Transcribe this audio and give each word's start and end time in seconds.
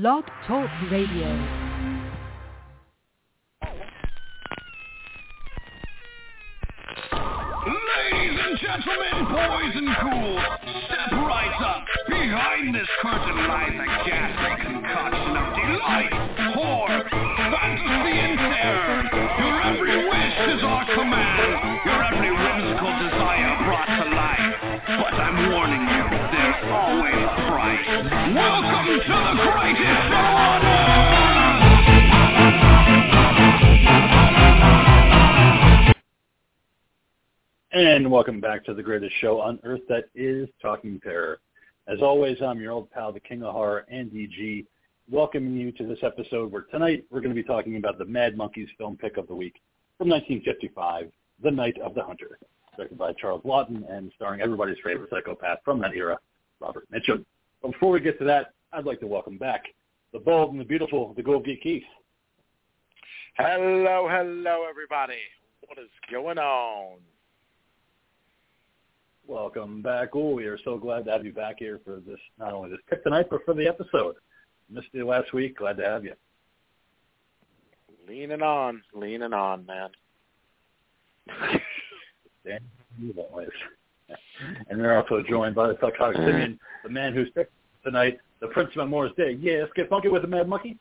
Blog 0.00 0.24
Talk 0.48 0.68
Radio. 0.90 1.28
Ladies 7.62 8.40
and 8.42 8.58
gentlemen, 8.58 9.24
boys 9.30 9.74
and 9.76 9.86
ghouls, 10.02 10.42
step 10.86 11.12
right 11.12 11.54
up. 11.60 11.84
Behind 12.08 12.74
this 12.74 12.88
curtain 13.00 13.36
lies 13.46 13.70
a 13.70 13.86
ghastly 14.08 14.64
concoction 14.66 15.36
of 15.36 15.54
delight, 15.54 16.23
Welcome 26.94 28.06
to 29.00 29.16
the 29.18 29.50
greatest 29.52 29.98
show! 30.08 30.54
And 37.72 38.10
welcome 38.10 38.40
back 38.40 38.64
to 38.66 38.74
the 38.74 38.82
greatest 38.82 39.12
show 39.20 39.40
on 39.40 39.58
earth 39.64 39.80
that 39.88 40.04
is 40.14 40.48
Talking 40.62 41.00
Terror. 41.00 41.40
As 41.88 42.00
always, 42.00 42.40
I'm 42.40 42.60
your 42.60 42.70
old 42.70 42.88
pal, 42.92 43.12
the 43.12 43.18
King 43.18 43.42
of 43.42 43.52
Horror, 43.52 43.84
Andy 43.90 44.28
G, 44.28 44.64
welcoming 45.10 45.56
you 45.56 45.72
to 45.72 45.86
this 45.86 45.98
episode 46.04 46.52
where 46.52 46.62
tonight 46.70 47.04
we're 47.10 47.20
going 47.20 47.34
to 47.34 47.42
be 47.42 47.42
talking 47.42 47.76
about 47.76 47.98
the 47.98 48.04
Mad 48.04 48.36
Monkeys 48.36 48.68
film 48.78 48.96
pick 48.96 49.16
of 49.16 49.26
the 49.26 49.34
week 49.34 49.60
from 49.98 50.08
1955, 50.08 51.10
The 51.42 51.50
Night 51.50 51.76
of 51.80 51.96
the 51.96 52.04
Hunter, 52.04 52.38
directed 52.76 52.96
by 52.96 53.12
Charles 53.14 53.42
Laughton 53.42 53.82
and 53.90 54.12
starring 54.14 54.40
everybody's 54.40 54.78
favorite 54.84 55.10
psychopath 55.10 55.58
from 55.64 55.80
that 55.80 55.94
era, 55.94 56.16
Robert 56.64 56.88
Mitchum. 56.90 57.24
But 57.60 57.72
before 57.72 57.92
we 57.92 58.00
get 58.00 58.18
to 58.18 58.24
that, 58.24 58.52
I'd 58.72 58.86
like 58.86 59.00
to 59.00 59.06
welcome 59.06 59.36
back 59.36 59.64
the 60.12 60.18
bold 60.18 60.52
and 60.52 60.60
the 60.60 60.64
beautiful, 60.64 61.12
the 61.14 61.22
Gold 61.22 61.44
Geek 61.44 61.62
Keith. 61.62 61.82
Hello, 63.36 64.08
hello, 64.10 64.64
everybody. 64.68 65.18
What 65.66 65.78
is 65.78 65.90
going 66.10 66.38
on? 66.38 66.98
Welcome 69.26 69.82
back. 69.82 70.10
Oh, 70.14 70.34
we 70.34 70.44
are 70.46 70.58
so 70.64 70.78
glad 70.78 71.04
to 71.06 71.10
have 71.10 71.24
you 71.24 71.32
back 71.32 71.56
here 71.58 71.80
for 71.84 72.00
this, 72.06 72.18
not 72.38 72.52
only 72.52 72.70
this 72.70 72.80
pick 72.88 73.02
tonight, 73.02 73.26
but 73.30 73.44
for 73.44 73.54
the 73.54 73.66
episode. 73.66 74.14
Missed 74.70 74.88
you 74.92 75.06
last 75.06 75.32
week. 75.34 75.58
Glad 75.58 75.76
to 75.78 75.84
have 75.84 76.04
you. 76.04 76.14
Leaning 78.08 78.42
on, 78.42 78.82
leaning 78.94 79.32
on, 79.32 79.66
man. 79.66 79.88
Always. 83.30 83.48
And 84.68 84.80
we're 84.80 84.96
also 84.96 85.22
joined 85.28 85.54
by 85.54 85.68
the 85.68 85.78
psychotic 85.80 86.16
mm-hmm. 86.16 86.26
Simeon, 86.26 86.60
the 86.82 86.90
man 86.90 87.14
who's 87.14 87.30
picked 87.30 87.52
tonight, 87.84 88.18
the 88.40 88.48
Prince 88.48 88.70
of 88.76 88.88
Morris 88.88 89.12
Day. 89.16 89.38
Yeah, 89.40 89.60
let's 89.60 89.72
get 89.74 89.88
funky 89.88 90.08
with 90.08 90.22
the 90.22 90.28
Mad 90.28 90.48
Monkey. 90.48 90.76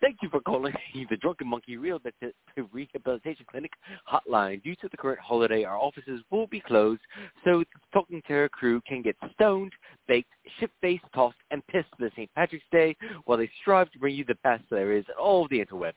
Thank 0.00 0.18
you 0.22 0.30
for 0.30 0.40
calling 0.40 0.72
the 1.10 1.16
Drunken 1.16 1.46
Monkey 1.46 1.76
Rehabilitation 1.76 3.46
Clinic 3.50 3.72
hotline. 4.10 4.62
Due 4.62 4.74
to 4.76 4.88
the 4.90 4.96
current 4.96 5.20
holiday, 5.20 5.64
our 5.64 5.76
offices 5.76 6.22
will 6.30 6.46
be 6.46 6.60
closed, 6.60 7.00
so 7.44 7.64
Talking 7.92 8.22
Terror 8.26 8.48
crew 8.48 8.80
can 8.86 9.02
get 9.02 9.16
stoned, 9.34 9.72
baked, 10.08 10.30
shit-faced, 10.58 11.04
tossed, 11.14 11.36
and 11.50 11.66
pissed 11.66 11.88
for 11.98 12.08
St. 12.10 12.30
Patrick's 12.34 12.64
Day 12.72 12.96
while 13.24 13.38
they 13.38 13.50
strive 13.60 13.90
to 13.92 13.98
bring 13.98 14.14
you 14.14 14.24
the 14.24 14.36
best 14.42 14.64
there 14.70 14.92
is 14.92 15.04
at 15.08 15.16
all 15.16 15.44
of 15.44 15.50
the 15.50 15.64
interwebs. 15.64 15.92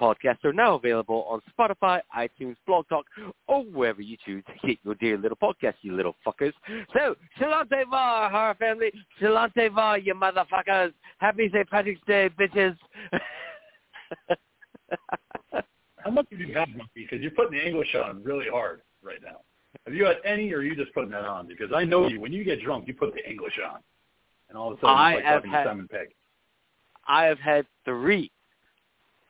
Podcasts 0.00 0.44
are 0.44 0.52
now 0.52 0.74
available 0.74 1.24
on 1.28 1.40
Spotify, 1.56 2.00
iTunes, 2.16 2.56
Blog 2.66 2.88
Talk, 2.88 3.04
or 3.46 3.62
wherever 3.62 4.02
you 4.02 4.16
choose 4.24 4.42
to 4.46 4.66
get 4.66 4.78
your 4.84 4.94
dear 4.96 5.16
little 5.16 5.38
podcast, 5.40 5.74
you 5.82 5.94
little 5.94 6.16
fuckers. 6.26 6.52
So, 6.92 7.14
Sláinte 7.38 7.84
mhath, 7.90 8.30
horror 8.30 8.56
family. 8.58 8.92
Sláinte 9.20 9.70
mhath, 9.70 10.04
you 10.04 10.14
motherfuckers. 10.14 10.92
Happy 11.18 11.48
St. 11.52 11.68
Patrick's 11.70 12.00
Day, 12.06 12.28
bitches. 12.38 12.76
How 15.98 16.10
much 16.10 16.26
do 16.30 16.36
you 16.36 16.54
have, 16.54 16.68
Monkey? 16.68 16.90
Because 17.08 17.20
you're 17.20 17.30
putting 17.30 17.52
the 17.58 17.66
English 17.66 17.94
on 17.94 18.22
really 18.22 18.46
hard 18.50 18.82
right 19.02 19.18
now. 19.22 19.40
Have 19.86 19.94
you 19.94 20.04
had 20.04 20.16
any, 20.24 20.52
or 20.52 20.58
are 20.58 20.62
you 20.62 20.76
just 20.76 20.92
putting 20.94 21.10
that 21.10 21.24
on? 21.24 21.46
Because 21.48 21.70
I 21.74 21.84
know 21.84 22.06
you. 22.08 22.20
When 22.20 22.32
you 22.32 22.44
get 22.44 22.60
drunk, 22.62 22.86
you 22.86 22.94
put 22.94 23.14
the 23.14 23.28
English 23.28 23.58
on, 23.66 23.80
and 24.48 24.58
all 24.58 24.72
of 24.72 24.78
a 24.78 24.80
sudden 24.80 24.96
I 24.96 25.12
it's 25.14 25.24
like 25.24 25.34
talking 25.34 25.50
had- 25.50 25.62
to 25.64 25.68
Simon 25.70 25.88
Pegg. 25.88 26.08
I 27.06 27.24
have 27.24 27.38
had 27.38 27.66
three 27.84 28.30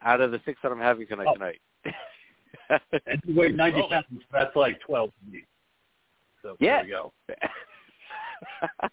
out 0.02 0.20
of 0.20 0.30
the 0.30 0.40
six 0.44 0.60
that 0.62 0.70
I'm 0.70 0.78
having 0.78 1.06
tonight. 1.06 1.26
Oh. 1.28 1.34
Tonight. 1.34 1.60
And 3.06 3.20
you 3.26 3.34
weigh 3.34 3.48
90 3.52 3.82
Oh. 3.90 4.00
That's 4.32 4.54
like 4.56 4.80
12 4.80 5.10
to 5.10 5.32
me. 5.32 5.44
So 6.40 6.56
Yeah. 6.60 6.78
there 6.78 6.86
you 6.86 6.92
go. 6.92 7.12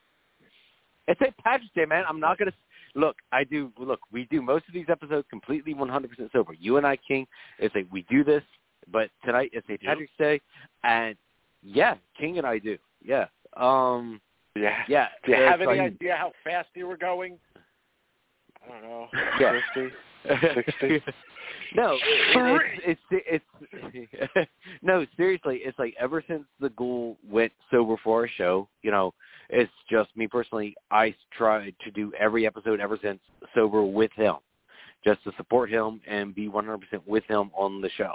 it's 1.08 1.20
St. 1.22 1.38
Patrick's 1.38 1.72
Day, 1.76 1.86
man. 1.86 2.04
I'm 2.08 2.20
not 2.20 2.38
gonna 2.38 2.52
look. 2.96 3.18
I 3.32 3.44
do 3.44 3.72
look. 3.78 4.00
We 4.12 4.26
do 4.32 4.42
most 4.42 4.68
of 4.68 4.74
these 4.74 4.88
episodes 4.90 5.28
completely 5.30 5.74
100% 5.74 6.32
sober. 6.32 6.54
You 6.54 6.78
and 6.78 6.86
I, 6.86 6.98
King, 6.98 7.28
it's 7.60 7.74
like 7.76 7.88
we 7.92 8.06
do 8.10 8.24
this, 8.24 8.44
but 8.92 9.10
tonight 9.26 9.52
is 9.54 9.64
St. 9.68 9.82
Patrick's 9.82 10.12
Day, 10.18 10.42
and 10.84 11.16
yeah, 11.64 11.96
King 12.20 12.38
and 12.38 12.48
I 12.48 12.58
do. 12.58 12.78
Yeah. 13.04 13.26
Um. 13.56 14.22
Yeah. 14.56 14.84
Yeah. 14.88 15.08
Do 15.26 15.32
you 15.32 15.38
have 15.38 15.62
any 15.62 15.68
like- 15.68 15.80
idea 15.80 16.16
how 16.18 16.32
fast 16.44 16.70
you 16.76 16.88
were 16.88 16.98
going? 16.98 17.38
I 18.66 18.74
don't 18.74 18.84
know. 18.84 19.08
Yeah. 19.40 19.60
50? 20.24 20.64
60? 20.80 21.04
no, 21.76 21.98
it, 22.02 22.62
it's 22.86 23.02
it's 23.12 23.46
it's 23.94 24.50
no 24.82 25.06
seriously. 25.18 25.62
It's 25.64 25.78
like 25.80 25.96
ever 26.00 26.24
since 26.28 26.44
the 26.60 26.70
ghoul 26.70 27.18
went 27.30 27.52
sober 27.70 27.96
for 28.04 28.22
our 28.22 28.28
show, 28.28 28.68
you 28.82 28.92
know, 28.92 29.14
it's 29.50 29.72
just 29.90 30.10
me 30.16 30.28
personally. 30.28 30.76
I 30.92 31.16
tried 31.38 31.76
to 31.84 31.92
do 31.92 32.12
every 32.20 32.46
episode 32.46 32.80
ever 32.80 32.98
since 33.02 33.20
sober 33.56 33.84
with 33.84 34.12
him, 34.14 34.36
just 35.04 35.24
to 35.24 35.32
support 35.38 35.70
him 35.70 36.02
and 36.08 36.36
be 36.36 36.48
100% 36.48 36.80
with 37.06 37.24
him 37.26 37.52
on 37.54 37.82
the 37.82 37.90
show. 37.98 38.14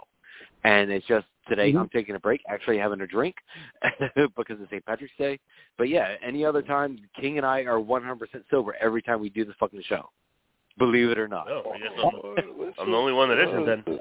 And 0.64 0.90
it's 0.90 1.06
just 1.06 1.26
today 1.48 1.72
Mhm. 1.72 1.80
I'm 1.80 1.88
taking 1.88 2.14
a 2.14 2.20
break, 2.20 2.42
actually 2.48 2.78
having 2.78 3.00
a 3.00 3.06
drink 3.06 3.36
because 4.36 4.60
it's 4.60 4.70
St. 4.70 4.84
Patrick's 4.84 5.16
Day. 5.16 5.38
But 5.78 5.88
yeah, 5.88 6.16
any 6.22 6.44
other 6.44 6.62
time, 6.62 6.98
King 7.18 7.38
and 7.38 7.46
I 7.46 7.64
are 7.64 7.78
100% 7.78 8.44
sober 8.50 8.76
every 8.80 9.02
time 9.02 9.20
we 9.20 9.30
do 9.30 9.44
this 9.44 9.54
fucking 9.58 9.82
show. 9.82 10.10
Believe 10.78 11.10
it 11.10 11.18
or 11.18 11.28
not. 11.28 11.48
Oh, 11.50 11.72
I 11.74 11.78
guess 11.78 11.88
I'm, 11.98 12.72
I'm 12.78 12.90
the 12.90 12.96
only 12.96 13.12
one 13.12 13.28
that 13.30 13.38
isn't 13.38 13.66
then. 13.66 13.98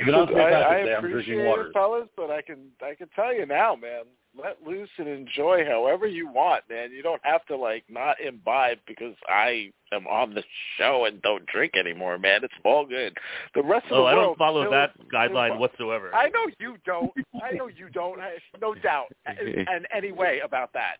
Even 0.00 0.14
on 0.14 0.28
I, 0.28 0.32
I 0.32 0.50
Patrick's 0.50 0.86
Day, 0.86 0.94
I'm 0.94 0.98
appreciate 1.04 1.24
drinking 1.26 1.46
water. 1.46 1.66
it, 1.68 1.72
fellas, 1.72 2.08
but 2.16 2.30
I 2.30 2.42
can 2.42 2.58
I 2.82 2.94
can 2.94 3.08
tell 3.14 3.32
you 3.32 3.46
now, 3.46 3.76
man. 3.76 4.02
Let 4.36 4.56
loose 4.66 4.88
and 4.98 5.06
enjoy 5.06 5.64
however 5.64 6.08
you 6.08 6.26
want, 6.28 6.64
man. 6.68 6.90
You 6.90 7.02
don't 7.04 7.20
have 7.24 7.46
to 7.46 7.56
like 7.56 7.84
not 7.88 8.20
imbibe 8.20 8.78
because 8.88 9.14
I 9.28 9.70
am 9.92 10.08
on 10.08 10.34
the 10.34 10.42
show 10.76 11.04
and 11.04 11.22
don't 11.22 11.46
drink 11.46 11.76
anymore, 11.76 12.18
man. 12.18 12.42
It's 12.42 12.52
all 12.64 12.84
good. 12.84 13.16
The 13.54 13.62
rest 13.62 13.86
of 13.86 13.92
Oh, 13.92 13.96
the 13.98 14.02
I 14.02 14.14
world 14.14 14.26
don't 14.30 14.38
follow 14.38 14.62
still- 14.62 14.72
that 14.72 14.94
guideline 15.14 15.58
whatsoever. 15.60 16.12
I 16.12 16.28
know 16.30 16.46
you 16.58 16.76
don't. 16.84 17.12
I 17.40 17.52
know 17.52 17.68
you 17.68 17.88
don't. 17.92 18.20
I- 18.20 18.38
No 18.60 18.74
doubt, 18.74 19.12
and 19.26 19.86
any 19.96 20.10
way 20.10 20.40
about 20.44 20.72
that. 20.72 20.96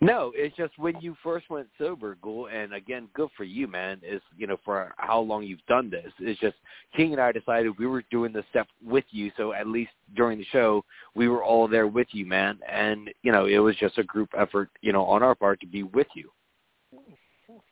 No, 0.00 0.32
it's 0.34 0.56
just 0.56 0.78
when 0.78 1.00
you 1.00 1.16
first 1.22 1.48
went 1.50 1.68
sober, 1.78 2.16
Ghoul, 2.22 2.48
and 2.48 2.74
again, 2.74 3.08
good 3.14 3.28
for 3.36 3.44
you, 3.44 3.66
man. 3.66 4.00
Is 4.06 4.22
you 4.36 4.46
know 4.46 4.58
for 4.64 4.94
how 4.96 5.20
long 5.20 5.42
you've 5.42 5.64
done 5.66 5.90
this. 5.90 6.12
It's 6.18 6.40
just 6.40 6.56
King 6.96 7.12
and 7.12 7.20
I 7.20 7.32
decided 7.32 7.78
we 7.78 7.86
were 7.86 8.02
doing 8.10 8.32
this 8.32 8.44
step 8.50 8.66
with 8.84 9.04
you, 9.10 9.30
so 9.36 9.52
at 9.52 9.66
least 9.66 9.92
during 10.16 10.38
the 10.38 10.46
show 10.52 10.84
we 11.14 11.28
were 11.28 11.44
all 11.44 11.68
there 11.68 11.86
with 11.86 12.08
you, 12.12 12.26
man. 12.26 12.58
And 12.70 13.10
you 13.22 13.32
know 13.32 13.46
it 13.46 13.58
was 13.58 13.76
just 13.76 13.98
a 13.98 14.04
group 14.04 14.30
effort, 14.36 14.70
you 14.80 14.92
know, 14.92 15.04
on 15.04 15.22
our 15.22 15.34
part 15.34 15.60
to 15.60 15.66
be 15.66 15.82
with 15.82 16.08
you. 16.14 16.30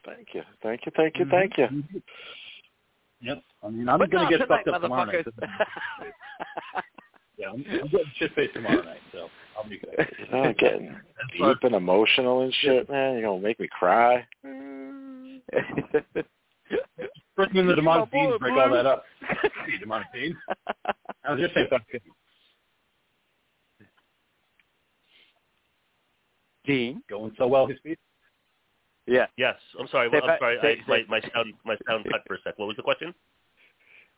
Thank 0.05 0.29
you, 0.35 0.43
thank 0.63 0.87
you, 0.87 0.93
thank 0.97 1.19
you, 1.19 1.25
mm-hmm. 1.25 1.31
thank 1.31 1.59
you. 1.59 1.65
Mm-hmm. 1.65 1.99
Yep. 3.21 3.43
I 3.63 3.71
mean, 3.71 3.89
I'm 3.89 3.99
going 3.99 4.11
to 4.11 4.39
get 4.39 4.47
fucked 4.47 4.69
up 4.69 4.81
tomorrow 4.81 5.05
night. 5.07 5.27
motherfuckers. 5.27 6.83
yeah, 7.39 7.49
I'm, 7.51 7.65
I'm 7.71 7.89
getting 7.89 8.07
shit 8.17 8.35
faced 8.35 8.55
tomorrow 8.55 8.83
night, 8.83 8.99
so 9.13 9.29
I'll 9.57 9.69
be 9.69 9.79
good. 9.79 10.07
Oh, 10.33 10.53
getting 10.59 10.95
deep 11.39 11.57
and 11.63 11.75
emotional 11.75 12.43
and 12.43 12.53
shit, 12.61 12.89
man. 12.91 13.15
You're 13.15 13.23
gonna 13.31 13.41
make 13.41 13.59
me 13.61 13.69
cry. 13.71 14.27
Bring 14.43 15.41
in 17.55 17.67
the 17.67 17.67
Give 17.67 17.67
me 17.67 17.75
demonic 17.77 18.11
beans, 18.13 18.27
bullet, 18.27 18.41
break 18.41 18.53
all 18.55 18.71
that 18.71 18.87
up. 18.87 19.05
Hey, 19.21 19.79
demonic 19.81 20.09
beans. 20.13 20.35
I 21.25 21.33
was 21.33 21.41
just 21.41 21.55
saying 21.55 21.69
fucking 21.71 22.01
Dean, 26.65 27.03
going 27.09 27.33
so 27.39 27.47
well 27.47 27.67
his 27.67 27.79
feet. 27.83 27.99
yeah. 29.07 29.27
Yes, 29.39 29.55
I'm 29.81 29.89
sorry. 29.89 30.09
Well, 30.09 30.21
I'm 30.23 30.29
back- 30.29 30.39
sorry. 30.41 30.59
say- 30.61 30.79
I, 30.87 30.89
my, 30.89 30.97
say- 30.99 31.05
my 31.09 31.21
sound 31.33 31.55
my 31.65 31.77
sound 31.89 32.05
cut 32.11 32.21
for 32.27 32.35
a 32.35 32.39
sec. 32.45 32.59
What 32.59 32.67
was 32.67 32.77
the 32.77 32.83
question? 32.83 33.15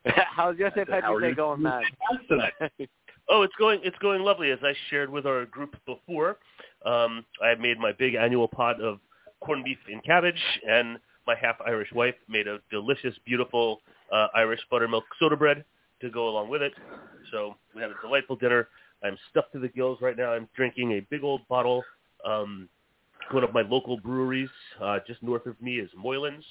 How's 0.06 0.56
your 0.56 0.70
St. 0.74 0.88
Patrick's 0.88 1.20
Day 1.20 1.34
going, 1.34 1.60
man? 1.62 1.82
Oh, 3.30 3.42
it's 3.42 3.54
going 3.58 3.80
it's 3.84 3.98
going 3.98 4.22
lovely. 4.22 4.50
As 4.50 4.58
I 4.62 4.72
shared 4.88 5.08
with 5.08 5.24
our 5.24 5.46
group 5.46 5.76
before, 5.86 6.38
um, 6.84 7.24
I 7.42 7.54
made 7.58 7.78
my 7.78 7.92
big 7.92 8.14
annual 8.14 8.48
pot 8.48 8.80
of 8.80 8.98
corned 9.40 9.64
beef 9.64 9.78
and 9.90 10.02
cabbage, 10.04 10.40
and 10.68 10.98
my 11.26 11.34
half 11.40 11.56
Irish 11.64 11.92
wife 11.92 12.16
made 12.28 12.48
a 12.48 12.58
delicious, 12.70 13.14
beautiful 13.24 13.80
uh, 14.12 14.26
Irish 14.34 14.60
buttermilk 14.70 15.04
soda 15.18 15.36
bread 15.36 15.64
to 16.00 16.10
go 16.10 16.28
along 16.28 16.48
with 16.48 16.60
it. 16.60 16.72
So 17.30 17.54
we 17.74 17.82
had 17.82 17.90
a 17.90 17.94
delightful 18.02 18.36
dinner. 18.36 18.68
I'm 19.04 19.16
stuffed 19.30 19.52
to 19.52 19.60
the 19.60 19.68
gills 19.68 19.98
right 20.00 20.16
now. 20.16 20.32
I'm 20.32 20.48
drinking 20.56 20.92
a 20.92 21.00
big 21.08 21.22
old 21.22 21.46
bottle 21.48 21.84
Um, 22.26 22.68
one 23.32 23.44
of 23.44 23.52
my 23.52 23.62
local 23.62 23.98
breweries 23.98 24.48
uh, 24.82 24.98
just 25.06 25.22
north 25.22 25.46
of 25.46 25.60
me 25.62 25.78
is 25.78 25.88
Moylan's, 25.96 26.44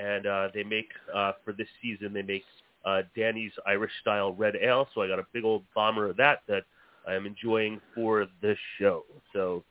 and 0.00 0.26
uh, 0.26 0.48
they 0.54 0.62
make 0.62 0.88
uh, 1.14 1.32
for 1.44 1.52
this 1.52 1.68
season 1.82 2.12
they 2.12 2.22
make 2.22 2.44
uh, 2.84 3.02
Danny's 3.16 3.52
Irish 3.66 3.92
style 4.00 4.32
red 4.32 4.54
ale. 4.60 4.88
So 4.94 5.02
I 5.02 5.08
got 5.08 5.18
a 5.18 5.26
big 5.32 5.44
old 5.44 5.64
bomber 5.74 6.08
of 6.10 6.16
that 6.16 6.40
that 6.48 6.64
I 7.06 7.14
am 7.14 7.26
enjoying 7.26 7.80
for 7.94 8.26
the 8.40 8.56
show. 8.78 9.04
So, 9.32 9.64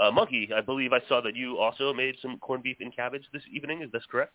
uh, 0.00 0.10
Monkey, 0.10 0.48
I 0.54 0.60
believe 0.60 0.92
I 0.92 1.00
saw 1.08 1.20
that 1.20 1.36
you 1.36 1.58
also 1.58 1.92
made 1.92 2.16
some 2.22 2.38
corned 2.38 2.62
beef 2.62 2.78
and 2.80 2.94
cabbage 2.94 3.24
this 3.32 3.42
evening. 3.52 3.82
Is 3.82 3.90
this 3.92 4.04
correct? 4.10 4.34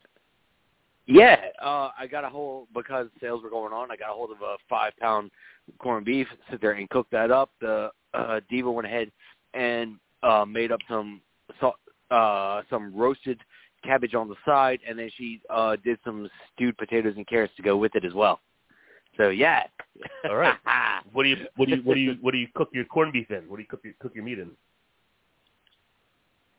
Yeah, 1.06 1.38
uh, 1.62 1.89
I 1.97 2.07
got 2.09 2.24
a 2.24 2.30
hold 2.30 2.68
because 2.74 3.07
sales 3.19 3.44
were 3.44 3.50
going 3.50 3.74
on. 3.74 3.91
I 3.91 3.97
got 3.97 4.12
a 4.12 4.13
hold 4.13 4.31
of 4.31 4.41
a 4.41 4.56
five 4.69 4.94
pound 5.00 5.31
corned 5.80 6.06
beef, 6.06 6.27
sit 6.50 6.62
there 6.62 6.74
and 6.74 6.89
cook 6.89 7.07
that 7.12 7.30
up. 7.30 7.51
The 7.59 7.89
uh, 8.13 8.39
diva 8.50 8.71
went 8.71 8.88
ahead 8.88 9.12
and 9.53 9.97
uh, 10.21 10.45
made 10.45 10.71
up 10.71 10.80
some 10.88 11.21
uh, 12.12 12.62
some 12.69 12.94
roasted 12.95 13.39
cabbage 13.83 14.15
on 14.15 14.30
the 14.30 14.35
side, 14.45 14.80
and 14.88 14.97
then 14.97 15.09
she 15.18 15.41
uh, 15.50 15.75
did 15.83 16.00
some 16.03 16.30
stewed 16.53 16.77
potatoes 16.77 17.13
and 17.18 17.27
carrots 17.27 17.53
to 17.57 17.63
go 17.63 17.77
with 17.77 17.95
it 17.95 18.06
as 18.06 18.13
well. 18.13 18.39
So 19.18 19.30
yeah. 19.30 19.63
All 20.30 20.35
right. 20.35 20.57
what 21.13 21.24
do 21.24 21.30
you 21.30 21.38
what 21.56 21.68
do 21.68 21.75
you 21.75 21.81
what 21.83 21.94
do 21.95 22.00
you 22.00 22.18
what 22.21 22.31
do 22.31 22.38
you 22.38 22.47
cook 22.56 22.69
your 22.74 22.85
corned 22.85 23.13
beef 23.13 23.30
in? 23.30 23.47
What 23.50 23.57
do 23.57 23.62
you 23.62 23.68
cook 23.68 23.81
your 23.83 23.94
cook 24.00 24.13
your 24.15 24.24
meat 24.24 24.39
in? 24.39 24.51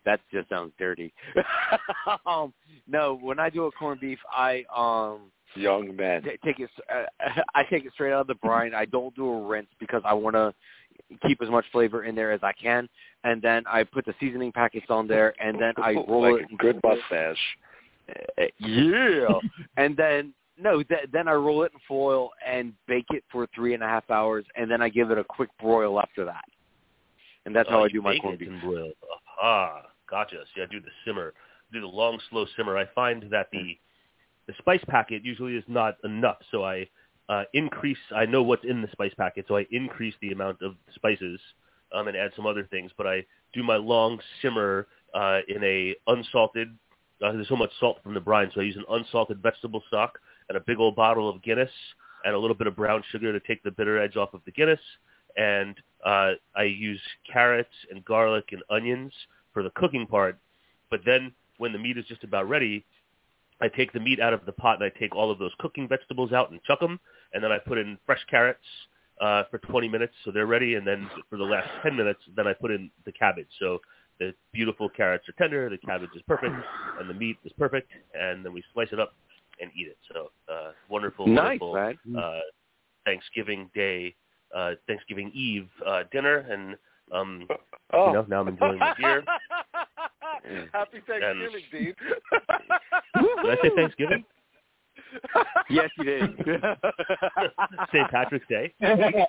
that 0.04 0.20
just 0.32 0.48
sounds 0.48 0.72
dirty. 0.78 1.12
um, 2.26 2.52
no, 2.86 3.18
when 3.20 3.38
I 3.38 3.50
do 3.50 3.66
a 3.66 3.72
corned 3.72 4.00
beef, 4.00 4.18
I 4.30 4.64
um 4.74 5.30
Young 5.56 5.94
man. 5.94 6.22
t- 6.22 6.30
take 6.44 6.58
it. 6.58 6.70
Uh, 6.92 7.04
I 7.54 7.62
take 7.64 7.84
it 7.84 7.92
straight 7.92 8.12
out 8.12 8.22
of 8.22 8.26
the 8.26 8.34
brine. 8.34 8.74
I 8.74 8.86
don't 8.86 9.14
do 9.14 9.28
a 9.28 9.46
rinse 9.46 9.68
because 9.78 10.02
I 10.04 10.12
want 10.12 10.34
to 10.34 10.52
keep 11.26 11.42
as 11.42 11.50
much 11.50 11.64
flavor 11.72 12.04
in 12.04 12.14
there 12.14 12.32
as 12.32 12.40
I 12.42 12.52
can, 12.52 12.88
and 13.24 13.40
then 13.40 13.64
I 13.66 13.84
put 13.84 14.04
the 14.04 14.14
seasoning 14.20 14.52
packets 14.52 14.86
on 14.88 15.06
there, 15.06 15.34
and 15.40 15.58
then 15.60 15.74
I 15.76 15.92
roll 16.08 16.32
like 16.34 16.42
it. 16.42 16.48
a 16.52 16.56
good 16.56 16.80
mustache. 16.82 17.38
Uh, 18.38 18.44
yeah, 18.58 19.40
and 19.76 19.96
then 19.96 20.34
no, 20.58 20.82
th- 20.82 21.08
then 21.12 21.26
I 21.28 21.32
roll 21.32 21.62
it 21.64 21.72
in 21.72 21.80
foil 21.88 22.30
and 22.46 22.72
bake 22.86 23.06
it 23.10 23.24
for 23.30 23.46
three 23.54 23.74
and 23.74 23.82
a 23.82 23.86
half 23.86 24.08
hours, 24.10 24.44
and 24.56 24.70
then 24.70 24.80
I 24.80 24.88
give 24.88 25.10
it 25.10 25.18
a 25.18 25.24
quick 25.24 25.50
broil 25.60 25.98
after 25.98 26.24
that. 26.24 26.44
And 27.46 27.54
that's 27.54 27.68
Uh, 27.68 27.72
how 27.72 27.84
I 27.84 27.88
do 27.88 28.00
my 28.00 28.16
corned 28.18 28.38
beef. 28.38 28.50
broil. 28.62 28.92
Ah, 29.42 29.82
gotcha. 30.08 30.36
See, 30.54 30.62
I 30.62 30.66
do 30.66 30.80
the 30.80 30.90
simmer, 31.04 31.34
do 31.72 31.80
the 31.80 31.86
long, 31.86 32.18
slow 32.30 32.46
simmer. 32.56 32.76
I 32.78 32.86
find 32.94 33.24
that 33.30 33.48
the 33.52 33.78
the 34.46 34.54
spice 34.58 34.84
packet 34.88 35.24
usually 35.24 35.56
is 35.56 35.64
not 35.68 35.96
enough, 36.04 36.36
so 36.50 36.64
I 36.64 36.86
uh, 37.28 37.44
increase. 37.52 37.98
I 38.14 38.26
know 38.26 38.42
what's 38.42 38.64
in 38.64 38.82
the 38.82 38.88
spice 38.92 39.14
packet, 39.16 39.46
so 39.48 39.56
I 39.56 39.66
increase 39.70 40.14
the 40.20 40.32
amount 40.32 40.62
of 40.62 40.74
spices 40.94 41.40
um, 41.92 42.08
and 42.08 42.16
add 42.16 42.32
some 42.36 42.46
other 42.46 42.64
things. 42.70 42.90
But 42.96 43.06
I 43.06 43.24
do 43.52 43.62
my 43.62 43.76
long 43.76 44.20
simmer 44.42 44.86
uh, 45.14 45.40
in 45.48 45.62
a 45.64 45.94
unsalted. 46.06 46.76
Uh, 47.24 47.32
there's 47.32 47.48
so 47.48 47.56
much 47.56 47.70
salt 47.80 47.98
from 48.02 48.14
the 48.14 48.20
brine, 48.20 48.50
so 48.54 48.60
I 48.60 48.64
use 48.64 48.76
an 48.76 48.84
unsalted 48.90 49.42
vegetable 49.42 49.82
stock 49.88 50.18
and 50.48 50.58
a 50.58 50.60
big 50.60 50.78
old 50.78 50.96
bottle 50.96 51.28
of 51.28 51.42
Guinness 51.42 51.70
and 52.24 52.34
a 52.34 52.38
little 52.38 52.56
bit 52.56 52.66
of 52.66 52.76
brown 52.76 53.02
sugar 53.10 53.32
to 53.32 53.40
take 53.46 53.62
the 53.62 53.70
bitter 53.70 54.00
edge 54.00 54.16
off 54.16 54.34
of 54.34 54.40
the 54.44 54.52
Guinness. 54.52 54.80
And 55.36 55.76
uh, 56.04 56.32
I 56.54 56.64
use 56.64 57.00
carrots 57.30 57.74
and 57.90 58.04
garlic 58.04 58.50
and 58.52 58.62
onions 58.70 59.12
for 59.52 59.62
the 59.62 59.70
cooking 59.70 60.06
part. 60.06 60.38
But 60.90 61.00
then 61.04 61.32
when 61.58 61.72
the 61.72 61.78
meat 61.78 61.98
is 61.98 62.04
just 62.06 62.24
about 62.24 62.48
ready, 62.48 62.84
I 63.60 63.68
take 63.68 63.92
the 63.92 64.00
meat 64.00 64.20
out 64.20 64.32
of 64.32 64.44
the 64.46 64.52
pot 64.52 64.80
and 64.80 64.84
I 64.84 64.98
take 64.98 65.14
all 65.14 65.30
of 65.30 65.38
those 65.38 65.52
cooking 65.58 65.88
vegetables 65.88 66.32
out 66.32 66.50
and 66.50 66.62
chuck 66.64 66.80
them, 66.80 66.98
and 67.32 67.42
then 67.42 67.52
I 67.52 67.58
put 67.58 67.78
in 67.78 67.98
fresh 68.06 68.24
carrots 68.30 68.64
uh, 69.20 69.44
for 69.50 69.58
20 69.58 69.88
minutes 69.88 70.12
so 70.24 70.30
they're 70.30 70.46
ready, 70.46 70.74
and 70.74 70.86
then 70.86 71.08
for 71.30 71.36
the 71.36 71.44
last 71.44 71.68
10 71.82 71.96
minutes, 71.96 72.20
then 72.36 72.46
I 72.46 72.52
put 72.52 72.70
in 72.70 72.90
the 73.04 73.12
cabbage. 73.12 73.48
So 73.60 73.80
the 74.18 74.34
beautiful 74.52 74.88
carrots 74.88 75.28
are 75.28 75.32
tender, 75.32 75.68
the 75.70 75.78
cabbage 75.78 76.10
is 76.14 76.22
perfect, 76.26 76.54
and 77.00 77.08
the 77.08 77.14
meat 77.14 77.36
is 77.44 77.52
perfect, 77.58 77.90
and 78.18 78.44
then 78.44 78.52
we 78.52 78.62
slice 78.72 78.88
it 78.92 79.00
up 79.00 79.14
and 79.60 79.70
eat 79.76 79.88
it. 79.88 79.98
So 80.12 80.30
uh, 80.52 80.72
wonderful, 80.88 81.26
Nice, 81.26 81.60
wonderful 81.60 82.18
uh, 82.18 82.40
Thanksgiving 83.04 83.70
Day, 83.74 84.14
uh, 84.54 84.72
Thanksgiving 84.86 85.30
Eve 85.34 85.68
uh, 85.86 86.04
dinner, 86.12 86.38
and 86.50 86.76
um, 87.12 87.46
Oh. 87.92 88.06
you 88.08 88.12
know 88.14 88.24
now 88.28 88.40
I'm 88.40 88.48
enjoying 88.48 88.78
my 88.78 88.94
beer. 88.98 89.24
Happy 90.72 91.00
Thanksgiving, 91.06 91.62
Dean. 91.72 91.94
Did 93.42 93.50
I 93.50 93.62
say 93.62 93.70
Thanksgiving? 93.74 94.24
yes, 95.70 95.90
you 95.98 96.04
did. 96.04 96.30
St. 97.92 98.10
Patrick's 98.10 98.46
Day. 98.48 98.74
I 98.82 99.26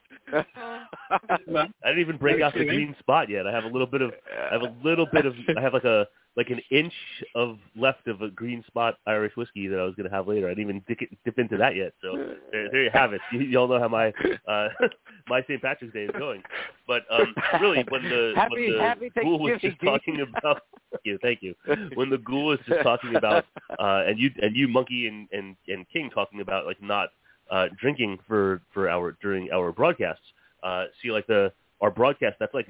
didn't 1.85 1.99
even 1.99 2.17
break 2.17 2.41
out 2.41 2.53
the 2.53 2.65
green 2.65 2.95
spot 2.99 3.29
yet. 3.29 3.47
I 3.47 3.51
have 3.51 3.65
a 3.65 3.67
little 3.67 3.87
bit 3.87 4.01
of 4.01 4.11
I 4.49 4.53
have 4.53 4.63
a 4.63 4.75
little 4.83 5.07
bit 5.11 5.25
of 5.25 5.33
I 5.57 5.61
have 5.61 5.73
like 5.73 5.83
a 5.83 6.07
like 6.37 6.49
an 6.49 6.59
inch 6.69 6.93
of 7.33 7.57
left 7.75 8.07
of 8.07 8.21
a 8.21 8.29
green 8.29 8.63
spot 8.67 8.97
Irish 9.07 9.35
whiskey 9.37 9.67
that 9.67 9.79
I 9.79 9.83
was 9.83 9.95
going 9.95 10.09
to 10.09 10.13
have 10.13 10.27
later. 10.27 10.47
I 10.47 10.49
didn't 10.51 10.63
even 10.63 10.83
dip, 10.87 11.01
it, 11.01 11.09
dip 11.23 11.39
into 11.39 11.57
that 11.57 11.75
yet. 11.75 11.93
So 12.01 12.35
there, 12.51 12.69
there 12.71 12.83
you 12.83 12.89
have 12.93 13.13
it. 13.13 13.21
You, 13.31 13.39
y'all 13.41 13.67
know 13.67 13.79
how 13.79 13.87
my 13.87 14.13
uh, 14.47 14.69
my 15.29 15.41
St. 15.43 15.61
Patrick's 15.61 15.93
Day 15.93 16.03
is 16.03 16.11
going. 16.17 16.43
But 16.87 17.03
um, 17.09 17.33
really, 17.61 17.85
when 17.89 18.03
the 18.03 18.33
Happy- 18.35 18.53
when 18.55 18.73
the 18.73 18.81
happy 18.81 19.11
ghoul 19.21 19.39
was 19.39 19.59
just 19.61 19.79
talking 19.81 20.21
about 20.21 20.61
thank 20.91 21.01
you, 21.03 21.17
thank 21.21 21.41
you. 21.41 21.55
When 21.95 22.09
the 22.09 22.17
ghoul 22.17 22.47
was 22.47 22.59
just 22.67 22.83
talking 22.83 23.15
about 23.15 23.45
uh, 23.79 24.03
and 24.07 24.19
you 24.19 24.29
and 24.41 24.55
you 24.55 24.67
monkey 24.67 25.07
and, 25.07 25.27
and 25.31 25.55
and 25.67 25.85
king 25.91 26.09
talking 26.13 26.41
about 26.41 26.65
like 26.65 26.81
not 26.81 27.09
uh, 27.49 27.67
drinking 27.79 28.19
for 28.27 28.61
for 28.73 28.89
our 28.89 29.17
during 29.21 29.49
our 29.51 29.71
broadcasts. 29.71 30.23
Uh, 30.63 30.85
see, 31.01 31.11
like 31.11 31.27
the 31.27 31.51
our 31.81 31.91
broadcast, 31.91 32.35
that's 32.39 32.53
like 32.53 32.67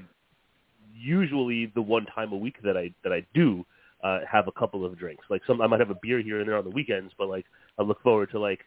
usually 0.98 1.68
the 1.76 1.82
one 1.82 2.06
time 2.08 2.32
a 2.34 2.38
week 2.38 2.56
that 2.64 2.78
I 2.78 2.94
that 3.04 3.12
I 3.14 3.26
do 3.34 3.66
uh, 4.04 4.20
have 4.30 4.48
a 4.48 4.52
couple 4.52 4.86
of 4.86 4.98
drinks. 4.98 5.26
Like 5.30 5.42
some, 5.48 5.62
I 5.62 5.68
might 5.68 5.80
have 5.80 5.90
a 5.90 5.98
beer 6.02 6.20
here 6.22 6.40
and 6.40 6.48
there 6.48 6.58
on 6.58 6.64
the 6.64 6.70
weekends, 6.70 7.14
but 7.18 7.28
like 7.28 7.46
I 7.80 7.84
look 7.84 8.02
forward 8.02 8.32
to 8.32 8.40
like 8.40 8.62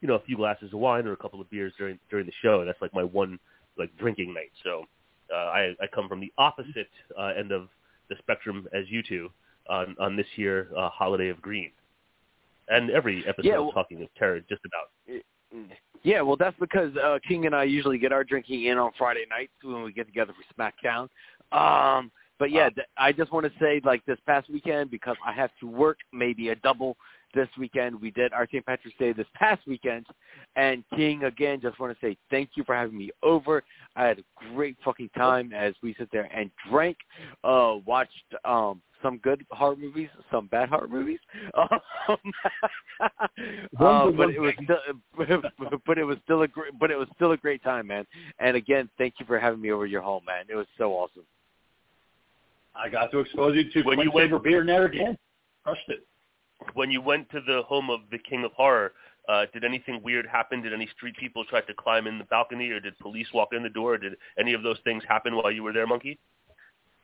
you 0.00 0.08
know 0.08 0.14
a 0.14 0.20
few 0.20 0.36
glasses 0.36 0.72
of 0.72 0.78
wine 0.78 1.06
or 1.06 1.12
a 1.12 1.16
couple 1.16 1.40
of 1.40 1.50
beers 1.50 1.72
during 1.78 1.98
during 2.10 2.26
the 2.26 2.32
show, 2.42 2.60
and 2.60 2.68
that's 2.68 2.80
like 2.80 2.94
my 2.94 3.04
one 3.04 3.38
like 3.78 3.96
drinking 3.98 4.34
night. 4.34 4.52
So 4.62 4.84
uh, 5.32 5.36
I 5.36 5.74
I 5.80 5.86
come 5.92 6.08
from 6.08 6.20
the 6.20 6.32
opposite 6.38 6.90
uh, 7.18 7.32
end 7.36 7.52
of 7.52 7.68
the 8.08 8.16
spectrum 8.18 8.68
as 8.72 8.84
you 8.88 9.02
two 9.02 9.30
on 9.68 9.96
on 9.98 10.16
this 10.16 10.26
here 10.36 10.68
uh, 10.76 10.88
holiday 10.90 11.28
of 11.28 11.40
green. 11.40 11.70
And 12.68 12.90
every 12.90 13.24
episode 13.28 13.48
Yeah, 13.48 13.58
well- 13.58 13.72
talking 13.72 14.02
of 14.02 14.08
terror, 14.14 14.40
just 14.48 14.62
about. 14.64 15.20
Yeah, 16.02 16.20
well, 16.20 16.36
that's 16.36 16.58
because 16.60 16.94
uh, 16.96 17.18
King 17.26 17.46
and 17.46 17.54
I 17.54 17.64
usually 17.64 17.96
get 17.96 18.12
our 18.12 18.24
drinking 18.24 18.64
in 18.64 18.76
on 18.76 18.90
Friday 18.98 19.24
nights 19.30 19.52
when 19.62 19.82
we 19.82 19.92
get 19.92 20.06
together 20.06 20.34
for 20.34 20.62
SmackDown. 20.62 21.08
Um, 21.54 22.10
but 22.38 22.50
yeah, 22.50 22.68
th- 22.68 22.86
I 22.96 23.12
just 23.12 23.32
want 23.32 23.46
to 23.46 23.52
say, 23.60 23.80
like 23.84 24.04
this 24.06 24.18
past 24.26 24.50
weekend, 24.50 24.90
because 24.90 25.16
I 25.24 25.32
have 25.32 25.50
to 25.60 25.66
work 25.66 25.98
maybe 26.12 26.48
a 26.48 26.56
double 26.56 26.96
this 27.34 27.48
weekend. 27.58 28.00
We 28.00 28.10
did 28.10 28.32
our 28.32 28.46
St. 28.46 28.64
Patrick's 28.64 28.98
Day 28.98 29.12
this 29.12 29.26
past 29.34 29.66
weekend, 29.66 30.06
and 30.56 30.84
King 30.96 31.24
again. 31.24 31.60
Just 31.60 31.78
want 31.78 31.98
to 31.98 32.06
say 32.06 32.16
thank 32.30 32.50
you 32.54 32.64
for 32.64 32.74
having 32.74 32.96
me 32.96 33.10
over. 33.22 33.62
I 33.96 34.04
had 34.04 34.18
a 34.18 34.52
great 34.52 34.76
fucking 34.84 35.10
time 35.16 35.52
as 35.52 35.74
we 35.82 35.94
sit 35.98 36.08
there 36.12 36.28
and 36.34 36.50
drank, 36.68 36.96
uh, 37.44 37.76
watched 37.86 38.34
um, 38.44 38.82
some 39.02 39.18
good 39.18 39.44
horror 39.50 39.76
movies, 39.76 40.08
some 40.30 40.46
bad 40.48 40.68
horror 40.68 40.88
movies. 40.88 41.20
Um, 42.06 42.18
uh, 43.80 44.10
but 44.10 44.30
it 44.30 44.40
was 44.40 44.52
still, 44.62 44.76
but 45.86 45.98
it 45.98 46.04
was 46.04 46.18
still 46.24 46.42
a 46.42 46.48
great, 46.48 46.78
but 46.78 46.90
it 46.90 46.96
was 46.96 47.08
still 47.14 47.32
a 47.32 47.36
great 47.36 47.62
time, 47.62 47.86
man. 47.86 48.06
And 48.38 48.56
again, 48.56 48.90
thank 48.98 49.14
you 49.18 49.24
for 49.24 49.38
having 49.38 49.60
me 49.60 49.72
over 49.72 49.86
your 49.86 50.02
home, 50.02 50.22
man. 50.26 50.44
It 50.50 50.54
was 50.54 50.66
so 50.76 50.92
awesome. 50.92 51.24
I 52.74 52.88
got 52.88 53.10
to 53.12 53.20
expose 53.20 53.54
you 53.56 53.70
to 53.70 53.82
When 53.82 54.00
you 54.00 54.10
went- 54.10 54.26
Saber 54.28 54.38
beer 54.38 54.64
Narragansett. 54.64 55.18
Crushed 55.64 55.88
it. 55.88 56.06
when 56.74 56.90
you 56.90 57.00
went 57.00 57.28
to 57.30 57.40
the 57.40 57.62
home 57.62 57.90
of 57.90 58.00
the 58.10 58.18
King 58.18 58.44
of 58.44 58.52
Horror, 58.52 58.94
uh, 59.28 59.46
did 59.52 59.64
anything 59.64 60.02
weird 60.02 60.26
happen? 60.26 60.60
Did 60.62 60.72
any 60.72 60.86
street 60.88 61.16
people 61.16 61.44
try 61.44 61.60
to 61.62 61.74
climb 61.74 62.06
in 62.06 62.18
the 62.18 62.24
balcony, 62.24 62.70
or 62.70 62.80
did 62.80 62.98
police 62.98 63.32
walk 63.32 63.52
in 63.52 63.62
the 63.62 63.68
door? 63.70 63.96
Did 63.98 64.16
any 64.38 64.52
of 64.54 64.62
those 64.62 64.78
things 64.84 65.02
happen 65.08 65.36
while 65.36 65.50
you 65.50 65.62
were 65.62 65.72
there, 65.72 65.86
Monkey? 65.86 66.18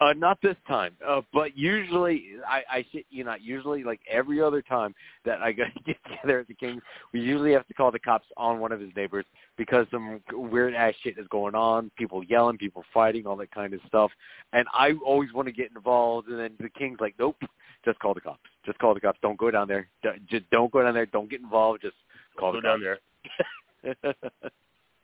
Uh, 0.01 0.15
not 0.15 0.39
this 0.41 0.57
time, 0.67 0.97
uh, 1.07 1.21
but 1.31 1.55
usually 1.59 2.25
I, 2.49 2.63
I 2.79 2.85
shit 2.91 3.05
you 3.11 3.23
not. 3.23 3.43
Usually, 3.43 3.85
like 3.85 4.01
every 4.11 4.41
other 4.41 4.63
time 4.63 4.95
that 5.27 5.43
I 5.43 5.53
go 5.53 5.65
get 5.87 5.97
together 6.09 6.41
at 6.41 6.49
the 6.49 6.55
Kings, 6.55 6.81
we 7.13 7.21
usually 7.21 7.53
have 7.53 7.67
to 7.67 7.75
call 7.75 7.91
the 7.91 7.99
cops 7.99 8.27
on 8.39 8.61
one 8.61 8.73
of 8.73 8.81
his 8.81 8.89
neighbors 8.97 9.27
because 9.59 9.87
some 9.91 10.23
weird 10.33 10.75
ass 10.75 10.95
shit 11.03 11.19
is 11.19 11.27
going 11.29 11.55
on. 11.55 11.91
People 11.99 12.25
yelling, 12.25 12.57
people 12.57 12.83
fighting, 12.95 13.27
all 13.27 13.37
that 13.37 13.51
kind 13.51 13.75
of 13.75 13.81
stuff. 13.87 14.11
And 14.55 14.67
I 14.73 14.93
always 15.05 15.35
want 15.35 15.49
to 15.49 15.53
get 15.53 15.71
involved, 15.77 16.29
and 16.29 16.39
then 16.39 16.53
the 16.59 16.71
King's 16.71 16.99
like, 17.01 17.15
nope, 17.19 17.37
just 17.85 17.99
call 17.99 18.15
the 18.15 18.23
cops. 18.23 18.41
Just 18.65 18.79
call 18.79 18.95
the 18.95 19.01
cops. 19.01 19.19
Don't 19.21 19.39
go 19.39 19.51
down 19.51 19.69
there. 19.69 19.87
D- 20.03 20.09
Just 20.31 20.49
don't 20.51 20.73
go 20.73 20.83
down 20.83 20.95
there. 20.95 21.05
Don't 21.07 21.29
get 21.29 21.41
involved. 21.41 21.83
Just 21.83 21.97
call 22.39 22.53
Go 22.53 22.61
the 22.61 22.63
down 22.63 22.81
cops. 22.83 23.95
there. 24.03 24.15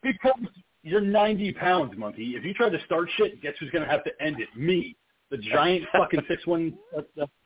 Because 0.02 0.38
you're 0.82 1.00
90 1.00 1.52
pounds, 1.54 1.94
monkey. 1.96 2.34
If 2.36 2.44
you 2.44 2.54
try 2.54 2.68
to 2.68 2.84
start 2.84 3.08
shit, 3.16 3.40
guess 3.42 3.54
who's 3.58 3.70
going 3.70 3.84
to 3.84 3.90
have 3.90 4.04
to 4.04 4.10
end 4.20 4.40
it? 4.40 4.48
Me, 4.56 4.96
the 5.30 5.38
giant 5.38 5.84
fucking 5.92 6.20
six 6.28 6.46
one 6.46 6.74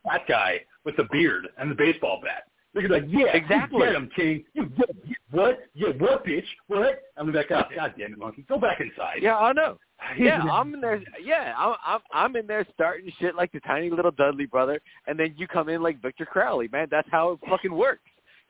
fat 0.05 0.21
guy 0.27 0.61
with 0.85 0.95
the 0.97 1.05
beard 1.11 1.47
and 1.57 1.69
the 1.71 1.75
baseball 1.75 2.19
bat. 2.23 2.43
They're 2.73 2.87
gonna 2.87 3.01
be 3.01 3.07
like, 3.17 3.25
yeah, 3.27 3.35
Exactly. 3.35 3.85
get 3.85 3.95
him, 3.95 4.09
King. 4.15 4.43
You 4.53 4.65
get 4.67 4.89
what? 5.31 5.59
Yeah, 5.73 5.89
what, 5.97 6.25
bitch? 6.25 6.45
What? 6.67 7.01
I'm 7.17 7.25
gonna 7.25 7.31
be 7.31 7.37
like, 7.37 7.51
oh, 7.51 7.75
God 7.75 7.93
damn 7.97 8.13
it, 8.13 8.19
monkey, 8.19 8.45
go 8.47 8.57
back 8.57 8.79
inside. 8.79 9.17
Yeah, 9.21 9.37
I 9.37 9.53
know. 9.53 9.77
Yeah, 10.17 10.41
I'm 10.41 10.73
in 10.73 10.81
there. 10.81 10.99
Yeah, 11.23 11.53
I'm 11.55 11.75
I'm 11.85 11.99
I'm 12.11 12.35
in 12.35 12.47
there 12.47 12.65
starting 12.73 13.11
shit 13.19 13.35
like 13.35 13.51
the 13.51 13.59
tiny 13.59 13.91
little 13.91 14.09
Dudley 14.09 14.47
brother, 14.47 14.81
and 15.05 15.19
then 15.19 15.35
you 15.37 15.47
come 15.47 15.69
in 15.69 15.83
like 15.83 16.01
Victor 16.01 16.25
Crowley, 16.25 16.67
man. 16.71 16.87
That's 16.89 17.07
how 17.11 17.33
it 17.33 17.39
fucking 17.47 17.71
works. 17.71 18.01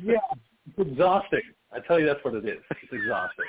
yeah, 0.00 0.14
it's 0.76 0.90
exhausting. 0.90 1.42
I 1.72 1.80
tell 1.80 1.98
you, 2.00 2.06
that's 2.06 2.22
what 2.24 2.34
it 2.34 2.44
is. 2.46 2.58
It's 2.82 2.92
exhausting. 2.92 3.44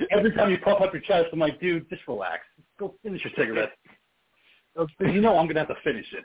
Every 0.10 0.32
time 0.32 0.50
you 0.50 0.58
puff 0.58 0.80
up 0.80 0.92
your 0.92 1.02
chest, 1.02 1.26
I'm 1.32 1.38
like, 1.38 1.60
dude, 1.60 1.88
just 1.88 2.02
relax. 2.08 2.40
Go 2.78 2.94
finish 3.02 3.22
your 3.24 3.32
cigarette. 3.36 3.72
You 5.00 5.20
know 5.20 5.38
I'm 5.38 5.46
gonna 5.46 5.60
have 5.60 5.68
to 5.68 5.76
finish 5.84 6.06
it. 6.12 6.24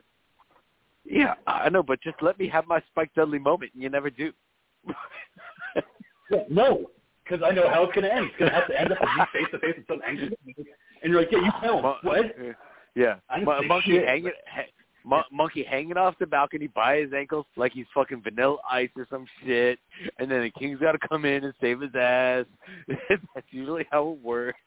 yeah, 1.06 1.34
I 1.46 1.70
know, 1.70 1.84
but 1.84 2.02
just 2.02 2.16
let 2.22 2.40
me 2.40 2.48
have 2.48 2.66
my 2.68 2.82
Spike 2.92 3.12
Dudley 3.16 3.40
moment, 3.40 3.72
and 3.74 3.84
you 3.84 3.90
never 3.90 4.10
do. 4.10 4.32
Yeah, 6.32 6.44
no, 6.50 6.90
because 7.24 7.42
I 7.46 7.52
know 7.54 7.70
how 7.70 7.84
it's 7.84 7.94
gonna 7.96 8.08
end. 8.08 8.26
It's 8.26 8.36
gonna 8.40 8.54
have 8.54 8.68
to 8.68 8.80
end 8.80 8.92
up 8.92 8.98
face 9.34 9.46
to 9.52 9.60
face 9.60 9.76
with 9.78 9.88
some 9.88 10.02
angry, 10.08 10.30
and 11.04 11.12
you're 11.12 11.22
like, 11.22 11.32
yeah, 11.32 11.40
you 11.40 11.52
know 11.68 11.82
Mon- 11.82 11.96
what? 12.04 12.26
Yeah, 12.96 13.16
didn't 13.32 13.46
Mon- 13.46 13.68
monkey 13.68 14.04
hanging, 14.06 14.32
ha- 14.50 14.64
mon- 15.08 15.24
monkey 15.32 15.64
hanging 15.64 15.98
off 15.98 16.16
the 16.20 16.26
balcony 16.28 16.68
by 16.68 16.98
his 16.98 17.14
ankles 17.14 17.46
like 17.56 17.72
he's 17.72 17.86
fucking 17.94 18.22
Vanilla 18.22 18.58
Ice 18.70 18.90
or 18.98 19.08
some 19.10 19.26
shit, 19.46 19.80
and 20.20 20.30
then 20.30 20.42
the 20.44 20.52
king's 20.52 20.80
got 20.80 20.92
to 20.94 21.08
come 21.08 21.26
in 21.26 21.44
and 21.44 21.54
save 21.62 21.82
his 21.82 21.96
ass. 21.96 22.46
That's 22.88 23.48
usually 23.52 23.86
how 23.92 24.10
it 24.10 24.24
works. 24.24 24.60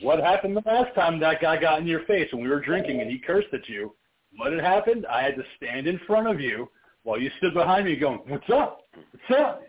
What 0.00 0.20
happened 0.20 0.56
the 0.56 0.62
last 0.66 0.94
time 0.94 1.20
that 1.20 1.40
guy 1.40 1.60
got 1.60 1.78
in 1.80 1.86
your 1.86 2.04
face 2.04 2.32
when 2.32 2.42
we 2.42 2.48
were 2.48 2.60
drinking 2.60 3.00
and 3.00 3.10
he 3.10 3.18
cursed 3.18 3.48
at 3.52 3.68
you? 3.68 3.94
What 4.36 4.52
had 4.52 4.60
happened? 4.62 5.06
I 5.06 5.22
had 5.22 5.36
to 5.36 5.42
stand 5.56 5.86
in 5.86 6.00
front 6.06 6.26
of 6.26 6.40
you 6.40 6.68
while 7.04 7.18
you 7.20 7.30
stood 7.38 7.54
behind 7.54 7.84
me 7.86 7.94
going, 7.96 8.18
what's 8.26 8.48
up? 8.50 8.80
What's 9.12 9.40
up? 9.40 9.62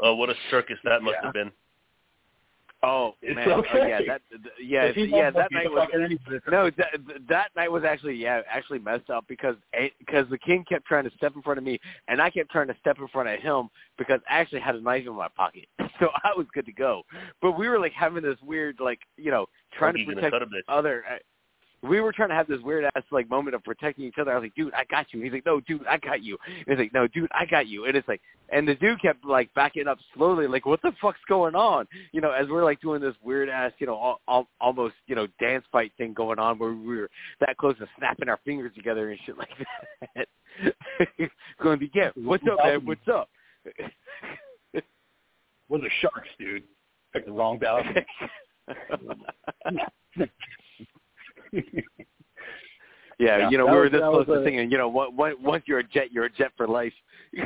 Oh, 0.00 0.14
what 0.14 0.30
a 0.30 0.34
circus 0.50 0.78
that 0.84 1.02
must 1.02 1.16
Yeah. 1.20 1.26
have 1.26 1.34
been. 1.34 1.52
Oh 2.84 3.14
It's 3.22 3.34
man, 3.34 3.50
okay. 3.50 3.68
oh, 3.72 3.86
yeah, 3.86 4.00
that 4.06 4.22
yeah, 4.62 4.84
If 4.84 4.96
yeah, 4.96 5.30
that 5.30 5.50
night 5.52 5.70
was 5.70 5.88
no, 6.50 6.70
that 6.70 6.88
that 7.28 7.48
night 7.56 7.72
was 7.72 7.82
actually 7.84 8.14
yeah, 8.14 8.42
actually 8.50 8.78
messed 8.78 9.08
up 9.08 9.24
because 9.26 9.56
eh, 9.72 9.88
because 9.98 10.28
the 10.28 10.36
king 10.38 10.64
kept 10.68 10.84
trying 10.84 11.04
to 11.04 11.10
step 11.16 11.34
in 11.34 11.42
front 11.42 11.58
of 11.58 11.64
me, 11.64 11.78
and 12.08 12.20
I 12.20 12.28
kept 12.28 12.50
trying 12.50 12.68
to 12.68 12.76
step 12.80 12.98
in 12.98 13.08
front 13.08 13.28
of 13.28 13.40
him 13.40 13.70
because 13.96 14.20
I 14.28 14.38
actually 14.38 14.60
had 14.60 14.74
a 14.74 14.80
knife 14.80 15.06
in 15.06 15.14
my 15.14 15.28
pocket, 15.28 15.66
so 15.98 16.08
I 16.24 16.32
was 16.36 16.46
good 16.52 16.66
to 16.66 16.72
go. 16.72 17.02
But 17.40 17.58
we 17.58 17.68
were 17.68 17.78
like 17.78 17.92
having 17.92 18.22
this 18.22 18.38
weird 18.42 18.76
like 18.80 19.00
you 19.16 19.30
know 19.30 19.46
trying 19.72 19.94
Monkey's 19.94 20.08
to 20.08 20.14
gonna 20.14 20.30
protect 20.30 20.32
cut 20.32 20.42
a 20.42 20.46
bitch. 20.46 20.78
other. 20.78 21.04
Eh, 21.10 21.18
We 21.88 22.00
were 22.00 22.12
trying 22.12 22.30
to 22.30 22.34
have 22.34 22.46
this 22.46 22.60
weird 22.62 22.84
ass 22.84 23.02
like 23.10 23.28
moment 23.28 23.54
of 23.54 23.62
protecting 23.62 24.04
each 24.04 24.14
other. 24.18 24.32
I 24.32 24.36
was 24.36 24.42
like, 24.42 24.54
dude, 24.54 24.72
I 24.74 24.84
got 24.84 25.12
you. 25.12 25.22
He's 25.22 25.32
like, 25.32 25.44
no, 25.44 25.60
dude, 25.60 25.86
I 25.86 25.98
got 25.98 26.22
you. 26.22 26.38
And 26.46 26.64
he's 26.66 26.78
like, 26.78 26.94
no, 26.94 27.06
dude, 27.06 27.30
I 27.32 27.44
got 27.46 27.66
you. 27.66 27.84
And 27.86 27.96
it's 27.96 28.08
like, 28.08 28.20
and 28.50 28.66
the 28.66 28.74
dude 28.74 29.00
kept 29.02 29.24
like 29.24 29.52
backing 29.54 29.86
up 29.86 29.98
slowly, 30.14 30.46
like, 30.46 30.64
what 30.66 30.80
the 30.82 30.92
fuck's 31.00 31.20
going 31.28 31.54
on? 31.54 31.86
You 32.12 32.20
know, 32.20 32.30
as 32.32 32.48
we're 32.48 32.64
like 32.64 32.80
doing 32.80 33.00
this 33.00 33.14
weird 33.22 33.48
ass, 33.48 33.72
you 33.78 33.86
know, 33.86 33.94
al- 33.94 34.20
al- 34.28 34.48
almost, 34.60 34.94
you 35.06 35.14
know, 35.14 35.26
dance 35.40 35.64
fight 35.70 35.92
thing 35.98 36.14
going 36.14 36.38
on 36.38 36.58
where 36.58 36.72
we 36.72 36.96
were 36.96 37.10
that 37.40 37.56
close 37.58 37.76
to 37.78 37.86
snapping 37.98 38.28
our 38.28 38.40
fingers 38.44 38.72
together 38.74 39.10
and 39.10 39.20
shit 39.26 39.36
like 39.36 39.48
that. 40.16 40.28
going 41.62 41.78
to 41.78 41.86
be, 41.86 41.90
yeah, 41.94 42.10
what's 42.16 42.44
up, 42.50 42.58
man? 42.64 42.86
What's 42.86 43.08
up? 43.12 43.28
We're 45.68 45.78
the 45.78 45.90
sharks, 46.00 46.28
dude. 46.38 46.62
Picked 47.12 47.26
the 47.26 47.32
wrong 47.32 47.58
balcony. 47.58 48.06
Yeah, 53.20 53.38
Yeah, 53.38 53.50
you 53.50 53.58
know, 53.58 53.66
we 53.66 53.72
were 53.72 53.82
was- 53.82 53.92
this 53.92 54.00
close 54.00 54.26
to 54.26 54.32
a- 54.34 54.44
singing, 54.44 54.70
you 54.72 54.76
know, 54.78 54.88
what, 54.88 55.14
what, 55.14 55.40
once 55.40 55.62
you're 55.66 55.78
a 55.78 55.84
jet, 55.86 56.10
you're 56.10 56.24
a 56.24 56.30
jet 56.32 56.50
for 56.56 56.66
life. 56.66 56.92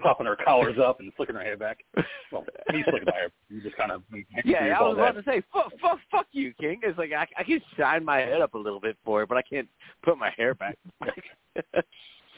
Popping 0.00 0.26
our 0.26 0.36
collars 0.36 0.78
up 0.84 0.98
and 0.98 1.12
flicking 1.14 1.36
our 1.36 1.42
hair 1.42 1.56
back. 1.56 1.84
Well, 2.32 2.44
he's 2.72 2.82
flicking 2.84 3.04
my 3.06 3.12
hair. 3.14 3.28
You 3.50 3.60
just 3.62 3.76
kind 3.76 3.92
of 3.92 4.02
yeah, 4.44 4.74
I 4.76 4.82
was 4.82 4.94
about 4.94 5.14
that. 5.14 5.24
to 5.24 5.30
say, 5.30 5.42
fuck, 5.52 5.70
fuck, 5.80 5.98
fuck 6.10 6.26
you, 6.32 6.52
King. 6.54 6.80
It's 6.82 6.98
like 6.98 7.12
I, 7.12 7.24
I 7.38 7.44
can 7.44 7.60
shine 7.76 8.04
my 8.04 8.18
head 8.18 8.40
up 8.40 8.54
a 8.54 8.58
little 8.58 8.80
bit 8.80 8.96
for 9.04 9.22
it, 9.22 9.28
but 9.28 9.38
I 9.38 9.42
can't 9.42 9.68
put 10.02 10.18
my 10.18 10.30
hair 10.36 10.54
back. 10.54 10.76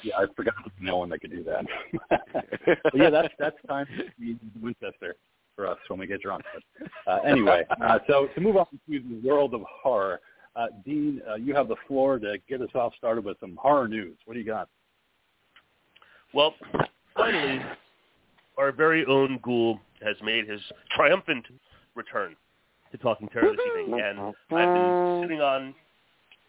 Yeah, 0.02 0.16
I 0.19 0.26
forgot 0.37 0.52
no 0.83 0.99
one 0.99 1.09
that 1.09 1.21
could 1.23 1.31
do 1.31 1.43
that. 1.45 1.64
but 2.11 2.95
yeah, 2.95 3.09
that's 3.09 3.33
that's 3.38 3.57
time 3.66 3.87
to 3.97 4.04
be 4.21 4.37
Winchester 4.61 5.14
for 5.56 5.66
us 5.66 5.78
when 5.88 5.99
we 5.99 6.06
get 6.06 6.20
drunk. 6.20 6.42
But, 6.52 7.12
uh, 7.12 7.20
anyway, 7.20 7.64
uh, 7.80 7.99
so 8.06 8.28
to 8.34 8.40
move 8.40 8.56
on 8.56 8.66
to 8.66 8.78
the 8.87 9.28
world 9.28 9.54
of 9.54 9.62
horror, 9.82 10.20
uh, 10.56 10.66
Dean, 10.84 11.20
uh, 11.28 11.34
you 11.34 11.54
have 11.54 11.68
the 11.68 11.76
floor 11.88 12.18
to 12.18 12.37
get 12.49 12.61
us 12.61 12.70
off 12.75 12.92
started 12.96 13.25
with 13.25 13.38
some 13.40 13.56
horror 13.56 13.88
news. 13.88 14.16
What 14.25 14.34
do 14.34 14.40
you 14.40 14.46
got? 14.46 14.68
Well, 16.32 16.54
finally, 17.16 17.61
our 18.58 18.73
very 18.73 19.04
own 19.06 19.38
Ghoul 19.42 19.80
has 20.02 20.16
made 20.23 20.49
his 20.49 20.61
triumphant 20.94 21.44
return 21.94 22.37
to 22.92 22.99
Talking 22.99 23.28
Terror 23.28 23.52
this 23.56 23.66
evening, 23.66 24.00
and 24.00 24.18
I've 24.20 24.34
been 24.49 25.23
sitting 25.23 25.40
on, 25.40 25.75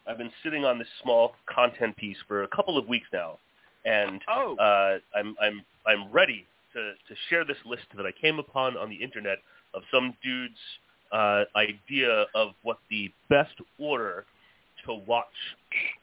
I've 0.06 0.18
been 0.18 0.32
sitting 0.42 0.64
on 0.64 0.78
this 0.78 0.88
small 1.02 1.34
content 1.52 1.96
piece 1.96 2.16
for 2.28 2.44
a 2.44 2.48
couple 2.48 2.78
of 2.78 2.86
weeks 2.88 3.06
now, 3.12 3.38
and 3.84 4.20
oh, 4.28 4.56
uh, 4.56 4.98
I'm 5.16 5.36
I'm 5.40 5.64
I'm 5.86 6.12
ready 6.12 6.46
to 6.76 6.92
to 6.92 7.20
share 7.28 7.44
this 7.44 7.56
list 7.64 7.86
that 7.96 8.06
I 8.06 8.12
came 8.12 8.38
upon 8.38 8.76
on 8.76 8.90
the 8.90 8.96
internet 8.96 9.38
of 9.74 9.82
some 9.92 10.14
dude's 10.22 10.54
uh, 11.12 11.44
idea 11.56 12.26
of 12.34 12.50
what 12.62 12.78
the 12.90 13.10
best 13.28 13.54
order 13.78 14.24
to 14.86 14.94
watch 15.06 15.24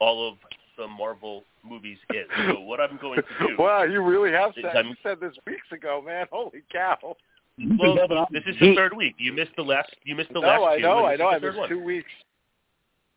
all 0.00 0.28
of 0.28 0.36
the 0.76 0.86
Marvel 0.86 1.44
movies 1.64 1.98
is. 2.10 2.26
So 2.48 2.60
what 2.60 2.80
I'm 2.80 2.98
going 3.00 3.20
to 3.20 3.46
do. 3.46 3.56
Wow, 3.58 3.84
you 3.84 4.02
really 4.02 4.32
have 4.32 4.52
said, 4.54 4.86
you 4.86 4.94
said 5.02 5.20
this 5.20 5.32
weeks 5.46 5.66
ago, 5.72 6.02
man. 6.04 6.26
Holy 6.30 6.62
cow. 6.72 7.16
Well, 7.78 8.26
this 8.32 8.42
is 8.46 8.56
the 8.60 8.74
third 8.74 8.96
week. 8.96 9.14
You 9.18 9.32
missed 9.32 9.52
the 9.56 9.62
last. 9.62 9.94
You 10.04 10.16
missed 10.16 10.32
the 10.32 10.40
last 10.40 10.58
no, 10.58 10.66
I 10.66 10.78
know, 10.78 11.06
and 11.06 11.22
I 11.22 11.24
know. 11.24 11.30
is 11.30 11.34
I 11.36 11.38
the 11.38 11.46
missed 11.46 11.58
one. 11.58 11.68
two 11.68 11.82
weeks. 11.82 12.10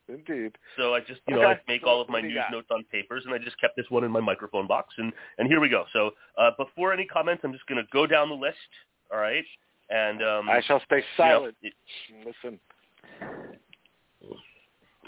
Indeed. 0.10 0.58
So 0.78 0.94
I 0.94 1.02
just, 1.02 1.20
you 1.28 1.36
know, 1.36 1.44
I 1.44 1.60
make 1.68 1.86
all 1.86 2.00
of 2.00 2.08
my 2.08 2.14
what 2.16 2.22
do 2.22 2.28
you 2.28 2.34
news 2.36 2.44
got? 2.44 2.52
notes 2.52 2.68
on 2.72 2.84
papers, 2.86 3.24
and 3.26 3.34
I 3.34 3.38
just 3.38 3.60
kept 3.60 3.76
this 3.76 3.86
one 3.90 4.04
in 4.06 4.12
my 4.12 4.22
microphone 4.22 4.66
box, 4.66 4.94
and 4.98 5.12
and 5.38 5.48
here 5.48 5.60
we 5.60 5.68
go. 5.68 5.84
So 5.92 6.12
uh, 6.38 6.52
before 6.58 6.94
any 6.94 7.06
comments, 7.06 7.42
I'm 7.44 7.52
just 7.52 7.66
going 7.68 7.82
to 7.84 7.88
go 7.92 8.08
down 8.08 8.30
the 8.30 8.36
list. 8.36 8.58
All 9.12 9.20
right, 9.20 9.44
and 9.90 10.24
um, 10.24 10.50
I 10.50 10.62
shall 10.62 10.82
stay 10.86 10.98
you 10.98 11.02
know, 11.02 11.30
silent. 11.30 11.56
it- 11.62 11.74
Listen. 12.26 12.60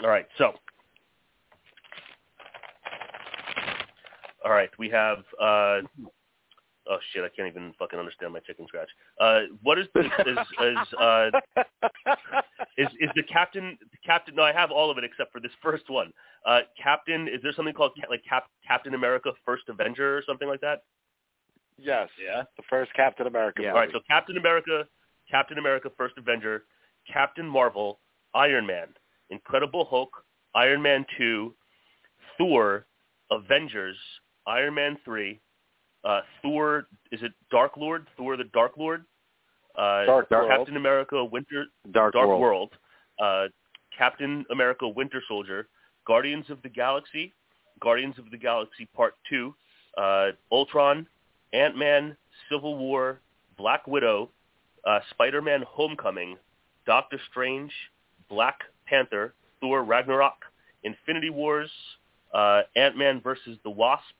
all 0.02 0.08
right, 0.08 0.26
so. 0.36 0.52
All 4.44 4.52
right, 4.52 4.70
we 4.78 4.88
have. 4.90 5.18
Uh, 5.40 5.80
oh 6.90 6.98
shit! 7.12 7.24
I 7.24 7.28
can't 7.34 7.48
even 7.48 7.72
fucking 7.78 7.98
understand 7.98 8.32
my 8.32 8.40
chicken 8.40 8.66
scratch. 8.66 8.90
Uh, 9.18 9.42
what 9.62 9.78
is 9.78 9.86
is 9.96 10.06
is, 10.26 10.38
is 10.60 10.94
uh, 11.00 11.30
is 12.76 12.88
is 13.00 13.10
the 13.14 13.22
captain 13.22 13.76
the 13.80 13.98
captain 14.04 14.34
no 14.34 14.42
i 14.42 14.52
have 14.52 14.70
all 14.70 14.90
of 14.90 14.98
it 14.98 15.04
except 15.04 15.32
for 15.32 15.40
this 15.40 15.52
first 15.62 15.88
one 15.88 16.12
uh 16.46 16.60
captain 16.80 17.28
is 17.28 17.40
there 17.42 17.52
something 17.54 17.74
called 17.74 17.92
like 18.08 18.22
Cap, 18.28 18.44
captain 18.66 18.94
america 18.94 19.30
first 19.44 19.64
avenger 19.68 20.16
or 20.16 20.22
something 20.26 20.48
like 20.48 20.60
that 20.60 20.82
yes. 21.78 22.08
Yeah. 22.22 22.42
The 22.56 22.62
first 22.68 22.92
Captain 22.94 23.26
America. 23.26 23.62
Yeah. 23.62 23.70
all 23.70 23.76
right 23.76 23.90
so 23.92 24.00
captain 24.08 24.36
america 24.36 24.84
captain 25.30 25.58
america 25.58 25.90
first 25.96 26.14
avenger 26.18 26.64
captain 27.10 27.46
marvel 27.46 28.00
iron 28.34 28.66
man 28.66 28.88
incredible 29.30 29.84
hulk 29.84 30.10
iron 30.54 30.80
man 30.82 31.04
2 31.18 31.54
thor 32.38 32.86
avengers 33.30 33.96
iron 34.46 34.74
man 34.74 34.96
3 35.04 35.40
uh 36.04 36.20
thor 36.42 36.86
is 37.12 37.22
it 37.22 37.32
dark 37.50 37.76
lord? 37.76 38.06
Thor 38.16 38.36
the 38.36 38.44
dark 38.44 38.72
lord? 38.76 39.04
Uh 39.76 40.04
Dark 40.06 40.30
World. 40.30 40.50
captain 40.50 40.76
america 40.76 41.24
winter 41.24 41.66
Dark, 41.92 42.14
Dark 42.14 42.28
World. 42.28 42.40
World, 42.40 42.70
uh, 43.20 43.46
Captain 43.96 44.44
America 44.50 44.88
Winter 44.88 45.22
Soldier, 45.28 45.68
Guardians 46.06 46.48
of 46.48 46.62
the 46.62 46.68
Galaxy, 46.68 47.34
Guardians 47.80 48.18
of 48.18 48.30
the 48.30 48.36
Galaxy 48.36 48.86
Part 48.96 49.14
2, 49.28 49.54
uh, 49.98 50.26
Ultron, 50.50 51.06
Ant-Man, 51.52 52.16
Civil 52.50 52.78
War, 52.78 53.20
Black 53.58 53.86
Widow, 53.86 54.30
uh, 54.86 55.00
Spider-Man 55.10 55.64
Homecoming, 55.68 56.36
Doctor 56.86 57.20
Strange, 57.30 57.72
Black 58.28 58.60
Panther, 58.86 59.34
Thor 59.60 59.84
Ragnarok, 59.84 60.46
Infinity 60.84 61.30
Wars, 61.30 61.70
uh, 62.32 62.62
Ant-Man 62.76 63.20
versus 63.20 63.58
the 63.64 63.70
Wasp, 63.70 64.14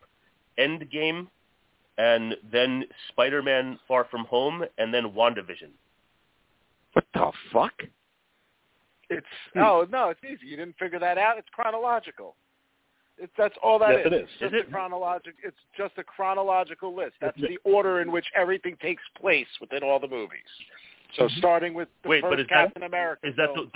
Endgame, 0.59 1.29
and 1.99 2.37
then 2.53 2.85
Spider-Man 3.09 3.79
Far 3.87 4.07
From 4.11 4.25
Home, 4.27 4.65
and 4.79 4.93
then 4.93 5.05
WandaVision. 5.11 5.71
What 6.93 7.05
the 7.15 7.31
fuck? 7.53 7.73
It's 9.11 9.27
no, 9.55 9.87
no, 9.91 10.11
it's 10.11 10.21
easy. 10.25 10.47
You 10.47 10.57
didn't 10.57 10.77
figure 10.79 10.99
that 11.01 11.19
out. 11.19 11.37
It's 11.39 11.49
chronological. 11.53 12.37
It's 13.19 13.33
that's 13.37 13.55
all 13.63 13.79
that 13.81 13.91
Yes, 13.91 14.07
is. 14.07 14.07
it 14.07 14.15
is. 14.15 14.23
It's 14.23 14.33
just 14.41 14.55
Is 14.55 14.61
a 14.61 14.63
it? 14.63 14.71
chronologic. 14.73 15.35
It's 15.45 15.57
just 15.77 15.93
a 15.99 16.05
chronological 16.05 16.95
list. 16.97 17.15
That's 17.21 17.37
the 17.41 17.59
order 17.65 18.01
in 18.01 18.11
which 18.13 18.27
everything 18.35 18.77
takes 18.81 19.03
place 19.21 19.49
within 19.61 19.83
all 19.83 19.99
the 20.01 20.09
movies. 20.09 20.41
So 21.17 21.25
mm-hmm. 21.25 21.39
starting 21.39 21.75
with 21.75 21.89
the 22.03 22.09
Wait, 22.09 22.23
first 22.23 22.31
but 22.31 22.41
is 22.41 22.47
that- 22.49 22.55
Captain 22.67 22.83
America. 22.85 23.27
Is 23.29 23.37
that 23.37 23.53
film, 23.53 23.71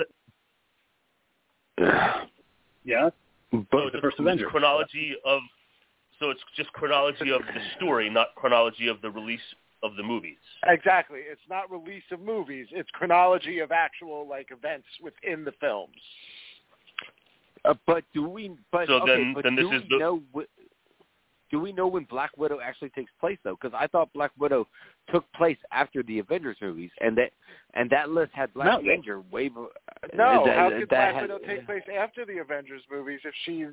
the, 1.76 1.84
Yeah, 2.84 3.10
so 3.50 3.66
but 3.70 3.92
the 3.92 4.00
first 4.00 4.18
a 4.18 4.22
Avenger. 4.22 4.46
chronology 4.46 5.14
of. 5.24 5.40
So 6.20 6.30
it's 6.30 6.40
just 6.56 6.72
chronology 6.72 7.30
of 7.30 7.42
the 7.42 7.60
story, 7.76 8.08
not 8.08 8.28
chronology 8.36 8.86
of 8.88 9.00
the 9.02 9.10
release 9.10 9.40
of 9.82 9.96
the 9.96 10.02
movies. 10.02 10.38
Exactly. 10.66 11.20
It's 11.20 11.40
not 11.50 11.70
release 11.70 12.04
of 12.12 12.20
movies. 12.20 12.66
It's 12.70 12.88
chronology 12.90 13.58
of 13.58 13.72
actual 13.72 14.26
like 14.28 14.48
events 14.50 14.86
within 15.02 15.44
the 15.44 15.52
films. 15.60 15.96
Uh, 17.64 17.74
but 17.86 18.04
do 18.14 18.28
we? 18.28 18.52
But 18.70 18.86
So 18.88 18.94
okay, 19.02 19.16
then- 19.16 19.34
but 19.34 19.44
then 19.44 19.56
this 19.56 19.64
do 19.68 19.72
is 19.72 19.82
we 19.82 19.88
the- 19.90 19.98
know? 19.98 20.22
wh- 20.34 20.40
Do 21.50 21.60
we 21.60 21.72
know 21.72 21.86
when 21.86 22.04
Black 22.04 22.30
Widow 22.36 22.58
actually 22.60 22.88
takes 22.90 23.12
place 23.20 23.38
though? 23.44 23.56
Because 23.60 23.74
I 23.78 23.86
thought 23.86 24.12
Black 24.12 24.32
Widow 24.38 24.66
took 25.12 25.30
place 25.34 25.58
after 25.70 26.02
the 26.02 26.18
Avengers 26.18 26.56
movies, 26.60 26.90
and 27.00 27.16
that 27.18 27.32
and 27.74 27.88
that 27.90 28.10
list 28.10 28.32
had 28.34 28.52
Black 28.54 28.66
No. 28.66 28.78
Avenger 28.80 29.20
way. 29.20 29.48
be- 29.48 29.54
No, 30.14 30.44
that- 30.46 30.56
how 30.56 30.70
that 30.70 30.78
could 30.80 30.88
Black 30.88 31.14
had- 31.14 31.22
Widow 31.22 31.38
take 31.38 31.64
place 31.66 31.82
after 31.88 32.24
the 32.24 32.38
Avengers 32.38 32.82
movies 32.90 33.20
if 33.24 33.34
she's 33.44 33.68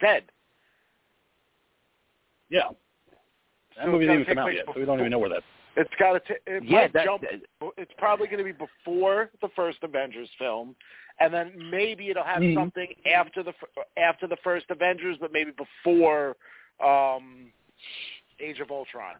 dead? 0.00 0.30
Yeah, 2.50 2.68
that 3.76 3.86
So 3.86 3.90
movie 3.92 4.04
it's 4.04 4.08
gotta 4.08 4.18
didn't 4.18 4.20
even 4.20 4.34
come 4.36 4.38
out 4.38 4.44
place 4.46 4.56
yet, 4.56 4.66
so 4.74 4.80
we 4.80 4.86
don't 4.86 5.00
even 5.00 5.10
know 5.10 5.18
where 5.18 5.30
that. 5.30 5.42
It's 5.76 5.90
got 5.98 6.12
to. 6.12 6.20
T- 6.20 6.40
it 6.46 6.64
Yeah, 6.64 6.86
that, 6.88 7.04
jump. 7.04 7.22
that- 7.22 7.72
It's 7.76 7.92
probably 7.98 8.26
going 8.28 8.38
to 8.38 8.44
be 8.44 8.52
before 8.52 9.30
the 9.40 9.48
first 9.56 9.78
Avengers 9.82 10.30
film, 10.38 10.76
and 11.18 11.34
then 11.34 11.52
maybe 11.70 12.10
it'll 12.10 12.22
have 12.22 12.42
Mhm. 12.42 12.54
something 12.54 12.94
after 13.06 13.42
the 13.42 13.50
f- 13.50 13.86
after 13.96 14.26
the 14.28 14.36
first 14.36 14.70
Avengers, 14.70 15.18
but 15.18 15.32
maybe 15.32 15.50
before 15.52 16.36
um, 16.80 17.52
Age 18.40 18.58
of 18.60 18.70
Ultron. 18.70 19.14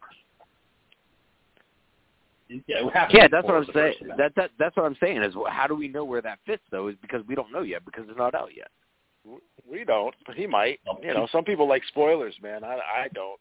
Yeah, 2.49 2.79
it 2.81 2.85
would 2.85 2.95
have 2.95 3.11
yeah, 3.11 3.27
that's 3.29 3.47
what 3.47 3.55
I'm 3.57 3.65
saying. 3.73 3.95
That, 4.19 4.35
that 4.35 4.51
that's 4.59 4.77
what 4.77 4.85
I'm 4.85 4.97
saying 4.97 5.23
is 5.23 5.35
how 5.49 5.67
do 5.67 5.75
we 5.75 5.89
know 5.89 6.05
where 6.05 6.21
that 6.21 6.41
fits 6.45 6.63
though? 6.71 6.89
Is 6.89 6.97
because 7.01 7.25
we 7.27 7.35
don't 7.35 7.51
know 7.53 7.63
yet 7.63 7.85
because 7.85 8.09
it's 8.09 8.19
not 8.19 8.35
out 8.35 8.51
yet. 8.55 8.69
We 9.71 9.85
don't, 9.85 10.15
but 10.27 10.37
he 10.37 10.47
might. 10.47 10.81
You 11.03 11.15
know, 11.15 11.27
some 11.33 11.45
people 11.45 11.67
like 11.69 11.83
spoilers, 11.89 12.35
man. 12.43 12.63
I 12.65 12.75
I 12.75 13.09
don't. 13.15 13.41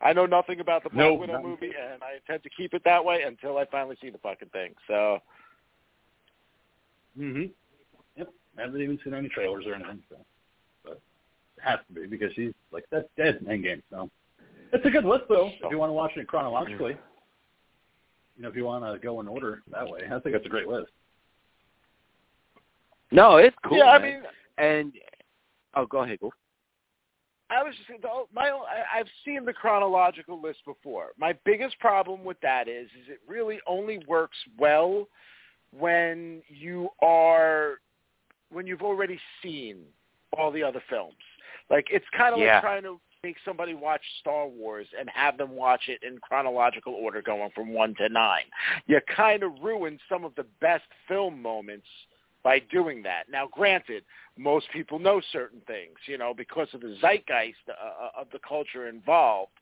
I 0.00 0.12
know 0.12 0.26
nothing 0.26 0.60
about 0.60 0.84
the 0.84 0.90
Black 0.90 1.06
No, 1.08 1.14
Widow 1.14 1.32
not- 1.32 1.42
movie, 1.44 1.72
and 1.76 2.00
I 2.02 2.14
intend 2.16 2.44
to 2.44 2.50
keep 2.50 2.72
it 2.74 2.82
that 2.84 3.04
way 3.04 3.22
until 3.22 3.58
I 3.58 3.64
finally 3.66 3.96
see 4.00 4.10
the 4.10 4.18
fucking 4.18 4.48
thing. 4.50 4.74
So 4.86 5.18
Mm-hmm. 7.18 7.46
Yep. 8.16 8.28
I 8.56 8.60
haven't 8.60 8.80
even 8.80 8.98
seen 9.02 9.12
any 9.14 9.28
trailers 9.28 9.66
or 9.66 9.74
anything, 9.74 10.00
so 10.08 10.16
but 10.84 10.92
it 11.56 11.62
has 11.64 11.80
to 11.88 12.00
be 12.00 12.06
because 12.06 12.32
she's 12.34 12.52
like 12.70 12.84
that's 12.92 13.08
dead 13.16 13.38
in 13.40 13.46
Endgame. 13.46 13.82
So 13.90 14.08
it's 14.72 14.86
a 14.86 14.90
good 14.90 15.04
list 15.04 15.24
though. 15.28 15.48
If 15.48 15.70
you 15.70 15.78
want 15.78 15.90
to 15.90 15.94
watch 15.94 16.12
it 16.16 16.28
chronologically, 16.28 16.96
you 18.36 18.42
know, 18.42 18.48
if 18.48 18.54
you 18.54 18.64
want 18.64 18.84
to 18.84 19.04
go 19.04 19.18
in 19.20 19.26
order 19.26 19.62
that 19.72 19.88
way, 19.88 20.02
I 20.06 20.20
think 20.20 20.32
that's 20.34 20.46
a 20.46 20.48
great 20.48 20.68
list. 20.68 20.90
No, 23.10 23.36
it's 23.38 23.56
cool. 23.64 23.78
yeah, 23.78 23.86
I 23.86 23.98
mean, 24.02 24.22
and 24.58 24.92
oh, 25.78 25.86
go 25.86 26.02
ahead, 26.02 26.20
go. 26.20 26.30
I 27.50 27.62
was 27.62 27.74
just 27.76 28.02
the, 28.02 28.08
my 28.34 28.50
I've 28.94 29.06
seen 29.24 29.44
the 29.44 29.54
chronological 29.54 30.40
list 30.40 30.58
before. 30.66 31.12
My 31.18 31.34
biggest 31.46 31.78
problem 31.78 32.22
with 32.22 32.38
that 32.42 32.68
is 32.68 32.86
is 32.88 33.08
it 33.08 33.20
really 33.26 33.58
only 33.66 34.00
works 34.06 34.36
well 34.58 35.08
when 35.76 36.42
you 36.48 36.90
are 37.00 37.76
when 38.50 38.66
you've 38.66 38.82
already 38.82 39.18
seen 39.42 39.78
all 40.36 40.50
the 40.50 40.62
other 40.62 40.82
films. 40.90 41.14
Like 41.70 41.86
it's 41.90 42.04
kind 42.16 42.34
of 42.34 42.40
Yeah. 42.40 42.54
like 42.54 42.62
trying 42.62 42.82
to 42.82 43.00
make 43.24 43.36
somebody 43.44 43.74
watch 43.74 44.02
Star 44.20 44.46
Wars 44.46 44.86
and 44.98 45.08
have 45.10 45.38
them 45.38 45.56
watch 45.56 45.88
it 45.88 46.02
in 46.02 46.18
chronological 46.18 46.94
order 46.94 47.20
going 47.20 47.50
from 47.54 47.72
1 47.72 47.94
to 47.96 48.08
9. 48.08 48.40
You 48.86 49.00
kind 49.14 49.42
of 49.42 49.52
ruin 49.60 49.98
some 50.08 50.24
of 50.24 50.34
the 50.36 50.46
best 50.60 50.84
film 51.08 51.42
moments 51.42 51.86
by 52.42 52.60
doing 52.70 53.02
that. 53.02 53.24
Now, 53.30 53.48
granted, 53.50 54.04
most 54.36 54.66
people 54.72 54.98
know 54.98 55.20
certain 55.32 55.60
things, 55.66 55.96
you 56.06 56.18
know, 56.18 56.32
because 56.34 56.68
of 56.72 56.80
the 56.80 56.96
zeitgeist 57.00 57.56
uh, 57.68 58.20
of 58.20 58.28
the 58.32 58.38
culture 58.46 58.88
involved. 58.88 59.52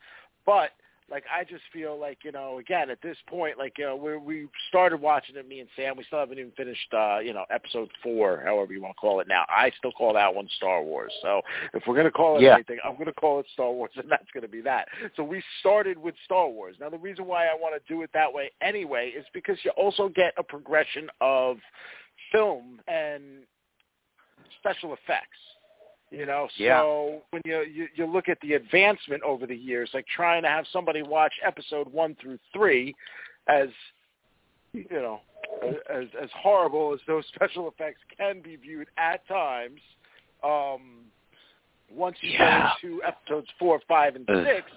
But 0.45 0.71
like, 1.09 1.25
I 1.33 1.45
just 1.45 1.63
feel 1.73 1.99
like, 1.99 2.19
you 2.25 2.33
know, 2.33 2.59
again 2.59 2.91
at 2.91 3.01
this 3.01 3.17
point, 3.29 3.59
like, 3.59 3.75
you 3.79 3.85
know, 3.85 3.95
we 3.95 4.17
we 4.17 4.49
started 4.69 5.01
watching 5.01 5.37
it, 5.37 5.47
me 5.49 5.61
and 5.61 5.69
Sam. 5.77 5.97
We 5.97 6.05
still 6.05 6.19
haven't 6.19 6.39
even 6.39 6.51
finished, 6.57 6.93
uh, 6.93 7.19
you 7.21 7.33
know, 7.33 7.45
episode 7.49 7.89
four, 8.03 8.43
however 8.45 8.73
you 8.73 8.83
want 8.83 8.97
to 8.97 9.01
call 9.01 9.21
it 9.21 9.29
now. 9.29 9.45
I 9.49 9.71
still 9.79 9.93
call 9.93 10.15
that 10.15 10.35
one 10.35 10.49
Star 10.57 10.83
Wars. 10.83 11.13
So 11.23 11.43
if 11.75 11.85
we're 11.87 11.97
gonna 11.97 12.11
call 12.11 12.39
it 12.39 12.43
Yeah. 12.43 12.55
anything, 12.55 12.79
I'm 12.85 12.97
gonna 12.97 13.13
call 13.13 13.39
it 13.39 13.47
Star 13.53 13.71
Wars, 13.71 13.93
and 13.97 14.11
that's 14.11 14.31
gonna 14.33 14.49
be 14.49 14.61
that. 14.63 14.89
So 15.15 15.23
we 15.23 15.43
started 15.61 15.97
with 15.97 16.17
Star 16.25 16.49
Wars. 16.49 16.77
Now, 16.81 16.91
the 16.91 16.99
reason 16.99 17.27
why 17.27 17.47
I 17.47 17.55
want 17.55 17.75
to 17.75 17.93
do 17.93 18.03
it 18.03 18.11
that 18.13 18.33
way 18.33 18.51
anyway 18.61 19.11
is 19.11 19.25
because 19.33 19.59
you 19.65 19.71
also 19.73 20.09
get 20.09 20.35
a 20.37 20.43
progression 20.43 21.09
of 21.21 21.59
film 22.33 22.81
and 22.89 23.23
special 24.59 24.93
effects. 24.93 25.39
You 26.11 26.25
know, 26.25 26.49
Yeah. 26.57 26.81
so 26.81 27.23
when 27.31 27.43
you, 27.45 27.63
you 27.63 27.89
you 27.95 28.07
look 28.07 28.29
at 28.29 28.39
the 28.41 28.55
advancement 28.55 29.23
over 29.25 29.45
the 29.45 29.57
years, 29.57 29.91
like 29.93 30.07
trying 30.07 30.43
to 30.43 30.49
have 30.49 30.65
somebody 30.73 31.03
watch 31.03 31.33
episode 31.45 31.93
one 31.93 32.15
through 32.21 32.39
three, 32.53 32.95
as 33.49 33.69
you 34.73 34.87
know, 34.91 35.21
as 35.91 36.07
as 36.21 36.31
horrible 36.41 36.95
as 36.95 37.01
those 37.09 37.25
special 37.35 37.67
effects 37.69 38.01
can 38.17 38.41
be 38.41 38.55
viewed 38.55 38.87
at 38.99 39.27
times, 39.27 39.81
um, 40.45 41.07
once 41.91 42.17
you 42.21 42.31
Yeah. 42.33 42.69
go 42.79 42.89
into 42.89 43.03
episodes 43.03 43.49
four, 43.59 43.81
five, 43.89 44.15
and 44.15 44.29
Ugh. 44.31 44.47
six, 44.47 44.71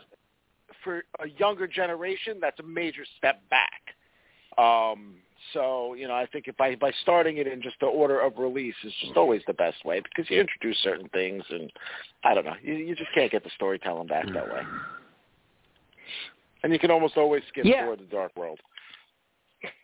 for 0.84 1.04
a 1.20 1.30
younger 1.38 1.68
generation, 1.68 2.40
that's 2.42 2.60
a 2.60 2.64
major 2.64 3.06
step 3.18 3.42
back. 3.50 3.96
Um, 4.58 5.18
so 5.54 5.94
you 5.94 6.08
know, 6.08 6.14
I 6.14 6.26
think 6.26 6.48
if 6.48 6.58
by 6.58 6.76
by 6.76 6.92
starting 7.02 7.38
it 7.38 7.48
in 7.48 7.62
just 7.62 7.80
the 7.80 7.86
order 7.86 8.20
of 8.20 8.38
release 8.38 8.76
is 8.84 8.94
just 9.02 9.18
always 9.18 9.42
the 9.48 9.54
best 9.54 9.84
way 9.86 10.02
because 10.02 10.30
you 10.30 10.40
introduce 10.40 10.78
certain 10.80 11.10
things, 11.10 11.44
and 11.50 11.72
I 12.24 12.34
don't 12.34 12.46
know, 12.46 12.56
you, 12.62 12.74
you 12.74 12.96
just 12.96 13.14
can't 13.14 13.32
get 13.32 13.44
the 13.44 13.50
storytelling 13.56 14.08
back 14.08 14.26
that 14.34 14.48
way. 14.48 14.62
And 16.64 16.74
you 16.74 16.80
can 16.80 16.92
almost 16.92 17.18
always 17.18 17.44
skip 17.50 17.66
Yeah. 17.66 17.86
Thor: 17.86 17.96
The 17.96 18.04
Dark 18.04 18.36
World. 18.36 18.60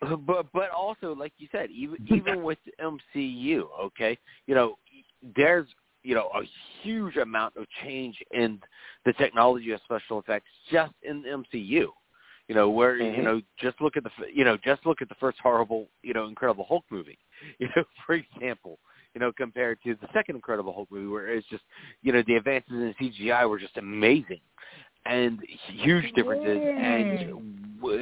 but 0.26 0.46
but 0.52 0.70
also 0.70 1.14
like 1.14 1.32
you 1.38 1.48
said 1.52 1.70
even 1.70 1.98
even 2.08 2.42
with 2.42 2.58
the 2.64 2.72
MCU 2.82 3.64
okay 3.78 4.16
you 4.46 4.54
know 4.54 4.78
there's 5.36 5.66
you 6.02 6.14
know 6.14 6.30
a 6.34 6.42
huge 6.82 7.16
amount 7.16 7.56
of 7.56 7.66
change 7.82 8.16
in 8.30 8.58
the 9.04 9.12
technology 9.14 9.72
of 9.72 9.80
special 9.84 10.18
effects 10.18 10.48
just 10.70 10.92
in 11.02 11.22
the 11.22 11.28
MCU 11.28 11.88
you 12.48 12.54
know 12.54 12.70
where 12.70 12.96
Mhm. 12.96 13.16
you 13.16 13.22
know 13.22 13.42
just 13.58 13.80
look 13.80 13.96
at 13.96 14.04
the 14.04 14.10
f- 14.18 14.30
you 14.32 14.44
know 14.44 14.56
just 14.56 14.84
look 14.86 15.02
at 15.02 15.08
the 15.08 15.14
first 15.16 15.38
horrible 15.40 15.88
you 16.02 16.14
know 16.14 16.26
Incredible 16.26 16.64
Hulk 16.68 16.84
movie 16.90 17.18
you 17.58 17.68
know 17.76 17.84
for 18.04 18.14
example 18.14 18.78
you 19.14 19.20
know 19.20 19.32
compared 19.32 19.82
to 19.82 19.94
the 19.96 20.08
second 20.12 20.36
Incredible 20.36 20.72
Hulk 20.72 20.90
movie 20.90 21.08
where 21.08 21.28
it's 21.28 21.46
just 21.48 21.64
you 22.02 22.12
know 22.12 22.22
the 22.26 22.36
advances 22.36 22.72
in 22.72 22.94
CGI 23.00 23.48
were 23.48 23.58
just 23.58 23.76
amazing 23.76 24.40
and 25.06 25.40
huge 25.68 26.12
differences 26.14 26.60
and 26.78 27.80
what 27.80 28.00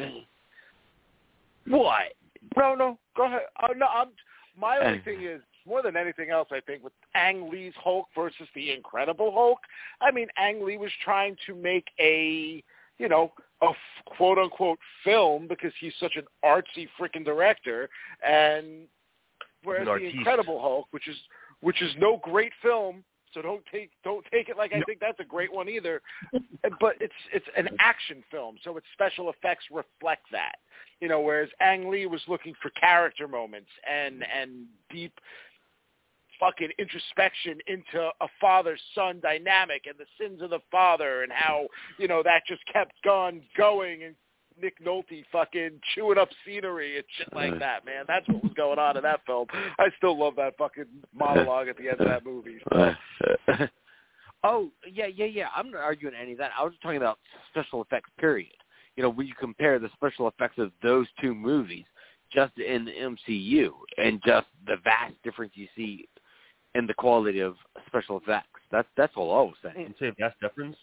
No, 2.57 2.75
no, 2.75 2.99
go 3.17 3.25
ahead. 3.25 3.43
Uh, 3.63 3.69
no, 3.77 3.87
I'm. 3.87 4.09
My 4.57 4.79
only 4.79 5.01
thing 5.01 5.23
is 5.23 5.41
more 5.67 5.83
than 5.83 5.97
anything 5.97 6.31
else. 6.31 6.49
I 6.53 6.61
think 6.61 6.85
with 6.85 6.93
Ang 7.15 7.51
Lee's 7.51 7.73
Hulk 7.83 8.07
versus 8.15 8.47
the 8.55 8.71
Incredible 8.71 9.33
Hulk. 9.33 9.59
I 10.01 10.13
mean, 10.13 10.29
Ang 10.37 10.65
Lee 10.65 10.77
was 10.77 10.93
trying 11.03 11.37
to 11.47 11.55
make 11.57 11.87
a, 11.99 12.63
you 12.99 13.09
know, 13.09 13.33
a 13.63 13.67
f- 13.67 14.05
quote 14.17 14.39
unquote 14.39 14.79
film 15.05 15.47
because 15.49 15.73
he's 15.81 15.95
such 15.99 16.17
an 16.17 16.25
artsy 16.45 16.89
freaking 16.99 17.25
director, 17.25 17.89
and 18.27 18.87
whereas 19.63 19.89
An 19.89 19.99
the. 19.99 20.19
Incredible 20.19 20.61
Hulk, 20.61 20.87
which 20.91 21.09
is 21.09 21.17
which 21.61 21.81
is 21.83 21.93
no 21.99 22.21
great 22.23 22.53
film. 22.63 23.05
So 23.33 23.43
don't 23.43 23.65
take 23.73 23.91
don't 24.05 24.25
take 24.33 24.49
it 24.49 24.57
like 24.57 24.73
I 24.73 24.81
think 24.83 25.01
that's 25.01 25.19
a 25.19 25.25
great 25.25 25.53
one 25.53 25.69
either, 25.69 26.01
but 26.81 26.95
it's 27.01 27.13
it's 27.33 27.47
an 27.57 27.69
action 27.81 28.23
film, 28.31 28.57
so 28.63 28.77
its 28.77 28.87
special 28.95 29.29
effects 29.31 29.65
reflect 29.73 30.23
that 30.31 30.55
you 31.01 31.09
know, 31.09 31.21
whereas 31.21 31.49
Ang 31.61 31.91
Lee 31.91 32.07
was 32.07 32.23
looking 32.29 32.55
for 32.63 32.71
character 32.71 33.29
moments 33.29 33.69
and 33.91 34.25
and 34.25 34.65
deep 34.91 35.13
fucking 36.39 36.71
introspection 36.79 37.59
into 37.67 38.11
a 38.21 38.27
father-son 38.41 39.21
dynamic 39.21 39.85
and 39.87 39.97
the 39.99 40.07
sins 40.21 40.43
of 40.43 40.51
the 40.51 40.61
father 40.71 41.23
and 41.23 41.33
how, 41.33 41.67
you 41.99 42.09
know, 42.09 42.23
that 42.23 42.43
just 42.47 42.63
kept 42.73 43.07
on 43.07 43.43
going 43.57 44.03
and 44.05 44.15
Nick 44.61 44.83
Nolte 44.85 45.25
fucking 45.33 45.81
chewing 45.95 46.19
up 46.19 46.29
scenery 46.47 46.97
and 46.97 47.05
shit 47.17 47.33
like 47.35 47.59
that, 47.59 47.85
man. 47.85 48.05
That's 48.07 48.27
what 48.29 48.43
was 48.43 48.53
going 48.55 48.79
on 48.79 48.97
in 48.97 49.03
that 49.03 49.21
film. 49.27 49.49
I 49.79 49.89
still 49.97 50.19
love 50.19 50.37
that 50.37 50.57
fucking 50.57 50.87
monologue 51.13 51.69
at 51.69 51.77
the 51.77 51.89
end 51.89 52.01
of 52.01 52.07
that 52.07 52.25
movie. 52.25 52.59
oh 54.45 54.71
yeah, 54.91 55.07
yeah, 55.07 55.27
yeah. 55.27 55.47
I'm 55.55 55.71
not 55.71 55.81
arguing 55.83 56.15
any 56.21 56.33
of 56.33 56.39
that. 56.39 56.53
I 56.59 56.63
was 56.63 56.73
just 56.73 56.83
talking 56.83 56.99
about 56.99 57.19
special 57.51 57.83
effects. 57.83 58.11
Period. 58.19 58.53
You 58.97 59.03
know, 59.03 59.11
when 59.11 59.27
you 59.27 59.35
compare 59.39 59.79
the 59.79 59.91
special 59.95 60.29
effects 60.29 60.59
of 60.59 60.71
those 60.83 61.09
two 61.21 61.35
movies, 61.35 61.85
just 62.33 62.57
in 62.59 62.85
the 62.85 62.93
MCU, 62.93 63.71
and 63.99 64.21
just 64.25 64.47
the 64.67 64.77
vast 64.85 65.15
difference 65.25 65.53
you 65.55 65.67
see 65.77 66.09
in 66.75 66.87
the 66.87 66.95
quality 66.95 67.41
of 67.41 67.57
special 67.87 68.19
effects. 68.19 68.61
That's 68.71 68.89
that's 68.97 69.13
all 69.17 69.33
I 69.33 69.43
was 69.43 69.55
saying. 69.63 69.95
You 69.99 70.09
say 70.09 70.15
vast 70.19 70.41
deference. 70.41 70.77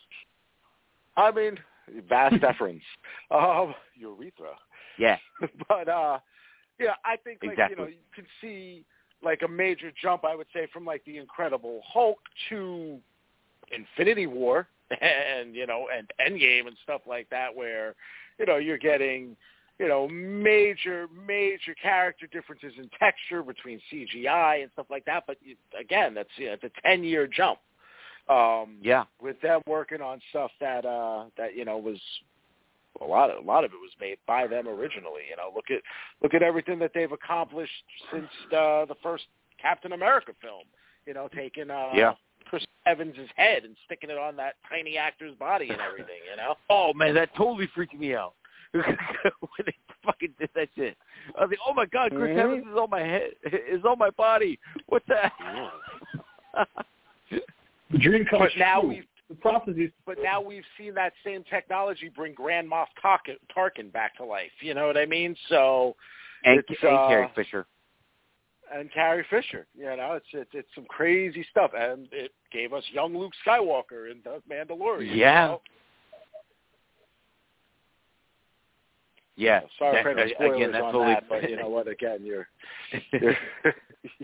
I 1.18 1.32
mean, 1.32 1.58
vast 2.08 2.40
deference. 2.42 2.84
Um, 3.30 3.74
urethra. 3.96 4.56
Yeah, 4.98 5.18
but 5.70 5.88
uh 5.88 6.20
yeah, 6.80 6.96
I 7.06 7.16
think 7.18 7.40
like 7.44 7.58
you 7.70 7.76
know 7.76 7.88
you 7.88 7.96
can 8.16 8.26
see 8.42 8.84
like 9.24 9.42
a 9.44 9.48
major 9.48 9.92
jump, 10.02 10.24
I 10.26 10.36
would 10.36 10.48
say, 10.54 10.68
from 10.74 10.86
like 10.86 11.04
the 11.06 11.18
Incredible 11.18 11.82
Hulk 11.86 12.20
to 12.50 12.98
Infinity 13.72 14.28
War 14.28 14.68
and 15.02 15.56
you 15.56 15.68
know 15.68 15.88
and 15.96 16.12
Endgame 16.20 16.68
and 16.68 16.76
stuff 16.84 17.02
like 17.08 17.30
that, 17.30 17.56
where 17.56 17.96
you 18.40 18.46
know 18.46 18.58
you're 18.58 18.78
getting 18.78 19.36
you 19.82 19.88
know 19.88 20.08
major 20.08 21.08
major 21.28 21.74
character 21.82 22.28
differences 22.28 22.74
in 22.78 22.88
texture 23.00 23.42
between 23.42 23.82
CGI 23.92 24.62
and 24.62 24.72
stuff 24.74 24.86
like 24.92 25.04
that. 25.06 25.24
But 25.26 25.38
you, 25.44 25.56
again, 25.78 26.14
that's 26.14 26.30
you 26.38 26.46
know, 26.48 26.54
it's 26.54 26.64
a 26.64 26.88
ten 26.88 27.04
year 27.04 27.28
jump. 27.28 27.60
Um, 28.30 28.78
Yeah. 28.82 29.06
with 29.20 29.42
them 29.42 29.62
working 29.66 30.00
on 30.00 30.22
stuff 30.30 30.52
that 30.62 30.86
uh 30.86 31.26
that 31.38 31.56
you 31.56 31.66
know 31.66 31.78
was 31.80 32.00
a 33.02 33.06
lot 33.06 33.32
of 33.32 33.44
a 33.44 33.48
lot 33.48 33.64
of 33.64 33.72
it 33.72 33.78
was 33.82 33.92
made 34.00 34.18
by 34.28 34.46
them 34.46 34.68
originally. 34.68 35.24
You 35.28 35.36
know, 35.38 35.52
look 35.56 35.72
at 35.72 35.82
look 36.22 36.36
at 36.36 36.44
everything 36.44 36.78
that 36.80 36.92
they've 36.94 37.12
accomplished 37.12 37.72
since 38.14 38.30
uh, 38.54 38.86
the 38.86 38.96
first 39.02 39.24
Captain 39.60 39.94
America 39.94 40.34
film. 40.42 40.64
You 41.08 41.16
know, 41.16 41.28
taking 41.36 41.72
uh, 41.72 41.90
Yeah. 41.96 42.14
Chris 42.46 42.64
Evans's 42.86 43.30
head 43.36 43.64
and 43.64 43.76
sticking 43.86 44.12
it 44.12 44.18
on 44.20 44.36
that 44.36 44.56
tiny 44.70 44.98
actor's 44.98 45.34
body 45.36 45.70
and 45.70 45.82
everything. 45.82 46.22
You 46.30 46.38
know. 46.38 46.54
Oh 46.70 46.94
man, 46.94 47.16
that 47.16 47.34
totally 47.36 47.68
freaked 47.74 47.96
me 47.98 48.14
out 48.14 48.34
when 48.74 49.66
they 49.66 49.76
fucking 50.06 50.34
did 50.40 50.50
that 50.56 50.70
shit. 50.76 50.96
I 51.38 51.42
was 51.42 51.50
like, 51.50 51.60
oh 51.68 51.74
my 51.74 51.86
god, 51.88 52.12
Chris 52.12 52.32
Mhm. 52.36 52.40
Evans 52.40 52.66
is 52.68 52.78
on 52.78 52.90
my 52.90 53.02
head, 53.02 53.32
is 53.46 53.84
on 53.86 53.98
my 54.00 54.10
body. 54.12 54.60
What's 54.88 55.06
that? 55.08 55.34
The 57.92 57.98
dream 58.00 58.26
comes 58.26 58.42
But 58.44 58.60
now 58.60 58.82
true. 58.82 58.90
we've 58.90 59.06
the 59.30 59.36
prophecies. 59.36 59.92
but 60.06 60.18
now 60.22 60.42
we've 60.42 60.64
seen 60.78 60.94
that 60.96 61.14
same 61.24 61.44
technology 61.50 62.10
bring 62.14 62.34
Grand 62.34 62.70
Moff 62.70 62.88
Tarkin, 63.02 63.38
Tarkin 63.56 63.92
back 63.94 64.16
to 64.18 64.26
life. 64.26 64.52
You 64.62 64.74
know 64.74 64.88
what 64.88 64.98
I 64.98 65.06
mean? 65.06 65.36
So 65.48 65.96
and, 66.44 66.60
It's, 66.60 66.84
and 66.84 66.94
uh, 66.98 67.08
Carrie 67.08 67.30
Fisher. 67.34 67.66
and 68.74 68.92
Carrie 68.92 69.26
Fisher. 69.30 69.68
You 69.78 69.86
know, 69.86 70.14
it's 70.16 70.26
it's 70.34 70.50
it's 70.54 70.68
some 70.76 70.84
crazy 70.86 71.46
stuff, 71.50 71.72
and 71.78 72.08
it 72.12 72.32
gave 72.52 72.74
us 72.74 72.84
young 72.92 73.16
Luke 73.18 73.32
Skywalker 73.48 74.12
in 74.12 74.18
the 74.26 74.42
Mandalorian. 74.54 75.16
Yeah. 75.16 75.44
You 75.44 75.48
know? 75.52 75.62
Yeah. 79.42 79.62
Sorry 79.80 79.94
that- 79.96 80.04
for 80.04 80.10
any 80.20 80.32
spoilers 80.34 80.56
again, 80.58 80.72
that's 80.72 80.84
on 80.84 80.94
totally. 80.94 81.14
that, 81.16 81.24
but 81.30 81.50
you 81.50 81.56
know 81.58 81.70
what? 81.70 81.88
Again, 81.88 82.20
you're, 82.24 82.48
you're 83.14 83.36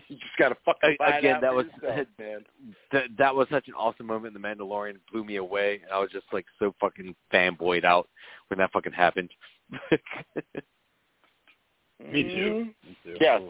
you 0.08 0.16
just 0.18 0.38
got 0.38 0.50
to 0.50 0.58
fucking 0.64 0.96
find 1.00 1.18
Again, 1.18 1.36
out 1.38 1.42
that 1.42 1.54
was- 1.56 1.66
yourself, 1.82 2.08
man. 2.20 2.46
that 2.92 3.04
that 3.18 3.36
was 3.36 3.48
such 3.50 3.68
an 3.68 3.74
awesome 3.74 4.06
moment 4.06 4.34
the 4.34 4.40
Mandalorian. 4.40 4.98
Blew 5.12 5.24
me 5.24 5.38
away. 5.38 5.82
And 5.84 5.92
I 5.92 5.98
was 6.00 6.12
just 6.12 6.26
like 6.32 6.46
so 6.60 6.74
fucking 6.80 7.16
fanboyed 7.34 7.84
out 7.84 8.08
when 8.50 8.60
that 8.60 8.72
fucking 8.72 8.94
happened. 8.94 9.32
Me 12.12 12.24
too. 12.24 12.30
Mhm. 12.30 12.66
Me 12.86 12.98
too. 13.04 13.18
Yes. 13.20 13.42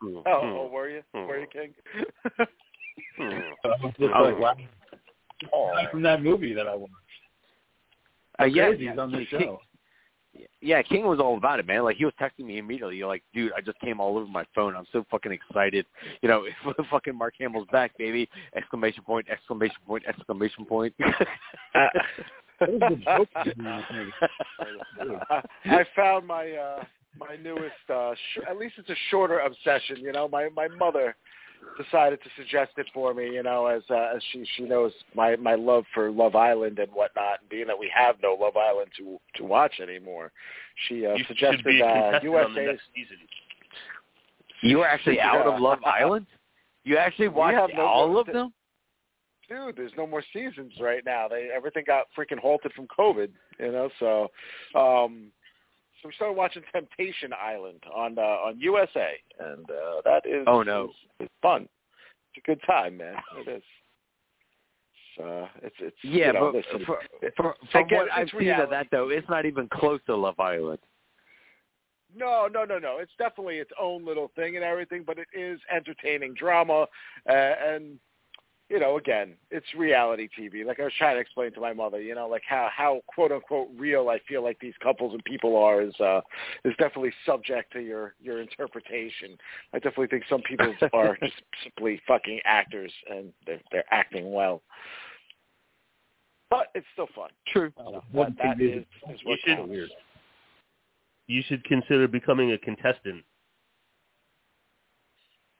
Hmm. 0.00 0.16
Oh, 0.18 0.22
oh, 0.26 0.68
were 0.72 0.88
you? 0.88 1.02
Were 1.14 1.38
you, 1.40 1.46
King? 1.52 1.74
I 2.38 2.46
was 3.64 3.92
just 3.98 4.12
like, 4.12 4.38
wow. 4.38 4.56
oh, 5.52 5.72
From 5.90 6.02
that 6.02 6.22
movie 6.22 6.54
that 6.54 6.66
I 6.68 6.74
watched. 6.74 6.92
Uh, 8.40 8.44
yeah, 8.44 8.68
Crazy, 8.68 8.84
yeah, 8.84 8.96
on 9.00 9.10
the 9.12 9.18
King- 9.18 9.26
show. 9.30 9.60
Yeah, 10.60 10.80
King 10.82 11.06
was 11.06 11.18
all 11.18 11.36
about 11.36 11.58
it, 11.58 11.66
man. 11.66 11.82
Like 11.84 11.96
he 11.96 12.04
was 12.04 12.14
texting 12.20 12.46
me 12.46 12.58
immediately. 12.58 12.96
You're 12.96 13.08
like, 13.08 13.22
dude, 13.34 13.52
I 13.56 13.60
just 13.60 13.78
came 13.80 14.00
all 14.00 14.16
over 14.16 14.26
my 14.26 14.44
phone. 14.54 14.74
I'm 14.76 14.86
so 14.92 15.04
fucking 15.10 15.32
excited. 15.32 15.84
You 16.22 16.28
know, 16.28 16.46
fucking 16.90 17.16
Mark 17.16 17.34
Hamill's 17.38 17.66
back, 17.70 17.96
baby! 17.98 18.28
Exclamation 18.56 19.02
point! 19.02 19.28
Exclamation 19.28 19.76
point! 19.86 20.04
Exclamation 20.06 20.64
point! 20.64 20.94
That 21.74 21.92
was 22.60 22.92
a 22.92 22.96
joke 22.96 23.28
to 23.44 23.54
be 23.56 23.66
honest 23.66 23.92
with 23.92 25.08
you. 25.08 25.18
I, 25.30 25.42
I 25.64 25.84
found 25.96 26.26
my 26.26 26.52
uh 26.52 26.84
my 27.18 27.36
newest 27.42 27.90
uh 27.92 28.14
sh- 28.14 28.40
at 28.48 28.56
least 28.56 28.74
it's 28.78 28.88
a 28.88 28.96
shorter 29.10 29.40
obsession 29.40 29.96
you 29.98 30.12
know 30.12 30.28
my 30.28 30.48
my 30.54 30.68
mother 30.68 31.14
decided 31.82 32.20
to 32.22 32.28
suggest 32.36 32.72
it 32.76 32.86
for 32.92 33.14
me 33.14 33.24
you 33.32 33.42
know 33.42 33.66
as 33.66 33.82
uh, 33.90 34.10
as 34.14 34.22
she 34.32 34.44
she 34.56 34.62
knows 34.64 34.92
my 35.14 35.36
my 35.36 35.54
love 35.54 35.84
for 35.94 36.10
love 36.10 36.34
island 36.36 36.78
and 36.78 36.90
whatnot 36.92 37.40
and 37.40 37.48
being 37.48 37.66
that 37.66 37.78
we 37.78 37.90
have 37.94 38.16
no 38.22 38.36
love 38.38 38.56
island 38.56 38.88
to 38.96 39.18
to 39.34 39.44
watch 39.44 39.80
anymore 39.80 40.30
she 40.88 41.06
uh 41.06 41.14
you 41.14 41.24
suggested 41.28 41.58
should 41.58 41.64
be 41.64 41.80
a 41.80 41.86
uh 41.86 42.20
contestant 42.20 42.24
usa's 42.24 42.80
season. 42.94 43.16
you 44.62 44.78
were 44.78 44.86
actually 44.86 45.20
out 45.20 45.46
of 45.46 45.60
Love 45.60 45.78
Island. 45.84 46.26
You 46.84 46.96
actually 46.96 47.28
We 47.28 47.34
watched 47.34 47.58
have 47.58 47.70
no- 47.76 47.82
all 47.86 48.18
of 48.18 48.26
them. 48.26 48.52
dude, 49.48 49.76
there's 49.76 49.92
no 49.96 50.06
more 50.06 50.22
seasons 50.32 50.72
right 50.80 51.04
now. 51.04 51.28
They 51.28 51.48
everything 51.54 51.84
got 51.86 52.06
freaking 52.16 52.38
halted 52.38 52.72
from 52.72 52.86
COVID, 52.86 53.28
you 53.58 53.72
know. 53.72 53.88
So, 53.98 54.30
um, 54.78 55.30
so 56.02 56.08
we 56.08 56.14
started 56.14 56.36
watching 56.36 56.62
Temptation 56.72 57.32
Island 57.32 57.82
on 57.94 58.18
uh, 58.18 58.22
on 58.22 58.60
USA, 58.60 59.12
and 59.38 59.64
uh, 59.70 60.02
that 60.04 60.22
is 60.26 60.44
Oh, 60.46 60.62
no. 60.62 60.90
it's, 61.20 61.30
fun. 61.40 61.68
It's 62.34 62.44
a 62.44 62.46
good 62.46 62.60
time, 62.66 62.96
man. 62.96 63.14
It 63.38 63.50
is. 63.50 63.62
It's, 65.16 65.24
uh, 65.24 65.46
it's 65.62 65.76
it's 65.78 65.96
Yeah, 66.02 66.28
you 66.28 66.32
know, 66.32 66.52
but 66.52 66.54
listen, 66.54 66.86
for, 66.86 66.98
for, 67.36 67.54
from 67.70 67.84
Again, 67.84 67.98
what 67.98 68.12
I've 68.12 68.28
seen 68.36 68.50
of 68.50 68.70
that 68.70 68.88
though, 68.90 69.10
it's 69.10 69.28
not 69.28 69.46
even 69.46 69.68
close 69.72 70.00
to 70.06 70.16
Love 70.16 70.40
Island. 70.40 70.80
No, 72.14 72.48
no, 72.52 72.64
no, 72.64 72.78
no. 72.78 72.98
It's 72.98 73.12
definitely 73.18 73.56
its 73.56 73.70
own 73.80 74.04
little 74.04 74.30
thing 74.36 74.56
and 74.56 74.64
everything, 74.64 75.04
but 75.06 75.18
it 75.18 75.28
is 75.32 75.58
entertaining 75.74 76.34
drama, 76.34 76.86
uh, 77.28 77.32
and 77.32 77.98
you 78.72 78.80
know, 78.80 78.96
again, 78.96 79.34
it's 79.50 79.66
reality 79.76 80.30
TV. 80.38 80.64
Like 80.64 80.80
I 80.80 80.84
was 80.84 80.92
trying 80.96 81.16
to 81.16 81.20
explain 81.20 81.52
to 81.52 81.60
my 81.60 81.74
mother, 81.74 82.00
you 82.00 82.14
know, 82.14 82.26
like 82.26 82.42
how 82.48 82.70
how 82.74 83.02
quote 83.06 83.30
unquote 83.30 83.68
real 83.76 84.08
I 84.08 84.18
feel 84.26 84.42
like 84.42 84.58
these 84.60 84.72
couples 84.82 85.12
and 85.12 85.22
people 85.24 85.56
are 85.58 85.82
is 85.82 85.94
uh 86.00 86.22
is 86.64 86.72
definitely 86.78 87.12
subject 87.26 87.70
to 87.74 87.80
your 87.80 88.14
your 88.18 88.40
interpretation. 88.40 89.36
I 89.74 89.78
definitely 89.78 90.06
think 90.06 90.24
some 90.26 90.40
people 90.40 90.74
are 90.94 91.18
just 91.22 91.34
simply 91.62 92.00
fucking 92.08 92.40
actors 92.46 92.90
and 93.10 93.30
they're 93.46 93.60
they're 93.70 93.84
acting 93.92 94.32
well. 94.32 94.62
But 96.48 96.68
it's 96.74 96.86
still 96.94 97.08
fun. 97.14 97.28
True. 97.48 97.72
Uh, 97.78 97.90
That, 97.92 98.02
one 98.12 98.36
that 98.42 98.58
is, 98.60 98.84
is 99.10 99.20
You 99.22 99.28
what 99.28 99.38
should- 99.44 99.56
counts. 99.58 99.70
weird. 99.70 99.90
You 101.26 101.42
should 101.46 101.62
consider 101.64 102.08
becoming 102.08 102.52
a 102.52 102.58
contestant. 102.58 103.22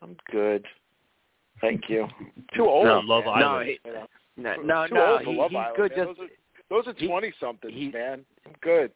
I'm 0.03 0.16
good. 0.31 0.66
Thank 1.62 1.88
you. 1.88 2.07
Too 2.55 2.66
old. 2.66 2.85
No, 2.85 2.98
on 2.98 3.07
Love 3.09 3.25
man. 3.25 3.42
Island. 3.42 3.70
he- 3.70 3.79
No, 4.42 4.57
no, 4.62 4.87
too 4.88 4.94
no. 4.94 5.07
old 5.12 5.22
for 5.25 5.31
He, 5.31 5.37
Love 5.38 5.51
he's 5.51 5.59
Island, 5.59 5.77
good. 5.77 5.96
man. 5.96 6.07
Just 6.07 6.18
those 6.18 6.29
are, 6.29 6.31
those 6.85 6.87
are 6.94 6.98
he- 6.98 7.07
twenty 7.07 7.33
somethings, 7.40 7.72
he- 7.75 7.88
man. 7.90 8.25
I'm 8.46 8.53
good. 8.61 8.90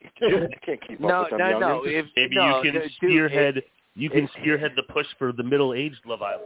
I 0.22 0.46
can't 0.64 0.80
keep 0.86 1.00
no, 1.00 1.08
up 1.08 1.30
with 1.32 1.38
them 1.40 1.50
no, 1.52 1.58
no. 1.58 1.82
If 1.84 2.06
Maybe 2.16 2.36
no, 2.36 2.62
you 2.62 2.70
can 2.72 2.80
dude, 2.80 2.92
spearhead. 2.92 3.56
it- 3.58 3.64
you 3.96 4.08
can 4.10 4.24
it- 4.24 4.30
spearhead 4.40 4.72
the 4.76 4.84
push 4.84 5.06
for 5.18 5.32
the 5.32 5.42
middle-aged 5.42 6.00
Love 6.06 6.22
Island. 6.22 6.44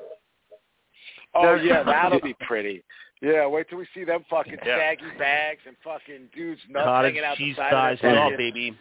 Oh 1.35 1.43
No, 1.43 1.55
yeah, 1.57 1.83
that'll 1.83 2.21
be 2.21 2.35
pretty. 2.47 2.83
Yeah, 3.21 3.47
wait 3.47 3.69
till 3.69 3.79
we 3.79 3.87
see 3.95 4.05
them 4.05 4.25
fucking 4.31 4.57
Yeah. 4.65 4.79
saggy 4.79 5.05
bags 5.19 5.61
and 5.67 5.77
fucking 5.85 6.29
dudes 6.35 6.61
nuts 6.69 6.85
Cottage 6.85 7.15
hanging 7.15 7.25
out 7.29 7.37
cheese 7.37 7.57
the 7.57 7.62
side 7.62 7.71
thighs 7.71 7.99
of 8.01 8.05
and 8.05 8.15
their 8.15 8.23
all, 8.23 8.31
fucking- 8.31 8.37
baby. 8.53 8.79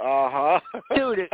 Uh 0.00 0.28
huh. 0.28 0.60
Dude, 0.94 1.20
if 1.20 1.28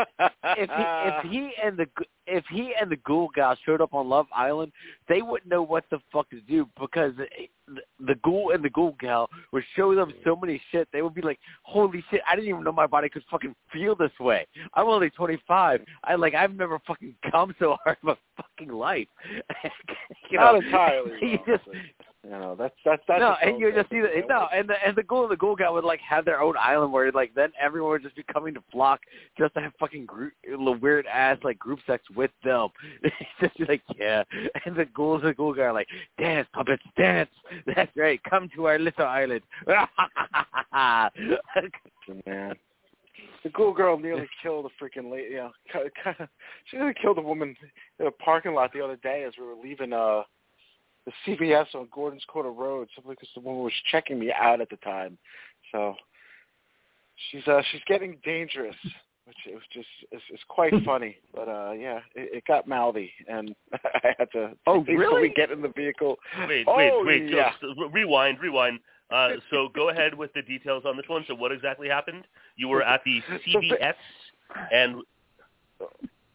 he 0.69 0.85
if 1.09 1.25
he 1.31 1.53
and 1.65 1.79
the 1.79 1.87
if 2.27 2.45
he 2.51 2.73
and 2.79 2.91
the 2.91 2.97
ghoul 2.97 3.31
gal 3.35 3.57
showed 3.65 3.81
up 3.81 3.95
on 3.95 4.09
Love 4.09 4.27
Island, 4.37 4.71
they 5.09 5.23
wouldn't 5.23 5.51
know 5.51 5.63
what 5.63 5.85
the 5.91 5.99
fuck 6.13 6.29
to 6.31 6.41
do 6.43 6.69
because 6.79 7.15
the, 7.17 7.81
the 8.07 8.15
ghoul 8.23 8.53
and 8.53 8.63
the 8.63 8.69
ghoul 8.69 8.97
gal 9.01 9.31
would 9.53 9.65
show 9.75 9.95
them 9.95 10.13
so 10.25 10.37
many 10.37 10.61
shit. 10.71 10.89
They 10.93 11.01
would 11.01 11.15
be 11.15 11.23
like, 11.23 11.39
"Holy 11.63 12.05
shit! 12.11 12.21
I 12.31 12.37
didn't 12.37 12.51
even 12.51 12.63
know 12.63 12.73
my 12.73 12.87
body 12.87 13.09
could 13.09 13.25
fucking 13.31 13.55
feel 13.73 13.97
this 13.97 14.13
way. 14.21 14.47
I'm 14.75 14.87
only 14.87 15.09
25. 15.11 15.81
I 16.05 16.15
like 16.17 16.35
I've 16.35 16.55
never 16.55 16.79
fucking 16.87 17.15
come 17.31 17.55
so 17.59 17.77
hard 17.83 17.97
in 18.03 18.09
my 18.09 18.17
fucking 18.37 18.75
life." 18.75 19.09
you 20.31 20.39
know, 20.39 20.53
Not 20.53 20.65
entirely. 20.65 21.13
You 21.23 21.39
just 21.47 21.65
you 22.23 22.31
know, 22.31 22.55
that's 22.59 22.75
that's 22.85 23.03
that's 23.09 23.21
no, 23.21 23.35
and 23.43 23.59
you 23.59 23.73
just 23.73 23.89
see 23.89 23.97
man. 23.97 24.25
no, 24.29 24.47
and 24.53 24.69
the 24.69 24.75
and 24.87 24.95
the 24.95 25.03
ghoul 25.03 25.23
and 25.23 25.33
the 25.33 25.37
ghoul 25.37 25.57
guy 25.57 25.71
would 25.71 25.85
like 25.85 26.01
have 26.01 26.27
their 26.27 26.43
own 26.43 26.55
island 26.61 26.93
where 26.93 27.11
like 27.13 27.33
then 27.35 27.51
everyone 27.59 27.93
would 27.93 28.03
just 28.03 28.15
be 28.15 28.25
coming 28.31 28.53
to 28.53 28.63
flock 28.71 29.01
just 29.39 29.55
to 29.55 29.61
have 29.61 29.73
fucking 29.81 30.05
group, 30.05 30.35
weird 30.83 31.07
ass 31.07 31.39
like 31.43 31.59
group 31.59 31.79
sex 31.87 32.05
with 32.15 32.31
them. 32.45 32.69
just 33.41 33.57
be 33.57 33.65
like 33.65 33.81
yeah, 33.99 34.23
and 34.67 34.77
the 34.77 34.85
ghouls 34.85 35.23
and 35.23 35.31
the 35.31 35.35
ghoul 35.35 35.55
guy 35.55 35.63
are 35.63 35.73
like 35.73 35.89
dance 36.19 36.47
puppets 36.53 36.83
dance. 36.99 37.31
That's 37.75 37.91
right, 37.97 38.21
come 38.29 38.51
to 38.55 38.67
our 38.67 38.79
little 38.79 39.07
island. 39.07 39.41
man. 42.27 42.55
The 43.43 43.49
ghoul 43.49 43.73
girl 43.73 43.99
nearly 43.99 44.29
killed 44.43 44.67
a 44.67 44.85
freaking 44.85 45.11
lady. 45.11 45.31
You 45.31 45.37
know, 45.37 45.53
she 46.67 46.77
nearly 46.77 46.93
killed 47.01 47.17
a 47.17 47.23
woman 47.23 47.57
in 47.99 48.07
a 48.07 48.11
parking 48.11 48.53
lot 48.53 48.75
the 48.75 48.83
other 48.83 48.97
day 48.97 49.25
as 49.27 49.33
we 49.39 49.47
were 49.47 49.55
leaving 49.55 49.95
uh 49.95 50.23
the 51.27 51.37
CVS 51.37 51.75
on 51.75 51.89
Gordon's 51.93 52.25
Corner 52.29 52.53
Road, 52.53 52.89
simply 52.95 53.15
because 53.15 53.29
the 53.35 53.41
woman 53.41 53.63
was 53.65 53.73
checking 53.91 54.19
me 54.19 54.33
out 54.33 54.61
at 54.61 54.71
the 54.71 54.77
time. 54.77 55.19
So 55.73 55.95
she's 57.31 57.47
uh 57.47 57.63
she's 57.71 57.81
getting 57.87 58.19
dangerous, 58.25 58.77
which 59.25 59.37
it 59.47 59.55
was 59.55 59.63
just 59.73 59.87
it's, 60.11 60.23
it's 60.31 60.43
quite 60.49 60.73
funny. 60.85 61.17
But 61.35 61.49
uh 61.49 61.73
yeah, 61.73 62.01
it, 62.15 62.37
it 62.39 62.45
got 62.47 62.67
mouthy, 62.67 63.13
and 63.29 63.55
I 63.73 64.15
had 64.19 64.31
to 64.33 64.53
Oh, 64.67 64.81
hastily 64.85 64.97
really? 64.97 65.29
get 65.31 65.51
in 65.51 65.63
the 65.63 65.73
vehicle. 65.75 66.17
Wait, 66.49 66.65
Oh, 66.69 66.77
wait, 66.77 66.93
wait. 67.05 67.31
yeah. 67.31 67.53
so 67.61 67.75
rewind, 67.89 68.39
rewind. 68.41 68.81
Uh, 69.11 69.31
so 69.51 69.69
go 69.75 69.89
ahead 69.89 70.15
with 70.15 70.33
the 70.35 70.43
details 70.43 70.85
on 70.87 70.97
this 70.97 71.07
one. 71.09 71.25
So 71.27 71.35
what 71.35 71.51
exactly 71.51 71.89
happened? 71.89 72.25
You 72.55 72.69
were 72.69 72.83
at 72.85 73.01
the 73.05 73.21
CVS, 73.45 73.95
and 74.73 75.03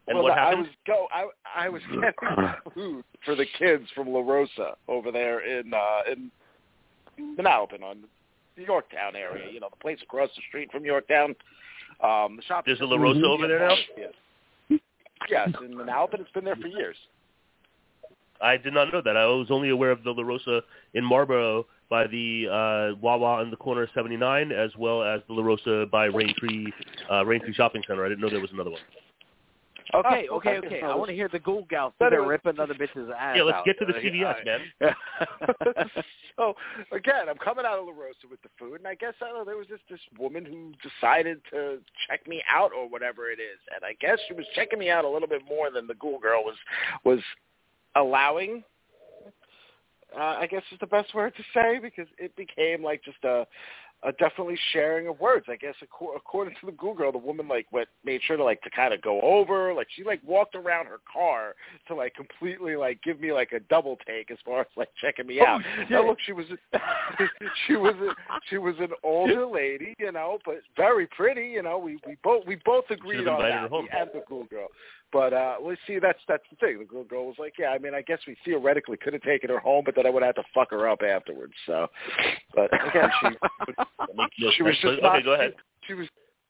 And 0.08 0.18
well, 0.18 0.26
what 0.26 0.38
I 0.38 0.54
was 0.54 0.68
go. 0.86 1.08
I 1.12 1.28
I 1.56 1.70
was 1.70 1.82
getting 1.90 2.74
food 2.74 3.04
for 3.24 3.36
the 3.36 3.46
kids 3.58 3.86
from 3.96 4.10
La 4.10 4.20
Rosa 4.20 4.76
over 4.88 5.12
there 5.12 5.40
in 5.40 5.74
uh 5.74 6.12
in 6.12 6.32
Manalapan 7.38 7.84
on 7.84 8.04
the 8.56 8.64
Yorktown 8.64 9.16
area. 9.16 9.52
You 9.52 9.60
know, 9.60 9.70
the 9.70 9.78
place 9.78 10.00
across 10.04 10.30
the 10.36 10.42
street 10.48 10.72
from 10.72 10.86
Yorktown. 10.86 11.36
Um, 12.04 12.38
the 12.38 12.44
shop. 12.48 12.66
There's 12.66 12.82
a 12.82 12.86
La 12.86 12.98
Rosa 12.98 13.26
over 13.26 13.48
there 13.48 13.68
now. 13.68 13.76
Yes. 13.98 14.80
Yes, 15.30 15.50
in 15.64 15.74
Manalapan. 15.74 16.20
It's 16.20 16.32
been 16.32 16.46
there 16.46 16.56
for 16.56 16.68
years. 16.68 16.98
I 18.42 18.58
did 18.58 18.74
not 18.74 18.92
know 18.92 19.02
that. 19.04 19.16
I 19.16 19.26
was 19.26 19.48
only 19.50 19.70
aware 19.70 19.92
of 19.92 20.04
the 20.04 20.12
La 20.12 20.24
Rosa 20.24 20.62
in 20.94 21.06
Marlboro 21.06 21.66
by 21.90 22.06
the 22.08 22.48
uh, 22.52 23.00
Wawa 23.00 23.40
on 23.42 23.50
the 23.50 23.56
corner 23.56 23.84
of 23.84 23.90
79, 23.96 24.52
as 24.52 24.72
well 24.78 25.04
as 25.04 25.22
the 25.28 25.34
La 25.34 25.44
Rosa 25.44 25.86
by 25.92 26.10
Raintree 26.10 26.68
uh, 27.10 27.24
Raintree 27.24 27.56
Shopping 27.56 27.82
Center. 27.88 28.06
I 28.06 28.10
didn't 28.10 28.22
know 28.22 28.30
there 28.30 28.42
was 28.42 28.52
another 28.52 28.72
one. 28.72 28.82
Okay, 29.96 30.28
okay, 30.30 30.50
okay. 30.58 30.68
okay. 30.68 30.82
I 30.82 30.96
want 30.96 31.10
to 31.10 31.16
hear 31.16 31.30
the 31.30 31.40
Ghoul 31.40 31.66
Gal 31.70 31.94
But 32.00 32.10
they're 32.12 32.24
it 32.24 32.28
ripping 32.28 32.60
other 32.60 32.74
bitches' 32.74 33.10
ass 33.18 33.36
Yeah, 33.38 33.44
let's 33.44 33.58
out. 33.58 33.66
get 33.66 33.78
to 33.80 33.86
the 33.86 33.96
Uh, 33.96 34.00
CVS, 34.00 34.36
all 34.36 34.46
man. 34.46 35.86
so 36.38 36.54
again, 36.92 37.30
I'm 37.30 37.38
coming 37.38 37.66
out 37.66 37.80
of 37.80 37.86
La 37.86 37.92
Rosa 37.92 38.28
with 38.30 38.42
the 38.42 38.50
food, 38.60 38.76
and 38.76 38.88
I 38.88 38.96
guess 38.96 39.14
I 39.22 39.26
don't 39.26 39.38
know 39.40 39.46
there 39.46 39.58
was 39.58 39.68
this 39.70 39.80
this 39.90 40.00
woman 40.20 40.46
who 40.46 40.72
decided 40.88 41.42
to 41.52 41.80
check 42.08 42.28
me 42.28 42.44
out 42.54 42.72
or 42.78 42.90
whatever 42.90 43.30
it 43.30 43.40
is, 43.40 43.60
and 43.74 43.84
I 43.86 43.94
guess 44.00 44.20
she 44.28 44.34
was 44.34 44.46
checking 44.56 44.80
me 44.80 44.90
out 44.90 45.06
a 45.06 45.10
little 45.10 45.28
bit 45.28 45.42
more 45.48 45.72
than 45.72 45.88
the 45.88 45.96
Ghoul 45.96 46.20
Girl 46.20 46.44
was 46.44 46.56
was 47.04 47.20
allowing. 47.96 48.64
Uh, 50.16 50.38
I 50.40 50.48
guess 50.48 50.62
is 50.72 50.80
the 50.80 50.88
best 50.88 51.14
word 51.14 51.34
to 51.36 51.44
say 51.54 51.78
because 51.82 52.08
it 52.18 52.34
became 52.38 52.82
like 52.82 53.04
just 53.04 53.22
a 53.26 53.46
a 54.06 54.12
definitely 54.14 54.58
sharing 54.72 55.08
of 55.08 55.20
words. 55.20 55.48
I 55.50 55.56
guess 55.56 55.74
acco- 55.84 56.16
according 56.16 56.56
to 56.62 56.68
the 56.68 56.72
Girl, 56.72 57.12
the 57.12 57.18
woman 57.18 57.48
like 57.48 57.66
went 57.72 57.90
made 58.04 58.22
sure 58.24 58.38
to 58.38 58.44
like 58.44 58.62
to 58.62 58.70
kind 58.70 58.94
of 58.94 59.02
go 59.02 59.20
over, 59.22 59.74
like 59.74 59.88
she 59.96 60.04
like 60.04 60.22
walked 60.24 60.56
around 60.56 60.86
her 60.86 61.00
car 61.12 61.56
to 61.88 61.96
like 61.96 62.14
completely 62.14 62.76
like 62.76 63.02
give 63.02 63.20
me 63.20 63.34
like 63.34 63.52
a 63.54 63.60
double 63.62 63.98
take 64.08 64.30
as 64.30 64.38
far 64.46 64.62
as 64.62 64.68
like 64.78 64.90
checking 65.02 65.26
me 65.26 65.42
out. 65.42 65.62
Now 65.90 66.06
look, 66.06 66.20
she 66.26 66.32
was 66.32 66.46
she 67.68 67.76
was 67.76 67.96
a, 67.96 68.14
she 68.50 68.58
was 68.58 68.76
an 68.80 68.92
older 69.04 69.46
lady, 69.52 69.96
you 69.98 70.12
know, 70.12 70.38
but 70.46 70.58
very 70.78 71.08
pretty, 71.08 71.48
you 71.48 71.64
know. 71.64 71.80
We 71.80 71.98
we 72.08 72.18
both 72.24 72.46
we 72.46 72.58
both 72.64 72.86
agreed 72.90 73.28
on 73.28 73.42
that. 73.42 73.70
home. 73.70 73.86
Me 73.86 73.90
and 73.98 74.10
the 74.14 74.22
Ghoul 74.30 74.46
Girl. 74.46 74.68
But 75.12 75.34
uh 75.34 75.56
well 75.62 75.76
see 75.88 76.00
that's 76.00 76.20
that's 76.28 76.44
the 76.50 76.58
thing. 76.58 76.80
The 76.80 76.86
Ghoul 76.86 77.04
Girl 77.06 77.26
was 77.26 77.36
like, 77.40 77.54
Yeah, 77.58 77.70
I 77.70 77.78
mean 77.78 77.94
I 77.94 78.02
guess 78.02 78.20
we 78.28 78.36
theoretically 78.46 78.98
could 78.98 79.14
have 79.14 79.22
taken 79.22 79.50
her 79.50 79.60
home, 79.60 79.84
but 79.86 79.96
then 79.96 80.06
I 80.06 80.10
would 80.10 80.24
have 80.24 80.36
to 80.36 80.44
fuck 80.54 80.72
her 80.72 80.88
up 80.90 81.02
afterwards. 81.02 81.54
So 81.66 81.88
but 82.54 82.70
again 82.88 83.10
she 83.22 83.28
no 84.00 84.52
she 84.56 84.64
was 84.64 84.76
just 84.82 84.86
okay, 84.86 85.02
not, 85.02 85.24
go 85.24 85.34
ahead. 85.34 85.54
She, 85.88 85.94
was 85.94 86.08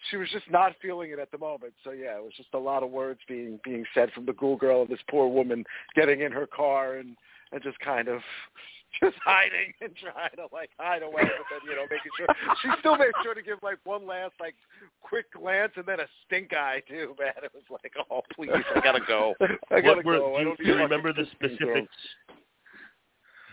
she 0.09 0.17
was 0.17 0.29
just 0.31 0.49
not 0.49 0.73
feeling 0.81 1.11
it 1.11 1.19
at 1.19 1.31
the 1.31 1.37
moment. 1.37 1.73
So 1.83 1.91
yeah, 1.91 2.17
it 2.17 2.23
was 2.23 2.33
just 2.35 2.49
a 2.53 2.59
lot 2.59 2.83
of 2.83 2.91
words 2.91 3.19
being 3.27 3.59
being 3.63 3.85
said 3.93 4.11
from 4.13 4.25
the 4.25 4.33
ghoul 4.33 4.57
girl 4.57 4.81
and 4.81 4.89
this 4.89 4.99
poor 5.09 5.27
woman 5.27 5.63
getting 5.95 6.21
in 6.21 6.31
her 6.31 6.47
car 6.47 6.95
and 6.95 7.15
and 7.51 7.61
just 7.61 7.79
kind 7.79 8.07
of 8.07 8.21
just 9.01 9.15
hiding 9.23 9.73
and 9.81 9.91
trying 9.95 10.35
to 10.35 10.47
like 10.53 10.69
hide 10.79 11.03
away, 11.03 11.23
but 11.23 11.45
then 11.49 11.59
you 11.65 11.75
know 11.75 11.83
making 11.83 12.11
sure 12.17 12.27
she 12.61 12.69
still 12.79 12.97
made 12.97 13.11
sure 13.23 13.33
to 13.33 13.41
give 13.41 13.57
like 13.61 13.77
one 13.83 14.05
last 14.07 14.33
like 14.39 14.55
quick 15.01 15.31
glance 15.33 15.73
and 15.75 15.85
then 15.85 15.99
a 15.99 16.07
stink 16.25 16.53
eye 16.53 16.81
too. 16.87 17.15
Man, 17.19 17.33
it 17.43 17.51
was 17.53 17.63
like, 17.69 17.93
oh 18.09 18.21
please, 18.35 18.51
I 18.75 18.79
gotta 18.81 19.01
go. 19.07 19.33
I 19.71 19.81
gotta 19.81 19.97
What 19.97 20.05
were, 20.05 20.17
go. 20.17 20.37
Do, 20.37 20.39
you, 20.39 20.45
don't 20.45 20.57
do 20.57 20.65
you 20.65 20.75
remember 20.75 21.13
the 21.13 21.25
specifics? 21.31 21.95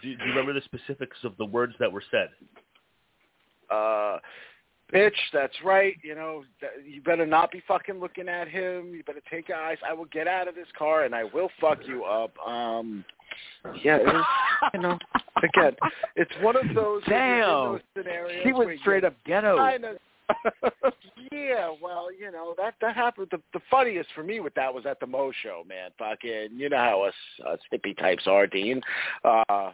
Do, 0.02 0.16
do 0.16 0.24
you 0.24 0.30
remember 0.30 0.52
the 0.52 0.62
specifics 0.62 1.16
of 1.24 1.36
the 1.38 1.46
words 1.46 1.74
that 1.78 1.90
were 1.90 2.02
said? 2.10 2.28
Uh 3.72 4.18
bitch 4.92 5.16
that's 5.32 5.54
right 5.64 5.96
you 6.02 6.14
know 6.14 6.44
you 6.86 7.00
better 7.00 7.24
not 7.24 7.50
be 7.50 7.62
fucking 7.66 7.98
looking 7.98 8.28
at 8.28 8.46
him 8.48 8.94
you 8.94 9.02
better 9.04 9.22
take 9.30 9.48
your 9.48 9.56
eyes 9.56 9.78
i 9.88 9.92
will 9.92 10.04
get 10.06 10.28
out 10.28 10.48
of 10.48 10.54
this 10.54 10.66
car 10.76 11.04
and 11.04 11.14
i 11.14 11.24
will 11.24 11.48
fuck 11.60 11.78
you 11.86 12.04
up 12.04 12.34
um 12.46 13.04
yeah 13.82 13.96
it 13.96 14.06
was, 14.06 14.24
you 14.74 14.80
know 14.80 14.98
again 15.42 15.74
it's 16.16 16.32
one 16.42 16.56
of 16.56 16.74
those 16.74 17.02
Damn. 17.08 17.72
those 17.72 17.80
scenarios 17.96 18.42
She 18.44 18.52
was 18.52 18.68
straight 18.80 19.04
up 19.04 19.14
ghetto. 19.24 19.56
kind 19.56 19.84
of 19.84 19.96
yeah, 21.32 21.70
well, 21.82 22.08
you 22.12 22.30
know 22.30 22.54
that 22.56 22.74
that 22.80 22.94
happened. 22.94 23.28
The, 23.30 23.40
the 23.52 23.60
funniest 23.70 24.08
for 24.14 24.22
me 24.22 24.40
with 24.40 24.54
that 24.54 24.72
was 24.72 24.86
at 24.86 25.00
the 25.00 25.06
Mo 25.06 25.32
show, 25.42 25.62
man. 25.68 25.90
Fucking, 25.98 26.50
you 26.56 26.68
know 26.68 26.78
how 26.78 27.02
us 27.02 27.14
us 27.46 27.58
hippie 27.72 27.96
types 27.98 28.24
are, 28.26 28.46
Dean. 28.46 28.80
Uh, 29.24 29.72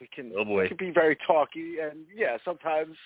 we 0.00 0.08
can 0.14 0.32
Oh, 0.36 0.44
boy. 0.44 0.62
we 0.62 0.68
can 0.68 0.76
be 0.76 0.90
very 0.90 1.16
talky, 1.26 1.76
and 1.80 2.00
yeah, 2.14 2.36
sometimes 2.44 2.96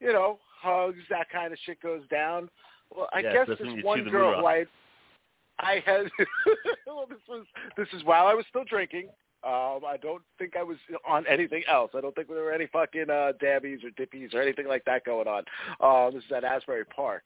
you 0.00 0.12
know 0.12 0.38
hugs, 0.60 1.00
that 1.10 1.28
kind 1.30 1.52
of 1.52 1.58
shit 1.64 1.80
goes 1.80 2.02
down. 2.08 2.48
Well, 2.94 3.08
I 3.12 3.20
Yes, 3.20 3.46
guess 3.48 3.58
this 3.58 3.84
one 3.84 4.04
girl 4.08 4.38
who 4.40 4.46
I 4.46 4.64
I 5.58 5.82
had 5.84 6.06
well, 6.86 7.06
this 7.08 7.18
was 7.28 7.46
this 7.76 7.88
is 7.92 8.04
while 8.04 8.26
I 8.26 8.34
was 8.34 8.44
still 8.48 8.64
drinking. 8.64 9.08
Um, 9.44 9.82
I 9.86 9.96
don't 10.02 10.22
think 10.38 10.56
I 10.56 10.62
was 10.64 10.76
on 11.06 11.24
anything 11.28 11.62
else. 11.70 11.92
I 11.94 12.00
don't 12.00 12.14
think 12.16 12.26
there 12.26 12.42
were 12.42 12.52
any 12.52 12.66
fucking 12.66 13.08
uh, 13.10 13.32
dabbies 13.40 13.80
or 13.84 13.90
dippies 13.90 14.34
or 14.34 14.42
anything 14.42 14.66
like 14.66 14.84
that 14.86 15.04
going 15.04 15.28
on. 15.28 15.44
Uh, 15.78 16.10
this 16.10 16.24
is 16.24 16.32
at 16.32 16.42
Asbury 16.42 16.84
Park. 16.84 17.22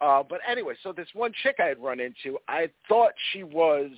Uh, 0.00 0.22
but 0.28 0.40
anyway, 0.48 0.74
so 0.82 0.92
this 0.92 1.08
one 1.12 1.32
chick 1.42 1.56
I 1.58 1.66
had 1.66 1.78
run 1.78 1.98
into, 1.98 2.38
I 2.46 2.70
thought 2.88 3.12
she 3.32 3.42
was 3.42 3.90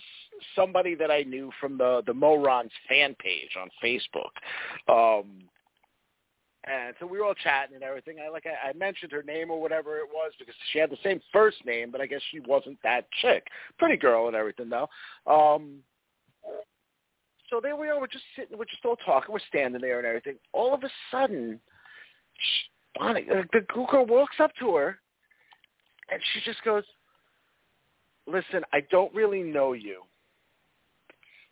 somebody 0.57 0.95
that 0.95 1.11
I 1.11 1.23
knew 1.23 1.51
from 1.61 1.77
the 1.77 2.03
the 2.07 2.15
Morons 2.15 2.73
fan 2.89 3.15
page 3.19 3.51
on 3.61 3.69
Facebook. 3.85 4.33
Um, 4.89 5.43
and 6.65 6.95
so 7.01 7.07
we 7.07 7.19
were 7.19 7.25
all 7.25 7.35
chatting 7.35 7.75
and 7.75 7.85
everything. 7.85 8.17
I 8.25 8.31
like 8.31 8.45
I, 8.47 8.71
I 8.71 8.73
mentioned 8.75 9.13
her 9.13 9.23
name 9.23 9.51
or 9.51 9.61
whatever 9.61 9.99
it 9.99 10.09
was 10.13 10.33
because 10.39 10.55
she 10.73 10.79
had 10.79 10.91
the 10.91 10.99
same 11.03 11.21
first 11.33 11.65
name, 11.65 11.91
but 11.91 12.01
I 12.01 12.07
guess 12.07 12.21
she 12.31 12.41
wasn't 12.41 12.79
that 12.83 13.07
chick. 13.21 13.47
Pretty 13.79 13.97
girl 13.97 14.27
and 14.27 14.37
everything 14.37 14.71
though. 14.71 14.89
Um, 15.27 15.79
so 17.51 17.61
there 17.63 17.77
we 17.77 17.89
are. 17.89 17.99
We're 17.99 18.07
just 18.07 18.25
sitting. 18.37 18.57
We're 18.57 18.65
just 18.65 18.85
all 18.85 18.97
talking. 18.97 19.33
We're 19.33 19.41
standing 19.49 19.81
there 19.81 19.99
and 19.99 20.07
everything. 20.07 20.37
All 20.53 20.73
of 20.73 20.85
a 20.85 20.91
sudden, 21.11 21.61
she, 22.39 22.99
Bonnie, 22.99 23.27
uh, 23.31 23.43
the 23.53 23.61
girl 23.61 24.07
walks 24.07 24.37
up 24.39 24.53
to 24.61 24.75
her, 24.77 24.99
and 26.11 26.21
she 26.33 26.41
just 26.45 26.63
goes, 26.65 26.85
"Listen, 28.27 28.63
I 28.73 28.81
don't 28.91 29.15
really 29.15 29.43
know 29.43 29.73
you, 29.73 30.03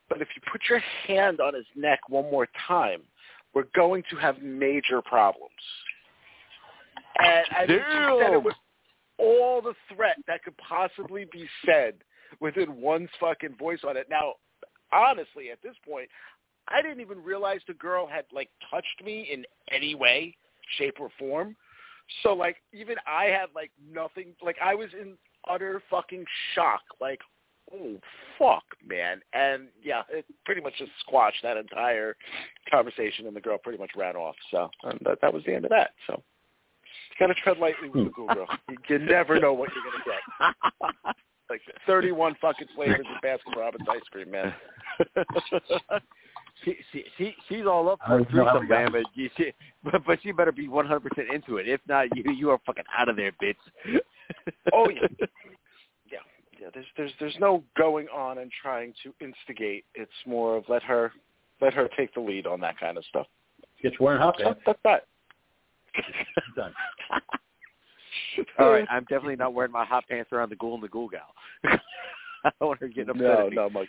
but 0.09 0.21
if 0.21 0.29
you 0.35 0.43
put 0.51 0.63
your 0.69 0.81
hand 1.07 1.41
on 1.41 1.55
his 1.55 1.67
neck 1.75 2.01
one 2.09 2.31
more 2.31 2.49
time, 2.67 3.03
we're 3.55 3.69
going 3.75 4.03
to 4.11 4.17
have 4.17 4.43
major 4.43 5.03
problems." 5.03 5.53
And 7.19 7.47
I 7.51 7.67
mean, 7.67 7.79
she 7.79 8.25
said 8.25 8.33
it 8.35 8.43
with 8.43 8.55
all 9.19 9.61
the 9.61 9.75
threat 9.95 10.17
that 10.27 10.43
could 10.45 10.57
possibly 10.59 11.27
be 11.33 11.49
said 11.67 11.95
within 12.41 12.81
one's 12.81 13.11
fucking 13.19 13.57
voice 13.57 13.81
on 13.87 13.97
it. 13.97 14.07
Now, 14.09 14.35
honestly, 14.93 15.51
at 15.51 15.61
this 15.63 15.75
point, 15.87 16.09
I 16.69 16.83
didn't 16.83 17.01
even 17.01 17.23
realize 17.23 17.61
the 17.67 17.75
girl 17.75 18.07
had 18.07 18.25
like 18.33 18.51
touched 18.71 19.03
me 19.05 19.29
in 19.33 19.45
any 19.71 19.95
way, 19.95 20.37
shape, 20.77 20.97
or 21.01 21.11
form. 21.19 21.57
So 22.23 22.33
like, 22.33 22.57
even 22.73 22.97
I 23.07 23.25
had 23.27 23.49
like 23.55 23.71
nothing. 23.93 24.35
Like 24.43 24.57
I 24.63 24.75
was 24.75 24.89
in 25.01 25.17
utter 25.49 25.83
fucking 25.91 26.25
shock. 26.55 26.83
Like, 27.01 27.21
oh 27.73 27.99
fuck, 28.39 28.65
man. 28.87 29.21
And 29.33 29.69
yeah, 29.83 30.03
it 30.11 30.25
pretty 30.45 30.61
much 30.61 30.75
just 30.79 30.93
squashed 31.01 31.43
that 31.43 31.57
entire 31.57 32.17
conversation, 32.71 33.27
and 33.27 33.37
the 33.37 33.41
girl 33.41 33.59
pretty 33.59 33.79
much 33.79 33.91
ran 33.97 34.17
off. 34.17 34.37
So 34.51 34.71
and 34.85 34.99
that, 35.05 35.19
that 35.23 35.33
was 35.33 35.43
the 35.45 35.55
end 35.55 35.65
of 35.65 35.71
that. 35.71 35.91
So. 36.07 36.23
Got 37.19 37.27
to 37.27 37.35
tread 37.35 37.59
lightly 37.59 37.91
with 37.91 38.05
the 38.05 38.11
ghoul 38.11 38.29
girl. 38.29 38.47
You, 38.69 38.77
hmm. 38.77 38.93
you 38.93 38.99
never 39.01 39.41
know 39.41 39.53
what 39.53 39.71
you're 39.75 39.83
gonna 39.83 40.05
get. 40.07 41.15
Like 41.51 41.63
31 41.87 42.37
fucking 42.41 42.69
flavors 42.75 43.07
of 43.15 43.23
Baskin 43.23 43.57
Robbins 43.57 43.89
ice 43.89 44.03
cream, 44.11 44.31
man. 44.31 44.53
she, 46.65 46.77
she, 46.93 47.05
she, 47.17 47.35
she's 47.49 47.67
all 47.67 47.89
up 47.91 48.01
for 48.07 48.21
a 48.21 48.25
don't 48.25 48.35
know 48.35 48.45
how 48.45 48.59
threesome, 48.59 48.69
man, 48.69 48.93
but, 48.93 49.03
you, 49.15 49.31
she, 49.37 49.53
but 49.85 50.05
but 50.07 50.19
she 50.23 50.33
better 50.33 50.53
be 50.53 50.69
100% 50.69 51.01
into 51.33 51.57
it. 51.57 51.69
If 51.69 51.81
not, 51.89 52.15
you 52.17 52.25
you 52.33 52.51
are 52.51 52.59
fucking 52.67 52.85
out 52.97 53.09
of 53.09 53.17
there, 53.17 53.33
bitch. 53.43 53.55
Oh 54.73 54.89
yeah, 54.89 55.01
yeah, 56.11 56.19
yeah. 56.61 56.69
There's 56.73 56.87
there's 56.97 57.13
there's 57.21 57.37
no 57.41 57.63
going 57.77 58.09
on 58.09 58.39
and 58.39 58.51
trying 58.63 58.93
to 59.03 59.15
instigate. 59.21 59.85
It's 59.95 60.11
more 60.27 60.57
of 60.57 60.65
let 60.69 60.83
her 60.83 61.13
let 61.61 61.75
her 61.75 61.89
take 61.97 62.15
the 62.15 62.21
lead 62.21 62.47
on 62.47 62.61
that 62.61 62.79
kind 62.79 62.97
of 62.97 63.05
stuff. 63.05 63.27
Get 63.83 63.93
you 63.93 63.99
wearing 64.01 64.21
hot 64.21 64.37
So 64.39 64.45
pants. 64.45 64.61
that's 64.67 64.79
that. 64.85 65.07
Done. 66.57 66.73
All 68.59 68.71
right, 68.71 68.87
I'm 68.91 69.03
definitely 69.05 69.37
not 69.37 69.55
wearing 69.55 69.73
my 69.73 69.85
hot 69.85 70.05
pants 70.09 70.33
around 70.33 70.51
the 70.51 70.57
ghoul 70.57 70.75
and 70.75 70.83
the 70.83 70.89
ghoul 70.89 71.09
gal. 71.09 71.35
I 71.65 72.51
don't 72.61 72.69
want 72.69 72.81
her 72.81 72.89
getting 72.89 73.11
upset 73.11 73.23
No, 73.23 73.47
at 73.47 73.51
me. 73.51 73.57
no, 73.57 73.71
Mike. 73.71 73.89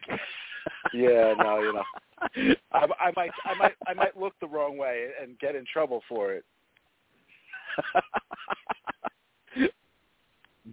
Yeah, 0.93 1.33
no, 1.37 1.59
you 1.61 1.73
know. 1.73 1.83
I, 2.73 2.87
I 2.99 3.11
might, 3.15 3.31
I 3.45 3.53
might, 3.57 3.75
I 3.87 3.93
might 3.93 4.19
look 4.19 4.33
the 4.39 4.47
wrong 4.47 4.77
way 4.77 5.07
and 5.21 5.37
get 5.39 5.55
in 5.55 5.65
trouble 5.71 6.01
for 6.07 6.33
it. 6.33 6.43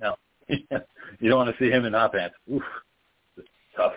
No. 0.01 0.17
you 0.49 1.29
don't 1.29 1.39
want 1.39 1.57
to 1.57 1.65
see 1.65 1.71
him 1.71 1.85
in 1.85 1.93
hot 1.93 2.13
pants. 2.13 2.35
Oof. 2.53 2.63
It's 3.37 3.49
tough. 3.77 3.93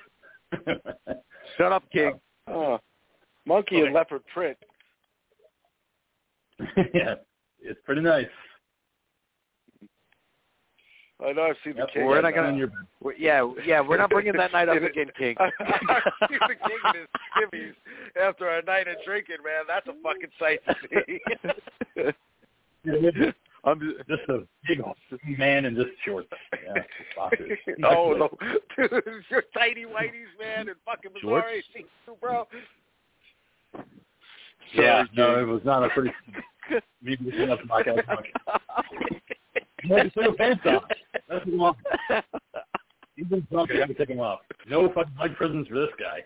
Shut 1.57 1.71
up, 1.71 1.83
King. 1.91 2.19
Oh, 2.47 2.79
monkey 3.45 3.77
Okay. 3.77 3.85
and 3.85 3.93
leopard 3.93 4.21
print. 4.33 4.57
yeah. 6.93 7.15
It's 7.61 7.79
pretty 7.85 8.01
nice. 8.01 8.25
I 11.25 11.33
know 11.33 11.43
I've 11.43 11.55
seen 11.65 11.75
Yep, 11.75 11.87
the 11.87 11.91
king. 11.93 12.05
We're 12.05 12.21
not 12.21 12.25
on 12.37 12.45
gonna- 12.45 12.57
your- 12.57 12.71
We're, 13.01 13.13
yeah, 13.15 13.51
yeah, 13.65 13.81
we're 13.81 13.97
not 13.97 14.09
bringing 14.09 14.33
that 14.33 14.53
night 14.53 14.69
up 14.69 14.81
again, 14.81 15.11
King. 15.17 15.35
I've 15.39 15.51
seen 16.29 16.39
the 16.47 16.55
king 16.55 16.79
and 16.85 16.95
his 16.95 17.07
skivvies 17.35 17.75
after 18.21 18.47
a 18.49 18.61
night 18.63 18.87
of 18.87 18.95
drinking, 19.05 19.37
man. 19.43 19.65
That's 19.67 19.87
a 19.87 19.93
fucking 20.01 20.29
sight 20.39 20.61
to 20.65 20.75
see. 21.05 22.11
I'm 23.65 23.79
just, 23.81 24.07
Just 24.07 24.29
a 24.29 24.47
big 24.65 24.79
man 25.37 25.65
in 25.65 25.75
just 25.75 25.89
shorts. 26.05 26.29
Yeah, 26.53 26.81
boxers. 27.17 27.59
oh 27.83 28.13
no, 28.13 28.29
dude, 28.77 29.03
your 29.29 29.43
tidy 29.53 29.83
whiteys, 29.83 30.31
man, 30.39 30.69
and 30.69 30.77
fucking 30.85 31.11
Shorts? 31.21 31.45
Missouri, 31.45 31.63
see 31.73 31.85
you, 32.07 32.15
bro. 32.21 32.47
Yeah, 34.73 35.03
no, 35.13 35.39
it 35.41 35.43
was 35.47 35.61
not 35.65 35.83
a 35.83 35.89
pretty. 35.89 36.11
Maybe 37.01 37.25
it's 37.27 37.37
enough 37.37 37.59
black 37.67 37.85
guy 37.87 37.95
punk. 39.81 39.89
You 39.89 39.95
had 39.95 40.03
to 40.03 40.11
put 40.11 40.23
your 40.23 40.33
pants 40.33 40.61
on. 40.65 40.79
That's 41.27 41.45
the 41.45 41.57
one. 41.57 41.75
He's 43.15 43.27
been 43.27 43.45
drunk. 43.51 43.71
I 43.71 43.79
got 43.79 43.87
to 43.87 43.93
take 43.93 44.09
him 44.09 44.19
off. 44.19 44.39
No 44.67 44.87
fucking 44.93 45.15
life 45.19 45.31
prisons 45.35 45.67
for 45.67 45.75
this 45.75 45.89
guy. 45.99 46.23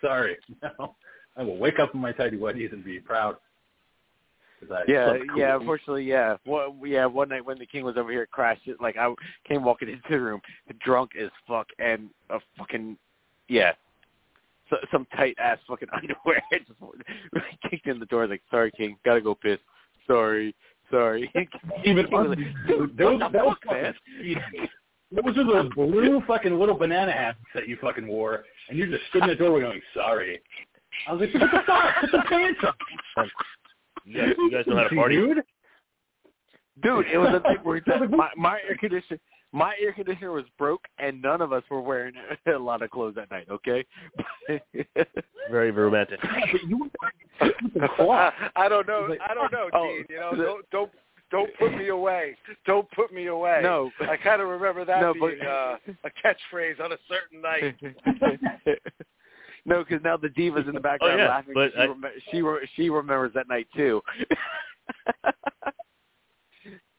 Sorry. 0.00 0.36
No. 0.78 0.94
I 1.36 1.42
will 1.42 1.56
wake 1.56 1.78
up 1.78 1.94
in 1.94 2.00
my 2.00 2.10
tidy 2.10 2.36
whities 2.36 2.72
and 2.72 2.84
be 2.84 2.98
proud. 2.98 3.36
Yeah, 4.88 5.12
cool. 5.30 5.38
yeah. 5.38 5.54
Unfortunately, 5.56 6.02
yeah. 6.02 6.36
One, 6.44 6.80
yeah. 6.84 7.06
One 7.06 7.28
night 7.28 7.44
when 7.44 7.60
the 7.60 7.66
king 7.66 7.84
was 7.84 7.96
over 7.96 8.10
here, 8.10 8.26
crashed. 8.26 8.66
It 8.66 8.80
like 8.80 8.96
I 8.96 9.14
came 9.46 9.62
walking 9.62 9.88
into 9.88 10.02
the 10.10 10.18
room, 10.18 10.40
drunk 10.84 11.12
as 11.16 11.30
fuck, 11.46 11.68
and 11.78 12.10
a 12.30 12.40
fucking 12.56 12.96
yeah, 13.48 13.72
so, 14.70 14.76
some 14.92 15.06
tight 15.16 15.36
ass 15.38 15.58
fucking 15.66 15.88
underwear. 15.94 16.42
just 16.52 17.46
kicked 17.70 17.86
in 17.86 17.98
the 17.98 18.06
door. 18.06 18.26
Like, 18.26 18.42
sorry, 18.50 18.70
king, 18.76 18.96
gotta 19.04 19.20
go 19.20 19.34
piss. 19.34 19.58
Sorry, 20.06 20.54
sorry. 20.90 21.30
Even 21.84 22.06
King 22.06 22.12
was 22.14 22.28
like, 22.28 22.38
dude, 22.38 22.66
Dude, 22.66 22.96
those, 22.98 23.20
what 23.20 23.32
the 23.32 23.38
was 23.38 23.56
fuck, 23.64 23.72
man? 23.72 23.94
fucking 24.18 24.68
Those 25.10 25.38
are 25.38 25.44
those 25.44 25.72
blue 25.74 26.22
fucking 26.26 26.58
little 26.58 26.74
banana 26.74 27.12
hats 27.12 27.38
that 27.54 27.66
you 27.66 27.78
fucking 27.80 28.06
wore, 28.06 28.44
and 28.68 28.76
you're 28.76 28.88
just 28.88 29.04
stood 29.08 29.22
in 29.22 29.28
the 29.30 29.34
doorway 29.36 29.62
going, 29.62 29.80
"Sorry." 29.94 30.38
I 31.08 31.12
was 31.12 31.20
like, 31.22 31.32
"Put 31.32 31.40
the 31.40 31.62
fuck? 31.66 31.94
Put 32.02 32.12
the 32.12 32.22
pants 32.28 32.60
on." 33.16 33.30
You 34.04 34.20
guys, 34.20 34.34
you 34.36 34.50
guys 34.50 34.64
know 34.66 34.76
how 34.76 34.82
to 34.84 34.94
party. 34.94 35.16
Dude. 35.16 35.38
Dude, 36.82 37.06
it 37.12 37.16
was 37.18 37.34
a 37.34 37.40
thing 37.40 37.56
where 37.62 37.80
that 37.86 38.10
my, 38.10 38.28
my 38.36 38.58
air 38.68 38.76
conditioner, 38.78 39.18
my 39.52 39.74
air 39.80 39.92
conditioner 39.92 40.32
was 40.32 40.44
broke, 40.58 40.84
and 40.98 41.22
none 41.22 41.40
of 41.40 41.52
us 41.52 41.62
were 41.70 41.80
wearing 41.80 42.14
a 42.46 42.58
lot 42.58 42.82
of 42.82 42.90
clothes 42.90 43.14
that 43.16 43.30
night. 43.30 43.46
Okay. 43.50 43.84
Very 45.50 45.70
romantic. 45.70 46.20
But 46.22 46.62
you 46.66 46.78
were 47.40 47.50
the 47.74 47.88
cloth. 47.96 48.34
I 48.56 48.68
don't 48.68 48.86
know. 48.86 49.08
I 49.28 49.34
don't 49.34 49.50
know, 49.52 49.68
oh, 49.72 49.86
Gene. 49.86 50.04
You 50.10 50.16
know, 50.20 50.34
don't 50.36 50.70
don't 50.70 50.90
don't 51.30 51.50
put 51.58 51.76
me 51.76 51.88
away. 51.88 52.36
Don't 52.66 52.90
put 52.92 53.12
me 53.12 53.26
away. 53.26 53.60
no. 53.62 53.90
I 54.00 54.16
kind 54.16 54.40
of 54.42 54.48
remember 54.48 54.84
that 54.84 55.00
No, 55.00 55.12
being 55.14 55.36
but- 55.40 55.46
uh, 55.46 55.76
a 56.04 56.10
catchphrase 56.10 56.80
on 56.80 56.92
a 56.92 56.98
certain 57.08 57.40
night. 57.42 57.76
no, 59.66 59.84
because 59.84 60.02
now 60.04 60.16
the 60.16 60.30
diva's 60.30 60.66
in 60.68 60.74
the 60.74 60.80
background 60.80 61.20
Oh, 61.20 61.24
yeah, 61.24 61.28
laughing. 61.28 61.54
'cause 61.54 61.70
but 61.74 61.74
she, 61.74 61.80
I- 61.80 61.86
rem- 61.86 62.04
she 62.30 62.42
re- 62.42 62.68
she 62.76 62.90
remembers 62.90 63.32
that 63.34 63.48
night 63.48 63.66
too. 63.76 64.02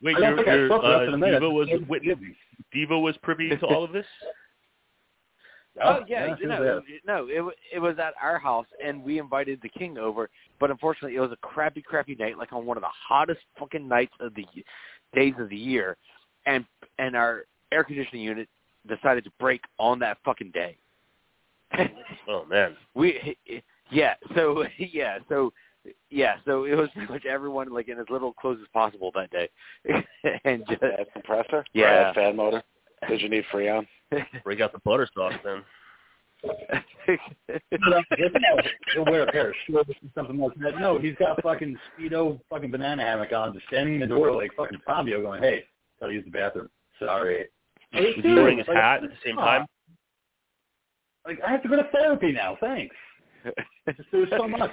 Wait, 0.02 0.16
I 0.16 0.20
don't 0.20 0.30
your, 0.30 0.38
think 0.38 0.48
I 0.48 0.56
your 0.56 0.86
uh, 0.86 1.06
than 1.06 1.14
a 1.14 1.18
minute. 1.18 1.40
diva 1.40 1.50
was 1.50 1.68
It 1.70 1.88
wit- 1.88 2.04
Gibby. 2.04 2.36
diva 2.72 2.98
was 2.98 3.16
privy 3.22 3.50
to 3.50 3.66
all 3.66 3.84
of 3.84 3.92
this. 3.92 4.06
oh 5.84 6.00
yeah, 6.08 6.36
she 6.36 6.44
you 6.44 6.50
know, 6.50 6.82
no, 7.06 7.28
it 7.28 7.42
wa- 7.42 7.52
it 7.74 7.80
was 7.80 7.98
at 8.00 8.14
our 8.22 8.40
house, 8.40 8.66
and 8.84 9.04
we 9.04 9.20
invited 9.20 9.60
the 9.62 9.70
king 9.70 9.98
over. 9.98 10.30
But 10.60 10.72
unfortunately, 10.72 11.16
it 11.18 11.22
was 11.22 11.32
a 11.32 11.38
crappy, 11.38 11.82
crappy 11.82 12.16
night, 12.16 12.38
like 12.38 12.54
on 12.54 12.66
one 12.66 12.78
of 12.78 12.82
the 12.82 12.90
hottest 13.08 13.42
fucking 13.58 13.88
nights 13.88 14.14
of 14.20 14.34
the 14.36 14.46
days 15.14 15.34
of 15.40 15.50
the 15.50 15.58
year, 15.58 15.98
and 16.46 16.66
and 16.98 17.16
our 17.16 17.46
air 17.72 17.84
conditioning 17.84 18.24
unit 18.24 18.48
decided 18.88 19.24
to 19.26 19.32
break 19.40 19.62
on 19.78 20.00
that 20.00 20.18
fucking 20.24 20.52
day. 20.52 20.78
Oh 22.28 22.46
man. 22.46 22.76
we 22.96 23.38
yeah 23.92 24.16
so 24.36 24.66
yeah 24.78 25.20
so 25.28 25.54
yeah 26.10 26.36
so 26.46 26.66
it 26.66 26.76
was 26.76 26.90
pretty 26.96 27.12
much 27.12 27.26
everyone 27.26 27.72
like 27.72 27.88
in 27.88 28.00
as 28.00 28.06
little 28.10 28.34
clothes 28.34 28.60
as 28.62 28.68
possible 28.74 29.12
that 29.16 29.30
day 29.32 29.50
and 30.46 30.64
just 30.68 30.82
Bad 31.00 31.08
compressor. 31.14 31.66
Yeah. 31.74 32.06
Bad 32.06 32.16
fan 32.16 32.36
motor. 32.36 32.64
Did 33.08 33.22
you 33.22 33.30
need 33.30 33.44
Freon? 33.54 33.88
Break 34.44 34.60
out 34.60 34.74
the 34.74 34.80
butter 34.80 35.08
sauce 35.14 35.34
then. 35.44 35.64
He'll 38.94 39.06
wear 39.06 39.24
a 39.24 39.32
pair 39.32 39.50
of 39.50 39.56
shorts 39.68 39.90
or 39.90 40.10
something 40.16 40.38
like 40.38 40.56
that. 40.60 40.80
No, 40.80 40.98
he's 40.98 41.16
got 41.16 41.42
fucking 41.42 41.78
speedo, 41.98 42.40
fucking 42.50 42.72
banana 42.72 43.04
hammock 43.04 43.32
on, 43.34 43.54
just 43.54 43.68
standing 43.68 43.96
in 43.96 44.02
the 44.02 44.08
door 44.08 44.34
like 44.34 44.52
fucking 44.56 44.80
Fabio, 44.86 45.22
going, 45.22 45.42
"Hey, 45.42 45.66
gotta 46.00 46.14
use 46.14 46.24
the 46.24 46.32
bathroom. 46.32 46.70
Sorry." 46.98 47.48
Was 47.94 48.16
he 48.24 48.34
wearing 48.34 48.60
his 48.60 48.68
hat 48.68 49.04
at 49.04 49.10
the 49.10 49.16
same 49.26 49.36
time? 49.36 49.66
Like 51.26 51.40
I 51.46 51.52
have 51.52 51.64
to 51.64 51.70
go 51.70 51.76
to 51.76 51.90
therapy 51.92 52.32
now. 52.32 52.58
Thanks. 52.62 52.96
Just, 53.44 54.10
there 54.12 54.26
so 54.30 54.48
much. 54.48 54.72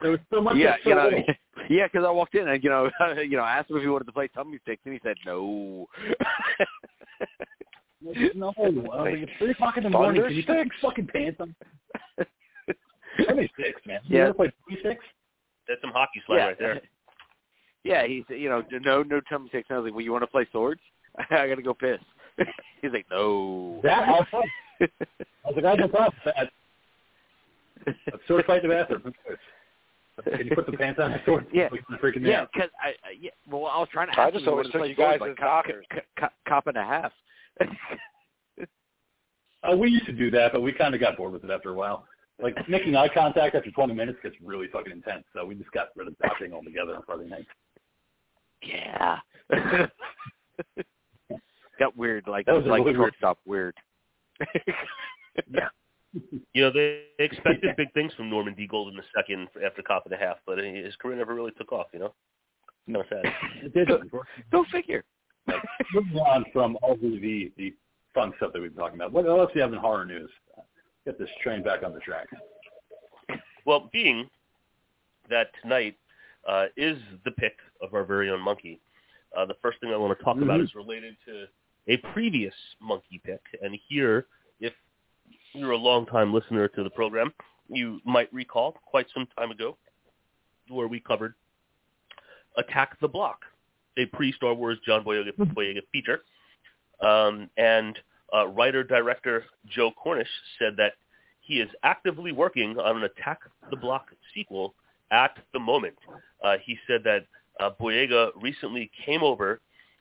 There 0.00 0.10
was 0.10 0.20
so 0.32 0.40
much. 0.40 0.56
yeah 0.56 0.76
you 0.84 0.94
know 0.94 1.10
yeah 1.70 1.86
because 1.86 2.04
I 2.06 2.10
walked 2.10 2.34
in 2.34 2.48
and 2.48 2.62
you 2.64 2.70
know 2.70 2.90
you 3.18 3.36
know 3.36 3.42
I 3.44 3.56
asked 3.58 3.70
him 3.70 3.76
if 3.76 3.82
he 3.82 3.88
wanted 3.88 4.04
to 4.06 4.12
play 4.12 4.28
tummy 4.28 4.58
sticks 4.62 4.82
and 4.84 4.94
he 4.94 5.00
said 5.02 5.16
no 5.26 5.86
No, 8.34 8.52
I 8.58 8.62
was 8.62 8.74
like, 9.04 9.14
it's 9.14 9.30
three 9.38 9.52
o'clock 9.52 9.76
in 9.76 9.84
the 9.84 9.90
morning. 9.90 10.20
Can 10.22 10.34
you 10.34 10.42
put 10.44 10.56
your 10.56 10.64
fucking 10.82 11.06
pants 11.06 11.40
on? 11.40 11.54
Twenty 13.24 13.48
six, 13.56 13.80
man. 13.86 14.00
You 14.04 14.18
Yeah. 14.18 14.24
ever 14.24 14.34
play 14.34 14.52
twenty 14.66 14.82
six? 14.82 15.04
That's 15.68 15.80
some 15.80 15.92
hockey 15.92 16.20
slang 16.26 16.38
yeah 16.38 16.44
right 16.46 16.58
there. 16.58 16.80
yeah 17.84 18.04
he 18.06 18.24
said 18.28 18.38
you 18.40 18.48
know 18.48 18.64
no 18.84 19.02
no 19.04 19.20
tummy 19.30 19.48
sticks 19.50 19.66
and 19.70 19.76
I 19.76 19.78
was 19.80 19.86
like 19.88 19.94
well 19.94 20.04
you 20.04 20.10
want 20.10 20.22
to 20.24 20.26
play 20.28 20.46
swords 20.50 20.80
I 21.30 21.46
gotta 21.46 21.62
go 21.62 21.74
piss 21.74 22.00
he's 22.82 22.92
like 22.92 23.06
no 23.10 23.80
That 23.84 24.08
I'll. 24.08 24.26
I 24.32 25.48
was 25.48 25.54
like, 25.56 25.64
I 25.64 25.70
have 25.70 25.78
no 25.78 25.88
problem 25.88 26.12
with 26.24 26.34
that. 26.34 26.50
Let's 27.86 28.26
sword 28.28 28.44
fight 28.46 28.64
in 28.64 28.70
the 28.70 28.74
bathroom. 28.76 29.14
Can 30.36 30.46
you 30.46 30.54
put 30.54 30.66
the 30.66 30.72
pants 30.72 31.00
on? 31.02 31.10
the 31.12 31.20
Sword? 31.24 31.46
Yeah. 31.52 31.68
Like, 31.72 32.00
freaking 32.00 32.26
Yeah, 32.26 32.44
because 32.52 32.68
I, 32.80 32.88
I 32.88 33.12
yeah, 33.18 33.30
well, 33.50 33.66
I 33.66 33.78
was 33.78 33.88
trying 33.92 34.12
to. 34.12 34.20
I 34.20 34.30
just 34.30 34.36
him 34.36 34.40
if 34.40 34.44
he 34.44 34.50
always 34.50 34.66
took 34.66 34.80
play 34.80 34.88
you 34.90 34.94
guys 34.94 35.14
as 35.16 35.20
like 35.20 35.36
cop, 35.36 35.64
cop, 35.66 36.04
cop, 36.18 36.32
cop 36.46 36.66
and 36.66 36.76
a 36.76 36.84
half. 36.84 37.12
Uh, 39.64 39.76
we 39.76 39.88
used 39.88 40.06
to 40.06 40.12
do 40.12 40.28
that, 40.28 40.52
but 40.52 40.60
we 40.60 40.72
kind 40.72 40.92
of 40.92 41.00
got 41.00 41.16
bored 41.16 41.32
with 41.32 41.44
it 41.44 41.50
after 41.50 41.70
a 41.70 41.72
while. 41.72 42.04
Like 42.42 42.56
making 42.68 42.96
eye 42.96 43.06
contact 43.06 43.54
after 43.54 43.70
20 43.70 43.94
minutes 43.94 44.18
gets 44.20 44.34
really 44.42 44.66
fucking 44.72 44.90
intense, 44.90 45.22
so 45.32 45.44
we 45.46 45.54
just 45.54 45.70
got 45.70 45.90
rid 45.94 46.08
of 46.08 46.18
talking 46.18 46.52
altogether 46.52 46.96
on 46.96 47.02
Friday 47.06 47.28
night. 47.28 47.46
yeah. 48.60 49.18
Got 51.78 51.96
weird, 51.96 52.26
like 52.26 52.46
That 52.46 52.56
was 52.56 52.64
like 52.66 52.80
really 52.84 52.98
weird- 52.98 53.12
shortstop 53.20 53.38
weird. 53.46 53.74
Yeah. 55.48 55.68
You 56.52 56.62
know, 56.62 56.70
they 56.70 57.04
they 57.18 57.24
expected 57.24 57.74
big 57.76 57.92
things 57.94 58.12
from 58.14 58.28
Norman 58.28 58.54
D. 58.54 58.66
Golden 58.66 58.96
the 58.96 59.02
second 59.14 59.48
after 59.64 59.82
Cop 59.82 60.04
and 60.04 60.14
a 60.14 60.16
Half, 60.18 60.36
but 60.46 60.58
his 60.58 60.94
career 60.96 61.16
never 61.16 61.34
really 61.34 61.52
took 61.52 61.72
off. 61.72 61.86
You 61.92 62.00
know, 62.00 62.14
No 62.86 63.00
of 63.00 63.06
sad. 63.08 63.22
It 63.62 63.72
did. 63.74 63.88
Go 64.50 64.64
figure. 64.70 65.04
Moving 65.94 66.18
on 66.18 66.44
from 66.52 66.76
all 66.82 66.96
the, 66.96 67.18
the 67.20 67.52
the 67.56 67.74
fun 68.14 68.32
stuff 68.36 68.52
that 68.52 68.60
we've 68.60 68.74
been 68.74 68.80
talking 68.80 68.96
about. 68.98 69.12
What 69.12 69.26
else 69.26 69.50
do 69.52 69.58
you 69.58 69.62
have 69.62 69.72
in 69.72 69.78
horror 69.78 70.04
news? 70.04 70.30
Get 71.04 71.18
this 71.18 71.28
train 71.42 71.62
back 71.62 71.82
on 71.82 71.92
the 71.92 72.00
track. 72.00 72.28
Well, 73.64 73.88
being 73.92 74.28
that 75.30 75.48
tonight 75.62 75.96
uh, 76.48 76.66
is 76.76 76.98
the 77.24 77.30
pick 77.32 77.56
of 77.80 77.94
our 77.94 78.04
very 78.04 78.30
own 78.30 78.40
monkey, 78.40 78.80
uh, 79.36 79.46
the 79.46 79.54
first 79.62 79.80
thing 79.80 79.90
I 79.92 79.96
want 79.96 80.16
to 80.16 80.24
talk 80.24 80.36
about 80.36 80.60
Mhm. 80.60 80.64
is 80.64 80.74
related 80.74 81.16
to 81.26 81.46
a 81.88 81.96
previous 82.12 82.54
monkey 82.80 83.20
pick. 83.24 83.40
And 83.62 83.76
here, 83.88 84.26
if 84.60 84.72
you're 85.54 85.72
a 85.72 85.76
long-time 85.76 86.32
listener 86.32 86.68
to 86.68 86.82
the 86.82 86.90
program, 86.90 87.32
you 87.68 88.00
might 88.04 88.32
recall 88.32 88.76
quite 88.84 89.06
some 89.14 89.26
time 89.36 89.50
ago 89.50 89.76
where 90.68 90.88
we 90.88 91.00
covered 91.00 91.34
Attack 92.56 92.98
the 93.00 93.08
Block, 93.08 93.40
a 93.96 94.06
pre-Star 94.06 94.54
Wars 94.54 94.78
John 94.86 95.04
Boyega, 95.04 95.32
Boyega 95.38 95.80
feature. 95.90 96.22
Um, 97.00 97.50
and 97.56 97.98
uh, 98.34 98.46
writer-director 98.48 99.44
Joe 99.66 99.90
Cornish 99.90 100.28
said 100.58 100.74
that 100.76 100.92
he 101.40 101.54
is 101.54 101.68
actively 101.82 102.32
working 102.32 102.78
on 102.78 102.98
an 102.98 103.02
Attack 103.04 103.40
the 103.70 103.76
Block 103.76 104.06
sequel 104.34 104.74
at 105.10 105.36
the 105.52 105.58
moment. 105.58 105.96
Uh, 106.42 106.56
he 106.64 106.78
said 106.86 107.02
that 107.04 107.26
uh, 107.60 107.70
Boyega 107.80 108.30
recently 108.40 108.90
came 109.04 109.22
over 109.22 109.60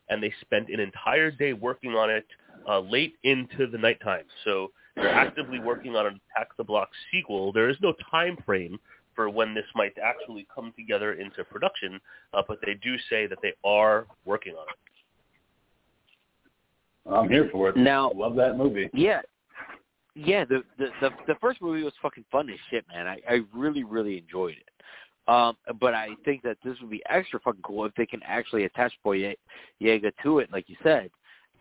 and 0.09 0.21
they 0.21 0.33
spent 0.41 0.69
an 0.69 0.79
entire 0.79 1.31
day 1.31 1.53
working 1.53 1.91
on 1.93 2.09
it 2.09 2.25
uh, 2.67 2.79
late 2.79 3.15
into 3.23 3.67
the 3.67 3.77
nighttime. 3.77 4.25
So 4.43 4.71
they're 4.95 5.09
actively 5.09 5.59
working 5.59 5.95
on 5.95 6.05
an 6.05 6.19
Attack 6.35 6.49
the 6.57 6.63
Block 6.63 6.89
sequel. 7.11 7.51
There 7.51 7.69
is 7.69 7.77
no 7.81 7.93
time 8.09 8.37
frame 8.45 8.79
for 9.15 9.29
when 9.29 9.53
this 9.53 9.65
might 9.75 9.93
actually 10.03 10.47
come 10.53 10.73
together 10.77 11.13
into 11.13 11.43
production, 11.43 11.99
uh, 12.33 12.41
but 12.47 12.59
they 12.65 12.75
do 12.75 12.95
say 13.09 13.27
that 13.27 13.39
they 13.41 13.53
are 13.63 14.07
working 14.25 14.53
on 14.53 14.65
it. 14.69 14.75
I'm 17.13 17.29
here 17.29 17.49
for 17.51 17.69
it. 17.69 17.77
Now- 17.77 18.11
love 18.15 18.35
that 18.35 18.57
movie. 18.57 18.89
Yeah, 18.93 19.21
yeah. 20.15 20.45
The 20.45 20.63
the 20.77 20.87
the, 21.01 21.09
the 21.27 21.35
first 21.41 21.61
movie 21.61 21.83
was 21.83 21.93
fucking 22.01 22.25
fun 22.31 22.49
as 22.49 22.57
shit, 22.69 22.85
man. 22.87 23.07
I 23.07 23.19
I 23.27 23.39
really 23.53 23.83
really 23.83 24.17
enjoyed 24.17 24.55
it. 24.57 24.67
Um, 25.27 25.55
but 25.79 25.93
I 25.93 26.09
think 26.25 26.41
that 26.43 26.57
this 26.63 26.75
would 26.81 26.89
be 26.89 27.01
extra 27.09 27.39
fucking 27.39 27.61
cool 27.63 27.85
if 27.85 27.93
they 27.95 28.05
can 28.05 28.21
actually 28.23 28.65
attach 28.65 28.91
Boyega 29.05 29.35
to 30.23 30.39
it, 30.39 30.51
like 30.51 30.67
you 30.67 30.75
said. 30.83 31.09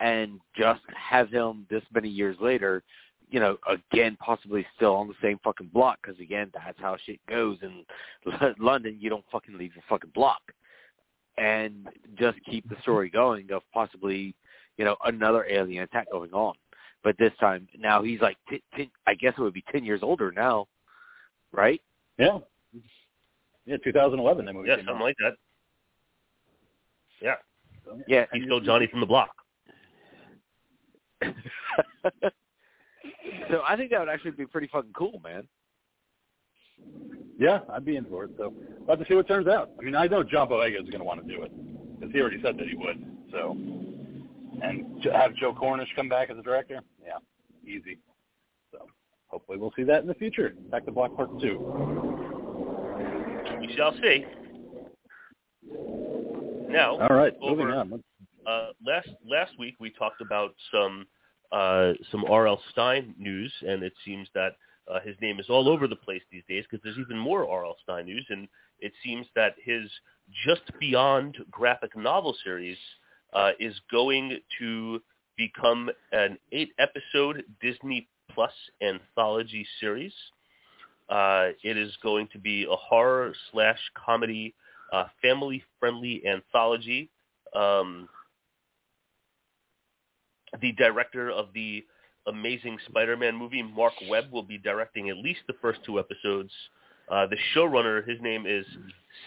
and 0.00 0.40
just 0.56 0.80
have 0.96 1.28
him 1.30 1.66
this 1.70 1.82
many 1.94 2.08
years 2.08 2.36
later, 2.40 2.82
you 3.30 3.40
know, 3.40 3.56
again 3.68 4.16
possibly 4.20 4.66
still 4.76 4.94
on 4.96 5.08
the 5.08 5.14
same 5.22 5.38
fucking 5.44 5.68
block 5.72 5.98
because 6.02 6.20
again 6.20 6.50
that's 6.52 6.78
how 6.80 6.96
shit 7.04 7.20
goes 7.28 7.58
in 7.62 7.84
London. 8.58 8.96
You 9.00 9.10
don't 9.10 9.24
fucking 9.30 9.56
leave 9.56 9.74
your 9.74 9.84
fucking 9.88 10.10
block, 10.14 10.40
and 11.38 11.88
just 12.16 12.38
keep 12.44 12.68
the 12.68 12.76
story 12.82 13.08
going 13.10 13.50
of 13.52 13.62
possibly, 13.72 14.34
you 14.76 14.84
know, 14.84 14.96
another 15.04 15.44
alien 15.48 15.82
attack 15.84 16.10
going 16.10 16.32
on. 16.32 16.54
But 17.02 17.16
this 17.18 17.32
time 17.40 17.66
now 17.78 18.02
he's 18.02 18.20
like, 18.20 18.36
t- 18.48 18.62
t- 18.76 18.90
I 19.06 19.14
guess 19.14 19.34
it 19.38 19.40
would 19.40 19.54
be 19.54 19.64
ten 19.72 19.84
years 19.84 20.00
older 20.02 20.32
now, 20.32 20.66
right? 21.52 21.80
Yeah. 22.18 22.38
Yeah, 23.66 23.76
2011 23.84 24.44
that 24.46 24.52
movie 24.54 24.68
Yeah, 24.68 24.76
something 24.76 24.94
out. 24.96 25.00
like 25.00 25.16
that. 25.20 25.36
Yeah, 27.22 27.36
Yeah, 28.08 28.24
he's 28.32 28.44
still 28.44 28.60
Johnny 28.60 28.86
from 28.88 29.00
the 29.00 29.06
block. 29.06 29.30
so 33.50 33.62
I 33.66 33.76
think 33.76 33.90
that 33.90 34.00
would 34.00 34.08
actually 34.08 34.32
be 34.32 34.46
pretty 34.46 34.68
fucking 34.68 34.92
cool, 34.92 35.20
man. 35.22 35.46
Yeah, 37.38 37.60
I'd 37.72 37.84
be 37.84 37.96
in 37.96 38.04
for 38.04 38.24
it. 38.24 38.30
So, 38.36 38.52
about 38.82 38.98
to 38.98 39.06
see 39.08 39.14
what 39.14 39.26
turns 39.26 39.48
out. 39.48 39.70
I 39.78 39.82
mean, 39.82 39.94
I 39.94 40.06
know 40.06 40.22
John 40.22 40.48
Boyega 40.48 40.82
is 40.82 40.90
going 40.90 40.98
to 41.00 41.04
want 41.04 41.26
to 41.26 41.34
do 41.34 41.42
it 41.42 41.52
because 41.98 42.12
he 42.12 42.20
already 42.20 42.40
said 42.42 42.58
that 42.58 42.68
he 42.68 42.74
would. 42.76 43.02
So, 43.32 43.56
and 44.62 45.04
have 45.12 45.34
Joe 45.36 45.54
Cornish 45.54 45.88
come 45.96 46.08
back 46.08 46.30
as 46.30 46.36
a 46.36 46.42
director, 46.42 46.80
yeah, 47.02 47.18
easy. 47.64 47.98
So, 48.72 48.86
hopefully, 49.28 49.58
we'll 49.58 49.72
see 49.74 49.84
that 49.84 50.02
in 50.02 50.06
the 50.06 50.14
future. 50.14 50.54
Back 50.70 50.84
to 50.86 50.92
Block 50.92 51.16
Part 51.16 51.30
Two. 51.40 51.58
We 53.58 53.74
shall 53.74 53.94
see. 54.02 54.26
Now, 56.68 56.98
All 57.00 57.16
right, 57.16 57.34
Over. 57.40 57.56
moving 57.56 57.74
on. 57.74 58.02
Uh, 58.46 58.68
last 58.84 59.08
last 59.26 59.52
week 59.58 59.74
we 59.80 59.90
talked 59.90 60.20
about 60.20 60.54
some 60.72 61.06
uh, 61.52 61.92
some 62.10 62.24
R.L. 62.24 62.60
Stine 62.70 63.14
news, 63.18 63.52
and 63.66 63.82
it 63.82 63.92
seems 64.04 64.28
that 64.34 64.56
uh, 64.90 65.00
his 65.00 65.16
name 65.20 65.38
is 65.38 65.46
all 65.48 65.68
over 65.68 65.86
the 65.86 65.96
place 65.96 66.22
these 66.30 66.42
days 66.48 66.64
because 66.68 66.82
there's 66.82 66.98
even 66.98 67.18
more 67.18 67.48
R.L. 67.48 67.76
Stine 67.82 68.06
news, 68.06 68.26
and 68.30 68.48
it 68.80 68.92
seems 69.04 69.26
that 69.34 69.54
his 69.62 69.90
Just 70.46 70.62
Beyond 70.78 71.36
graphic 71.50 71.96
novel 71.96 72.36
series 72.44 72.78
uh, 73.32 73.50
is 73.58 73.74
going 73.90 74.38
to 74.58 75.00
become 75.36 75.90
an 76.12 76.38
eight-episode 76.52 77.44
Disney 77.60 78.08
Plus 78.34 78.52
anthology 78.82 79.66
series. 79.80 80.12
Uh, 81.08 81.48
it 81.64 81.76
is 81.76 81.92
going 82.02 82.28
to 82.32 82.38
be 82.38 82.64
a 82.64 82.76
horror 82.76 83.34
slash 83.50 83.78
comedy, 83.94 84.54
uh, 84.92 85.06
family-friendly 85.20 86.22
anthology. 86.26 87.10
Um, 87.54 88.08
the 90.60 90.72
director 90.72 91.30
of 91.30 91.48
the 91.54 91.84
Amazing 92.26 92.78
Spider-Man 92.88 93.34
movie, 93.34 93.62
Marc 93.62 93.94
Webb, 94.08 94.30
will 94.30 94.42
be 94.42 94.58
directing 94.58 95.08
at 95.08 95.16
least 95.16 95.40
the 95.46 95.54
first 95.62 95.80
two 95.84 95.98
episodes. 95.98 96.50
Uh, 97.10 97.26
the 97.26 97.36
showrunner, 97.54 98.06
his 98.06 98.20
name 98.20 98.46
is 98.46 98.64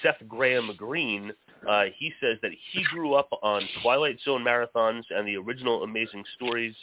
Seth 0.02 0.28
Graham 0.28 0.72
Green. 0.78 1.34
Uh, 1.68 1.86
he 1.98 2.14
says 2.22 2.38
that 2.42 2.52
he 2.72 2.84
grew 2.84 3.14
up 3.14 3.30
on 3.42 3.68
Twilight 3.82 4.18
Zone 4.24 4.44
marathons 4.44 5.04
and 5.10 5.28
the 5.28 5.36
original 5.36 5.84
Amazing 5.84 6.24
Stories 6.36 6.76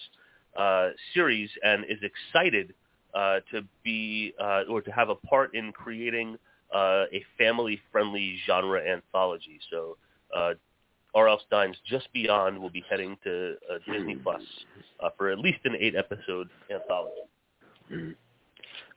uh, 0.59 0.91
series, 1.15 1.49
and 1.63 1.85
is 1.85 1.99
excited 2.03 2.75
uh, 3.15 3.41
to 3.51 3.63
be 3.85 4.35
uh, 4.41 4.63
or 4.69 4.83
to 4.83 4.91
have 4.91 5.11
a 5.11 5.15
part 5.15 5.55
in 5.55 5.73
creating 5.73 6.37
uh, 6.75 7.05
a 7.13 7.25
family-friendly 7.39 8.39
genre 8.47 8.81
anthology. 8.81 9.61
So. 9.71 9.97
Uh, 11.15 11.19
R.L. 11.19 11.41
Stine's 11.47 11.77
Just 11.87 12.13
Beyond 12.13 12.59
will 12.59 12.71
be 12.71 12.85
heading 12.89 13.17
to 13.25 13.55
uh, 13.71 13.93
Disney 13.93 14.17
Plus 14.17 14.43
uh, 15.03 15.11
for 15.17 15.31
at 15.31 15.39
least 15.39 15.59
an 15.65 15.77
eight-episode 15.79 16.49
anthology. 16.73 18.15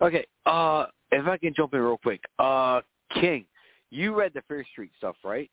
Okay, 0.02 0.26
uh, 0.46 0.86
if 1.12 1.28
I 1.28 1.38
can 1.38 1.54
jump 1.54 1.74
in 1.74 1.80
real 1.80 1.98
quick, 1.98 2.22
uh, 2.40 2.82
King, 3.14 3.46
you 3.90 4.14
read 4.18 4.34
the 4.34 4.42
Fear 4.48 4.66
Street 4.72 4.92
stuff, 4.98 5.16
right? 5.24 5.50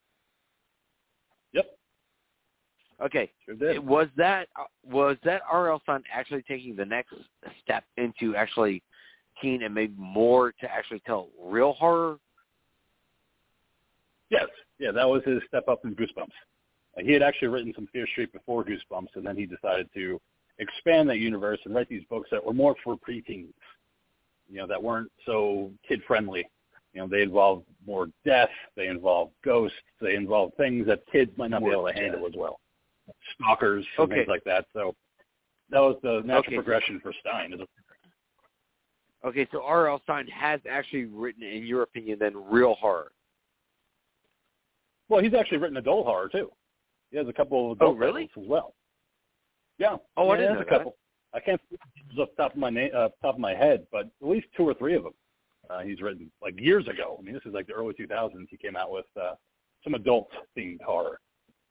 Yep, 1.52 1.66
Okay, 3.02 3.30
sure 3.46 3.80
was 3.80 4.08
that 4.16 4.48
uh, 4.58 4.64
was 4.84 5.16
that 5.24 5.42
R.L. 5.50 5.80
Stine 5.84 6.02
actually 6.12 6.42
taking 6.42 6.76
the 6.76 6.84
next 6.84 7.14
step 7.62 7.84
into 7.96 8.36
actually 8.36 8.82
keen 9.40 9.62
and 9.62 9.74
maybe 9.74 9.94
more 9.96 10.52
to 10.61 10.70
actually 10.70 11.00
tell 11.06 11.28
real 11.42 11.72
horror? 11.72 12.18
Yes, 14.28 14.48
yeah, 14.78 14.92
that 14.92 15.08
was 15.08 15.22
his 15.24 15.40
step 15.48 15.66
up 15.66 15.80
from 15.80 15.94
Goosebumps. 15.94 16.28
Uh, 16.97 17.03
he 17.03 17.12
had 17.12 17.22
actually 17.22 17.49
written 17.49 17.72
some 17.74 17.86
Fear 17.93 18.07
Street 18.07 18.32
before 18.32 18.64
Goosebumps, 18.64 19.14
and 19.14 19.24
then 19.24 19.36
he 19.36 19.47
decided 19.47 19.88
to 19.95 20.20
expand 20.59 21.09
that 21.09 21.18
universe 21.18 21.59
and 21.64 21.74
write 21.74 21.88
these 21.88 22.05
books 22.11 22.28
that 22.30 22.45
were 22.45 22.53
more 22.53 22.74
for 22.84 22.97
preteens. 22.97 23.53
You 24.49 24.59
know, 24.59 24.66
that 24.66 24.82
weren't 24.82 25.11
so 25.26 25.70
kid 25.86 26.03
friendly. 26.07 26.45
You 26.93 27.01
know, 27.01 27.07
they 27.07 27.22
involved 27.22 27.66
more 27.86 28.09
death, 28.24 28.51
they 28.76 28.88
involved 28.88 29.32
ghosts, 29.45 29.76
they 30.01 30.16
involved 30.16 30.57
things 30.57 30.86
that 30.88 31.03
kids 31.11 31.30
might 31.36 31.51
not 31.51 31.62
be 31.62 31.70
able 31.70 31.86
to 31.86 31.93
handle 31.93 32.26
as 32.26 32.34
well. 32.36 32.59
Stalkers 33.34 33.86
and 33.97 34.07
Okay. 34.07 34.16
things 34.16 34.28
like 34.28 34.43
that. 34.45 34.66
So 34.72 34.97
that 35.70 35.78
was 35.78 35.97
the 36.03 36.22
natural 36.24 36.47
Okay. 36.47 36.57
progression 36.57 36.99
for 37.01 37.12
Stine. 37.12 37.55
Okay, 39.24 39.47
so 39.53 39.62
R.L. 39.62 40.01
Stine 40.03 40.26
has 40.28 40.61
actually 40.68 41.05
written, 41.05 41.43
in 41.43 41.64
your 41.64 41.82
opinion, 41.82 42.18
then 42.18 42.32
real 42.51 42.74
horror. 42.74 43.12
Well, 45.09 45.22
he's 45.22 45.34
actually 45.34 45.59
written 45.59 45.76
adult 45.76 46.07
horror 46.07 46.28
too. 46.28 46.51
He 47.11 47.18
has 47.18 47.28
a 47.28 47.32
couple 47.32 47.72
of 47.72 47.78
Oh, 47.80 47.84
adult 47.86 47.98
really? 47.98 48.26
titles 48.28 48.44
as 48.44 48.48
well. 48.48 48.74
Yeah. 49.78 49.96
Oh, 50.16 50.28
I 50.28 50.34
yeah, 50.34 50.40
didn't 50.42 50.56
has 50.58 50.66
know 50.66 50.74
a 50.74 50.78
couple. 50.78 50.96
I 51.32 51.40
can't 51.40 51.61
think 51.68 51.80
off 52.18 52.28
the 52.36 52.42
top 52.42 52.52
of 52.52 52.58
my 52.58 52.70
na- 52.70 52.86
uh, 52.94 53.08
top 53.22 53.34
of 53.34 53.40
my 53.40 53.54
head, 53.54 53.86
but 53.92 54.06
at 54.20 54.28
least 54.28 54.46
two 54.56 54.68
or 54.68 54.74
three 54.74 54.94
of 54.94 55.04
them 55.04 55.14
uh, 55.70 55.80
he's 55.80 56.00
written 56.00 56.30
like 56.42 56.58
years 56.61 56.86
ago. 56.88 57.16
I 57.18 57.22
mean, 57.22 57.34
this 57.34 57.44
is 57.46 57.54
like 57.54 57.66
the 57.66 57.72
early 57.72 57.94
2000s. 57.94 58.46
He 58.50 58.56
came 58.56 58.76
out 58.76 58.90
with 58.90 59.06
uh, 59.20 59.34
some 59.84 59.94
adult 59.94 60.28
themed 60.56 60.82
horror. 60.82 61.20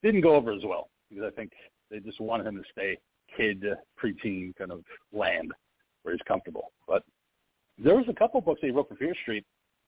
Didn't 0.02 0.22
go 0.22 0.36
over 0.36 0.52
as 0.54 0.64
well 0.64 0.90
because 1.10 1.26
I 1.26 1.36
think 1.36 1.52
they 1.92 2.00
just 2.00 2.22
wanted 2.22 2.48
him 2.48 2.56
to 2.56 2.64
stay 2.72 2.98
kid, 3.36 3.64
preteen 4.02 4.56
kind 4.56 4.72
of 4.72 4.84
land 5.12 5.52
where 6.04 6.16
he's 6.16 6.22
comfortable. 6.28 6.72
But 6.88 7.04
there 7.78 7.96
was 7.96 8.06
a 8.10 8.14
couple 8.14 8.40
books 8.42 8.62
that 8.62 8.68
he 8.68 8.74
wrote 8.74 8.88
for 8.90 8.96
Fear 8.96 9.14
Street. 9.22 9.46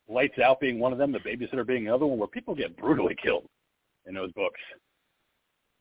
Lights 0.09 0.39
Out 0.39 0.59
being 0.59 0.79
one 0.79 0.91
of 0.91 0.97
them, 0.97 1.11
The 1.13 1.19
Babysitter 1.19 1.65
being 1.65 1.87
another 1.87 2.05
one, 2.05 2.17
where 2.19 2.27
people 2.27 2.53
get 2.53 2.75
brutally 2.75 3.15
killed 3.21 3.45
in 4.05 4.13
those 4.13 4.31
books. 4.33 4.59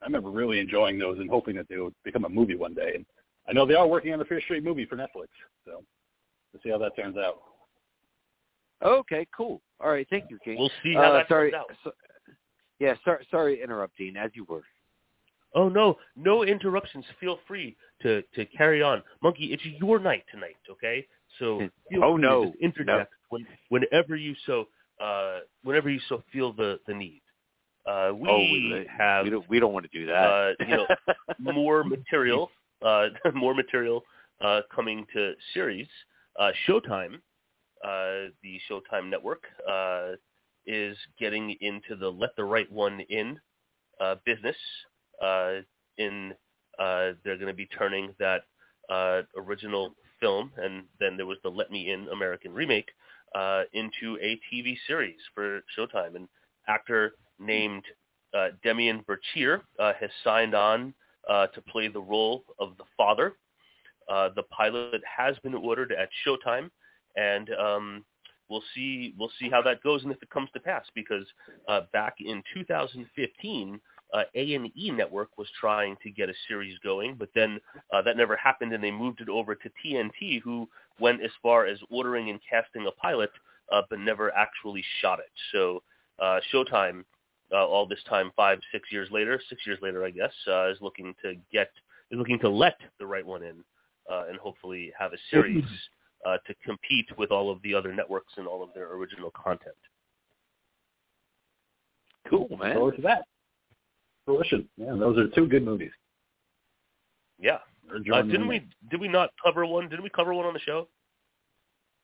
I 0.03 0.07
remember 0.07 0.31
really 0.31 0.61
enjoying 0.61 0.99
those 0.99 1.19
and 1.19 1.29
hoping 1.29 1.57
that 1.57 1.69
they 1.69 1.77
would 1.79 1.95
become 2.05 2.25
a 2.25 2.29
movie 2.29 2.57
one 2.57 2.75
day. 2.75 2.93
And 2.95 3.07
I 3.49 3.53
know 3.53 3.67
they 3.67 3.75
are 3.75 3.87
working 3.87 4.13
on 4.13 4.19
the 4.19 4.25
Fear 4.25 4.41
Street 4.43 4.65
movie 4.65 4.87
for 4.87 4.97
Netflix, 4.97 5.29
so 5.65 5.83
we'll 6.53 6.63
see 6.63 6.71
how 6.71 6.79
that 6.79 6.97
turns 6.97 7.17
out. 7.17 7.41
Okay, 8.83 9.27
cool. 9.37 9.61
All 9.79 9.91
right, 9.91 10.07
thank 10.09 10.25
you, 10.31 10.39
King. 10.43 10.57
We'll 10.59 10.71
see 10.83 10.95
how 10.95 11.11
uh, 11.11 11.13
that 11.19 11.29
sorry, 11.29 11.51
turns 11.51 11.61
out. 11.61 11.77
So, 11.85 11.93
yeah, 12.79 12.95
sorry, 13.05 13.27
sorry, 13.31 13.63
interrupting 13.63 14.17
as 14.17 14.31
you 14.35 14.45
were. 14.49 14.63
Oh 15.55 15.69
no, 15.69 15.97
no 16.17 16.45
interruptions. 16.45 17.05
Feel 17.19 17.39
free 17.47 17.77
to 18.03 18.23
to 18.35 18.47
carry 18.47 18.83
on, 18.83 19.03
Monkey. 19.23 19.47
It's 19.47 19.65
your 19.65 19.99
night 19.99 20.25
tonight, 20.31 20.57
okay? 20.71 21.07
So 21.39 21.59
feel 21.91 22.05
Oh, 22.05 22.17
free 22.17 22.23
no. 22.23 22.45
to 22.45 22.51
just 22.51 22.63
interject 22.63 23.13
when, 23.31 23.47
whenever 23.69 24.17
you 24.17 24.35
so 24.47 24.67
uh, 25.03 25.41
whenever 25.63 25.91
you 25.91 26.01
so 26.09 26.23
feel 26.33 26.53
the 26.53 26.79
the 26.87 26.95
need. 26.95 27.23
Uh, 27.87 28.13
we 28.15 28.29
oh, 28.29 28.39
we, 28.39 28.87
have 28.97 29.25
we 29.25 29.31
don't 29.31 29.49
we 29.49 29.61
don't 29.61 29.73
want 29.73 29.91
to 29.91 29.99
do 29.99 30.07
that. 30.07 30.13
uh, 30.13 30.53
you 30.67 30.77
know, 30.77 30.87
more 31.39 31.83
material, 31.85 32.51
uh, 32.85 33.07
more 33.35 33.55
material 33.55 34.03
uh, 34.41 34.61
coming 34.75 35.07
to 35.15 35.33
series. 35.55 35.89
Uh, 36.39 36.51
Showtime, 36.69 37.15
uh, 37.85 38.31
the 38.43 38.61
Showtime 38.71 39.11
network, 39.11 39.43
uh, 39.69 40.13
is 40.67 40.97
getting 41.19 41.57
into 41.61 41.97
the 41.97 42.09
let 42.09 42.37
the 42.37 42.45
right 42.45 42.71
one 42.71 43.01
in 43.09 43.39
uh, 44.01 44.17
business. 44.25 44.57
Uh, 45.23 45.61
in 45.99 46.33
uh, 46.79 47.13
they're 47.25 47.37
going 47.37 47.47
to 47.47 47.55
be 47.55 47.67
turning 47.67 48.15
that 48.19 48.43
uh, 48.91 49.23
original 49.37 49.95
film, 50.21 50.53
and 50.57 50.85
then 50.99 51.17
there 51.17 51.27
was 51.27 51.39
the 51.43 51.49
Let 51.49 51.71
Me 51.71 51.91
In 51.91 52.09
American 52.09 52.53
remake, 52.53 52.89
uh, 53.35 53.63
into 53.73 54.19
a 54.23 54.39
TV 54.53 54.77
series 54.87 55.19
for 55.35 55.61
Showtime. 55.79 56.17
An 56.17 56.29
actor 56.69 57.13
named 57.41 57.85
uh, 58.35 58.49
Demián 58.65 59.05
Bichir 59.07 59.61
uh, 59.79 59.93
has 59.99 60.11
signed 60.23 60.55
on 60.55 60.95
uh, 61.29 61.47
to 61.49 61.61
play 61.63 61.89
the 61.89 62.01
role 62.01 62.45
of 62.59 62.77
the 62.79 62.85
father. 62.97 63.35
Uh, 64.09 64.31
the 64.35 64.43
pilot 64.45 65.03
has 65.05 65.37
been 65.43 65.55
ordered 65.55 65.93
at 65.93 66.09
Showtime, 66.27 66.71
and 67.17 67.51
um, 67.55 68.05
we'll 68.49 68.63
see 68.75 69.15
we'll 69.19 69.31
see 69.39 69.49
how 69.49 69.63
that 69.63 69.83
goes 69.83 70.03
and 70.03 70.13
if 70.13 70.23
it 70.23 70.31
comes 70.31 70.49
to 70.53 70.61
pass. 70.61 70.85
Because 70.95 71.25
uh, 71.69 71.83
back 71.93 72.17
in 72.21 72.43
2015, 72.55 73.81
uh, 74.13 74.23
A&E 74.35 74.91
Network 74.91 75.39
was 75.39 75.47
trying 75.61 75.97
to 76.03 76.11
get 76.11 76.29
a 76.29 76.35
series 76.49 76.77
going, 76.83 77.15
but 77.17 77.29
then 77.35 77.61
that 77.93 78.17
never 78.17 78.37
happened, 78.37 78.73
and 78.73 78.83
they 78.83 78.91
moved 78.91 79.21
it 79.21 79.29
over 79.29 79.55
to 79.55 79.71
TNT, 79.85 80.41
who 80.43 80.69
went 80.99 81.23
as 81.23 81.31
far 81.43 81.67
as 81.67 81.79
ordering 81.91 82.31
and 82.31 82.41
casting 82.49 82.87
a 82.87 82.91
pilot, 82.93 83.31
but 83.71 84.01
never 84.01 84.35
actually 84.35 84.83
shot 85.01 85.21
it. 85.21 85.31
So 85.53 85.83
Showtime, 86.53 87.05
uh, 87.53 87.67
all 87.67 87.87
this 87.87 87.99
time, 88.09 88.31
five, 88.37 88.59
six 88.73 88.91
years 88.93 89.09
later, 89.11 89.41
six 89.49 89.67
years 89.67 89.79
later, 89.83 90.05
I 90.05 90.11
guess, 90.11 90.33
uh, 90.49 90.71
is 90.71 90.79
looking 90.81 91.15
to 91.23 91.35
get 91.53 91.71
is 92.11 92.19
looking 92.19 92.39
to 92.41 92.49
let 92.49 92.77
the 92.99 93.07
right 93.07 93.25
one 93.25 93.43
in 93.43 93.57
uh, 94.11 94.25
and 94.29 94.37
hopefully 94.39 94.93
have 94.99 95.13
a 95.13 95.17
series 95.31 95.65
uh, 96.27 96.37
to 96.47 96.55
compete 96.65 97.07
with 97.19 97.31
all 97.31 97.51
of 97.51 97.63
the 97.63 97.75
other 97.75 97.95
networks 97.95 98.33
and 98.37 98.47
all 98.47 98.63
of 98.63 98.71
their 98.75 98.93
original 98.95 99.31
content. 99.31 99.75
Cool, 102.29 102.49
Look 102.51 102.61
man. 102.61 102.75
Forward 102.75 102.97
to 102.97 103.03
that. 103.03 103.23
Fruition. 104.25 104.69
Yeah, 104.77 104.95
those 104.99 105.19
are 105.19 105.29
two 105.29 105.47
good 105.47 105.65
movies. 105.65 105.93
Yeah. 107.41 107.59
Uh, 108.13 108.23
didn't 108.23 108.47
we? 108.47 108.67
Did 108.91 109.01
we 109.01 109.09
not 109.09 109.31
cover 109.43 109.67
one? 109.67 109.89
Didn't 109.89 110.05
we 110.05 110.11
cover 110.11 110.35
one 110.35 110.47
on 110.47 110.53
the 110.53 110.61
show? 110.61 110.87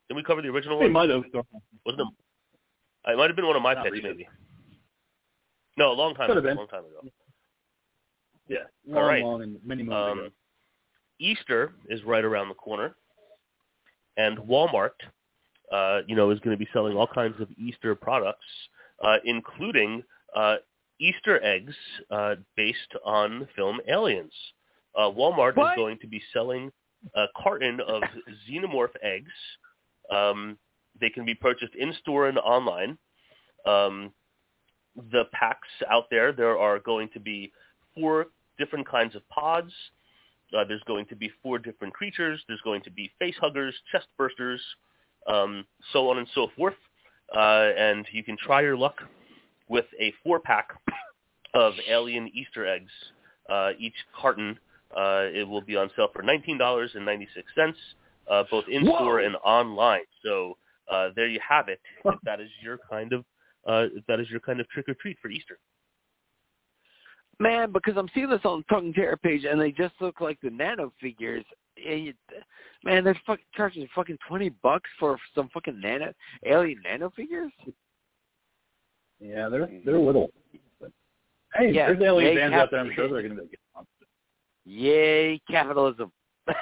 Didn't 0.09 0.17
we 0.17 0.25
cover 0.25 0.43
the 0.43 0.49
original 0.49 0.79
We 0.79 0.85
one? 0.87 0.93
might 0.93 1.11
have. 1.11 1.23
Wasn't 1.85 2.01
it? 2.01 3.11
It 3.11 3.17
might 3.17 3.29
have 3.29 3.37
been 3.37 3.47
one 3.47 3.55
of 3.57 3.63
my 3.63 3.75
Not 3.75 3.85
picks, 3.85 3.95
recent. 3.95 4.17
maybe. 4.17 4.29
No, 5.77 5.93
a 5.93 5.95
long 5.95 6.15
time 6.15 6.29
Could 6.29 6.39
ago. 6.39 6.49
have 6.49 6.57
A 6.57 6.61
long 6.61 6.69
time 6.69 6.85
ago. 6.85 7.01
Yeah. 8.49 8.59
All 8.89 8.95
Long, 8.95 9.05
right. 9.09 9.23
long 9.25 9.43
and 9.43 9.59
many 9.65 9.83
movies 9.83 9.93
ago. 9.97 10.13
Um, 10.27 10.31
Easter 11.19 11.73
is 11.89 12.03
right 12.05 12.25
around 12.25 12.49
the 12.49 12.55
corner, 12.55 12.95
and 14.17 14.39
Walmart, 14.39 14.91
uh, 15.73 16.01
you 16.07 16.15
know, 16.15 16.31
is 16.31 16.39
going 16.41 16.57
to 16.57 16.63
be 16.63 16.69
selling 16.73 16.97
all 16.97 17.07
kinds 17.07 17.41
of 17.41 17.49
Easter 17.59 17.95
products, 17.95 18.45
uh, 19.03 19.17
including 19.25 20.03
uh, 20.37 20.57
Easter 21.01 21.43
eggs 21.43 21.75
uh, 22.11 22.37
based 22.57 22.93
on 23.05 23.41
the 23.41 23.49
film 23.57 23.81
Aliens. 23.89 24.33
Uh, 24.95 25.11
Walmart 25.11 25.57
What? 25.57 25.73
is 25.73 25.77
going 25.77 25.99
to 26.01 26.07
be 26.07 26.23
selling 26.33 26.71
a 27.15 27.27
carton 27.43 27.81
of 27.81 28.03
xenomorph 28.51 28.95
eggs. 29.03 29.33
Um, 30.11 30.59
they 31.01 31.11
can 31.11 31.25
be 31.25 31.35
purchased 31.35 31.75
in 31.75 31.93
store 32.01 32.29
and 32.29 32.39
online. 32.39 32.97
Um, 33.67 34.13
the 35.13 35.25
packs 35.33 35.69
out 35.91 36.05
there, 36.11 36.33
there 36.33 36.59
are 36.59 36.79
going 36.79 37.09
to 37.15 37.21
be 37.21 37.53
four 37.95 38.27
different 38.59 38.89
kinds 38.89 39.15
of 39.15 39.29
pods. 39.29 39.73
Uh, 40.57 40.65
there's 40.65 40.83
going 40.87 41.07
to 41.07 41.17
be 41.17 41.31
four 41.43 41.59
different 41.59 41.93
creatures. 41.93 42.41
There's 42.49 42.61
going 42.63 42.83
to 42.83 42.91
be 42.91 43.11
face 43.19 43.35
huggers, 43.41 43.75
chest 43.91 44.07
bursters, 44.19 44.59
um, 45.27 45.65
so 45.93 46.09
on 46.09 46.19
and 46.19 46.29
so 46.35 46.49
forth. 46.57 46.75
Uh, 47.35 47.71
and 47.77 48.07
you 48.13 48.23
can 48.23 48.37
try 48.37 48.63
your 48.63 48.77
luck 48.77 48.97
with 49.69 49.87
a 50.01 50.13
four-pack 50.23 50.69
of 51.55 51.73
alien 51.89 52.31
Easter 52.33 52.67
eggs. 52.67 52.93
Uh, 53.51 53.71
each 53.79 53.95
carton 54.19 54.59
uh, 54.97 55.27
it 55.33 55.47
will 55.47 55.61
be 55.61 55.77
on 55.77 55.91
sale 55.97 56.09
for 56.13 56.23
$19.96, 56.23 57.75
uh, 58.31 58.45
both 58.51 58.65
in 58.71 58.85
store 58.85 59.21
and 59.21 59.37
online. 59.45 60.03
So 60.25 60.57
uh, 60.91 61.09
there 61.17 61.27
you 61.27 61.41
have 61.47 61.69
it. 61.69 61.81
If 62.05 62.15
that 62.25 62.41
is 62.41 62.49
your 62.63 62.79
kind 62.89 63.13
of 63.13 63.25
uh, 63.67 63.87
that 64.09 64.21
is 64.21 64.31
your 64.31 64.41
kind 64.41 64.61
of 64.61 64.69
trick 64.69 64.89
or 64.89 64.95
treat 64.95 65.17
for 65.21 65.31
Easter. 65.31 65.59
Man, 67.39 67.71
because 67.73 67.97
I'm 67.99 68.09
seeing 68.15 68.31
this 68.31 68.41
on 68.45 68.61
the 68.61 68.65
Talking 68.75 68.95
Terror 68.95 69.19
page, 69.19 69.45
and 69.45 69.61
they 69.61 69.71
just 69.71 69.95
look 70.01 70.21
like 70.23 70.39
the 70.43 70.49
nano 70.51 70.93
figures. 71.01 71.45
And 71.87 72.07
you- 72.07 72.15
Man, 72.85 73.05
they're 73.05 73.19
fucking 73.27 73.45
charging 73.55 73.87
fucking 73.95 74.19
twenty 74.27 74.49
bucks 74.49 74.89
for 74.99 75.19
some 75.35 75.49
fucking 75.53 75.79
nano 75.81 76.13
alien 76.47 76.81
nano 76.85 77.11
figures. 77.11 77.53
Yeah, 79.21 79.49
they're 79.49 79.69
they're 79.85 79.99
little. 79.99 80.31
But, 80.81 80.91
hey, 81.55 81.73
Yeah, 81.73 81.89
there's 81.89 82.03
alien 82.03 82.35
they 82.35 82.41
fans 82.41 82.53
have- 82.55 82.63
out 82.63 82.71
there. 82.71 82.81
I'm 82.81 82.93
sure 82.95 83.09
they're 83.09 83.23
going 83.23 83.37
to 83.37 83.43
make 83.43 83.53
it. 83.53 83.61
Yay, 84.65 85.41
capitalism! 85.51 86.11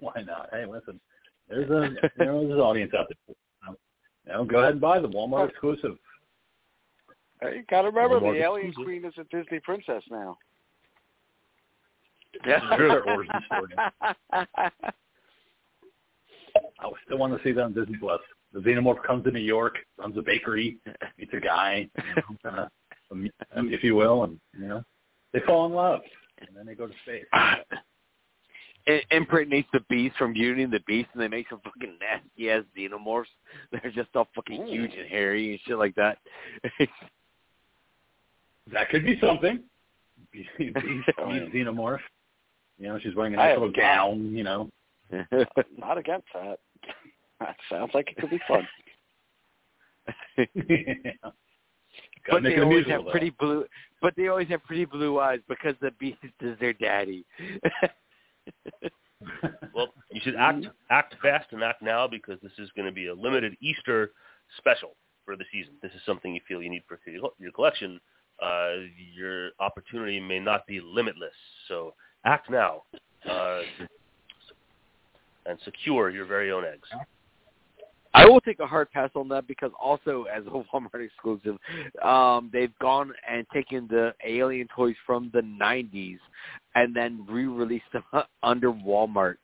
Why 0.00 0.22
not? 0.22 0.48
Hey, 0.52 0.64
listen, 0.66 0.98
there's 1.48 1.68
a 1.70 1.94
there's 2.16 2.50
an 2.50 2.60
audience 2.60 2.92
out 2.98 3.06
there. 3.26 3.36
Know, 4.26 4.44
go 4.44 4.58
ahead 4.58 4.72
and 4.72 4.80
buy 4.80 5.00
them. 5.00 5.12
Walmart 5.12 5.40
oh. 5.40 5.44
exclusive. 5.44 5.96
Hey, 7.40 7.56
you 7.56 7.64
gotta 7.68 7.88
remember 7.88 8.20
Walmart 8.20 8.34
the 8.34 8.42
alien 8.42 8.68
exclusive. 8.68 8.86
queen 8.86 9.04
is 9.04 9.14
a 9.18 9.24
Disney 9.24 9.60
princess 9.60 10.02
now. 10.10 10.38
That's 12.46 12.64
their 12.70 13.02
origin 13.04 13.34
story. 13.46 13.74
I 16.80 16.90
still 17.04 17.18
want 17.18 17.36
to 17.36 17.42
see 17.44 17.52
that 17.52 17.62
on 17.62 17.72
Disney 17.74 17.96
Plus. 17.96 18.20
The 18.52 18.60
Xenomorph 18.60 19.02
comes 19.02 19.24
to 19.24 19.30
New 19.30 19.40
York, 19.40 19.78
runs 19.98 20.16
a 20.16 20.22
bakery, 20.22 20.78
meets 21.18 21.32
a 21.34 21.40
guy, 21.40 21.88
you 21.96 22.22
know, 22.44 22.68
of, 23.10 23.18
if 23.66 23.82
you 23.82 23.96
will, 23.96 24.24
and 24.24 24.38
you 24.58 24.68
know, 24.68 24.84
they 25.32 25.40
fall 25.40 25.66
in 25.66 25.72
love, 25.72 26.00
and 26.38 26.48
then 26.56 26.66
they 26.66 26.74
go 26.74 26.86
to 26.86 26.92
space. 27.02 27.24
It 28.86 29.04
impregnates 29.10 29.68
the 29.72 29.80
beast 29.88 30.16
from 30.18 30.34
Beauty 30.34 30.62
and 30.62 30.72
the 30.72 30.80
Beast, 30.86 31.08
and 31.14 31.22
they 31.22 31.28
make 31.28 31.48
some 31.48 31.60
fucking 31.64 31.96
nasty 32.00 32.50
ass 32.50 32.64
xenomorphs. 32.76 33.24
They're 33.72 33.90
just 33.90 34.10
all 34.14 34.28
fucking 34.34 34.66
huge 34.66 34.92
and 34.92 35.08
hairy 35.08 35.52
and 35.52 35.60
shit 35.66 35.78
like 35.78 35.94
that. 35.94 36.18
That 38.72 38.88
could 38.88 39.04
be 39.04 39.18
something. 39.20 39.60
Beast, 40.32 40.48
beast, 40.58 40.74
yeah. 40.78 41.24
beast 41.26 41.52
Xenomorph. 41.54 41.98
You 42.78 42.88
know, 42.88 42.98
she's 42.98 43.14
wearing 43.14 43.34
a 43.34 43.36
nice 43.36 43.52
little 43.52 43.68
a 43.68 43.72
gown. 43.72 44.34
You 44.34 44.44
know. 44.44 44.70
Not 45.76 45.98
against 45.98 46.26
that. 46.34 46.58
That 47.40 47.56
sounds 47.70 47.90
like 47.94 48.10
it 48.10 48.16
could 48.16 48.30
be 48.30 48.40
fun. 48.48 48.66
Gotta 50.36 50.48
but 52.30 52.42
they 52.42 52.58
always 52.58 52.86
musical, 52.86 52.92
have 52.92 53.04
though. 53.04 53.10
pretty 53.10 53.30
blue. 53.30 53.64
But 54.00 54.14
they 54.16 54.28
always 54.28 54.48
have 54.48 54.64
pretty 54.64 54.86
blue 54.86 55.20
eyes 55.20 55.40
because 55.48 55.74
the 55.80 55.90
beast 55.92 56.18
is 56.40 56.58
their 56.58 56.72
daddy. 56.72 57.26
Well, 59.74 59.88
you 60.12 60.20
should 60.22 60.36
act 60.36 60.66
act 60.90 61.14
fast 61.20 61.46
and 61.52 61.62
act 61.62 61.82
now 61.82 62.06
because 62.06 62.38
this 62.42 62.52
is 62.58 62.70
going 62.76 62.86
to 62.86 62.92
be 62.92 63.08
a 63.08 63.14
limited 63.14 63.56
Easter 63.60 64.12
special 64.58 64.96
for 65.24 65.36
the 65.36 65.44
season. 65.52 65.72
This 65.82 65.92
is 65.92 66.00
something 66.06 66.34
you 66.34 66.40
feel 66.46 66.62
you 66.62 66.70
need 66.70 66.84
for 66.86 66.98
your 67.10 67.30
your 67.38 67.52
collection. 67.52 68.00
Uh, 68.42 68.74
your 69.14 69.50
opportunity 69.60 70.20
may 70.20 70.38
not 70.38 70.66
be 70.66 70.80
limitless, 70.80 71.32
so 71.68 71.94
act 72.24 72.50
now 72.50 72.82
uh, 73.30 73.62
and 75.46 75.58
secure 75.64 76.10
your 76.10 76.24
very 76.24 76.50
own 76.50 76.64
eggs. 76.64 76.88
I 78.14 78.26
will 78.26 78.40
take 78.40 78.60
a 78.60 78.66
hard 78.66 78.90
pass 78.92 79.10
on 79.16 79.28
that 79.28 79.46
because 79.48 79.72
also 79.80 80.24
as 80.34 80.44
a 80.46 80.50
Walmart 80.72 81.04
exclusive, 81.04 81.56
um, 82.02 82.48
they've 82.52 82.76
gone 82.78 83.12
and 83.28 83.46
taken 83.52 83.88
the 83.88 84.14
alien 84.24 84.68
toys 84.74 84.94
from 85.04 85.30
the 85.34 85.40
'90s 85.40 86.18
and 86.76 86.94
then 86.94 87.24
re-released 87.28 87.84
them 87.92 88.04
under 88.42 88.72
Walmart, 88.72 89.36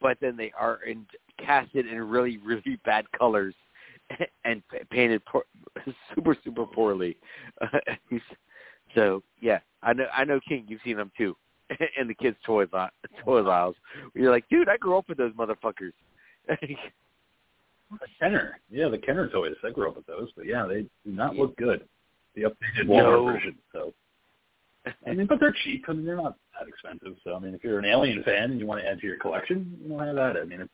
but 0.00 0.16
then 0.20 0.36
they 0.36 0.52
are 0.58 0.82
in, 0.84 1.06
casted 1.38 1.86
in 1.86 2.02
really 2.02 2.38
really 2.38 2.78
bad 2.84 3.04
colors 3.12 3.54
and 4.44 4.62
painted 4.90 5.22
poor, 5.26 5.44
super 6.14 6.36
super 6.42 6.66
poorly. 6.66 7.16
so 8.94 9.22
yeah, 9.40 9.58
I 9.82 9.92
know 9.92 10.06
I 10.16 10.24
know 10.24 10.40
King, 10.48 10.64
you've 10.66 10.80
seen 10.82 10.96
them 10.96 11.12
too 11.16 11.36
in 12.00 12.08
the 12.08 12.14
kids' 12.14 12.38
aisle- 12.48 12.88
toys 13.22 13.46
aisles. 13.46 13.76
You're 14.14 14.30
like, 14.30 14.48
dude, 14.48 14.70
I 14.70 14.78
grew 14.78 14.96
up 14.96 15.08
with 15.08 15.18
those 15.18 15.32
motherfuckers. 15.32 15.92
The 17.90 18.06
Kenner, 18.20 18.60
yeah, 18.70 18.88
the 18.88 18.98
Kenner 18.98 19.28
toys. 19.28 19.54
I 19.64 19.70
grew 19.70 19.88
up 19.88 19.96
with 19.96 20.06
those, 20.06 20.30
but 20.36 20.46
yeah, 20.46 20.66
they 20.66 20.82
do 20.82 20.88
not 21.06 21.36
look 21.36 21.56
good. 21.56 21.88
The 22.34 22.42
updated 22.42 22.86
No. 22.86 23.24
Version. 23.24 23.56
So, 23.72 23.94
I 25.06 25.12
mean, 25.14 25.26
but 25.26 25.40
they're 25.40 25.54
cheap. 25.64 25.84
I 25.88 25.92
mean, 25.92 26.04
they're 26.04 26.16
not 26.16 26.36
that 26.58 26.68
expensive. 26.68 27.16
So, 27.24 27.34
I 27.34 27.38
mean, 27.38 27.54
if 27.54 27.64
you're 27.64 27.78
an 27.78 27.84
Alien 27.86 28.22
fan 28.22 28.50
and 28.50 28.60
you 28.60 28.66
want 28.66 28.82
to 28.82 28.86
add 28.88 29.00
to 29.00 29.06
your 29.06 29.18
collection, 29.18 29.78
you 29.82 29.88
know, 29.88 29.98
have 29.98 30.18
at 30.18 30.36
it. 30.36 30.42
I 30.42 30.44
mean, 30.44 30.60
it's 30.60 30.72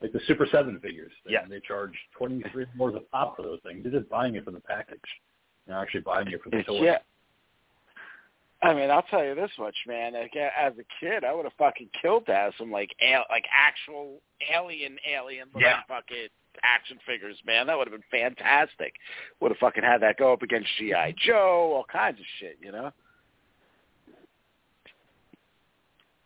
like 0.00 0.12
the 0.12 0.20
Super 0.26 0.46
Seven 0.50 0.80
figures. 0.80 1.12
They, 1.26 1.32
Yeah. 1.32 1.44
they 1.48 1.60
charge 1.60 1.92
twenty 2.16 2.42
three 2.50 2.66
dollars 2.78 2.94
a 2.96 3.00
pop 3.00 3.36
for 3.36 3.42
those 3.42 3.60
things. 3.62 3.84
You're 3.84 4.00
just 4.00 4.10
buying 4.10 4.34
it 4.34 4.44
for 4.44 4.50
the 4.50 4.60
package. 4.60 5.00
You're 5.66 5.76
not 5.76 5.82
actually 5.82 6.00
buying 6.00 6.28
it 6.28 6.42
for 6.42 6.50
the 6.50 6.62
toy. 6.62 6.82
Yeah. 6.82 6.98
I 8.60 8.74
mean, 8.74 8.90
I'll 8.90 9.02
tell 9.02 9.24
you 9.24 9.34
this 9.36 9.50
much, 9.58 9.76
man. 9.86 10.14
Like, 10.14 10.34
as 10.34 10.72
a 10.78 10.84
kid, 11.00 11.22
I 11.24 11.32
would 11.32 11.44
have 11.44 11.52
fucking 11.58 11.90
killed 12.02 12.26
to 12.26 12.34
have 12.34 12.52
some 12.58 12.72
like 12.72 12.90
al- 13.00 13.26
like 13.30 13.44
actual 13.52 14.20
alien 14.52 14.98
alien 15.08 15.48
like 15.54 15.62
Yeah. 15.64 15.82
fucking 15.86 16.26
action 16.64 16.98
figures, 17.06 17.40
man. 17.46 17.68
That 17.68 17.78
would 17.78 17.86
have 17.88 17.94
been 18.00 18.20
fantastic. 18.20 18.94
Would 19.40 19.52
have 19.52 19.58
fucking 19.58 19.84
had 19.84 19.98
that 20.02 20.16
go 20.16 20.32
up 20.32 20.42
against 20.42 20.68
GI 20.76 21.14
Joe, 21.24 21.72
all 21.76 21.84
kinds 21.84 22.18
of 22.18 22.26
shit, 22.40 22.58
you 22.60 22.72
know. 22.72 22.90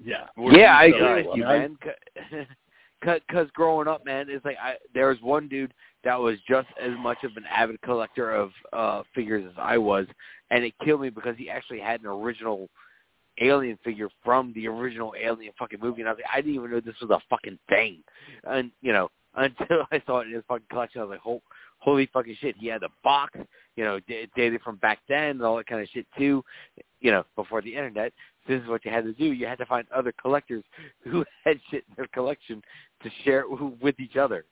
Yeah. 0.05 0.27
Yeah, 0.39 0.77
I 0.77 0.85
agree 0.87 1.15
with 1.29 1.37
you, 1.37 1.45
mean, 1.45 1.45
I- 1.45 1.59
man. 1.59 1.79
Because 3.01 3.51
growing 3.55 3.89
up, 3.89 4.05
man, 4.05 4.27
it's 4.31 4.45
like 4.45 4.57
I 4.61 4.77
there 4.95 5.09
was 5.09 5.21
one 5.21 5.49
dude 5.49 5.75
that 6.05 6.19
was 6.19 6.37
just 6.49 6.69
as 6.81 6.93
much 6.99 7.19
of 7.25 7.33
an 7.37 7.45
avid 7.51 7.81
collector 7.83 8.33
of 8.33 8.51
uh 8.73 9.03
figures 9.15 9.45
as 9.49 9.55
I 9.59 9.79
was, 9.79 10.07
and 10.51 10.65
it 10.65 10.75
killed 10.85 11.01
me 11.01 11.11
because 11.11 11.37
he 11.37 11.51
actually 11.51 11.81
had 11.81 12.01
an 12.01 12.07
original 12.07 12.69
alien 13.41 13.79
figure 13.83 14.09
from 14.25 14.53
the 14.55 14.69
original 14.69 15.15
Alien 15.21 15.53
fucking 15.59 15.81
movie, 15.81 16.03
and 16.03 16.09
I 16.09 16.13
was 16.13 16.21
like, 16.23 16.33
I 16.33 16.41
didn't 16.41 16.55
even 16.55 16.71
know 16.71 16.81
this 16.81 16.95
was 17.01 17.11
a 17.11 17.21
fucking 17.31 17.59
thing, 17.69 18.03
and 18.45 18.71
you 18.83 18.93
know, 18.93 19.11
until 19.35 19.87
I 19.91 20.03
saw 20.07 20.21
it 20.21 20.29
in 20.29 20.35
his 20.35 20.45
fucking 20.49 20.67
collection, 20.71 21.01
I 21.01 21.05
was 21.05 21.11
like, 21.13 21.21
Hol 21.21 21.43
holy 21.83 22.09
fucking 22.13 22.37
shit, 22.41 22.55
he 22.57 22.69
had 22.69 22.81
the 22.81 22.89
box, 23.03 23.37
you 23.77 23.85
know, 23.85 23.99
dated 24.37 24.61
from 24.63 24.77
back 24.77 25.01
then 25.09 25.31
and 25.31 25.43
all 25.43 25.57
that 25.57 25.67
kind 25.67 25.83
of 25.83 25.89
shit 25.89 26.07
too, 26.17 26.45
you 27.01 27.11
know, 27.11 27.25
before 27.35 27.61
the 27.61 27.75
internet. 27.75 28.13
This 28.47 28.63
is 28.63 28.69
what 28.69 28.85
you 28.85 28.93
had 28.93 29.05
to 29.05 29.13
do. 29.13 29.33
You 29.33 29.47
had 29.47 29.59
to 29.59 29.67
find 29.67 29.85
other 29.95 30.13
collectors 30.21 30.63
who 31.05 31.25
had 31.45 31.59
shit 31.71 31.85
in 31.89 31.95
their 31.97 32.07
collection 32.09 32.63
to 33.03 33.11
share 33.25 33.45
with 33.81 33.99
each 33.99 34.17
other. 34.17 34.45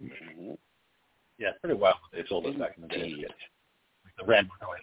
Yeah, 0.00 1.48
it's 1.50 1.58
pretty 1.60 1.76
wild 1.78 1.96
what 2.00 2.12
they 2.12 2.26
sold 2.28 2.46
us 2.46 2.54
back 2.54 2.76
in 2.76 2.82
the 2.82 2.88
day. 2.88 3.14
Like 3.18 4.16
the 4.18 4.24
random 4.24 4.52
toys. 4.60 4.78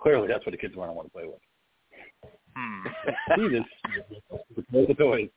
Clearly, 0.00 0.28
that's 0.28 0.44
what 0.44 0.52
the 0.52 0.58
kids 0.58 0.76
want 0.76 0.90
to 0.90 0.94
want 0.94 1.08
to 1.08 1.12
play 1.12 1.26
with. 1.26 2.32
Hmm. 2.56 2.86
See 3.36 3.48
this? 3.48 4.64
Play 4.70 4.86
the 4.86 4.94
toys. 4.94 5.28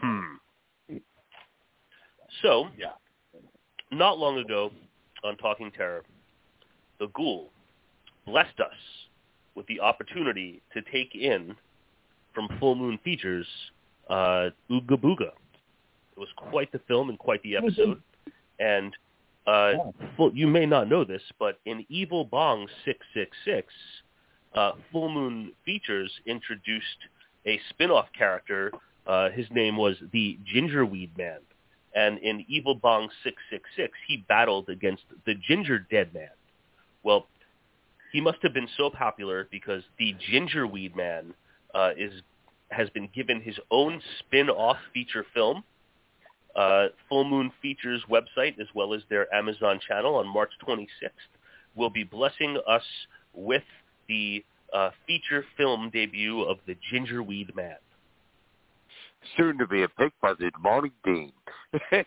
Hmm. 0.00 0.36
So, 2.42 2.68
Yeah. 2.78 2.92
not 3.90 4.18
long 4.18 4.38
ago 4.38 4.70
on 5.22 5.36
Talking 5.36 5.70
Terror, 5.70 6.04
the 6.98 7.08
Ghoul 7.08 7.50
blessed 8.26 8.60
us 8.60 8.74
with 9.54 9.66
the 9.66 9.80
opportunity 9.80 10.62
to 10.72 10.82
take 10.90 11.14
in 11.14 11.54
from 12.34 12.48
Full 12.58 12.74
Moon 12.74 12.98
Features 13.04 13.46
uh, 14.08 14.50
Ooga 14.70 14.96
Booga. 14.96 15.30
It 16.16 16.20
was 16.20 16.28
quite 16.36 16.70
the 16.72 16.80
film 16.86 17.08
and 17.08 17.18
quite 17.18 17.42
the 17.42 17.56
episode. 17.56 18.02
And 18.58 18.94
uh, 19.46 19.72
full, 20.16 20.32
you 20.34 20.46
may 20.46 20.66
not 20.66 20.88
know 20.88 21.04
this, 21.04 21.22
but 21.38 21.58
in 21.64 21.84
Evil 21.88 22.24
Bong 22.24 22.68
666, 22.84 23.72
uh, 24.54 24.72
Full 24.92 25.08
Moon 25.08 25.52
Features 25.64 26.12
introduced 26.26 26.84
a 27.46 27.58
spin-off 27.70 28.06
character. 28.16 28.72
Uh, 29.06 29.30
his 29.30 29.46
name 29.50 29.76
was 29.76 29.96
the 30.12 30.38
Gingerweed 30.44 31.16
Man. 31.16 31.38
And 31.94 32.18
in 32.18 32.44
Evil 32.48 32.74
Bong 32.74 33.08
666, 33.24 33.92
he 34.06 34.24
battled 34.28 34.68
against 34.68 35.02
the 35.26 35.34
Ginger 35.34 35.78
Dead 35.78 36.14
Man. 36.14 36.30
Well, 37.02 37.26
he 38.12 38.20
must 38.20 38.38
have 38.42 38.54
been 38.54 38.68
so 38.76 38.90
popular 38.90 39.48
because 39.50 39.82
the 39.98 40.14
Gingerweed 40.30 40.94
Man 40.94 41.34
uh, 41.74 41.90
is 41.96 42.12
has 42.70 42.88
been 42.90 43.08
given 43.14 43.42
his 43.42 43.58
own 43.70 44.00
spin-off 44.18 44.78
feature 44.94 45.26
film. 45.34 45.62
Uh, 46.54 46.88
Full 47.08 47.24
Moon 47.24 47.50
Features 47.60 48.02
website 48.10 48.60
as 48.60 48.66
well 48.74 48.94
as 48.94 49.02
their 49.08 49.32
Amazon 49.34 49.80
channel 49.86 50.16
on 50.16 50.26
March 50.26 50.50
26th 50.66 50.86
will 51.74 51.90
be 51.90 52.04
blessing 52.04 52.58
us 52.68 52.82
with 53.32 53.62
the 54.08 54.44
uh, 54.72 54.90
feature 55.06 55.44
film 55.56 55.90
debut 55.92 56.42
of 56.42 56.58
the 56.66 56.76
Gingerweed 56.90 57.54
Man. 57.54 57.76
Soon 59.36 59.56
to 59.58 59.66
be 59.66 59.82
a 59.82 59.88
pick-buzzed 59.88 60.58
morning 60.60 60.92
dean. 61.04 61.32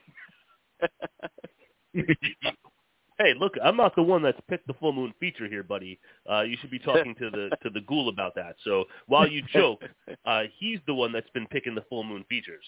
Hey, 3.18 3.34
look, 3.40 3.54
I'm 3.64 3.78
not 3.78 3.96
the 3.96 4.04
one 4.04 4.22
that's 4.22 4.40
picked 4.50 4.68
the 4.68 4.74
full 4.74 4.92
moon 4.92 5.14
feature 5.22 5.48
here, 5.48 5.64
buddy. 5.64 5.98
Uh, 6.30 6.42
you 6.42 6.58
should 6.60 6.70
be 6.70 6.80
talking 6.80 7.16
to 7.16 7.30
the 7.30 7.50
to 7.64 7.70
the 7.70 7.80
ghoul 7.82 8.10
about 8.10 8.36
that. 8.36 8.56
So 8.66 8.86
while 9.08 9.26
you 9.26 9.42
joke, 9.54 9.84
uh, 10.26 10.44
he's 10.60 10.80
the 10.86 10.94
one 10.94 11.14
that's 11.14 11.30
been 11.30 11.48
picking 11.48 11.76
the 11.76 11.86
full 11.90 12.04
moon 12.04 12.26
features. 12.28 12.66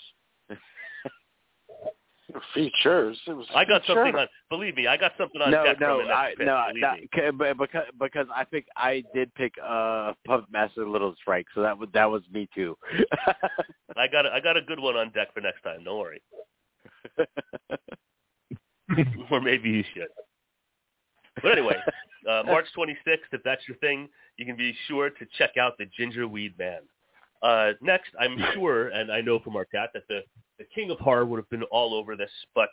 Features. 2.54 3.18
It 3.26 3.32
was 3.32 3.48
I 3.56 3.64
got 3.64 3.84
feature. 3.84 3.96
something 3.96 4.16
on. 4.16 4.28
Believe 4.50 4.76
me, 4.76 4.86
I 4.86 4.98
got 4.98 5.14
something 5.18 5.42
on 5.42 5.50
no, 5.50 5.64
deck 5.64 5.80
no, 5.80 6.02
from 6.02 6.12
I, 6.12 6.34
no, 6.38 6.66
no, 6.74 7.32
but 7.32 7.58
because 7.58 7.86
because 7.98 8.28
I 8.36 8.44
think 8.44 8.66
I 8.76 9.02
did 9.14 9.34
pick 9.36 9.54
uh 9.64 10.12
Puppet 10.26 10.52
Master 10.52 10.88
Little 10.88 11.16
Strike, 11.22 11.46
so 11.56 11.62
that 11.62 11.78
was 11.78 11.88
that 11.94 12.06
was 12.06 12.24
me 12.32 12.50
too. 12.54 12.78
I 13.98 14.08
got 14.08 14.26
a, 14.26 14.34
I 14.34 14.42
got 14.42 14.58
a 14.58 14.62
good 14.62 14.80
one 14.80 14.98
on 14.98 15.12
deck 15.12 15.34
for 15.34 15.40
next 15.40 15.62
time. 15.62 15.86
Don't 15.86 16.00
worry. 16.00 16.22
or 19.32 19.42
maybe 19.42 19.70
you 19.70 19.84
should. 19.94 20.08
But 21.42 21.54
anyway, 21.54 21.78
uh, 22.30 22.44
March 22.46 22.66
26th, 22.78 23.32
if 23.32 23.42
that's 23.44 23.62
your 23.68 23.78
thing, 23.78 24.10
you 24.38 24.46
can 24.46 24.58
be 24.58 24.76
sure 24.88 25.10
to 25.10 25.26
check 25.38 25.58
out 25.58 25.78
the 25.78 25.86
Gingerweed 25.98 26.58
Man. 26.58 26.82
Uh, 27.42 27.72
next, 27.82 28.10
I'm 28.20 28.38
sure, 28.54 28.90
and 28.90 29.12
I 29.12 29.22
know 29.22 29.40
from 29.40 29.56
our 29.56 29.66
chat, 29.66 29.92
that 29.94 30.04
the, 30.08 30.22
the 30.58 30.66
King 30.74 30.92
of 30.92 31.00
Horror 31.00 31.26
would 31.26 31.38
have 31.38 31.50
been 31.50 31.64
all 31.64 31.94
over 31.94 32.16
this, 32.16 32.32
but 32.56 32.70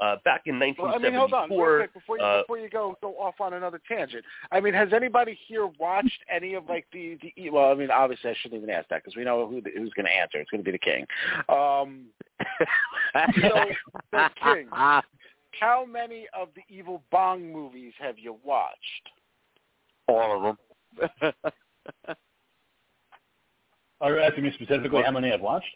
uh, 0.00 0.16
back 0.24 0.42
in 0.46 0.58
Well, 0.58 0.94
I 0.94 0.98
mean, 0.98 1.14
hold 1.14 1.32
on, 1.32 1.50
real 1.50 1.58
1974, 1.58 1.78
quick, 1.78 1.94
before 1.94 2.18
you 2.18 2.24
uh, 2.24 2.42
before 2.42 2.58
you 2.58 2.70
go 2.70 2.96
go 3.00 3.14
off 3.18 3.40
on 3.40 3.54
another 3.54 3.80
tangent. 3.88 4.24
I 4.52 4.60
mean, 4.60 4.72
has 4.74 4.92
anybody 4.94 5.36
here 5.48 5.66
watched 5.78 6.20
any 6.32 6.54
of 6.54 6.68
like 6.68 6.86
the 6.92 7.18
the? 7.20 7.50
Well, 7.50 7.72
I 7.72 7.74
mean, 7.74 7.90
obviously, 7.90 8.30
I 8.30 8.34
shouldn't 8.40 8.62
even 8.62 8.72
ask 8.72 8.88
that 8.90 9.02
because 9.02 9.16
we 9.16 9.24
know 9.24 9.48
who 9.48 9.60
the, 9.60 9.70
who's 9.76 9.92
going 9.94 10.06
to 10.06 10.12
answer. 10.12 10.38
It's 10.38 10.50
going 10.50 10.62
to 10.62 10.64
be 10.64 10.72
the 10.72 10.78
king. 10.78 11.04
Um, 11.48 12.06
So, 13.40 13.64
so 14.12 14.28
King. 14.42 14.68
how 14.70 15.84
many 15.84 16.26
of 16.38 16.48
the 16.54 16.62
Evil 16.68 17.02
Bong 17.10 17.52
movies 17.52 17.92
have 17.98 18.18
you 18.18 18.36
watched? 18.44 18.76
All 20.06 20.36
of 20.36 20.56
them. 21.22 21.32
Are 24.00 24.14
you 24.14 24.20
asking 24.20 24.44
me 24.44 24.52
specifically 24.54 25.02
how 25.02 25.10
many 25.10 25.32
I've 25.32 25.40
watched? 25.40 25.66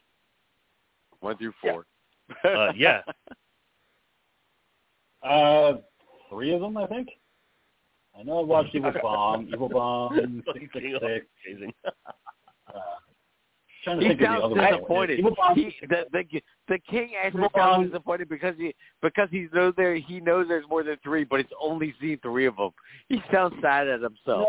One 1.21 1.37
through 1.39 1.53
four. 1.61 1.87
uh, 2.45 2.73
yeah, 2.77 3.03
Uh, 5.23 5.75
three 6.29 6.53
of 6.53 6.61
them, 6.61 6.77
I 6.77 6.87
think. 6.89 7.09
I 8.19 8.25
know 8.25 8.41
I've 8.43 8.49
watched 8.49 8.75
Evil 8.75 8.93
Bomb, 9.03 9.49
Evil 9.53 9.69
Bong, 9.69 10.43
Fucking 10.47 10.69
Six 10.75 10.85
Six 10.85 11.27
King 11.47 11.55
amazing. 11.55 11.73
Uh, 11.85 11.93
trying 13.85 14.01
to 14.01 14.03
He 14.03 14.09
think 14.09 14.21
of 14.23 14.29
the 14.29 14.45
other 14.45 14.55
one. 14.57 14.73
disappointed. 14.73 15.19
Evil 15.21 15.35
Bong. 15.37 15.55
He, 15.55 15.73
the, 15.89 16.07
the 16.13 16.25
the 16.69 16.79
king 16.91 17.11
actually 17.23 17.39
Evil 17.41 17.51
Bong. 17.55 17.75
sounds 17.75 17.91
disappointed 17.91 18.29
because 18.29 18.55
he 18.59 18.75
because 19.01 19.29
he 19.31 19.47
knows 19.53 19.75
there 19.77 19.95
he 19.95 20.21
knows 20.21 20.47
there's 20.49 20.67
more 20.69 20.83
than 20.83 20.97
three, 21.05 21.23
but 21.25 21.39
he's 21.41 21.49
only 21.61 21.95
seen 22.01 22.19
three 22.21 22.47
of 22.47 22.57
them. 22.57 22.71
He 23.09 23.23
sounds 23.33 23.55
sad 23.63 23.87
at 23.89 24.01
himself. 24.01 24.47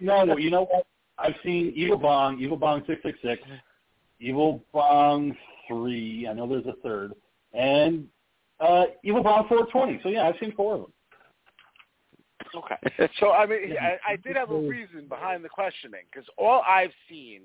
No, 0.00 0.24
no, 0.24 0.36
you 0.36 0.50
know 0.50 0.64
what? 0.64 0.84
I've 1.20 1.34
seen 1.44 1.72
Evil 1.76 1.96
Bong, 1.96 2.40
Evil 2.40 2.56
Bong 2.56 2.82
six 2.86 3.02
six 3.02 3.18
six, 3.22 3.42
Evil 4.20 4.62
Bong 4.72 5.36
three. 5.68 6.26
I 6.28 6.32
know 6.32 6.48
there's 6.48 6.66
a 6.66 6.80
third, 6.82 7.12
and 7.52 8.06
uh, 8.60 8.84
Evil 9.02 9.22
Bong 9.22 9.46
four 9.48 9.66
twenty. 9.66 10.00
So 10.02 10.08
yeah, 10.08 10.26
I've 10.26 10.36
seen 10.40 10.52
four 10.54 10.74
of 10.74 10.80
them. 10.82 10.92
Okay. 12.54 13.08
So 13.20 13.30
I 13.30 13.46
mean, 13.46 13.76
I, 13.80 14.12
I 14.12 14.16
did 14.16 14.36
have 14.36 14.50
a 14.50 14.58
reason 14.58 15.06
behind 15.08 15.44
the 15.44 15.48
questioning 15.48 16.02
because 16.10 16.28
all 16.36 16.62
I've 16.66 16.92
seen 17.08 17.42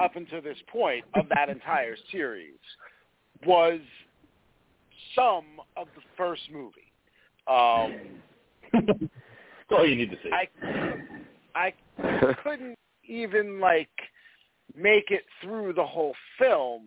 up 0.00 0.16
until 0.16 0.40
this 0.40 0.58
point 0.68 1.04
of 1.14 1.26
that 1.34 1.48
entire 1.48 1.96
series 2.12 2.58
was 3.46 3.80
some 5.14 5.44
of 5.76 5.88
the 5.96 6.02
first 6.16 6.42
movie. 6.52 6.92
Um, 7.48 8.20
That's 8.72 9.80
all 9.80 9.86
you 9.86 9.96
need 9.96 10.10
to 10.10 10.16
see. 10.22 10.30
I 10.32 11.72
I 11.98 12.34
couldn't 12.42 12.76
even 13.08 13.60
like 13.60 13.90
make 14.76 15.10
it 15.10 15.24
through 15.42 15.72
the 15.72 15.86
whole 15.86 16.14
film 16.38 16.82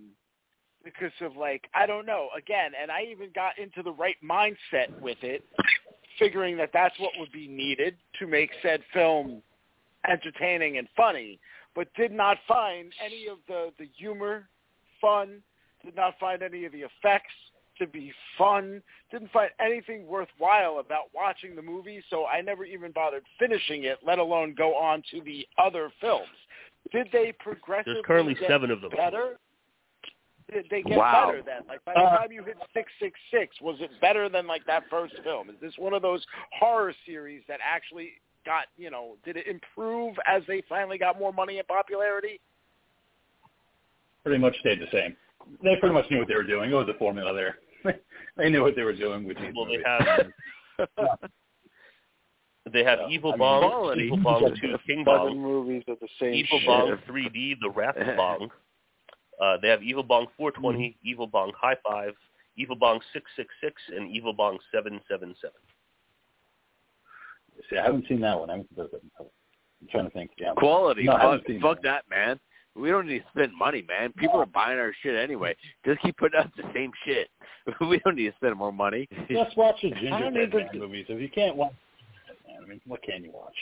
because 0.84 1.11
of 1.22 1.36
like 1.36 1.67
I 1.74 1.86
don't 1.86 2.05
know. 2.05 2.30
Again 2.38 2.72
and 2.82 2.91
I 2.91 3.03
even 3.11 3.30
got 3.34 3.57
into 3.57 3.84
the 3.84 3.91
right 3.91 4.17
mindset 4.24 4.99
with 5.01 5.17
it 5.22 5.43
figuring 6.17 6.57
that 6.57 6.72
that's 6.74 6.97
what 6.99 7.11
would 7.17 7.32
be 7.32 7.47
needed 7.47 7.95
to 8.20 8.28
make 8.28 8.51
said 8.61 8.82
film 8.93 9.41
entertaining 10.09 10.78
and 10.78 10.88
funny 10.95 11.39
but 11.76 11.88
did 11.95 12.11
not 12.11 12.38
find 12.47 12.91
any 13.03 13.28
of 13.28 13.38
the 13.47 13.72
the 13.80 13.88
humor 13.97 14.47
fun 14.99 15.41
did 15.84 15.95
not 15.95 16.13
find 16.20 16.41
any 16.41 16.65
of 16.65 16.72
the 16.72 16.80
effects 16.80 17.34
to 17.80 17.88
be 17.88 18.11
fun 18.38 18.82
didn't 19.11 19.32
find 19.32 19.49
anything 19.59 20.05
worthwhile 20.05 20.80
about 20.80 21.05
watching 21.13 21.55
the 21.55 21.61
movie 21.61 22.03
so 22.09 22.25
I 22.25 22.41
never 22.41 22.65
even 22.65 22.91
bothered 22.91 23.23
finishing 23.39 23.84
it 23.86 23.99
let 24.05 24.19
alone 24.19 24.53
go 24.57 24.75
on 24.75 25.01
to 25.11 25.21
the 25.21 25.47
other 25.57 25.91
films 25.99 26.27
did 26.91 27.07
they 27.11 27.34
progressively 27.39 27.93
There's 27.93 28.05
currently 28.05 28.34
get 28.36 28.49
seven 28.49 28.71
of 28.71 28.82
them. 28.82 28.91
better 28.95 29.38
did 30.51 30.65
they 30.69 30.82
get 30.82 30.97
Wow. 30.97 31.27
better 31.27 31.43
then? 31.43 31.61
Like 31.67 31.84
by 31.86 31.93
the 31.93 31.99
Uh, 31.99 32.17
time 32.17 32.32
you 32.32 32.43
hit 32.43 32.57
six 32.73 32.91
six 32.99 33.19
six, 33.30 33.59
was 33.61 33.80
it 33.82 33.91
better 34.01 34.30
than 34.30 34.47
like 34.47 34.65
that 34.65 34.88
first 34.89 35.15
film? 35.19 35.49
Is 35.49 35.59
this 35.59 35.77
one 35.77 35.93
of 35.93 36.01
those 36.01 36.25
horror 36.53 36.93
series 37.05 37.43
that 37.47 37.59
actually 37.63 38.19
got 38.45 38.67
you 38.77 38.89
know? 38.89 39.17
Did 39.23 39.38
it 39.38 39.47
improve 39.47 40.17
as 40.25 40.43
they 40.47 40.61
finally 40.61 40.97
got 40.97 41.19
more 41.19 41.32
money 41.34 41.59
and 41.59 41.67
popularity? 41.67 42.39
pretty 44.23 44.39
much 44.39 44.57
stayed 44.59 44.80
the 44.80 44.88
same. 44.91 45.15
They 45.63 45.75
pretty 45.77 45.93
much 45.93 46.09
knew 46.11 46.19
what 46.19 46.27
they 46.27 46.36
were 46.36 46.43
doing. 46.43 46.71
It 46.71 46.73
was 46.73 46.89
a 46.89 46.93
formula 46.95 47.34
there. 47.34 47.57
they 48.38 48.49
knew 48.49 48.61
what 48.61 48.75
they 48.75 48.84
were 48.84 48.93
doing 48.93 49.25
with 49.25 49.38
these 49.38 49.53
Well, 49.55 49.65
they 49.65 49.80
have 49.86 50.27
they 52.73 52.84
have 52.84 52.99
Yeah, 53.01 53.09
Evil 53.09 53.32
I 53.34 53.36
mean, 53.36 53.39
Bong. 53.39 53.99
Evil 53.99 54.17
Bong 54.17 54.55
Two, 54.61 54.75
King 54.86 55.03
Bong, 55.03 55.38
movies 55.39 55.84
of 55.88 55.99
the 55.99 56.07
same 56.19 56.34
Evil 56.34 56.59
shit. 56.59 56.67
Bong 56.67 56.97
3D, 57.09 57.55
The 57.61 57.69
Wrath 57.69 57.97
of 57.97 58.15
Bong. 58.17 58.49
Uh, 59.41 59.57
they 59.61 59.69
have 59.69 59.82
Evil 59.84 60.03
Bong 60.03 60.27
420, 60.38 60.97
Evil 61.03 61.27
Bong 61.27 61.51
High 61.59 61.77
Five, 61.88 62.13
Evil 62.57 62.75
Bong 62.75 62.99
666, 63.13 63.82
and 63.95 64.11
Evil 64.11 64.34
Bong 64.34 64.57
777. 64.71 65.51
See, 67.69 67.77
I 67.77 67.84
haven't 67.84 68.05
seen 68.07 68.21
that 68.21 68.39
one. 68.39 68.49
I 68.49 68.53
haven't 68.53 68.69
seen 68.69 68.77
those. 68.77 69.01
I'm 69.82 69.88
trying 69.89 70.05
to 70.05 70.11
think. 70.11 70.32
Yeah. 70.38 70.53
Quality. 70.57 71.03
No, 71.03 71.13
fuck, 71.13 71.41
fuck 71.61 71.82
that. 71.84 72.03
that, 72.09 72.09
man. 72.09 72.39
We 72.80 72.89
don't 72.89 73.07
need 73.07 73.19
to 73.19 73.25
spend 73.34 73.51
money, 73.57 73.84
man. 73.88 74.13
People 74.13 74.39
are 74.39 74.45
buying 74.45 74.80
our 74.80 74.93
shit 75.03 75.15
anyway. 75.15 75.55
Just 75.86 76.01
keep 76.01 76.17
putting 76.17 76.39
out 76.39 76.51
the 76.55 76.63
same 76.73 76.91
shit. 77.05 77.30
we 77.82 77.99
don't 77.99 78.15
need 78.15 78.30
to 78.30 78.36
spend 78.38 78.55
more 78.55 78.71
money. 78.71 79.07
Just 79.30 79.57
watch 79.57 79.75
the 79.82 79.89
I 79.93 79.99
Ginger 79.99 80.09
don't 80.19 80.34
Dead 80.34 80.53
need 80.53 80.71
to- 80.73 80.80
movies. 80.80 81.05
If 81.09 81.19
you 81.21 81.30
can't 81.30 81.55
watch, 81.55 81.73
I 82.61 82.65
mean, 82.67 82.82
what 82.88 83.01
can 83.03 83.23
you 83.23 83.32
watch? 83.32 83.55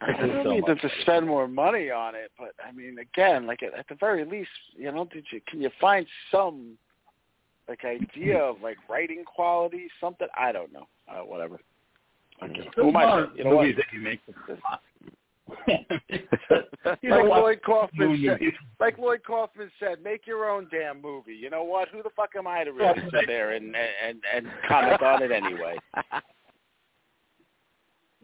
I 0.00 0.12
don't 0.26 0.50
need 0.50 0.66
them 0.66 0.78
to 0.78 0.90
spend 1.02 1.26
more 1.26 1.48
money 1.48 1.90
on 1.90 2.14
it, 2.14 2.30
but 2.38 2.50
I 2.66 2.70
mean, 2.72 2.98
again, 2.98 3.46
like 3.46 3.62
at, 3.62 3.74
at 3.74 3.88
the 3.88 3.96
very 3.96 4.24
least, 4.24 4.50
you 4.76 4.92
know, 4.92 5.06
did 5.06 5.24
you 5.32 5.40
can 5.48 5.60
you 5.60 5.70
find 5.80 6.06
some 6.30 6.76
like 7.68 7.80
idea 7.84 8.38
of 8.38 8.60
like 8.62 8.76
writing 8.88 9.24
quality, 9.24 9.88
something? 10.00 10.28
I 10.36 10.52
don't 10.52 10.72
know, 10.72 10.86
uh, 11.08 11.20
whatever. 11.24 11.58
Okay. 12.42 12.68
Who 12.76 12.88
am 12.88 12.96
I? 12.96 13.26
You 13.34 13.44
know 13.44 13.56
what? 13.56 13.62
movies 13.62 13.76
that 13.76 13.86
you 13.92 14.00
make. 14.00 14.20
you 15.68 17.10
Like? 17.10 17.24
Lloyd 17.24 17.60
Kaufman 17.64 18.20
said, 18.26 18.40
like 18.80 18.98
Lloyd 18.98 19.20
Kaufman 19.24 19.70
said, 19.78 20.02
make 20.02 20.26
your 20.26 20.50
own 20.50 20.68
damn 20.70 21.00
movie. 21.00 21.34
You 21.34 21.50
know 21.50 21.62
what? 21.62 21.88
Who 21.90 22.02
the 22.02 22.10
fuck 22.16 22.30
am 22.36 22.46
I 22.46 22.64
to 22.64 22.72
really 22.72 23.00
sit 23.12 23.26
there 23.26 23.52
and 23.52 23.74
and 23.76 24.20
and 24.34 24.48
comment 24.68 25.02
on 25.02 25.22
it 25.22 25.30
anyway? 25.30 25.76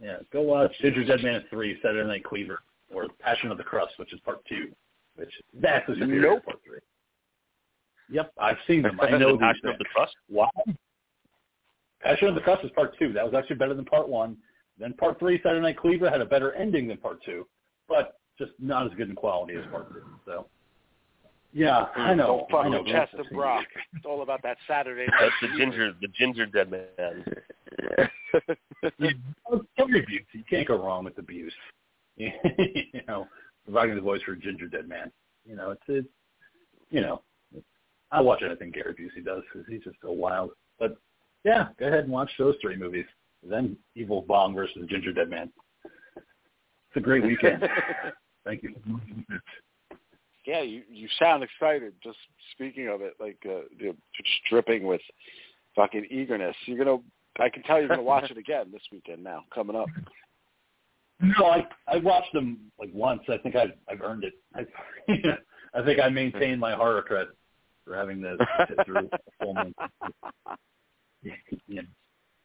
Yeah, 0.03 0.17
go 0.33 0.43
watch 0.43 0.73
Ginger 0.81 1.05
Dead 1.05 1.23
Man 1.23 1.45
3, 1.49 1.79
Saturday 1.81 2.09
Night 2.09 2.25
Cleaver, 2.25 2.63
or 2.93 3.07
Passion 3.21 3.53
of 3.53 3.59
the 3.59 3.63
Crust, 3.63 3.93
which 3.99 4.13
is 4.13 4.19
part 4.21 4.45
two, 4.47 4.73
which 5.15 5.31
vastly 5.55 5.95
superior 5.95 6.23
Nope. 6.23 6.41
to 6.41 6.45
part 6.47 6.59
three. 6.67 6.79
Yep, 8.11 8.33
I've 8.39 8.57
seen 8.67 8.83
them. 8.83 8.99
I 9.01 9.11
know 9.11 9.19
the 9.33 9.33
these 9.33 9.41
Passion 9.41 9.69
of 9.69 9.79
the 9.79 9.85
Crust. 9.95 10.15
Wow. 10.29 10.51
Passion 12.03 12.27
of 12.27 12.35
the 12.35 12.41
Crust 12.41 12.65
is 12.65 12.73
part 12.73 12.99
two. 12.99 13.13
That 13.13 13.25
was 13.25 13.35
actually 13.35 13.57
better 13.57 13.75
than 13.75 13.85
part 13.85 14.09
one. 14.09 14.37
Then 14.79 14.95
part 14.95 15.19
three, 15.19 15.41
Saturday 15.43 15.63
Night 15.63 15.79
Cleaver, 15.79 16.11
had 16.11 16.21
a 16.21 16.27
better 16.27 16.53
ending 16.55 16.89
than 16.89 16.97
part 16.97 17.23
two, 17.25 17.47
but 17.89 18.19
just 18.39 18.53
not 18.59 18.87
as 18.87 18.93
good 18.97 19.09
in 19.09 19.15
quality 19.15 19.55
as 19.55 19.65
part 19.71 19.93
two. 19.93 20.03
So, 20.25 20.47
yeah, 21.53 21.87
I 21.95 22.15
know. 22.15 22.47
Don't 22.49 22.51
fuck 22.51 22.67
I 22.67 22.69
know. 22.69 22.83
with 22.83 22.93
Chester 22.93 23.25
Brock. 23.33 23.65
It's 23.95 24.07
all 24.07 24.23
about 24.23 24.43
that 24.43 24.57
Saturday 24.67 25.07
night. 25.07 25.21
That's 25.21 25.53
the 25.53 25.59
ginger, 25.59 25.93
the 26.01 26.09
ginger 26.09 26.47
dead 26.47 26.71
man. 26.71 27.25
you, 28.99 29.11
kill 29.77 29.87
abuse. 29.87 30.27
You 30.33 30.45
can't 30.49 30.67
go 30.67 30.83
wrong 30.83 31.05
with 31.05 31.19
abuse. 31.19 31.53
you 32.17 32.33
know, 33.09 33.27
providing 33.65 33.95
the 33.95 34.01
voice 34.01 34.23
for 34.23 34.35
Ginger 34.35 34.69
Dead 34.69 34.89
Man. 34.89 35.11
You 35.45 35.57
know, 35.57 35.71
it's 35.71 35.83
it's 35.89 36.09
you 36.91 37.01
know, 37.01 37.23
it's, 37.55 37.67
I 38.11 38.21
watch 38.21 38.43
anything 38.45 38.71
Gary 38.71 38.95
Busey 38.95 39.25
does 39.25 39.43
because 39.53 39.67
he's 39.69 39.83
just 39.83 39.97
so 40.03 40.13
wild. 40.13 40.51
But 40.79 40.97
yeah, 41.45 41.69
go 41.79 41.87
ahead 41.87 42.05
and 42.05 42.13
watch 42.13 42.31
those 42.39 42.55
three 42.61 42.77
movies. 42.77 43.07
Then 43.49 43.77
Evil 43.95 44.23
Bong 44.23 44.55
versus 44.55 44.87
Ginger 44.89 45.13
Dead 45.13 45.29
Man. 45.29 45.51
It's 46.17 46.97
a 46.97 47.01
great 47.01 47.25
weekend. 47.25 47.63
Thank 48.45 48.63
you. 48.63 48.75
Yeah, 50.47 50.63
you 50.63 50.83
you 50.91 51.09
sound 51.19 51.43
excited. 51.43 51.93
Just 52.03 52.19
speaking 52.53 52.89
of 52.89 53.01
it, 53.01 53.15
like 53.21 53.39
uh, 53.47 53.63
you're 53.79 53.95
just 54.17 54.31
dripping 54.51 54.85
with 54.85 55.01
fucking 55.77 56.07
eagerness. 56.11 56.57
You're 56.67 56.85
gonna. 56.85 56.99
I 57.39 57.49
can 57.49 57.63
tell 57.63 57.79
you're 57.79 57.89
gonna 57.89 58.03
watch 58.03 58.31
it 58.31 58.37
again 58.37 58.67
this 58.73 58.83
weekend. 58.91 59.23
Now 59.23 59.45
coming 59.55 59.77
up. 59.77 59.89
No, 61.21 61.47
I 61.47 61.67
I 61.87 61.99
watched 61.99 62.33
them 62.33 62.59
like 62.79 62.91
once. 62.93 63.23
I 63.29 63.39
think 63.39 63.55
I've 63.55 63.73
I've 63.89 64.03
earned 64.03 64.25
it. 64.25 64.35
I 64.55 64.67
I 65.81 65.85
think 65.85 66.01
I 66.01 66.09
maintained 66.09 66.61
my 66.61 66.75
horror 66.75 67.05
cred 67.09 67.27
for 67.85 67.97
having 67.97 68.21
to 68.23 68.37
sit 68.69 68.85
through 68.85 69.09
a 69.13 69.19
full 69.41 69.55
moon. 69.55 69.75
yeah. 71.69 71.83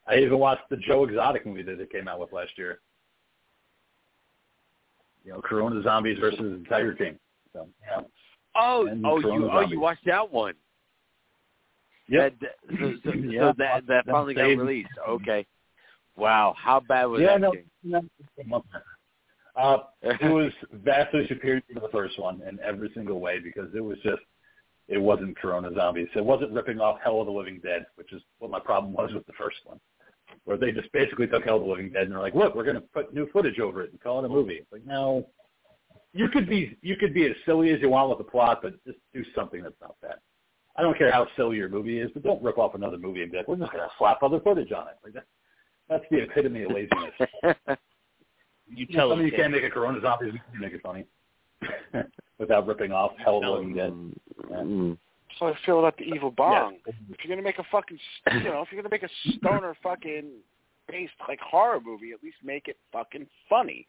I 0.08 0.18
even 0.18 0.38
watched 0.40 0.70
the 0.70 0.78
Joe 0.78 1.04
Exotic 1.04 1.46
movie 1.46 1.64
that 1.64 1.78
they 1.78 1.86
came 1.86 2.08
out 2.08 2.20
with 2.20 2.32
last 2.32 2.52
year. 2.58 2.80
You 5.26 5.34
know, 5.34 5.42
Corona 5.42 5.82
Zombies 5.84 6.18
versus 6.20 6.66
Tiger 6.70 6.94
King. 6.94 7.20
So 7.54 7.68
yeah. 7.86 8.02
Oh, 8.56 8.88
And 8.88 9.06
oh, 9.06 9.22
Corona 9.22 9.46
you 9.46 9.52
oh 9.52 9.62
you 9.62 9.80
watched 9.80 10.06
that 10.06 10.32
one. 10.32 10.54
Yep. 12.08 12.36
That, 12.40 12.50
so, 12.80 12.94
so, 13.04 13.14
Yeah, 13.30 13.52
so 13.52 13.54
that 13.58 13.88
that 13.88 14.06
finally 14.06 14.34
got 14.34 14.44
released. 14.44 14.90
Okay. 15.08 15.46
Wow, 16.16 16.56
how 16.58 16.80
bad 16.80 17.06
was 17.06 17.22
yeah, 17.22 17.38
that? 17.38 17.52
no, 17.84 18.02
no, 18.48 18.64
uh, 19.56 19.78
it 20.02 20.32
was 20.32 20.52
vastly 20.72 21.26
superior 21.28 21.62
to 21.62 21.80
the 21.80 21.90
first 21.92 22.20
one 22.20 22.42
in 22.48 22.60
every 22.60 22.90
single 22.96 23.20
way 23.20 23.40
because 23.40 23.70
it 23.76 23.82
was 23.82 23.98
just 24.04 24.22
it 24.88 24.98
wasn't 24.98 25.38
Corona 25.38 25.70
Zombies. 25.76 26.08
It 26.16 26.24
wasn't 26.24 26.54
ripping 26.54 26.80
off 26.80 27.00
Hell 27.04 27.20
of 27.20 27.28
the 27.28 27.32
Living 27.32 27.60
Dead, 27.64 27.86
which 27.96 28.14
is 28.14 28.22
what 28.40 28.50
my 28.50 28.60
problem 28.60 28.94
was 28.94 29.12
with 29.14 29.26
the 29.28 29.34
first 29.34 29.58
one, 29.66 29.80
where 30.48 30.56
they 30.56 30.72
just 30.72 30.90
basically 30.94 31.28
took 31.28 31.44
Hell 31.44 31.58
of 31.58 31.64
the 31.64 31.68
Living 31.68 31.92
Dead 31.92 32.04
and 32.04 32.14
they're 32.14 32.22
like, 32.22 32.34
look, 32.34 32.56
we're 32.56 32.64
going 32.64 32.78
to 32.78 32.82
put 32.82 33.14
new 33.14 33.30
footage 33.32 33.60
over 33.60 33.82
it 33.82 33.92
and 33.92 34.00
call 34.00 34.20
it 34.20 34.26
a 34.26 34.30
movie. 34.30 34.54
It's 34.54 34.72
like, 34.72 34.86
no, 34.86 35.28
you 36.14 36.30
could 36.30 36.48
be 36.48 36.78
you 36.82 36.96
could 36.96 37.14
be 37.14 37.26
as 37.26 37.34
silly 37.46 37.72
as 37.72 37.82
you 37.82 37.90
want 37.90 38.08
with 38.08 38.20
the 38.20 38.24
plot, 38.24 38.60
but 38.64 38.82
just 38.86 38.98
do 39.14 39.26
something 39.36 39.62
that's 39.62 39.76
not 39.82 39.96
that. 40.02 40.20
I 40.78 40.84
don't 40.84 40.98
care 40.98 41.12
how 41.12 41.28
silly 41.36 41.58
your 41.58 41.68
movie 41.68 42.00
is, 42.00 42.10
but 42.14 42.24
don't 42.24 42.42
rip 42.42 42.58
off 42.58 42.76
another 42.76 42.98
movie 42.98 43.24
and 43.24 43.32
be 43.32 43.38
like, 43.40 43.50
we're 43.50 43.58
just 43.58 43.74
going 43.74 43.84
to 43.84 43.92
slap 43.98 44.24
other 44.24 44.40
footage 44.40 44.72
on 44.72 44.88
it. 44.88 44.94
Like 45.04 45.14
that, 45.16 45.26
that's 45.90 46.06
the 46.10 46.20
epitome 46.20 46.64
of 46.64 46.72
laziness. 46.72 47.14
You 47.44 47.76
You 48.70 48.86
tell 48.86 49.14
me 49.18 49.26
you 49.26 49.32
can't 49.32 49.52
make 49.52 49.64
a 49.64 49.70
Corona 49.70 50.00
Zombies 50.00 50.28
movie 50.28 50.42
and 50.54 50.62
make 50.62 50.74
it 50.74 50.82
funny 50.82 51.06
without 52.40 52.66
ripping 52.68 52.94
off 52.94 53.12
Hell 53.18 53.38
of 53.38 53.44
the 53.44 53.50
Living 53.50 53.74
Dead. 53.76 53.92
Mm. 54.50 54.98
How 55.40 55.48
I 55.48 55.54
feel 55.66 55.80
about 55.80 55.98
the 55.98 56.04
Evil 56.04 56.32
Bong. 56.32 56.78
Yeah. 56.86 56.94
If 57.12 57.24
you're 57.24 57.36
gonna 57.36 57.46
make 57.46 57.60
a 57.60 57.64
fucking, 57.72 58.00
you 58.34 58.44
know, 58.46 58.62
if 58.62 58.72
you're 58.72 58.82
gonna 58.82 58.92
make 58.92 59.04
a 59.04 59.34
stoner 59.38 59.76
fucking 59.84 60.26
based 60.88 61.14
like 61.28 61.40
horror 61.40 61.80
movie, 61.84 62.12
at 62.12 62.24
least 62.24 62.38
make 62.44 62.68
it 62.68 62.78
fucking 62.92 63.28
funny. 63.50 63.88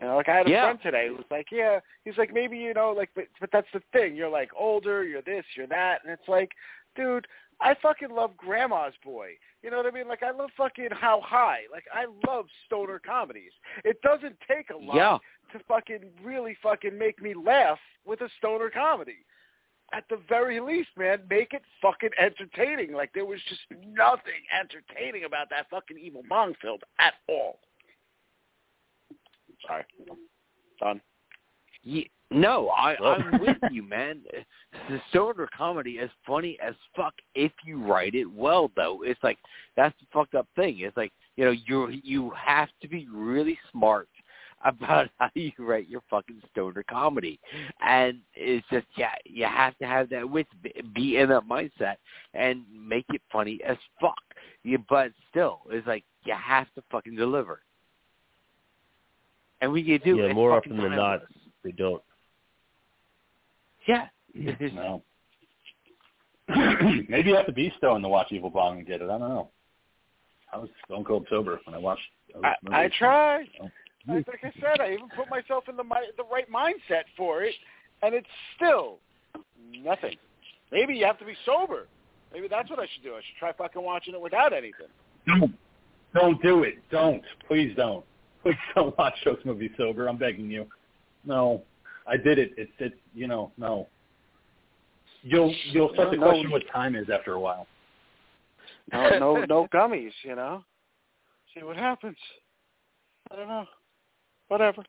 You 0.00 0.06
know, 0.06 0.16
like 0.16 0.28
I 0.28 0.36
had 0.36 0.46
a 0.46 0.50
Yeah. 0.50 0.64
friend 0.64 0.78
today 0.82 1.08
who 1.08 1.14
was 1.14 1.24
like, 1.30 1.46
yeah, 1.50 1.80
he's 2.04 2.18
like, 2.18 2.32
maybe 2.32 2.58
you 2.58 2.74
know, 2.74 2.90
like, 2.92 3.10
but, 3.14 3.26
but 3.40 3.50
that's 3.52 3.68
the 3.72 3.80
thing. 3.92 4.14
You're 4.14 4.28
like 4.28 4.50
older, 4.56 5.04
you're 5.04 5.22
this, 5.22 5.44
you're 5.56 5.66
that, 5.68 6.02
and 6.04 6.12
it's 6.12 6.28
like, 6.28 6.50
dude, 6.96 7.26
I 7.60 7.74
fucking 7.80 8.10
love 8.10 8.36
Grandma's 8.36 8.92
Boy. 9.02 9.30
You 9.62 9.70
know 9.70 9.78
what 9.78 9.86
I 9.86 9.90
mean? 9.90 10.06
Like 10.06 10.22
I 10.22 10.30
love 10.32 10.50
fucking 10.56 10.90
How 10.92 11.20
High. 11.24 11.60
Like 11.72 11.84
I 11.94 12.04
love 12.30 12.46
stoner 12.66 12.98
comedies. 12.98 13.52
It 13.84 14.00
doesn't 14.02 14.36
take 14.46 14.68
a 14.70 14.76
lot 14.76 14.94
Yeah. 14.96 15.18
to 15.52 15.64
fucking 15.64 16.00
really 16.22 16.56
fucking 16.62 16.96
make 16.98 17.22
me 17.22 17.32
laugh 17.34 17.78
with 18.04 18.20
a 18.20 18.28
stoner 18.38 18.68
comedy. 18.68 19.24
At 19.92 20.04
the 20.10 20.18
very 20.28 20.60
least, 20.60 20.88
man, 20.96 21.20
make 21.30 21.52
it 21.52 21.62
fucking 21.80 22.10
entertaining. 22.18 22.92
Like 22.92 23.10
there 23.14 23.24
was 23.24 23.40
just 23.48 23.60
nothing 23.86 24.42
entertaining 24.52 25.24
about 25.24 25.48
that 25.50 25.70
fucking 25.70 25.98
Evil 25.98 26.22
Bong 26.28 26.54
film 26.60 26.78
at 26.98 27.14
all. 27.28 27.60
Sorry. 29.66 29.84
Done. 30.80 31.00
Ye- 31.82 32.10
no, 32.30 32.70
I, 32.70 32.96
I'm 32.96 33.40
with 33.40 33.56
you, 33.70 33.82
man. 33.82 34.22
The 34.90 35.00
stoner 35.08 35.48
comedy 35.56 35.92
is 35.92 36.10
funny 36.24 36.58
as 36.62 36.74
fuck 36.94 37.14
if 37.34 37.50
you 37.64 37.82
write 37.82 38.14
it 38.14 38.30
well, 38.30 38.70
though. 38.76 39.02
It's 39.02 39.20
like 39.24 39.38
that's 39.74 39.94
the 39.98 40.06
fucked 40.12 40.36
up 40.36 40.46
thing. 40.54 40.78
It's 40.80 40.96
like 40.96 41.12
you 41.36 41.44
know 41.44 41.50
you 41.50 41.88
you 41.88 42.30
have 42.36 42.68
to 42.82 42.88
be 42.88 43.08
really 43.10 43.58
smart 43.72 44.08
about 44.66 45.08
how 45.18 45.30
you 45.34 45.52
write 45.58 45.88
your 45.88 46.02
fucking 46.10 46.40
stoner 46.50 46.84
comedy, 46.88 47.38
and 47.86 48.18
it's 48.34 48.66
just 48.70 48.86
yeah, 48.96 49.14
you 49.24 49.44
have 49.44 49.76
to 49.78 49.86
have 49.86 50.08
that 50.10 50.28
wit, 50.28 50.46
be- 50.62 50.82
be 50.94 51.16
in 51.18 51.28
that 51.28 51.48
mindset, 51.48 51.96
and 52.34 52.62
make 52.72 53.06
it 53.12 53.22
funny 53.32 53.60
as 53.66 53.76
fuck. 54.00 54.14
Yeah, 54.64 54.78
but 54.88 55.12
still, 55.30 55.60
it's 55.70 55.86
like 55.86 56.04
you 56.24 56.34
have 56.34 56.66
to 56.74 56.82
fucking 56.90 57.16
deliver. 57.16 57.60
And 59.60 59.72
when 59.72 59.86
you 59.86 59.98
do, 59.98 60.16
Yeah, 60.16 60.24
it's 60.24 60.34
more 60.34 60.56
fucking 60.56 60.72
often 60.72 60.84
than 60.84 60.96
not, 60.96 61.22
they 61.64 61.72
don't. 61.72 62.02
Yeah. 63.86 64.08
No. 64.34 65.02
Maybe 67.08 67.30
you 67.30 67.36
have 67.36 67.46
to 67.46 67.52
be 67.52 67.72
stoned 67.78 68.04
to 68.04 68.08
watch 68.08 68.28
Evil 68.30 68.50
Bong 68.50 68.78
and 68.78 68.86
get 68.86 69.00
it. 69.00 69.04
I 69.04 69.18
don't 69.18 69.20
know. 69.20 69.50
I 70.52 70.58
was 70.58 70.68
stone 70.84 71.04
cold 71.04 71.26
sober 71.28 71.58
when 71.64 71.74
I 71.74 71.78
watched. 71.78 72.02
those 72.32 72.42
I, 72.44 72.84
I 72.84 72.90
tried. 72.98 73.46
Oh. 73.62 73.68
I, 74.08 74.12
hmm. 74.12 74.18
like 74.28 74.44
I 74.44 74.52
said, 74.60 74.80
I 74.80 74.92
even 74.92 75.08
put 75.16 75.28
myself 75.28 75.64
in 75.68 75.76
the 75.76 75.84
mi- 75.84 76.12
the 76.16 76.24
right 76.30 76.50
mindset 76.50 77.04
for 77.16 77.42
it, 77.42 77.54
and 78.02 78.14
it's 78.14 78.26
still 78.56 78.98
nothing. 79.72 80.16
Maybe 80.72 80.94
you 80.94 81.04
have 81.04 81.18
to 81.18 81.24
be 81.24 81.34
sober. 81.44 81.86
Maybe 82.32 82.48
that's 82.48 82.68
what 82.68 82.78
I 82.78 82.86
should 82.92 83.02
do. 83.02 83.14
I 83.14 83.18
should 83.18 83.36
try 83.38 83.52
fucking 83.52 83.82
watching 83.82 84.14
it 84.14 84.20
without 84.20 84.52
anything. 84.52 84.88
Don't, 85.26 85.54
don't 86.14 86.42
do 86.42 86.64
it. 86.64 86.74
Don't. 86.90 87.22
Please 87.46 87.72
don't. 87.76 88.04
Please 88.42 88.56
don't 88.74 88.96
watch 88.98 89.14
those 89.24 89.38
movies 89.44 89.70
sober. 89.76 90.08
I'm 90.08 90.18
begging 90.18 90.50
you. 90.50 90.66
No, 91.24 91.62
I 92.06 92.16
did 92.16 92.38
it. 92.38 92.52
It's 92.56 92.70
it. 92.78 92.94
You 93.14 93.26
know, 93.26 93.52
no. 93.58 93.88
You'll 95.22 95.54
you'll 95.72 95.92
start 95.94 96.12
to 96.12 96.16
No, 96.16 96.26
no. 96.26 96.30
question 96.30 96.50
what 96.50 96.62
time 96.72 96.94
is 96.94 97.08
after 97.12 97.32
a 97.32 97.40
while. 97.40 97.66
No, 98.92 99.18
no, 99.18 99.44
no 99.44 99.68
gummies. 99.74 100.12
You 100.22 100.36
know. 100.36 100.64
See 101.54 101.64
what 101.64 101.76
happens. 101.76 102.16
I 103.30 103.36
don't 103.36 103.48
know. 103.48 103.66
Whatever. 104.48 104.84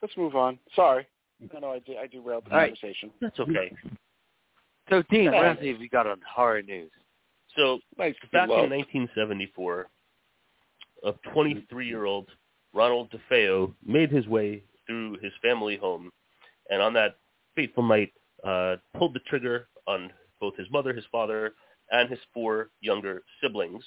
Let's 0.00 0.16
move 0.16 0.34
on. 0.36 0.58
Sorry. 0.74 1.06
I 1.54 1.60
know 1.60 1.72
I, 1.72 1.78
de- 1.80 1.98
I 1.98 2.06
derailed 2.06 2.44
the 2.46 2.52
All 2.52 2.58
right. 2.58 2.74
conversation. 2.76 3.10
That's 3.20 3.38
okay. 3.40 3.72
So, 4.90 5.02
Dean, 5.10 5.26
what 5.26 5.34
Yeah. 5.42 5.48
else 5.50 5.58
have 5.58 5.80
you 5.80 5.88
got 5.88 6.06
on 6.06 6.20
horror 6.28 6.62
news? 6.62 6.90
So 7.56 7.80
Nice 7.98 8.14
back 8.32 8.48
in 8.48 8.70
1974, 8.70 9.88
a 11.04 11.12
23-year-old 11.34 12.28
Ronald 12.72 13.10
DeFeo 13.12 13.74
made 13.84 14.10
his 14.10 14.26
way 14.26 14.64
through 14.86 15.18
his 15.18 15.32
family 15.42 15.76
home, 15.76 16.10
and 16.70 16.80
on 16.80 16.94
that 16.94 17.16
fateful 17.54 17.82
night, 17.82 18.12
uh, 18.44 18.76
pulled 18.96 19.14
the 19.14 19.20
trigger 19.20 19.68
on 19.86 20.10
both 20.40 20.56
his 20.56 20.66
mother, 20.70 20.92
his 20.94 21.04
father, 21.12 21.54
and 21.90 22.08
his 22.08 22.18
four 22.32 22.70
younger 22.80 23.22
siblings. 23.42 23.84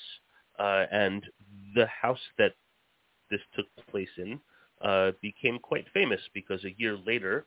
Uh, 0.59 0.85
and 0.91 1.25
the 1.75 1.85
house 1.87 2.19
that 2.37 2.53
this 3.29 3.41
took 3.55 3.65
place 3.89 4.09
in 4.17 4.39
uh, 4.85 5.11
became 5.21 5.59
quite 5.59 5.85
famous 5.93 6.21
because 6.33 6.63
a 6.63 6.75
year 6.77 6.97
later, 7.05 7.45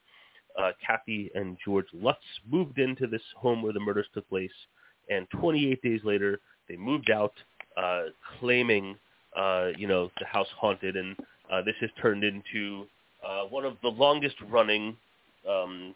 uh, 0.58 0.72
Kathy 0.84 1.30
and 1.34 1.56
George 1.64 1.86
Lutz 1.92 2.18
moved 2.50 2.78
into 2.78 3.06
this 3.06 3.22
home 3.36 3.62
where 3.62 3.72
the 3.72 3.80
murders 3.80 4.06
took 4.12 4.28
place, 4.28 4.50
and 5.08 5.26
28 5.30 5.80
days 5.82 6.00
later, 6.04 6.40
they 6.68 6.76
moved 6.76 7.10
out, 7.10 7.32
uh, 7.76 8.04
claiming 8.38 8.96
uh, 9.36 9.68
you 9.76 9.86
know, 9.86 10.10
the 10.18 10.26
house 10.26 10.48
haunted, 10.58 10.96
and 10.96 11.16
uh, 11.50 11.62
this 11.62 11.74
has 11.80 11.90
turned 12.00 12.24
into 12.24 12.86
uh, 13.26 13.42
one 13.44 13.64
of 13.64 13.76
the 13.82 13.88
longest 13.88 14.36
running, 14.50 14.96
um, 15.48 15.94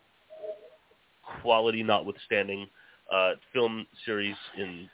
quality 1.40 1.82
notwithstanding, 1.82 2.68
uh, 3.12 3.32
film 3.52 3.86
series 4.04 4.36
in 4.58 4.88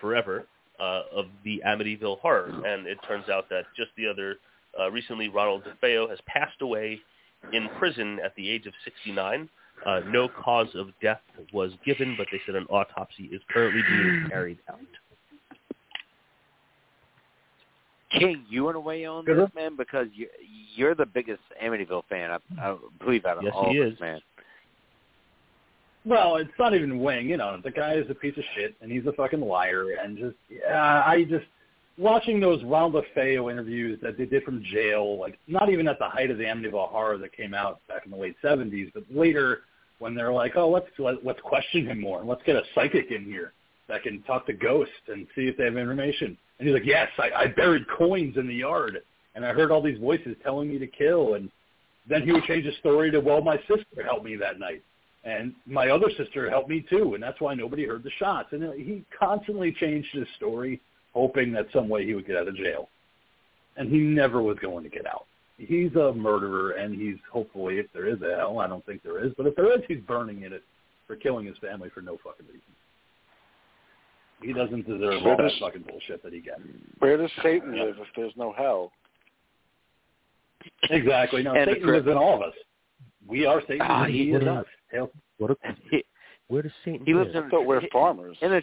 forever 0.00 0.46
uh, 0.80 1.02
of 1.14 1.26
the 1.44 1.62
Amityville 1.66 2.18
Horror. 2.20 2.50
And 2.66 2.86
it 2.86 2.98
turns 3.06 3.28
out 3.28 3.48
that 3.50 3.64
just 3.76 3.90
the 3.96 4.06
other 4.06 4.36
uh, 4.80 4.90
recently, 4.90 5.28
Ronald 5.28 5.62
DeFeo 5.64 6.08
has 6.08 6.18
passed 6.26 6.60
away 6.60 7.00
in 7.52 7.68
prison 7.78 8.18
at 8.24 8.34
the 8.36 8.48
age 8.48 8.66
of 8.66 8.72
69. 8.84 9.48
Uh, 9.84 10.00
no 10.08 10.28
cause 10.28 10.68
of 10.74 10.88
death 11.02 11.20
was 11.52 11.70
given, 11.84 12.14
but 12.16 12.26
they 12.32 12.40
said 12.46 12.54
an 12.54 12.66
autopsy 12.70 13.24
is 13.24 13.42
currently 13.50 13.82
being 13.88 14.26
carried 14.30 14.58
out. 14.70 14.78
King, 18.18 18.44
you 18.48 18.64
want 18.64 18.76
to 18.76 18.80
weigh 18.80 19.04
on 19.04 19.24
this, 19.24 19.48
man? 19.54 19.76
Because 19.76 20.06
you're, 20.14 20.28
you're 20.76 20.94
the 20.94 21.06
biggest 21.06 21.42
Amityville 21.62 22.04
fan, 22.08 22.30
I, 22.30 22.38
I 22.60 22.76
believe, 23.00 23.24
out 23.24 23.38
of 23.38 23.42
Yes, 23.42 23.52
all 23.54 23.70
he 23.70 23.78
of 23.78 23.88
us, 23.88 23.92
is. 23.94 24.00
man. 24.00 24.20
Well, 26.06 26.36
it's 26.36 26.50
not 26.58 26.74
even 26.74 27.00
weighing 27.00 27.30
in 27.30 27.40
on 27.40 27.54
it. 27.58 27.64
The 27.64 27.70
guy 27.70 27.94
is 27.94 28.04
a 28.10 28.14
piece 28.14 28.36
of 28.36 28.44
shit, 28.54 28.74
and 28.80 28.92
he's 28.92 29.06
a 29.06 29.12
fucking 29.12 29.40
liar. 29.40 29.86
And 30.02 30.16
just, 30.18 30.36
yeah, 30.50 31.02
I 31.04 31.24
just 31.24 31.46
watching 31.98 32.40
those 32.40 32.62
Ronald 32.64 33.04
DeFeo 33.16 33.50
interviews 33.50 33.98
that 34.02 34.18
they 34.18 34.26
did 34.26 34.42
from 34.42 34.62
jail, 34.72 35.18
like 35.18 35.38
not 35.46 35.70
even 35.70 35.88
at 35.88 35.98
the 35.98 36.08
height 36.08 36.30
of 36.30 36.38
the 36.38 36.44
Amityville 36.44 36.88
horror 36.88 37.18
that 37.18 37.36
came 37.36 37.54
out 37.54 37.80
back 37.88 38.04
in 38.04 38.10
the 38.10 38.16
late 38.16 38.36
'70s, 38.42 38.92
but 38.92 39.04
later 39.10 39.60
when 39.98 40.14
they're 40.14 40.32
like, 40.32 40.56
oh, 40.56 40.68
let's 40.68 40.86
let, 40.98 41.24
let's 41.24 41.40
question 41.40 41.86
him 41.86 42.00
more, 42.00 42.24
let's 42.24 42.42
get 42.44 42.56
a 42.56 42.62
psychic 42.74 43.10
in 43.10 43.24
here 43.24 43.52
that 43.88 44.02
can 44.02 44.22
talk 44.22 44.46
to 44.46 44.52
ghosts 44.52 44.92
and 45.08 45.26
see 45.34 45.42
if 45.42 45.56
they 45.56 45.64
have 45.64 45.76
information. 45.76 46.36
And 46.58 46.68
he's 46.68 46.74
like, 46.74 46.86
yes, 46.86 47.08
I, 47.18 47.30
I 47.30 47.46
buried 47.48 47.84
coins 47.96 48.36
in 48.36 48.48
the 48.48 48.54
yard, 48.54 48.98
and 49.34 49.44
I 49.44 49.52
heard 49.52 49.70
all 49.70 49.82
these 49.82 49.98
voices 49.98 50.36
telling 50.42 50.68
me 50.68 50.78
to 50.78 50.86
kill. 50.86 51.34
And 51.34 51.50
then 52.08 52.22
he 52.22 52.32
would 52.32 52.44
change 52.44 52.64
his 52.64 52.76
story 52.78 53.10
to, 53.10 53.20
well, 53.20 53.40
my 53.40 53.58
sister 53.68 54.02
helped 54.04 54.24
me 54.24 54.36
that 54.36 54.58
night 54.58 54.82
and 55.24 55.54
my 55.66 55.88
other 55.88 56.10
sister 56.16 56.50
helped 56.50 56.68
me 56.68 56.84
too, 56.88 57.14
and 57.14 57.22
that's 57.22 57.40
why 57.40 57.54
nobody 57.54 57.86
heard 57.86 58.02
the 58.02 58.10
shots. 58.18 58.48
And 58.52 58.62
he 58.74 59.04
constantly 59.18 59.72
changed 59.72 60.08
his 60.12 60.26
story, 60.36 60.80
hoping 61.14 61.52
that 61.52 61.66
some 61.72 61.88
way 61.88 62.04
he 62.04 62.14
would 62.14 62.26
get 62.26 62.36
out 62.36 62.48
of 62.48 62.56
jail, 62.56 62.88
and 63.76 63.88
he 63.90 63.98
never 63.98 64.42
was 64.42 64.58
going 64.60 64.84
to 64.84 64.90
get 64.90 65.06
out. 65.06 65.26
He's 65.56 65.94
a 65.94 66.12
murderer, 66.12 66.72
and 66.72 66.94
he's 67.00 67.16
hopefully, 67.32 67.78
if 67.78 67.86
there 67.92 68.06
is 68.08 68.20
a 68.22 68.36
hell, 68.36 68.58
I 68.58 68.66
don't 68.66 68.84
think 68.84 69.02
there 69.02 69.24
is, 69.24 69.32
but 69.36 69.46
if 69.46 69.54
there 69.54 69.72
is, 69.72 69.82
he's 69.86 70.00
burning 70.00 70.42
in 70.42 70.52
it 70.52 70.62
for 71.06 71.14
killing 71.16 71.46
his 71.46 71.56
family 71.58 71.88
for 71.94 72.00
no 72.00 72.16
fucking 72.24 72.46
reason. 72.46 72.60
He 74.42 74.52
doesn't 74.52 74.86
deserve 74.86 75.24
all 75.24 75.36
that 75.36 75.52
fucking 75.60 75.82
bullshit 75.88 76.22
that 76.24 76.32
he 76.32 76.40
gets. 76.40 76.60
Where 76.98 77.16
does 77.16 77.30
Satan 77.42 77.78
live 77.78 77.96
if 78.00 78.08
there's 78.16 78.32
no 78.36 78.52
hell? 78.52 78.90
Exactly. 80.90 81.42
No, 81.42 81.54
And 81.54 81.68
Satan 81.68 81.82
cri- 81.84 81.96
lives 81.98 82.08
in 82.08 82.14
all 82.14 82.34
of 82.36 82.42
us. 82.42 82.54
We 83.26 83.46
are 83.46 83.60
Satan, 83.62 83.86
Ah, 83.88 84.04
and 84.04 84.12
he 84.12 84.24
he 84.26 84.30
is 84.32 84.42
is. 84.42 84.48
us. 84.48 84.66
Hail 84.90 85.10
What 85.38 85.52
a, 85.52 85.56
He, 85.90 86.04
where 86.48 86.62
does 86.62 86.72
Satan 86.84 87.06
he 87.06 87.14
lives 87.14 87.28
live? 87.34 87.44
in 87.44 87.48
I 87.48 87.50
thought 87.50 87.64
we're 87.66 87.80
farmers. 87.92 88.36
in 88.42 88.52
a 88.52 88.62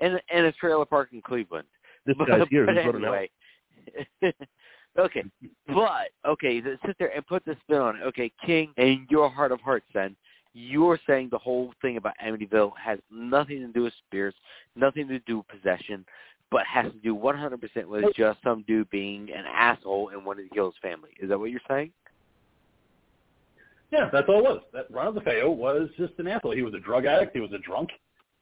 tra- 0.00 0.20
in 0.32 0.44
a, 0.44 0.52
trailer 0.52 0.84
park 0.84 1.10
in 1.12 1.20
Cleveland. 1.22 1.66
This 2.06 2.16
But- 2.18 2.28
guy's 2.28 2.46
here. 2.50 2.66
but 2.66 2.76
Who's 2.76 2.86
running 2.86 3.04
out? 3.04 3.14
anyway. 3.14 3.30
okay, 4.98 5.22
but 5.68 6.08
okay, 6.26 6.60
th- 6.60 6.78
sit 6.86 6.96
there 6.98 7.14
and 7.14 7.26
put 7.26 7.44
the 7.44 7.56
spin 7.62 7.78
on 7.78 7.96
it. 7.96 8.02
Okay, 8.02 8.30
King, 8.44 8.72
in 8.76 9.06
your 9.08 9.30
heart 9.30 9.52
of 9.52 9.60
hearts, 9.60 9.86
then 9.94 10.14
you're 10.52 10.98
saying 11.06 11.28
the 11.30 11.38
whole 11.38 11.72
thing 11.80 11.96
about 11.96 12.14
Amityville 12.24 12.72
has 12.82 12.98
nothing 13.10 13.60
to 13.60 13.68
do 13.68 13.82
with 13.84 13.92
spirits, 14.06 14.36
nothing 14.76 15.06
to 15.08 15.18
do 15.20 15.38
with 15.38 15.48
possession, 15.48 16.04
but 16.50 16.62
has 16.66 16.90
to 16.92 16.98
do 16.98 17.14
100% 17.14 17.86
with 17.86 18.04
just 18.16 18.38
some 18.42 18.64
dude 18.66 18.90
being 18.90 19.30
an 19.30 19.44
asshole 19.46 20.08
and 20.10 20.24
wanting 20.24 20.48
to 20.48 20.54
kill 20.54 20.66
his 20.66 20.74
family. 20.82 21.10
Is 21.20 21.28
that 21.28 21.38
what 21.38 21.50
you're 21.50 21.60
saying? 21.68 21.92
Yeah, 23.90 24.10
that's 24.12 24.28
all 24.28 24.38
it 24.40 24.42
was. 24.44 24.62
That 24.72 24.86
Ronald 24.90 25.16
DeFeo 25.24 25.54
was 25.54 25.88
just 25.96 26.12
an 26.18 26.26
asshole. 26.28 26.52
He 26.52 26.62
was 26.62 26.74
a 26.74 26.80
drug 26.80 27.06
addict. 27.06 27.34
He 27.34 27.40
was 27.40 27.52
a 27.52 27.58
drunk. 27.58 27.90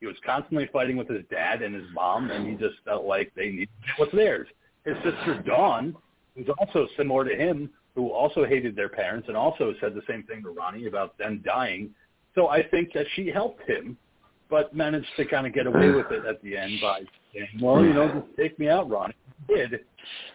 He 0.01 0.07
was 0.07 0.17
constantly 0.25 0.69
fighting 0.73 0.97
with 0.97 1.09
his 1.09 1.23
dad 1.31 1.63
and 1.63 1.75
his 1.75 1.87
mom, 1.95 2.31
and 2.31 2.47
he 2.47 2.55
just 2.55 2.77
felt 2.85 3.05
like 3.05 3.33
they 3.35 3.51
need 3.51 3.69
what's 3.97 4.13
theirs. 4.13 4.47
His 4.85 4.95
sister 4.97 5.43
Dawn, 5.47 5.97
who's 6.35 6.49
also 6.59 6.87
similar 6.97 7.25
to 7.25 7.35
him, 7.35 7.71
who 7.95 8.11
also 8.11 8.45
hated 8.45 8.77
their 8.77 8.91
parents 8.91 9.29
and 9.29 9.37
also 9.37 9.75
said 9.81 9.95
the 9.95 10.03
same 10.09 10.23
thing 10.25 10.43
to 10.43 10.51
Ronnie 10.51 10.87
about 10.87 11.17
them 11.17 11.43
dying. 11.45 11.95
So 12.35 12.49
I 12.49 12.63
think 12.69 12.93
that 12.93 13.07
she 13.15 13.29
helped 13.29 13.63
him, 13.69 13.97
but 14.51 14.77
managed 14.77 15.09
to 15.17 15.25
kind 15.25 15.47
of 15.47 15.55
get 15.55 15.67
away 15.67 15.91
with 15.91 16.11
it 16.11 16.27
at 16.27 16.43
the 16.43 16.57
end 16.57 16.79
by 16.83 17.01
saying, 17.33 17.49
"Well, 17.61 17.83
you 17.83 17.95
know, 17.95 18.09
just 18.09 18.37
take 18.37 18.59
me 18.59 18.69
out, 18.69 18.89
Ronnie." 18.91 19.15
He 19.49 19.55
did, 19.55 19.87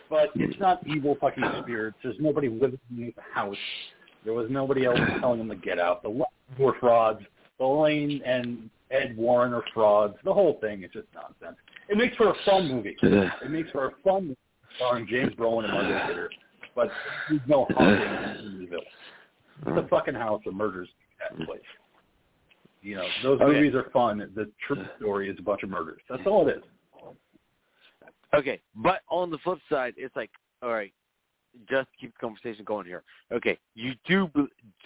but 0.10 0.32
it's 0.36 0.60
not 0.60 0.86
evil 0.88 1.16
fucking 1.22 1.44
spirits. 1.62 1.98
There's 2.02 2.20
nobody 2.20 2.50
living 2.50 2.80
in 2.90 3.14
the 3.16 3.22
house. 3.32 3.56
There 4.26 4.34
was 4.34 4.50
nobody 4.50 4.86
else 4.86 5.00
telling 5.20 5.40
him 5.40 5.50
to 5.50 5.56
get 5.56 5.80
out. 5.80 6.02
The 6.02 6.10
were 6.58 6.74
frauds. 6.80 7.22
The 7.60 8.22
and 8.26 8.70
Ed 8.92 9.16
Warren 9.18 9.54
are 9.54 9.64
frauds. 9.74 10.16
The 10.24 10.34
whole 10.34 10.60
thing 10.62 10.84
is 10.84 10.92
just 10.92 11.08
nonsense. 11.14 11.58
It 11.90 11.98
makes 11.98 12.16
for 12.18 12.30
a 12.30 12.36
fun 12.46 12.68
movie. 12.68 12.96
It 13.02 13.50
makes 13.50 13.72
for 13.72 13.88
a 13.88 13.92
fun 14.04 14.24
movie 14.24 14.38
starring 14.76 15.08
James 15.08 15.34
Brolin 15.34 15.66
and 15.66 15.74
Margaret 15.74 16.08
Kidder, 16.08 16.30
but 16.76 16.90
there's 17.30 17.42
no 17.48 17.68
haunting 17.72 18.02
in 18.02 18.68
Amityville. 18.68 18.80
It's 19.68 19.68
a 19.68 19.70
mm. 19.70 19.90
fucking 19.90 20.16
house 20.16 20.42
of 20.46 20.54
murders 20.54 20.90
that 21.20 21.46
place. 21.46 21.60
You 22.82 22.96
know, 22.96 23.08
those 23.22 23.40
Okay. 23.42 23.54
movies 23.54 23.76
are 23.76 23.90
fun. 23.92 24.18
The 24.34 24.50
true 24.66 24.84
story 24.98 25.30
is 25.30 25.38
a 25.38 25.42
bunch 25.42 25.64
of 25.64 25.70
murders. 25.70 26.02
That's 26.10 26.26
all 26.26 26.48
it 26.48 26.58
is. 26.58 26.64
Okay, 28.34 28.62
but 28.76 29.02
on 29.10 29.30
the 29.30 29.38
flip 29.40 29.60
side, 29.70 29.94
it's 29.98 30.16
like, 30.16 30.32
all 30.64 30.72
right, 30.72 30.94
just 31.70 31.90
keep 32.00 32.14
the 32.14 32.20
conversation 32.20 32.64
going 32.64 32.88
here. 32.88 33.04
Okay, 33.32 33.58
you 33.76 33.94
do, 34.08 34.32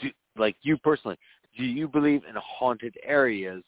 do 0.02 0.10
like 0.36 0.56
you 0.64 0.78
personally, 0.78 1.18
do 1.56 1.64
you 1.64 1.88
believe 1.88 2.24
in 2.28 2.36
haunted 2.36 2.98
areas 3.04 3.64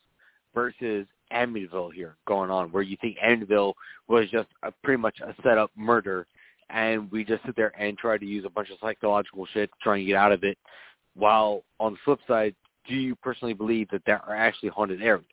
versus 0.57 1.05
Amityville 1.31 1.93
here 1.93 2.15
going 2.27 2.49
on, 2.49 2.71
where 2.71 2.81
you 2.81 2.97
think 2.99 3.17
Amityville 3.23 3.75
was 4.07 4.27
just 4.31 4.47
a, 4.63 4.71
pretty 4.83 4.99
much 4.99 5.19
a 5.19 5.35
set 5.43 5.55
up 5.55 5.69
murder, 5.77 6.25
and 6.71 7.11
we 7.11 7.23
just 7.23 7.45
sit 7.45 7.55
there 7.55 7.71
and 7.79 7.95
try 7.95 8.17
to 8.17 8.25
use 8.25 8.43
a 8.43 8.49
bunch 8.49 8.71
of 8.71 8.79
psychological 8.81 9.45
shit 9.53 9.69
trying 9.83 10.01
to 10.01 10.07
get 10.07 10.15
out 10.15 10.31
of 10.31 10.43
it, 10.43 10.57
while 11.13 11.63
on 11.79 11.93
the 11.93 11.99
flip 12.03 12.17
side, 12.27 12.55
do 12.87 12.95
you 12.95 13.15
personally 13.17 13.53
believe 13.53 13.87
that 13.91 14.01
there 14.07 14.19
are 14.25 14.35
actually 14.35 14.69
haunted 14.69 14.99
areas? 14.99 15.25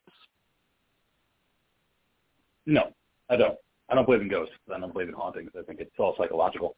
No, 2.67 2.93
I 3.27 3.35
don't. 3.35 3.57
I 3.89 3.95
don't 3.95 4.05
believe 4.05 4.21
in 4.21 4.29
ghosts. 4.29 4.53
I 4.71 4.79
don't 4.79 4.93
believe 4.93 5.09
in 5.09 5.15
hauntings. 5.15 5.51
I 5.57 5.63
think 5.63 5.79
it's 5.79 5.89
all 5.97 6.13
psychological. 6.19 6.75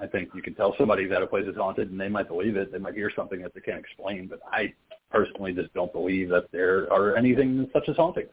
I 0.00 0.06
think 0.06 0.30
you 0.34 0.40
can 0.40 0.54
tell 0.54 0.74
somebody 0.78 1.06
that 1.06 1.22
a 1.22 1.26
place 1.26 1.46
is 1.46 1.56
haunted 1.56 1.90
and 1.90 2.00
they 2.00 2.08
might 2.08 2.28
believe 2.28 2.56
it. 2.56 2.72
They 2.72 2.78
might 2.78 2.94
hear 2.94 3.10
something 3.14 3.42
that 3.42 3.52
they 3.54 3.60
can't 3.60 3.80
explain, 3.80 4.26
but 4.26 4.40
I 4.50 4.72
personally 5.10 5.52
just 5.52 5.72
don't 5.74 5.92
believe 5.92 6.28
that 6.30 6.46
there 6.52 6.92
are 6.92 7.16
anything 7.16 7.68
such 7.72 7.88
as 7.88 7.96
hauntings. 7.96 8.30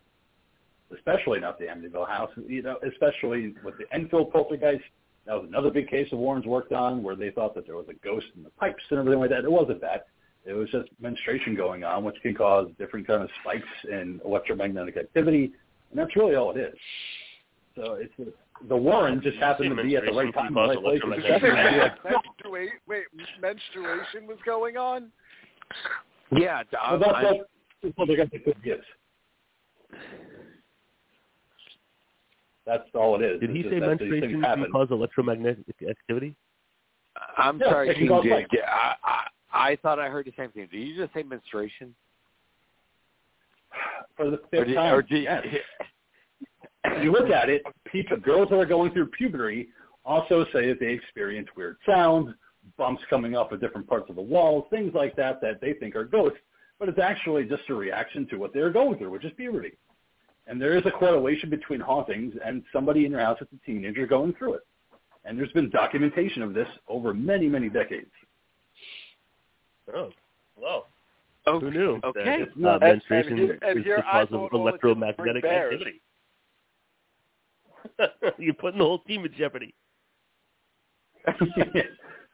Especially 0.94 1.40
not 1.40 1.58
the 1.58 1.66
Amityville 1.66 2.08
house. 2.08 2.30
You 2.48 2.62
know, 2.62 2.78
especially 2.88 3.56
with 3.64 3.76
the 3.78 3.86
Enfield 3.94 4.32
poltergeist. 4.32 4.84
That 5.26 5.36
was 5.36 5.46
another 5.48 5.72
big 5.72 5.90
case 5.90 6.12
of 6.12 6.20
Warren's 6.20 6.46
worked 6.46 6.74
on 6.74 7.02
where 7.02 7.16
they 7.16 7.32
thought 7.32 7.56
that 7.56 7.66
there 7.66 7.78
was 7.78 7.88
a 7.90 7.94
ghost 8.06 8.26
in 8.36 8.44
the 8.44 8.50
pipes 8.52 8.84
and 8.90 9.00
everything 9.00 9.22
like 9.22 9.30
that. 9.30 9.46
It 9.46 9.52
wasn't 9.52 9.80
that. 9.80 10.08
It 10.46 10.54
was 10.54 10.70
just 10.70 10.90
menstruation 11.00 11.56
going 11.56 11.86
on, 11.86 12.04
which 12.04 12.18
can 12.22 12.36
cause 12.36 12.68
different 12.78 13.08
kind 13.08 13.24
of 13.24 13.30
spikes 13.42 13.66
in 13.90 14.20
electromagnetic 14.26 14.98
activity, 14.98 15.54
and 15.90 16.00
that's 16.00 16.14
really 16.18 16.36
all 16.36 16.52
it 16.52 16.60
is. 16.60 16.76
So 17.76 17.94
it's 17.94 18.14
the 18.68 18.76
Warren 18.76 19.22
just 19.22 19.38
happened 19.38 19.76
to 19.76 19.84
be 19.84 19.96
at 19.96 20.06
the 20.06 20.12
right 20.12 20.34
time, 20.34 20.48
in 20.48 20.54
the 20.54 20.62
right 20.62 20.82
place. 20.82 21.02
at 21.04 21.42
the 21.42 21.48
right 21.48 22.04
time. 22.04 22.14
Menstrua- 22.14 22.68
wait, 22.88 23.06
menstruation 23.42 24.28
was 24.28 24.38
going 24.46 24.78
on? 24.78 25.12
Yeah, 26.36 26.64
Well, 26.90 27.00
that's 27.00 27.24
what 27.24 27.48
that's 27.82 27.98
what 27.98 28.08
they 28.08 28.16
got 28.16 28.32
the 28.32 28.40
good 28.40 28.62
gifts. 28.64 28.86
That's 32.66 32.84
all 32.96 33.16
it 33.22 33.26
is. 33.26 33.40
Did 33.42 33.50
he 33.50 33.60
It's 33.60 33.70
say 33.70 33.80
just 33.80 33.82
that 33.82 33.88
menstruation 33.88 34.32
can 34.32 34.44
happen. 34.44 34.72
cause 34.72 34.88
electromagnetic 34.92 35.66
activity? 35.90 36.36
I'm 37.38 37.60
Yeah, 37.60 37.70
sorry, 37.70 37.94
King 37.94 38.08
cause 38.08 38.24
J. 38.24 38.46
Yeah, 38.54 38.62
I, 38.68 38.96
I, 39.04 39.28
I 39.72 39.76
thought 39.78 40.00
I 40.00 40.08
heard 40.10 40.26
the 40.26 40.34
same 40.38 40.50
thing. 40.52 40.68
Did 40.72 40.78
you 40.78 40.96
just 40.96 41.14
say 41.14 41.24
menstruation? 41.24 41.94
For 44.16 44.30
the 44.30 44.38
Or 44.38 44.42
fifth 44.52 44.68
did, 44.68 44.76
time, 44.76 44.94
or 44.94 45.02
did, 45.02 45.24
yes. 45.24 45.46
You 47.02 47.12
look 47.12 47.30
at 47.30 47.50
it, 47.50 47.64
people, 47.92 48.18
girls 48.18 48.50
that 48.50 48.56
are 48.56 48.66
going 48.66 48.92
through 48.92 49.08
puberty 49.08 49.70
also 50.06 50.46
say 50.54 50.68
that 50.68 50.80
they 50.80 50.88
experience 50.94 51.48
weird 51.58 51.78
sounds, 51.86 52.34
bumps 52.78 53.04
coming 53.10 53.36
off 53.36 53.52
at 53.52 53.60
different 53.62 53.88
parts 53.88 54.10
of 54.10 54.16
the 54.16 54.22
walls, 54.22 54.66
things 54.70 54.94
like 54.94 55.16
that 55.16 55.42
that 55.42 55.62
they 55.62 55.74
think 55.74 55.96
are 55.96 56.06
ghosts, 56.06 56.40
but 56.80 56.90
it's 56.90 57.00
actually 57.00 57.46
just 57.46 57.64
a 57.70 57.74
reaction 57.74 58.28
to 58.28 58.38
what 58.38 58.54
they're 58.54 58.72
going 58.72 58.98
through, 58.98 59.10
which 59.12 59.26
is 59.26 59.32
puberty. 59.38 59.74
And 60.48 60.62
there 60.62 60.76
is 60.78 60.86
a 60.86 60.92
correlation 60.92 61.50
between 61.50 61.80
hauntings 61.80 62.34
and 62.44 62.64
somebody 62.74 63.06
in 63.06 63.12
your 63.12 63.22
house 63.22 63.38
as 63.42 63.48
a 63.54 63.66
teenager 63.66 64.06
going 64.06 64.34
through 64.34 64.56
it. 64.56 64.62
And 65.24 65.38
there's 65.38 65.52
been 65.54 65.70
documentation 65.70 66.42
of 66.42 66.54
this 66.54 66.68
over 66.90 67.14
many, 67.14 67.48
many 67.48 67.70
decades. 67.70 68.12
Oh, 69.96 70.10
well, 70.58 70.88
oh, 71.48 71.60
who 71.60 71.72
knew? 71.72 72.00
okay. 72.04 72.26
That, 72.26 72.42
It's 72.42 72.52
uh, 72.58 72.60
not- 72.60 72.84
and 72.84 72.94
menstruation 72.94 73.38
here- 73.38 73.60
and 73.62 73.80
is 73.80 73.86
here 73.86 73.98
the 73.98 74.08
I 74.08 74.12
cause 74.12 74.28
of 74.32 74.40
all 74.40 74.48
it 74.48 74.52
did 74.52 74.62
was 74.64 74.74
bring 74.82 74.98
electromagnetic 74.98 75.46
activity. 75.46 76.02
You're 78.38 78.54
putting 78.54 78.80
the 78.80 78.86
whole 78.86 79.00
team 79.00 79.26
in 79.26 79.34
jeopardy. 79.34 79.74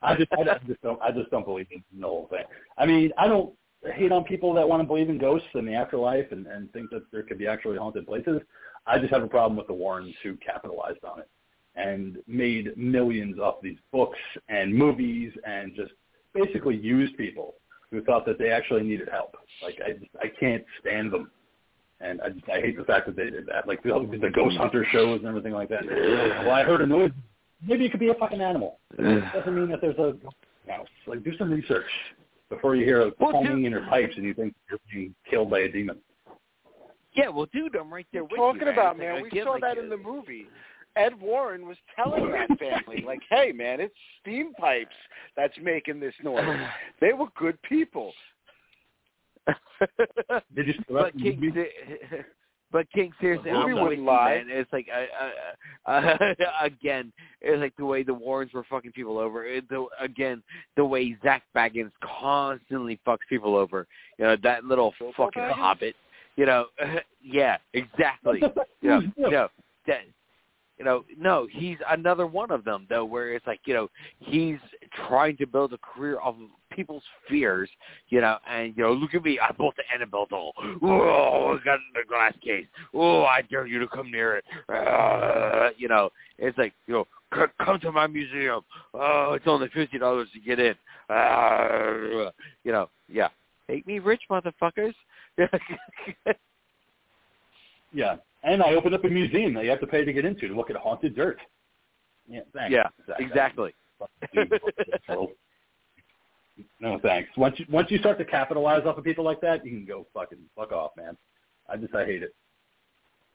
I 0.01 0.15
just, 0.15 0.31
I 0.31 0.43
just 0.65 0.81
don't, 0.81 1.01
I 1.01 1.11
just 1.11 1.29
don't 1.29 1.45
believe 1.45 1.67
in 1.71 1.83
the 1.99 2.07
whole 2.07 2.27
thing. 2.29 2.43
I 2.77 2.85
mean, 2.85 3.11
I 3.17 3.27
don't 3.27 3.53
hate 3.93 4.11
on 4.11 4.23
people 4.23 4.53
that 4.53 4.67
want 4.67 4.81
to 4.81 4.87
believe 4.87 5.09
in 5.09 5.17
ghosts 5.17 5.47
and 5.53 5.67
the 5.67 5.73
afterlife 5.73 6.31
and, 6.31 6.47
and 6.47 6.71
think 6.73 6.89
that 6.91 7.03
there 7.11 7.23
could 7.23 7.37
be 7.37 7.47
actually 7.47 7.77
haunted 7.77 8.05
places. 8.07 8.41
I 8.87 8.97
just 8.97 9.13
have 9.13 9.23
a 9.23 9.27
problem 9.27 9.57
with 9.57 9.67
the 9.67 9.73
Warrens 9.73 10.15
who 10.23 10.35
capitalized 10.37 11.03
on 11.03 11.19
it 11.19 11.29
and 11.75 12.17
made 12.27 12.75
millions 12.77 13.39
off 13.39 13.55
these 13.61 13.77
books 13.91 14.17
and 14.47 14.73
movies 14.73 15.31
and 15.45 15.75
just 15.75 15.91
basically 16.33 16.75
used 16.75 17.15
people 17.17 17.55
who 17.91 18.01
thought 18.03 18.25
that 18.25 18.37
they 18.37 18.51
actually 18.51 18.83
needed 18.83 19.09
help. 19.09 19.35
Like 19.63 19.79
I, 19.85 19.93
just, 19.93 20.11
I 20.21 20.27
can't 20.39 20.63
stand 20.79 21.11
them, 21.11 21.31
and 22.01 22.21
I, 22.21 22.29
just, 22.29 22.49
I 22.49 22.61
hate 22.61 22.77
the 22.77 22.83
fact 22.83 23.07
that 23.07 23.15
they 23.15 23.29
did 23.29 23.47
that. 23.47 23.67
Like 23.67 23.81
the, 23.83 23.89
the 24.21 24.29
ghost 24.29 24.57
hunter 24.57 24.85
shows 24.91 25.19
and 25.19 25.27
everything 25.27 25.53
like 25.53 25.69
that. 25.69 25.85
Well, 25.85 26.51
I 26.51 26.63
heard 26.63 26.81
a 26.81 26.85
noise. 26.85 27.11
Maybe 27.65 27.85
it 27.85 27.91
could 27.91 27.99
be 27.99 28.09
a 28.09 28.13
fucking 28.13 28.41
animal. 28.41 28.79
It 28.97 29.33
doesn't 29.33 29.55
mean 29.55 29.69
that 29.69 29.81
there's 29.81 29.97
a 29.97 30.15
mouse. 30.67 30.87
Like 31.07 31.23
do 31.23 31.37
some 31.37 31.51
research 31.51 31.85
before 32.49 32.75
you 32.75 32.85
hear 32.85 33.01
a 33.01 33.11
Well, 33.19 33.31
foaming 33.31 33.65
in 33.65 33.71
your 33.71 33.85
pipes 33.87 34.13
and 34.15 34.25
you 34.25 34.33
think 34.33 34.55
you're 34.69 34.79
being 34.91 35.13
killed 35.29 35.49
by 35.49 35.59
a 35.61 35.71
demon. 35.71 35.97
Yeah, 37.13 37.29
well, 37.29 37.47
dude, 37.51 37.75
I'm 37.75 37.91
right 37.91 38.07
there 38.13 38.23
with 38.23 38.35
talking 38.35 38.61
you. 38.61 38.65
man. 38.65 38.73
about, 38.73 38.97
man. 38.97 39.23
We 39.23 39.41
saw 39.41 39.51
like, 39.51 39.61
that 39.61 39.77
uh, 39.77 39.81
in 39.81 39.89
the 39.89 39.97
movie. 39.97 40.47
Ed 40.95 41.19
Warren 41.19 41.67
was 41.67 41.77
telling 41.95 42.31
that 42.31 42.49
family, 42.59 43.03
like, 43.07 43.21
"Hey, 43.29 43.51
man, 43.51 43.79
it's 43.79 43.93
steam 44.21 44.53
pipes 44.53 44.95
that's 45.35 45.53
making 45.61 45.99
this 45.99 46.13
noise. 46.23 46.59
They 46.99 47.13
were 47.13 47.27
good 47.37 47.61
people." 47.63 48.11
Did 50.55 50.67
you 50.67 50.73
see 50.73 51.49
the 51.49 51.65
but 52.71 52.77
rest 52.79 52.89
of 52.89 52.93
the 52.93 53.01
King, 53.01 53.11
movie? 53.11 53.17
se- 53.21 53.41
but 53.41 53.41
King, 53.41 53.43
seriously, 53.43 53.51
I'm 53.51 53.61
movie 53.61 53.73
with 53.73 53.83
wouldn't 53.83 54.01
you, 54.01 54.05
lie. 54.05 54.43
It's 54.47 54.73
like, 54.73 54.87
uh, 54.93 55.91
uh, 55.91 55.91
uh, 55.91 56.27
again, 56.61 57.11
it's 57.41 57.59
like 57.59 57.75
the 57.77 57.85
way 57.85 58.03
the 58.03 58.13
Warrens 58.13 58.53
were 58.53 58.65
fucking 58.69 58.91
people 58.91 59.17
over. 59.17 59.45
It, 59.45 59.67
the, 59.69 59.87
again, 59.99 60.43
the 60.75 60.85
way 60.85 61.17
Zak 61.23 61.43
Bagans 61.55 61.91
constantly 62.01 62.99
fucks 63.05 63.19
people 63.29 63.55
over. 63.55 63.87
You 64.17 64.25
know 64.25 64.35
that 64.43 64.65
little 64.65 64.93
fucking 64.99 65.41
Baggins? 65.41 65.51
hobbit. 65.53 65.95
You 66.35 66.45
know, 66.45 66.65
yeah, 67.23 67.57
exactly. 67.73 68.41
you 68.81 68.89
know, 68.89 69.01
you 69.17 69.31
know, 69.31 69.47
that, 69.87 70.01
you 70.77 70.85
know, 70.85 71.03
no, 71.17 71.47
he's 71.51 71.77
another 71.89 72.25
one 72.25 72.51
of 72.51 72.63
them 72.63 72.87
though, 72.89 73.03
where 73.03 73.33
it's 73.33 73.45
like, 73.45 73.59
you 73.65 73.73
know, 73.73 73.89
he's 74.19 74.57
trying 75.07 75.35
to 75.37 75.45
build 75.45 75.73
a 75.73 75.77
career 75.79 76.19
off 76.21 76.35
of 76.35 76.49
people's 76.71 77.03
fears, 77.27 77.69
you 78.09 78.21
know, 78.21 78.37
and 78.49 78.73
you 78.75 78.83
know, 78.83 78.93
look 78.93 79.13
at 79.15 79.23
me, 79.23 79.39
I 79.39 79.51
built 79.51 79.75
the 79.75 79.83
Annabelle 79.93 80.27
doll. 80.29 80.53
Oh, 80.81 81.57
I 81.59 81.63
got 81.63 81.75
it 81.75 81.81
in 81.95 82.01
the 82.01 82.07
glass 82.07 82.33
case. 82.43 82.65
Oh, 82.93 83.23
I 83.23 83.41
dare 83.43 83.65
you 83.65 83.79
to 83.79 83.87
come 83.87 84.11
near 84.11 84.37
it. 84.37 84.45
Uh, 84.67 85.69
you 85.77 85.87
know, 85.87 86.09
it's 86.37 86.57
like, 86.57 86.73
you 86.87 86.93
know, 86.93 87.07
c- 87.33 87.51
come 87.63 87.79
to 87.81 87.91
my 87.91 88.07
museum. 88.07 88.61
Oh, 88.93 89.33
it's 89.33 89.47
only 89.47 89.69
fifty 89.73 89.97
dollars 89.97 90.29
to 90.33 90.39
get 90.39 90.59
in. 90.59 90.75
Uh, 91.09 92.31
you 92.63 92.71
know, 92.71 92.89
yeah, 93.07 93.29
make 93.67 93.85
me 93.87 93.99
rich, 93.99 94.21
motherfuckers. 94.29 94.93
Yeah, 97.91 98.17
and 98.43 98.61
I 98.61 98.75
opened 98.75 98.93
up 98.93 99.03
a 99.03 99.09
museum 99.09 99.53
that 99.55 99.63
you 99.63 99.69
have 99.71 99.79
to 99.79 99.87
pay 99.87 100.05
to 100.05 100.13
get 100.13 100.25
into 100.25 100.47
to 100.47 100.55
look 100.55 100.69
at 100.69 100.75
haunted 100.75 101.15
dirt. 101.15 101.39
Yeah, 102.27 102.41
thanks. 102.53 102.71
yeah, 102.71 102.87
Zak. 103.07 103.19
exactly. 103.19 103.73
no 106.79 106.99
thanks. 107.01 107.29
Once 107.37 107.59
you 107.59 107.65
once 107.69 107.89
you 107.91 107.97
start 107.99 108.17
to 108.19 108.25
capitalize 108.25 108.85
off 108.85 108.97
of 108.97 109.03
people 109.03 109.23
like 109.23 109.41
that, 109.41 109.65
you 109.65 109.71
can 109.71 109.85
go 109.85 110.05
fucking 110.13 110.37
fuck 110.55 110.71
off, 110.71 110.91
man. 110.97 111.17
I 111.69 111.77
just 111.77 111.93
I 111.95 112.05
hate 112.05 112.23
it 112.23 112.33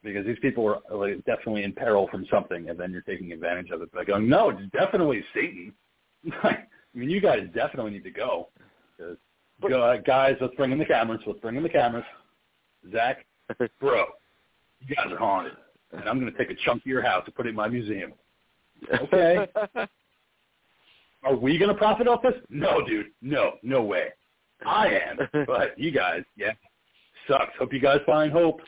because 0.04 0.26
these 0.26 0.38
people 0.42 0.66
are 0.68 0.96
like, 0.96 1.24
definitely 1.24 1.64
in 1.64 1.72
peril 1.72 2.06
from 2.10 2.26
something, 2.30 2.68
and 2.68 2.78
then 2.78 2.92
you're 2.92 3.00
taking 3.02 3.32
advantage 3.32 3.70
of 3.70 3.80
it 3.82 3.90
by 3.92 4.04
going, 4.04 4.28
no, 4.28 4.50
it's 4.50 4.60
definitely 4.72 5.24
Satan. 5.34 5.72
I 6.42 6.58
mean, 6.94 7.08
you 7.10 7.20
guys 7.20 7.40
definitely 7.54 7.92
need 7.92 8.04
to 8.04 8.10
go. 8.10 8.48
'Cause- 8.98 9.16
go, 9.68 9.82
uh, 9.82 9.96
guys, 9.96 10.36
let's 10.40 10.54
bring 10.56 10.72
in 10.72 10.78
the 10.78 10.84
cameras. 10.84 11.20
Let's 11.26 11.40
bring 11.40 11.56
in 11.56 11.62
the 11.62 11.68
cameras. 11.68 12.04
Zak, 12.92 13.24
bro, 13.80 14.04
you 14.86 14.94
guys 14.94 15.10
are 15.10 15.16
haunted, 15.16 15.54
and 15.92 16.06
I'm 16.08 16.20
going 16.20 16.30
to 16.30 16.36
take 16.38 16.50
a 16.50 16.60
chunk 16.64 16.82
of 16.82 16.86
your 16.86 17.00
house 17.02 17.22
and 17.24 17.34
put 17.34 17.46
it 17.46 17.50
in 17.50 17.54
my 17.54 17.68
museum. 17.68 18.12
Okay. 18.92 19.48
Are 21.24 21.34
we 21.34 21.58
going 21.58 21.70
to 21.70 21.74
profit 21.74 22.06
off 22.06 22.22
this? 22.22 22.34
No, 22.50 22.84
dude. 22.86 23.06
No, 23.22 23.54
no 23.62 23.82
way. 23.82 24.08
I 24.66 24.88
am, 24.88 25.18
but 25.46 25.78
you 25.78 25.90
guys, 25.90 26.22
yeah, 26.36 26.52
sucks. 27.28 27.52
Hope 27.58 27.72
you 27.72 27.80
guys 27.80 28.00
find 28.06 28.30
hope. 28.32 28.60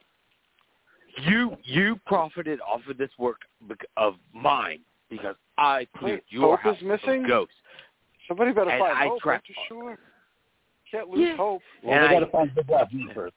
You 1.26 1.56
you 1.64 1.98
profited 2.06 2.60
off 2.60 2.82
of 2.90 2.98
this 2.98 3.10
work 3.18 3.40
of 3.96 4.14
mine 4.34 4.80
because 5.08 5.36
I 5.56 5.86
cleared 5.96 6.20
your 6.28 6.56
Hope 6.56 6.60
house 6.60 6.76
is 6.76 6.82
missing? 6.82 7.22
of 7.24 7.28
ghosts. 7.28 7.54
Somebody 8.28 8.52
better 8.52 8.70
And 8.70 8.80
find 8.80 8.98
I 8.98 9.06
hope. 9.08 9.20
track- 9.20 9.42
aren't 9.46 9.48
you 9.48 9.54
sure? 9.68 9.98
Can't 10.90 11.08
lose 11.08 11.20
Yeah. 11.28 11.36
hope. 11.36 11.62
Well, 11.82 11.94
And 11.98 12.08
we 12.08 12.14
got 12.20 12.20
to 12.26 12.30
find 12.32 12.50
the 12.54 12.70
left 12.72 12.92
first. 13.14 13.34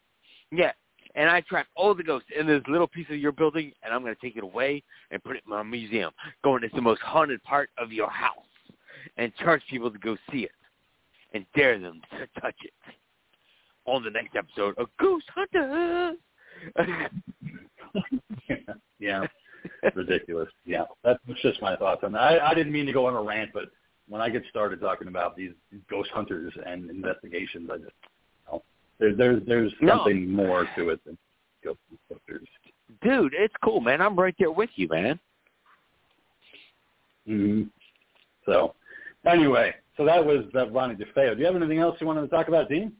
Yeah, 0.51 0.71
and 1.15 1.29
I 1.29 1.41
track 1.41 1.67
all 1.75 1.93
the 1.95 2.03
ghosts 2.03 2.27
in 2.37 2.47
this 2.47 2.61
little 2.67 2.87
piece 2.87 3.07
of 3.09 3.17
your 3.17 3.31
building, 3.31 3.71
and 3.83 3.93
I'm 3.93 4.01
going 4.01 4.13
to 4.15 4.21
take 4.21 4.35
it 4.35 4.43
away 4.43 4.83
and 5.11 5.23
put 5.23 5.35
it 5.37 5.43
in 5.45 5.49
my 5.49 5.63
museum. 5.63 6.11
going 6.43 6.63
into 6.63 6.75
the 6.75 6.81
most 6.81 7.01
haunted 7.01 7.41
part 7.43 7.69
of 7.77 7.93
your 7.93 8.09
house 8.09 8.35
and 9.17 9.35
charge 9.37 9.61
people 9.69 9.91
to 9.91 9.99
go 9.99 10.15
see 10.31 10.39
it 10.39 10.51
and 11.33 11.45
dare 11.55 11.79
them 11.79 12.01
to 12.11 12.41
touch 12.41 12.55
it. 12.63 12.73
On 13.85 14.03
the 14.03 14.09
next 14.09 14.35
episode 14.35 14.77
of 14.77 14.87
Ghost 14.99 15.25
Hunter. 15.33 16.13
yeah, 18.99 19.25
ridiculous. 19.95 20.49
Yeah, 20.65 20.83
that's 21.03 21.19
just 21.41 21.61
my 21.61 21.75
thoughts 21.75 22.01
on 22.03 22.11
that. 22.11 22.19
I, 22.21 22.51
I 22.51 22.53
didn't 22.53 22.71
mean 22.71 22.85
to 22.85 22.93
go 22.93 23.07
on 23.07 23.15
a 23.15 23.21
rant, 23.21 23.51
but 23.53 23.65
when 24.07 24.21
I 24.21 24.29
get 24.29 24.43
started 24.49 24.81
talking 24.81 25.07
about 25.07 25.35
these, 25.35 25.51
ghost 25.89 26.09
hunters 26.13 26.53
and 26.65 26.89
investigations, 26.89 27.69
I 27.71 27.77
just 27.77 27.91
you 27.91 28.51
know, 28.51 28.63
there, 28.99 29.15
there's 29.15 29.41
there's 29.47 29.73
No. 29.81 29.97
something 29.97 30.29
more 30.29 30.67
to 30.75 30.89
it 30.89 31.03
than 31.05 31.17
ghost 31.63 31.79
hunters. 32.09 32.47
Dude, 33.01 33.33
it's 33.35 33.53
cool, 33.63 33.81
man. 33.81 34.01
I'm 34.01 34.15
right 34.15 34.35
there 34.37 34.51
with 34.51 34.69
you, 34.75 34.87
man. 34.89 35.19
hmm 37.25 37.63
So, 38.45 38.73
anyway, 39.25 39.73
so 39.97 40.05
that 40.05 40.23
was 40.23 40.45
that 40.53 40.71
Ronnie 40.71 40.95
DeFeo. 40.95 41.33
Do 41.33 41.39
you 41.39 41.45
have 41.45 41.55
anything 41.55 41.79
else 41.79 41.97
you 41.99 42.07
wanted 42.07 42.21
to 42.21 42.27
talk 42.27 42.47
about, 42.47 42.69
Dean? 42.69 42.93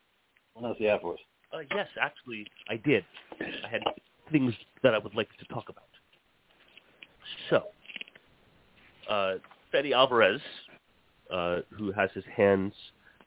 What 0.53 0.67
else 0.67 0.77
do 0.77 0.83
you 0.83 0.89
have 0.89 1.01
for 1.01 1.13
us? 1.13 1.19
Uh, 1.53 1.59
yes, 1.75 1.87
actually, 1.99 2.45
I 2.69 2.75
did. 2.77 3.03
I 3.39 3.69
had 3.69 3.81
things 4.31 4.53
that 4.83 4.93
I 4.93 4.97
would 4.97 5.15
like 5.15 5.29
to 5.39 5.45
talk 5.45 5.69
about. 5.69 5.85
So, 7.49 7.63
uh, 9.09 9.35
Fede 9.71 9.93
Alvarez, 9.93 10.41
uh, 11.31 11.59
who 11.77 11.91
has 11.91 12.09
his 12.13 12.23
hands 12.35 12.73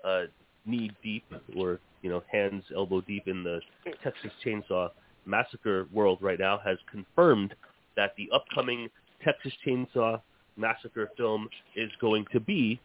uh, 0.04 0.24
knee 0.66 0.90
deep, 1.02 1.24
or 1.56 1.80
you 2.02 2.10
know, 2.10 2.22
hands 2.30 2.64
elbow 2.74 3.00
deep 3.00 3.26
in 3.26 3.42
the 3.42 3.60
Texas 4.02 4.30
Chainsaw 4.44 4.90
Massacre 5.24 5.86
world 5.92 6.18
right 6.20 6.38
now, 6.38 6.60
has 6.64 6.78
confirmed 6.90 7.54
that 7.96 8.14
the 8.16 8.28
upcoming 8.32 8.88
Texas 9.24 9.52
Chainsaw 9.66 10.20
Massacre 10.56 11.10
film 11.16 11.48
is 11.76 11.90
going 12.00 12.26
to 12.32 12.40
be, 12.40 12.80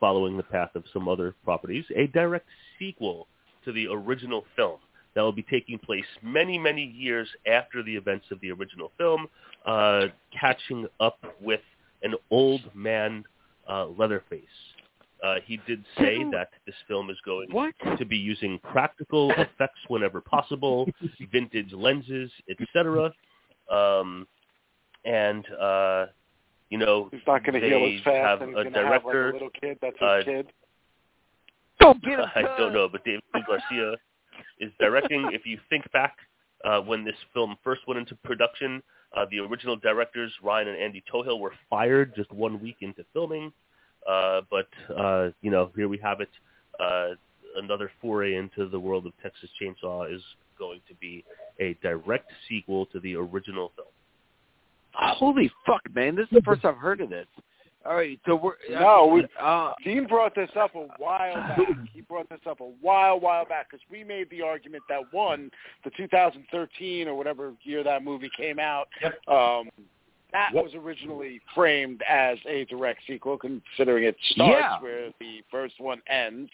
following 0.00 0.36
the 0.36 0.42
path 0.42 0.70
of 0.74 0.84
some 0.92 1.08
other 1.08 1.34
properties, 1.44 1.84
a 1.96 2.06
direct 2.08 2.46
sequel 2.78 3.26
to 3.64 3.72
the 3.72 3.86
original 3.88 4.44
film 4.56 4.78
that 5.14 5.22
will 5.22 5.32
be 5.32 5.44
taking 5.50 5.78
place 5.78 6.04
many, 6.22 6.58
many 6.58 6.84
years 6.84 7.28
after 7.50 7.82
the 7.82 7.94
events 7.94 8.26
of 8.30 8.40
the 8.40 8.50
original 8.52 8.92
film, 8.98 9.26
uh, 9.66 10.02
catching 10.38 10.86
up 11.00 11.18
with 11.40 11.60
an 12.02 12.14
old 12.30 12.60
man 12.74 13.24
uh, 13.68 13.86
Leatherface. 13.86 14.44
Uh, 15.24 15.36
he 15.44 15.58
did 15.66 15.84
say 15.98 16.18
that 16.32 16.50
this 16.66 16.74
film 16.86 17.10
is 17.10 17.16
going 17.24 17.48
What? 17.50 17.74
to 17.98 18.04
be 18.04 18.16
using 18.16 18.60
practical 18.60 19.32
effects 19.32 19.80
whenever 19.88 20.20
possible, 20.20 20.88
vintage 21.32 21.72
lenses, 21.72 22.30
etc. 22.48 23.12
Um, 23.70 24.26
and 25.04 25.44
uh, 25.60 26.06
you 26.70 26.78
know, 26.78 27.08
He's 27.10 27.20
not 27.26 27.44
going 27.44 27.60
to 27.60 27.66
heal 27.66 27.80
they 27.80 27.96
as 27.96 28.02
fast, 28.02 28.16
have 28.16 28.42
and 28.42 28.50
he's 28.50 28.58
a 28.58 28.62
going 28.70 28.72
to 28.74 28.80
have 28.80 29.04
like 29.04 29.12
director. 29.14 29.30
a 29.30 29.32
little 29.32 29.50
kid. 29.60 29.78
That's 29.80 29.98
his 29.98 30.08
uh, 30.08 30.20
kid. 30.24 30.46
Don't 31.80 32.02
get 32.02 32.18
him 32.18 32.26
I 32.34 32.42
don't 32.58 32.72
know, 32.72 32.88
but 32.88 33.04
David 33.04 33.22
Garcia 33.46 33.94
is 34.60 34.70
directing. 34.78 35.30
if 35.32 35.46
you 35.46 35.58
think 35.70 35.90
back 35.92 36.16
uh, 36.64 36.80
when 36.80 37.04
this 37.04 37.14
film 37.32 37.56
first 37.62 37.82
went 37.86 37.98
into 37.98 38.14
production, 38.16 38.82
uh, 39.16 39.24
the 39.30 39.38
original 39.38 39.76
directors 39.76 40.32
Ryan 40.42 40.68
and 40.68 40.78
Andy 40.78 41.02
Tohill 41.12 41.40
were 41.40 41.52
fired 41.70 42.14
just 42.14 42.30
one 42.32 42.60
week 42.60 42.76
into 42.80 43.04
filming. 43.12 43.52
Uh, 44.08 44.42
but 44.50 44.68
uh, 44.96 45.28
you 45.42 45.50
know, 45.50 45.70
here 45.76 45.88
we 45.88 45.98
have 45.98 46.20
it. 46.20 46.30
Uh, 46.80 47.08
another 47.56 47.90
foray 48.00 48.36
into 48.36 48.68
the 48.68 48.78
world 48.78 49.06
of 49.06 49.12
Texas 49.22 49.50
Chainsaw 49.60 50.12
is 50.14 50.22
going 50.58 50.80
to 50.88 50.94
be 50.94 51.24
a 51.60 51.74
direct 51.82 52.30
sequel 52.48 52.86
to 52.86 53.00
the 53.00 53.14
original 53.14 53.72
film. 53.76 53.88
Holy 54.94 55.50
fuck, 55.66 55.82
man! 55.94 56.16
This 56.16 56.24
is 56.24 56.30
the 56.32 56.42
first 56.42 56.64
I've 56.64 56.76
heard 56.76 57.00
of 57.00 57.10
this. 57.10 57.26
All 57.86 57.94
right, 57.94 58.18
so 58.26 58.34
we're 58.34 58.54
No, 58.68 59.06
we- 59.06 59.26
uh, 59.40 59.72
Dean 59.84 60.06
brought 60.06 60.34
this 60.34 60.50
up 60.56 60.74
a 60.74 60.86
while 60.98 61.34
back. 61.34 61.58
He 61.92 62.00
brought 62.02 62.28
this 62.28 62.40
up 62.46 62.60
a 62.60 62.64
while, 62.80 63.18
while 63.20 63.44
back 63.44 63.70
because 63.70 63.84
we 63.90 64.02
made 64.04 64.28
the 64.30 64.42
argument 64.42 64.82
that 64.88 65.00
one, 65.12 65.50
the 65.84 65.90
2013 65.96 67.08
or 67.08 67.14
whatever 67.14 67.52
year 67.62 67.82
that 67.84 68.02
movie 68.04 68.30
came 68.36 68.58
out, 68.58 68.88
Yep. 69.00 69.28
um, 69.28 69.68
that 70.32 70.52
What- 70.52 70.64
was 70.64 70.74
originally 70.74 71.40
framed 71.54 72.02
as 72.02 72.38
a 72.46 72.64
direct 72.66 73.00
sequel, 73.06 73.38
considering 73.38 74.04
it 74.04 74.16
starts 74.32 74.58
Yeah. 74.60 74.80
where 74.80 75.10
the 75.18 75.42
first 75.50 75.80
one 75.80 76.02
ends. 76.06 76.50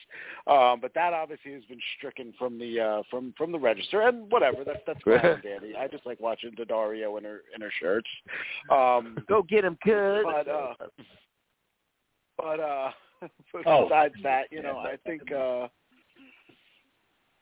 Um, 0.46 0.78
but 0.80 0.94
that 0.94 1.12
obviously 1.12 1.52
has 1.54 1.64
been 1.64 1.80
stricken 1.96 2.32
from 2.38 2.58
the 2.58 2.80
uh, 2.80 3.02
from 3.10 3.32
from 3.36 3.50
the 3.50 3.58
register, 3.58 4.02
and 4.02 4.30
whatever. 4.30 4.62
That's 4.64 4.82
that's 4.86 5.00
fine, 5.04 5.14
and 5.18 5.42
dandy. 5.42 5.76
I 5.76 5.88
just 5.88 6.06
like 6.06 6.20
watching 6.20 6.52
Daddario 6.52 7.18
in 7.18 7.24
her 7.24 7.42
in 7.54 7.60
her 7.60 7.72
shirts. 7.80 8.08
Um, 8.70 9.18
Go 9.28 9.42
get 9.42 9.64
him, 9.64 9.76
kid. 9.82 10.22
but 10.24 10.46
uh, 10.48 10.74
but 12.36 12.60
uh, 12.60 12.90
Oh. 13.66 13.84
besides 13.84 14.14
that, 14.22 14.52
you 14.52 14.62
know, 14.62 14.78
I 14.78 14.96
think 15.04 15.32
uh, 15.32 15.66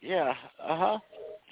yeah, 0.01 0.35
uh 0.63 0.77
huh. 0.77 0.99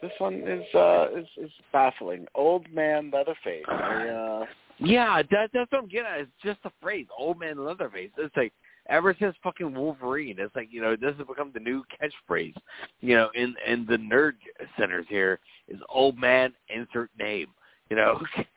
This 0.02 0.12
one 0.18 0.34
is 0.46 0.64
uh 0.74 1.08
is 1.14 1.26
is 1.36 1.50
baffling. 1.72 2.26
Old 2.34 2.70
man 2.72 3.10
Leatherface. 3.12 3.64
I, 3.68 4.08
uh, 4.08 4.46
Yeah, 4.80 5.22
that, 5.30 5.50
that's 5.52 5.70
what 5.70 5.82
I'm 5.82 5.88
getting 5.88 6.06
at. 6.06 6.20
It's 6.20 6.30
just 6.42 6.58
a 6.64 6.72
phrase, 6.80 7.06
old 7.16 7.38
man 7.38 7.62
Leatherface. 7.62 8.10
It's 8.16 8.36
like 8.36 8.52
ever 8.88 9.14
since 9.18 9.36
fucking 9.42 9.74
Wolverine, 9.74 10.36
it's 10.38 10.54
like 10.56 10.68
you 10.70 10.80
know 10.80 10.96
this 10.96 11.14
has 11.18 11.26
become 11.26 11.50
the 11.52 11.60
new 11.60 11.84
catchphrase. 12.00 12.54
You 13.00 13.14
know, 13.14 13.30
in 13.34 13.54
in 13.66 13.84
the 13.86 13.96
nerd 13.96 14.32
centers 14.78 15.06
here 15.08 15.38
is 15.68 15.78
old 15.88 16.18
man 16.18 16.54
insert 16.74 17.10
name. 17.18 17.48
You 17.90 17.96
know, 17.96 18.20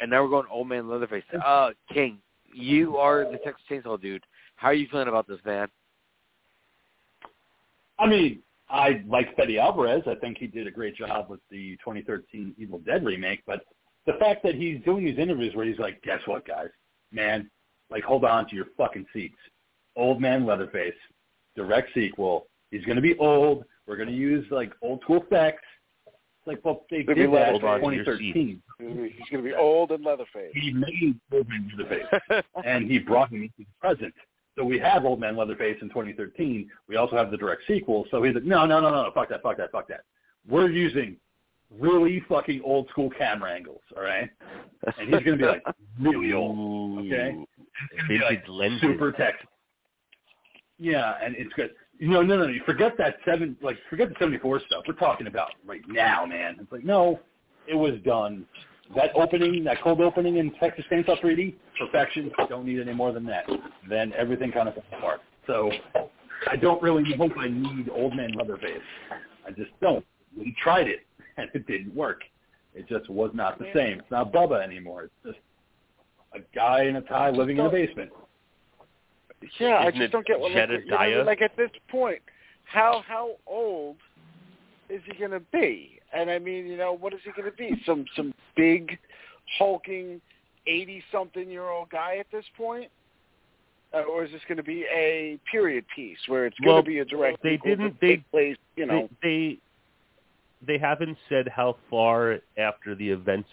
and 0.00 0.10
now 0.10 0.22
we're 0.22 0.28
going 0.28 0.46
old 0.50 0.68
man 0.68 0.88
Leatherface. 0.88 1.24
Uh, 1.44 1.70
King, 1.92 2.18
you 2.52 2.98
are 2.98 3.24
the 3.30 3.38
Texas 3.38 3.64
Chainsaw 3.70 4.00
dude. 4.00 4.24
How 4.56 4.68
are 4.68 4.74
you 4.74 4.88
feeling 4.90 5.08
about 5.08 5.26
this, 5.26 5.38
man? 5.46 5.68
I 7.98 8.06
mean, 8.06 8.40
I 8.68 9.02
like 9.08 9.34
Fede 9.36 9.58
Alvarez. 9.58 10.02
I 10.06 10.16
think 10.16 10.36
he 10.38 10.46
did 10.46 10.66
a 10.66 10.70
great 10.70 10.96
job 10.96 11.30
with 11.30 11.40
the 11.50 11.76
2013 11.76 12.54
Evil 12.58 12.80
Dead 12.80 13.04
remake. 13.04 13.42
But 13.46 13.62
the 14.06 14.14
fact 14.14 14.42
that 14.44 14.54
he's 14.54 14.80
doing 14.84 15.04
these 15.04 15.18
interviews 15.18 15.54
where 15.54 15.66
he's 15.66 15.78
like, 15.78 16.00
"Guess 16.02 16.20
what, 16.26 16.46
guys? 16.46 16.68
Man, 17.12 17.50
like, 17.90 18.04
hold 18.04 18.24
on 18.24 18.48
to 18.48 18.56
your 18.56 18.66
fucking 18.76 19.06
seats. 19.12 19.38
Old 19.96 20.20
Man 20.20 20.46
Leatherface, 20.46 20.94
direct 21.56 21.92
sequel. 21.94 22.46
He's 22.70 22.84
going 22.84 22.96
to 22.96 23.02
be 23.02 23.16
old. 23.18 23.64
We're 23.86 23.96
going 23.96 24.08
to 24.08 24.14
use 24.14 24.46
like 24.50 24.72
old 24.82 25.00
school 25.02 25.22
effects. 25.22 25.64
It's 26.06 26.46
like, 26.46 26.64
well, 26.64 26.84
they 26.90 27.02
Gonna 27.02 27.22
did 27.22 27.32
that 27.32 27.54
in 27.54 27.60
Hold 27.60 27.64
on 27.64 27.90
to 27.90 27.96
your 27.96 28.04
2013. 28.04 28.62
he's 28.78 29.28
going 29.30 29.42
to 29.42 29.50
be 29.50 29.54
old 29.54 29.90
and 29.90 30.04
Leatherface. 30.04 30.52
He 30.54 30.72
made 30.72 31.18
Old 31.32 31.48
Man 31.48 31.70
Leatherface, 31.76 32.44
and 32.64 32.90
he 32.90 32.98
brought 32.98 33.30
him 33.30 33.42
into 33.42 33.54
the 33.58 33.66
present. 33.80 34.14
So 34.56 34.64
we 34.64 34.78
have 34.80 35.04
Old 35.04 35.20
Man 35.20 35.36
Leatherface 35.36 35.78
in 35.82 35.88
2013. 35.88 36.68
We 36.88 36.96
also 36.96 37.16
have 37.16 37.30
the 37.30 37.36
direct 37.36 37.62
sequel. 37.66 38.06
So 38.10 38.22
he's 38.22 38.34
like, 38.34 38.44
no, 38.44 38.66
no, 38.66 38.80
no, 38.80 38.90
no, 38.90 39.10
fuck 39.14 39.28
that, 39.30 39.42
fuck 39.42 39.56
that, 39.56 39.72
fuck 39.72 39.88
that. 39.88 40.00
We're 40.48 40.70
using 40.70 41.16
really 41.78 42.22
fucking 42.28 42.62
old 42.64 42.88
school 42.88 43.10
camera 43.10 43.52
angles, 43.52 43.80
all 43.96 44.02
right? 44.02 44.28
And 44.98 45.14
he's 45.14 45.22
going 45.22 45.36
to 45.38 45.44
be 45.44 45.44
like 45.44 45.62
really 46.00 46.32
old, 46.32 47.00
okay? 47.00 47.36
It's 47.92 48.02
going 48.02 48.02
to 48.02 48.08
be 48.08 48.18
like 48.24 48.44
lenses. 48.48 48.80
super 48.80 49.12
text. 49.12 49.44
Yeah, 50.78 51.14
and 51.22 51.34
it's 51.36 51.52
good. 51.54 51.70
You 51.98 52.08
know, 52.08 52.22
no, 52.22 52.36
no, 52.36 52.44
no. 52.44 52.52
You 52.52 52.62
forget 52.64 52.96
that 52.98 53.16
seven, 53.24 53.56
like 53.60 53.76
forget 53.90 54.08
the 54.08 54.14
74 54.20 54.60
stuff. 54.66 54.84
We're 54.86 54.94
talking 54.94 55.26
about 55.26 55.50
right 55.66 55.82
now, 55.88 56.24
man. 56.24 56.56
It's 56.60 56.70
like 56.70 56.84
no, 56.84 57.18
it 57.66 57.74
was 57.74 57.94
done. 58.04 58.46
That 58.94 59.10
opening, 59.14 59.64
that 59.64 59.82
cold 59.82 60.00
opening 60.00 60.36
in 60.36 60.52
Texas 60.52 60.84
Chainsaw 60.90 61.20
3D, 61.20 61.54
perfection. 61.78 62.30
Don't 62.48 62.64
need 62.64 62.80
any 62.80 62.94
more 62.94 63.12
than 63.12 63.26
that. 63.26 63.44
Then 63.88 64.12
everything 64.16 64.50
kind 64.50 64.68
of 64.68 64.74
falls 64.74 64.86
apart. 64.96 65.20
So 65.46 65.70
I 66.48 66.56
don't 66.56 66.80
really 66.80 67.04
hope 67.18 67.32
I 67.36 67.48
need 67.48 67.90
Old 67.90 68.16
Man 68.16 68.32
Leatherface. 68.32 68.80
I 69.46 69.50
just 69.50 69.70
don't. 69.82 70.04
We 70.36 70.56
tried 70.62 70.86
it, 70.86 71.00
and 71.38 71.48
it 71.54 71.66
didn't 71.66 71.94
work. 71.94 72.22
It 72.74 72.88
just 72.88 73.08
was 73.08 73.30
not 73.32 73.58
the 73.58 73.66
same. 73.74 73.98
It's 74.00 74.10
not 74.10 74.32
Bubba 74.32 74.62
anymore. 74.62 75.04
It's 75.04 75.12
just 75.24 75.38
a 76.34 76.40
guy 76.54 76.84
in 76.84 76.96
a 76.96 77.00
tie 77.00 77.30
living 77.30 77.58
in 77.58 77.66
a 77.66 77.70
basement. 77.70 78.10
Yeah, 79.58 79.68
I 79.76 79.88
Isn't 79.88 80.00
just 80.00 80.12
don't 80.12 80.26
get 80.26 80.38
what 80.38 80.52
like, 80.52 80.68
you 80.70 80.86
know, 81.16 81.22
like 81.24 81.40
at 81.42 81.56
this 81.56 81.70
point, 81.88 82.20
how 82.64 83.02
how 83.06 83.36
old 83.46 83.96
is 84.90 85.00
he 85.06 85.16
going 85.16 85.30
to 85.30 85.40
be? 85.52 86.00
And 86.12 86.30
I 86.30 86.38
mean, 86.38 86.66
you 86.66 86.76
know, 86.76 86.92
what 86.92 87.14
is 87.14 87.20
he 87.24 87.30
going 87.40 87.50
to 87.50 87.56
be? 87.56 87.80
Some 87.86 88.04
some 88.16 88.34
big 88.56 88.98
hulking 89.58 90.20
eighty 90.66 91.02
something 91.12 91.48
year 91.48 91.68
old 91.68 91.88
guy 91.90 92.16
at 92.18 92.26
this 92.32 92.44
point? 92.56 92.90
Uh, 93.94 94.00
or 94.02 94.22
is 94.24 94.30
this 94.32 94.42
going 94.46 94.58
to 94.58 94.62
be 94.62 94.84
a 94.94 95.38
period 95.50 95.82
piece 95.96 96.18
where 96.26 96.44
it's 96.44 96.58
going 96.58 96.74
Well, 96.74 96.82
to 96.82 96.86
be 96.86 96.98
a 96.98 97.04
direct 97.06 97.42
they 97.42 97.56
didn't- 97.56 97.98
they- 98.02 98.16
take 98.16 98.30
place, 98.30 98.56
you 98.76 98.84
know? 98.84 99.08
they, 99.22 99.28
they 99.28 99.58
they 100.66 100.78
haven't 100.78 101.16
said 101.28 101.48
how 101.48 101.76
far 101.90 102.38
after 102.56 102.94
the 102.94 103.08
events 103.08 103.48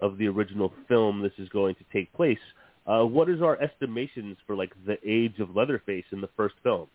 of 0.00 0.18
the 0.18 0.26
original 0.26 0.72
film 0.88 1.22
this 1.22 1.32
is 1.38 1.48
going 1.50 1.74
to 1.76 1.84
take 1.92 2.12
place. 2.12 2.38
Uh, 2.86 3.04
what 3.04 3.28
is 3.28 3.40
our 3.40 3.60
estimations 3.62 4.36
for 4.46 4.56
like 4.56 4.72
the 4.86 4.96
age 5.06 5.38
of 5.38 5.54
Leatherface 5.54 6.04
in 6.10 6.20
the 6.20 6.28
first 6.36 6.56
film? 6.62 6.88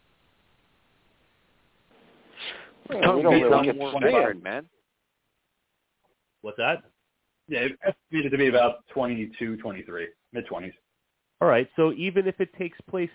Well, 2.89 3.17
we 3.17 3.21
don't 3.21 3.41
really 3.41 3.65
get 3.65 3.77
more 3.77 3.91
to 3.91 3.97
see 3.97 4.03
veteran, 4.05 4.37
him. 4.37 4.43
man. 4.43 4.69
What's 6.41 6.57
that? 6.57 6.83
Yeah, 7.47 7.59
it's 7.59 7.75
estimated 7.85 8.31
to 8.31 8.37
be 8.37 8.47
about 8.47 8.85
22, 8.93 9.57
23, 9.57 10.07
mid-20s. 10.33 10.73
All 11.39 11.47
right, 11.47 11.67
so 11.75 11.93
even 11.93 12.27
if 12.27 12.39
it 12.39 12.49
takes 12.57 12.77
place, 12.89 13.09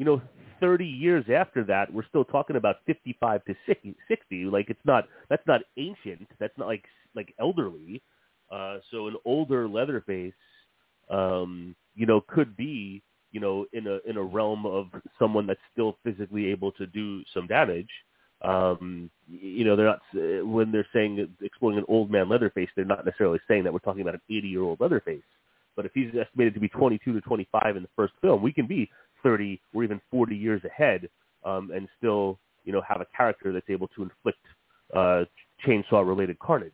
you 0.00 0.06
know, 0.06 0.22
30 0.60 0.86
years 0.86 1.26
after 1.32 1.62
that, 1.64 1.92
we're 1.92 2.06
still 2.08 2.24
talking 2.24 2.56
about 2.56 2.76
55 2.86 3.44
to 3.44 3.54
60. 3.66 3.94
60. 4.08 4.44
Like 4.46 4.70
it's 4.70 4.80
not 4.86 5.04
that's 5.28 5.46
not 5.46 5.60
ancient. 5.76 6.26
That's 6.38 6.56
not 6.56 6.68
like 6.68 6.84
like 7.14 7.34
elderly. 7.38 8.02
Uh, 8.50 8.78
so 8.90 9.08
an 9.08 9.16
older 9.26 9.68
Leatherface, 9.68 10.32
um, 11.10 11.76
you 11.94 12.06
know, 12.06 12.22
could 12.28 12.56
be, 12.56 13.02
you 13.30 13.40
know, 13.40 13.66
in 13.74 13.86
a 13.86 13.98
in 14.08 14.16
a 14.16 14.22
realm 14.22 14.64
of 14.64 14.86
someone 15.18 15.46
that's 15.46 15.60
still 15.70 15.98
physically 16.02 16.46
able 16.46 16.72
to 16.72 16.86
do 16.86 17.22
some 17.34 17.46
damage. 17.46 17.90
Um, 18.40 19.10
you 19.28 19.66
know, 19.66 19.76
they're 19.76 19.84
not 19.84 20.00
uh, 20.16 20.46
when 20.46 20.72
they're 20.72 20.88
saying 20.94 21.28
exploring 21.42 21.76
an 21.76 21.84
old 21.88 22.10
man 22.10 22.30
Leatherface, 22.30 22.70
they're 22.74 22.86
not 22.86 23.04
necessarily 23.04 23.38
saying 23.46 23.64
that 23.64 23.72
we're 23.74 23.80
talking 23.80 24.00
about 24.00 24.14
an 24.14 24.22
80 24.30 24.48
year 24.48 24.62
old 24.62 24.80
Leatherface. 24.80 25.20
But 25.76 25.84
if 25.84 25.92
he's 25.94 26.08
estimated 26.18 26.54
to 26.54 26.60
be 26.60 26.68
22 26.68 27.12
to 27.12 27.20
25 27.20 27.76
in 27.76 27.82
the 27.82 27.88
first 27.94 28.14
film, 28.20 28.42
we 28.42 28.52
can 28.52 28.66
be 28.66 28.90
30 29.22 29.60
or 29.74 29.84
even 29.84 30.00
40 30.10 30.36
years 30.36 30.62
ahead 30.64 31.08
um, 31.44 31.70
and 31.74 31.88
still, 31.98 32.38
you 32.64 32.72
know, 32.72 32.82
have 32.86 33.00
a 33.00 33.06
character 33.16 33.52
that's 33.52 33.68
able 33.68 33.88
to 33.88 34.02
inflict 34.02 34.38
uh, 34.94 35.24
chainsaw-related 35.66 36.38
carnage. 36.38 36.72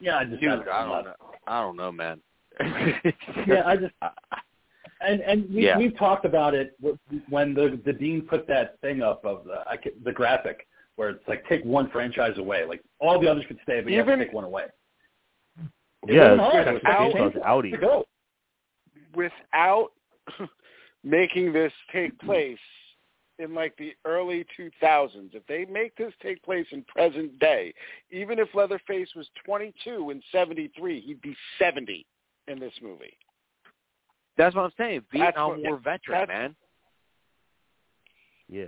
Yeah, 0.00 0.18
I 0.18 0.24
just 0.24 0.40
Dude, 0.40 0.50
don't 0.50 0.68
I 0.68 0.84
don't 0.84 1.04
know. 1.04 1.14
I 1.46 1.60
don't 1.60 1.76
know, 1.76 1.92
man. 1.92 2.20
Yeah, 3.46 3.62
I 3.66 3.76
just 3.76 3.94
and 5.00 5.20
and 5.20 5.48
we, 5.54 5.64
Yeah. 5.64 5.78
we've 5.78 5.96
talked 5.96 6.24
about 6.24 6.54
it 6.54 6.76
when 7.28 7.54
the 7.54 7.80
the 7.84 7.92
dean 7.92 8.22
put 8.22 8.46
that 8.48 8.80
thing 8.80 9.02
up 9.02 9.24
of 9.24 9.44
the 9.44 9.62
I 9.68 9.76
ca- 9.76 9.94
the 10.04 10.12
graphic 10.12 10.66
where 10.96 11.10
it's 11.10 11.26
like 11.28 11.46
take 11.48 11.64
one 11.64 11.90
franchise 11.90 12.38
away, 12.38 12.64
like 12.64 12.82
all 13.00 13.20
the 13.20 13.28
others 13.28 13.44
could 13.46 13.58
stay, 13.62 13.80
but 13.80 13.92
you 13.92 13.98
have 13.98 14.06
to 14.06 14.16
take 14.16 14.32
one 14.32 14.44
away. 14.44 14.64
It 16.08 16.14
yeah, 16.14 16.32
wasn't 16.34 16.40
hard. 16.40 16.68
It 16.68 16.72
was 16.72 16.82
Texas 16.82 17.14
like, 17.14 17.34
Chainsaw's 17.34 17.42
Audi. 17.44 17.70
To 17.72 17.76
go. 17.78 18.04
Without 19.16 19.88
making 21.04 21.52
this 21.52 21.72
take 21.92 22.16
place 22.20 22.58
in 23.38 23.54
like 23.54 23.76
the 23.76 23.92
early 24.04 24.46
2000s, 24.58 25.34
if 25.34 25.46
they 25.46 25.64
make 25.66 25.94
this 25.96 26.12
take 26.22 26.42
place 26.42 26.66
in 26.70 26.82
present 26.84 27.38
day, 27.38 27.74
even 28.10 28.38
if 28.38 28.48
Leatherface 28.54 29.08
was 29.14 29.28
22 29.44 30.10
in 30.10 30.22
73, 30.32 31.00
he'd 31.00 31.20
be 31.20 31.36
70 31.58 32.06
in 32.48 32.58
this 32.58 32.72
movie. 32.82 33.16
That's 34.38 34.54
what 34.54 34.62
I'm 34.64 34.70
saying. 34.76 35.02
That's 35.12 35.22
Vietnam 35.22 35.50
what- 35.50 35.62
War 35.62 35.78
veteran, 35.78 36.28
man. 36.28 36.56
Yeah. 38.48 38.64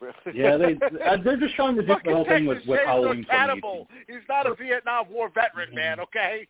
Yeah, 0.34 0.56
they 0.56 0.76
uh, 1.04 1.16
they're 1.22 1.36
just 1.36 1.54
trying 1.54 1.76
to 1.76 1.82
do 1.82 1.86
the 1.86 1.94
Fucking 1.94 2.12
whole 2.12 2.24
thing 2.24 2.44
with 2.44 2.58
with 2.66 2.80
Halloween 2.84 3.22
2018. 3.22 3.86
He's 4.08 4.16
not 4.28 4.48
a 4.48 4.54
Vietnam 4.56 5.06
War 5.08 5.28
veteran, 5.32 5.72
man. 5.72 6.00
Okay. 6.00 6.48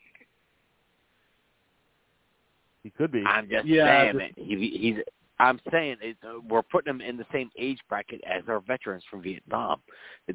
He 2.83 2.91
could 2.91 3.13
be. 3.13 3.23
I'm 3.27 3.49
just 3.49 3.67
Yeah, 3.67 3.87
saying, 3.87 4.13
just- 4.13 4.19
man. 4.19 4.33
He, 4.37 4.79
he's. 4.81 4.97
I'm 5.39 5.61
saying 5.73 5.97
it, 6.01 6.17
uh, 6.25 6.41
we're 6.49 6.63
putting 6.63 6.91
him 6.91 7.01
in 7.01 7.17
the 7.17 7.27
same 7.33 7.51
age 7.59 7.79
bracket 7.89 8.21
as 8.25 8.43
our 8.49 8.61
veterans 8.61 9.03
from 9.11 9.23
Vietnam. 9.23 9.81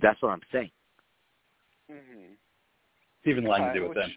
That's 0.02 0.22
what 0.22 0.32
I'm 0.32 0.42
saying. 0.52 0.72
Mm-hmm. 1.90 2.34
Stephen 3.22 3.46
Lang 3.46 3.74
to 3.74 3.80
do 3.80 3.88
with 3.88 3.98
them, 3.98 4.12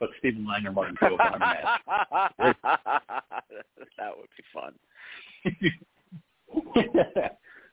but 0.00 0.08
Stephen 0.18 0.46
Lang 0.46 0.66
or 0.66 0.72
Martin 0.72 0.96
Kove 0.96 1.20
on 1.20 1.38
that. 1.38 1.80
that 3.98 4.12
would 4.16 4.28
be 4.36 4.44
fun. 4.52 4.74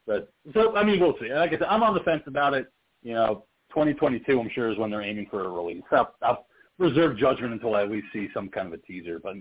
but 0.08 0.32
so 0.54 0.76
I 0.76 0.84
mean, 0.84 1.00
we'll 1.00 1.16
see. 1.20 1.34
Like 1.34 1.50
I 1.54 1.58
said, 1.58 1.68
I'm 1.70 1.84
on 1.84 1.94
the 1.96 2.02
fence 2.02 2.24
about 2.28 2.54
it. 2.54 2.72
You 3.02 3.14
know, 3.14 3.46
2022, 3.70 4.40
I'm 4.40 4.50
sure 4.54 4.72
is 4.72 4.78
when 4.78 4.92
they're 4.92 5.02
aiming 5.02 5.28
for 5.30 5.44
a 5.46 5.50
release. 5.50 5.84
I'll, 5.92 6.14
I'll 6.22 6.46
reserve 6.80 7.18
judgment 7.18 7.54
until 7.54 7.76
I 7.76 7.84
at 7.84 7.92
least 7.92 8.08
see 8.14 8.30
some 8.34 8.50
kind 8.50 8.68
of 8.68 8.74
a 8.74 8.78
teaser. 8.78 9.20
But 9.20 9.36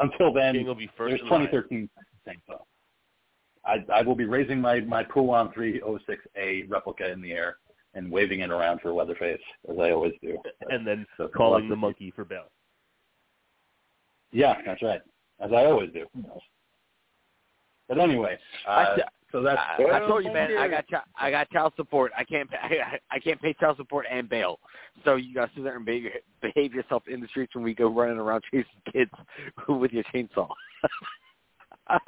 until 0.00 0.32
then, 0.32 0.54
King 0.54 0.66
will 0.66 0.74
be 0.74 0.90
first 0.96 1.10
there's 1.10 1.20
2013 1.22 1.88
thing. 2.24 2.36
So 2.46 2.64
I, 3.64 3.84
I 3.92 4.02
will 4.02 4.14
be 4.14 4.24
raising 4.24 4.60
my 4.60 4.80
my 4.80 5.04
Poulan 5.04 5.52
306A 5.54 6.70
replica 6.70 7.10
in 7.10 7.20
the 7.20 7.32
air 7.32 7.56
and 7.94 8.10
waving 8.10 8.40
it 8.40 8.50
around 8.50 8.80
for 8.80 8.92
Leatherface 8.92 9.40
as 9.70 9.76
I 9.78 9.90
always 9.90 10.14
do. 10.22 10.38
and 10.70 10.86
then 10.86 11.06
So, 11.16 11.28
calling 11.28 11.68
the 11.68 11.76
monkey 11.76 12.12
for 12.14 12.24
bail. 12.24 12.44
Yeah, 14.30 14.56
that's 14.64 14.82
right. 14.82 15.00
As 15.40 15.52
I 15.52 15.64
always 15.64 15.90
do. 15.92 16.06
But 17.88 17.98
anyway, 17.98 18.38
uh, 18.66 18.70
I- 18.70 19.02
so 19.32 19.42
that's 19.42 19.60
I, 19.78 19.84
I 19.84 19.98
told 20.00 20.24
you, 20.24 20.32
man. 20.32 20.56
I 20.56 20.68
got 20.68 20.86
chi- 20.88 21.02
I 21.18 21.30
got 21.30 21.50
child 21.50 21.72
support. 21.76 22.12
I 22.16 22.24
can't 22.24 22.48
pay, 22.50 22.56
I, 22.80 22.98
I 23.10 23.18
can't 23.18 23.40
pay 23.40 23.52
child 23.54 23.76
support 23.76 24.06
and 24.10 24.28
bail. 24.28 24.58
So 25.04 25.16
you 25.16 25.34
got 25.34 25.46
to 25.50 25.54
sit 25.54 25.64
there 25.64 25.76
and 25.76 25.84
behave, 25.84 26.10
behave 26.40 26.74
yourself 26.74 27.02
in 27.08 27.20
the 27.20 27.28
streets 27.28 27.54
when 27.54 27.62
we 27.64 27.74
go 27.74 27.88
running 27.88 28.18
around 28.18 28.42
chasing 28.50 28.64
kids 28.92 29.10
with 29.68 29.92
your 29.92 30.04
chainsaw. 30.14 30.48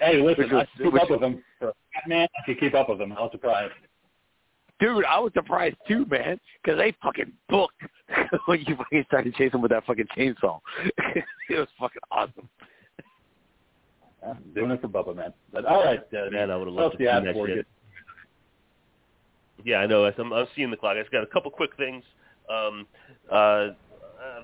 hey, 0.00 0.20
listen, 0.22 0.44
Which 0.44 0.52
I 0.52 0.54
was- 0.54 0.66
can 0.76 0.84
keep 0.84 0.92
which- 0.92 1.02
up 1.02 1.10
with 1.10 1.20
them. 1.20 1.42
For 1.58 1.72
Batman, 1.94 2.28
I 2.40 2.44
can 2.46 2.54
keep 2.56 2.74
up 2.74 2.88
with 2.88 2.98
them. 2.98 3.12
I 3.12 3.20
was 3.20 3.30
surprised. 3.32 3.72
Dude, 4.78 5.04
I 5.04 5.18
was 5.18 5.30
surprised 5.34 5.76
too, 5.86 6.06
man, 6.06 6.40
because 6.62 6.78
they 6.78 6.94
fucking 7.02 7.30
booked 7.50 7.82
when 8.46 8.60
you 8.66 8.76
fucking 8.76 9.04
started 9.08 9.34
chasing 9.34 9.60
with 9.60 9.70
that 9.72 9.84
fucking 9.84 10.06
chainsaw. 10.16 10.58
it 11.06 11.58
was 11.58 11.68
fucking 11.78 12.00
awesome. 12.10 12.48
Yeah, 14.22 14.34
doing 14.54 14.70
it 14.70 14.80
for 14.80 14.88
Bubba, 14.88 15.16
man. 15.16 15.32
But 15.52 15.64
all 15.64 15.84
right, 15.84 16.00
uh, 16.00 16.30
Man, 16.30 16.50
I 16.50 16.56
would 16.56 16.66
have 16.66 16.74
loved 16.74 16.98
to 16.98 16.98
see 16.98 17.04
that 17.04 17.34
shit. 17.46 17.66
Yeah, 19.64 19.78
I 19.78 19.86
know. 19.86 20.04
I'm, 20.04 20.32
I'm 20.32 20.46
seeing 20.56 20.70
the 20.70 20.76
clock. 20.76 20.96
I 20.96 21.00
just 21.00 21.12
got 21.12 21.22
a 21.22 21.26
couple 21.26 21.50
quick 21.50 21.76
things. 21.76 22.04
Um, 22.48 22.86
uh, 23.30 23.34
uh, 23.34 23.72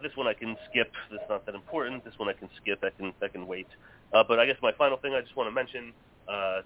this 0.03 0.13
one 0.15 0.27
I 0.27 0.35
can 0.35 0.57
skip. 0.71 0.91
That's 1.11 1.29
not 1.29 1.45
that 1.47 1.55
important. 1.55 2.05
This 2.05 2.15
one 2.19 2.29
I 2.29 2.33
can 2.33 2.49
skip. 2.61 2.83
I 2.83 2.91
can 2.91 3.13
I 3.23 3.29
can 3.29 3.47
wait. 3.47 3.67
Uh, 4.13 4.25
but 4.27 4.39
I 4.39 4.47
guess 4.47 4.57
my 4.63 4.73
final 4.73 4.97
thing 4.99 5.15
I 5.15 5.21
just 5.21 5.37
want 5.37 5.49
to 5.49 5.55
mention. 5.55 5.93
Uh, 6.29 6.63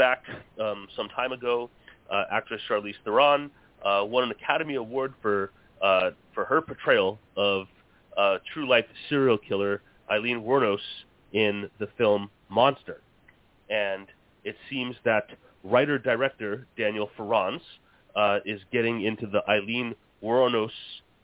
back 0.00 0.22
um, 0.58 0.88
some 0.96 1.10
time 1.10 1.30
ago, 1.30 1.68
uh, 2.10 2.24
actress 2.32 2.60
Charlize 2.68 2.94
Theron 3.04 3.50
uh, 3.84 4.02
won 4.02 4.24
an 4.24 4.30
Academy 4.30 4.76
Award 4.76 5.12
for 5.20 5.52
uh, 5.82 6.10
for 6.34 6.46
her 6.46 6.62
portrayal 6.62 7.18
of 7.36 7.66
uh, 8.16 8.38
true 8.54 8.66
life 8.66 8.86
serial 9.10 9.36
killer 9.36 9.82
Aileen 10.10 10.40
Wuornos 10.40 10.78
in 11.32 11.70
the 11.78 11.88
film 11.98 12.30
Monster, 12.48 13.00
and 13.68 14.06
it 14.44 14.56
seems 14.68 14.96
that 15.04 15.28
writer 15.62 15.98
director 15.98 16.66
Daniel 16.76 17.10
Farrands 17.16 17.62
uh, 18.16 18.38
is 18.44 18.60
getting 18.72 19.02
into 19.02 19.26
the 19.26 19.42
Aileen 19.48 19.94
Wuornos 20.22 20.70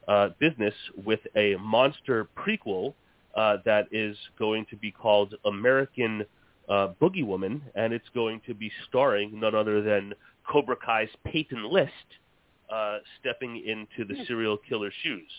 uh, 0.08 0.28
business 0.38 0.74
with 1.04 1.20
a 1.34 1.56
monster 1.56 2.28
prequel 2.36 2.94
uh, 3.34 3.58
that 3.64 3.86
is 3.90 4.16
going 4.38 4.66
to 4.70 4.76
be 4.76 4.90
called 4.90 5.34
American 5.44 6.24
uh, 6.68 6.88
Boogie 7.00 7.26
Woman, 7.26 7.62
and 7.74 7.92
it's 7.92 8.08
going 8.14 8.40
to 8.46 8.54
be 8.54 8.70
starring 8.88 9.38
none 9.38 9.54
other 9.54 9.82
than 9.82 10.14
Cobra 10.50 10.76
Kai's 10.76 11.08
Peyton 11.24 11.70
List 11.70 11.90
uh, 12.72 12.98
stepping 13.20 13.62
into 13.66 14.04
the 14.04 14.24
serial 14.26 14.56
killer 14.56 14.90
shoes. 15.02 15.30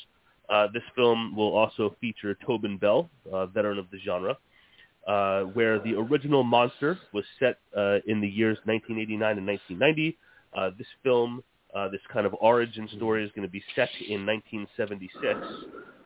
Uh, 0.49 0.67
this 0.73 0.83
film 0.95 1.35
will 1.35 1.55
also 1.55 1.95
feature 1.99 2.37
Tobin 2.45 2.77
Bell, 2.77 3.09
uh, 3.31 3.45
veteran 3.47 3.77
of 3.79 3.89
the 3.91 3.99
genre, 3.99 4.37
uh, 5.07 5.41
where 5.53 5.79
the 5.79 5.95
original 5.95 6.43
monster 6.43 6.97
was 7.13 7.23
set 7.39 7.59
uh, 7.75 7.97
in 8.07 8.19
the 8.21 8.27
years 8.27 8.57
1989 8.65 9.37
and 9.37 9.47
1990. 9.47 10.17
Uh, 10.55 10.69
this 10.77 10.87
film, 11.03 11.43
uh, 11.75 11.87
this 11.89 12.01
kind 12.11 12.25
of 12.25 12.35
origin 12.41 12.89
story, 12.95 13.23
is 13.23 13.31
going 13.35 13.47
to 13.47 13.51
be 13.51 13.63
set 13.75 13.89
in 14.07 14.25
1976. 14.25 15.39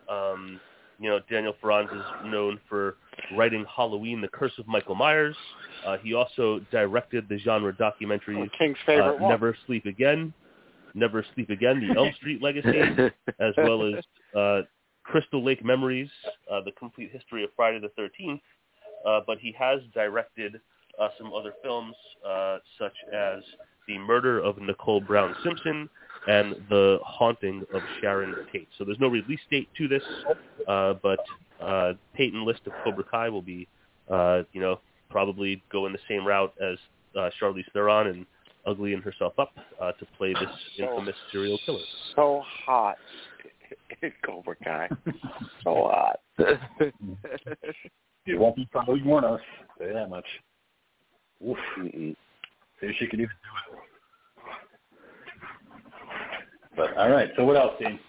Um, 0.10 0.60
you 1.00 1.10
know, 1.10 1.20
Daniel 1.32 1.56
Farrands 1.60 1.92
is 1.92 2.32
known 2.32 2.60
for 2.70 2.98
writing 3.36 3.66
Halloween: 3.76 4.22
The 4.22 4.28
Curse 4.28 4.54
of 4.60 4.68
Michael 4.68 4.96
Myers. 4.96 5.36
Uh, 5.86 5.98
he 5.98 6.14
also 6.14 6.60
directed 6.72 7.28
the 7.28 7.40
genre 7.40 7.76
documentary 7.76 8.36
uh, 9.02 9.14
one. 9.14 9.32
Never 9.32 9.58
Sleep 9.66 9.86
Again, 9.88 10.32
Never 10.94 11.26
Sleep 11.34 11.50
Again: 11.50 11.88
The 11.88 11.98
Elm 11.98 12.12
Street 12.18 12.44
Legacy, 12.44 12.70
as 13.40 13.54
well 13.58 13.84
as 13.84 14.04
uh, 14.38 14.62
Crystal 15.04 15.44
Lake 15.44 15.66
Memories, 15.66 16.10
uh, 16.52 16.62
The 16.62 16.72
Complete 16.74 17.12
History 17.12 17.44
of 17.44 17.50
Friday 17.56 17.80
the 17.80 17.90
13th. 18.00 18.42
Uh, 19.06 19.20
but 19.26 19.38
he 19.40 19.54
has 19.58 19.80
directed 19.94 20.60
uh, 21.00 21.10
some 21.18 21.34
other 21.34 21.54
films, 21.64 21.96
uh, 22.28 22.58
such 22.80 22.94
as 23.14 23.42
The 23.88 23.98
Murder 23.98 24.40
of 24.40 24.58
Nicole 24.60 25.02
Brown 25.02 25.36
Simpson 25.44 25.90
and 26.28 26.56
The 26.70 27.00
Haunting 27.04 27.64
of 27.74 27.82
Sharon 28.00 28.36
Tate. 28.52 28.68
So 28.78 28.84
there's 28.86 29.00
no 29.00 29.08
release 29.08 29.40
date 29.50 29.70
to 29.78 29.88
this, 29.88 30.04
uh, 30.68 30.94
but 31.02 31.20
uh, 31.62 31.94
Peyton 32.14 32.46
List 32.46 32.62
of 32.68 32.74
Cobra 32.84 33.04
Kai 33.04 33.30
will 33.30 33.42
be, 33.42 33.68
uh, 34.10 34.44
you 34.54 34.62
know, 34.62 34.80
probably 35.10 35.62
going 35.72 35.94
the 35.94 36.00
same 36.08 36.26
route 36.26 36.54
as 36.62 36.78
uh, 37.18 37.30
Charlize 37.40 37.66
Theron 37.74 38.08
and 38.08 38.26
uglying 38.68 39.02
herself 39.02 39.34
up 39.40 39.52
uh, 39.82 39.92
to 39.94 40.06
play 40.18 40.34
this 40.34 40.50
So- 40.78 40.84
infamous 40.84 41.16
serial 41.32 41.60
killer. 41.66 41.80
So 42.16 42.44
hot. 42.66 42.98
Cobra 44.26 44.56
Kai. 44.64 44.90
So 45.64 45.90
hot. 45.92 46.20
It 48.26 48.40
won't 48.40 48.56
be 48.56 48.68
probably 48.72 49.02
Wuornos. 49.02 49.40
Say 49.80 49.92
that 49.94 50.10
much. 50.10 50.26
Oof. 51.48 51.58
Mm-mm. 51.80 52.16
See 52.80 52.88
if 52.88 52.96
she 53.00 53.08
can 53.08 53.20
even 53.20 53.30
do 53.30 53.76
it. 53.76 53.80
But 56.76 56.98
all 56.98 57.10
right. 57.10 57.30
So 57.36 57.44
what 57.44 57.58
else, 57.58 57.74
Dean? 57.80 58.00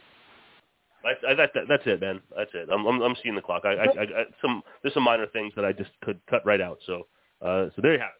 I, 1.04 1.32
I, 1.32 1.34
that, 1.34 1.50
that, 1.54 1.64
that's 1.68 1.82
it, 1.86 2.00
man. 2.00 2.20
That's 2.36 2.50
it. 2.54 2.68
I'm, 2.72 2.86
I'm, 2.86 3.02
I'm 3.02 3.16
seeing 3.22 3.34
the 3.34 3.40
clock. 3.40 3.62
I, 3.64 3.72
I, 3.72 3.84
I, 3.84 4.02
I, 4.02 4.24
some 4.40 4.62
there's 4.82 4.94
some 4.94 5.02
minor 5.02 5.26
things 5.26 5.52
that 5.56 5.64
I 5.64 5.72
just 5.72 5.90
could 6.02 6.20
cut 6.30 6.44
right 6.46 6.60
out. 6.60 6.78
So, 6.86 7.06
uh, 7.40 7.66
so 7.74 7.82
there 7.82 7.94
you 7.94 8.00
have 8.00 8.10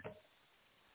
it. 0.00 0.12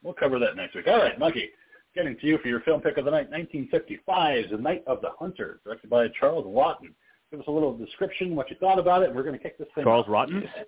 We'll 0.02 0.14
cover 0.14 0.40
that 0.40 0.56
next 0.56 0.76
week. 0.76 0.88
All 0.88 0.98
right, 0.98 1.20
Monkey. 1.20 1.50
Getting 1.96 2.18
to 2.18 2.28
you 2.28 2.38
for 2.38 2.48
your 2.48 2.62
film 2.62 2.82
pick 2.82 2.98
of 2.98 3.06
the 3.06 3.12
night, 3.12 3.32
1955's 3.32 4.52
The 4.52 4.58
Night 4.58 4.84
of 4.86 5.02
the 5.02 5.10
Hunter, 5.18 5.60
directed 5.64 5.90
by 5.90 6.08
Charles 6.20 6.46
Laughton. 6.46 6.94
Give 7.32 7.40
us 7.40 7.48
a 7.48 7.52
little 7.52 7.78
description, 7.78 8.36
what 8.36 8.50
you 8.50 8.56
thought 8.60 8.80
about 8.80 9.04
it, 9.04 9.08
and 9.08 9.16
we're 9.16 9.24
going 9.24 9.38
to 9.38 9.42
kick 9.44 9.58
this 9.58 9.68
thing 9.76 9.84
Charles 9.84 10.06
off. 10.06 10.12
Rotten. 10.12 10.42
Mm-hmm. 10.42 10.62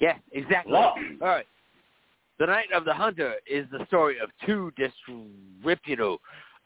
Yeah, 0.00 0.16
exactly. 0.32 0.72
Laughton. 0.72 1.20
All 1.22 1.28
right. 1.28 1.46
The 2.38 2.46
Night 2.46 2.72
of 2.74 2.84
the 2.84 2.92
Hunter 2.92 3.34
is 3.46 3.66
the 3.70 3.86
story 3.86 4.16
of 4.18 4.28
two 4.44 4.72
disreputable 4.76 6.18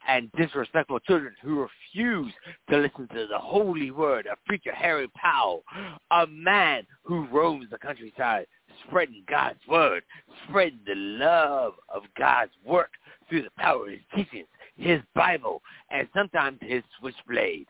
and 0.07 0.31
disrespectful 0.35 0.99
children 1.01 1.35
who 1.43 1.67
refuse 1.93 2.33
to 2.71 2.77
listen 2.77 3.07
to 3.09 3.27
the 3.29 3.37
holy 3.37 3.91
word 3.91 4.25
of 4.25 4.43
preacher 4.45 4.73
Harry 4.73 5.07
Powell, 5.15 5.63
a 6.09 6.25
man 6.25 6.87
who 7.03 7.27
roams 7.27 7.69
the 7.69 7.77
countryside 7.77 8.47
spreading 8.87 9.23
God's 9.29 9.59
word, 9.67 10.03
spreading 10.47 10.79
the 10.87 10.95
love 10.95 11.73
of 11.93 12.03
God's 12.17 12.53
work 12.65 12.91
through 13.27 13.43
the 13.43 13.51
power 13.57 13.85
of 13.85 13.91
his 13.91 13.99
teachings, 14.15 14.47
his 14.75 15.01
Bible, 15.13 15.61
and 15.91 16.07
sometimes 16.15 16.57
his 16.61 16.81
switchblade. 16.99 17.67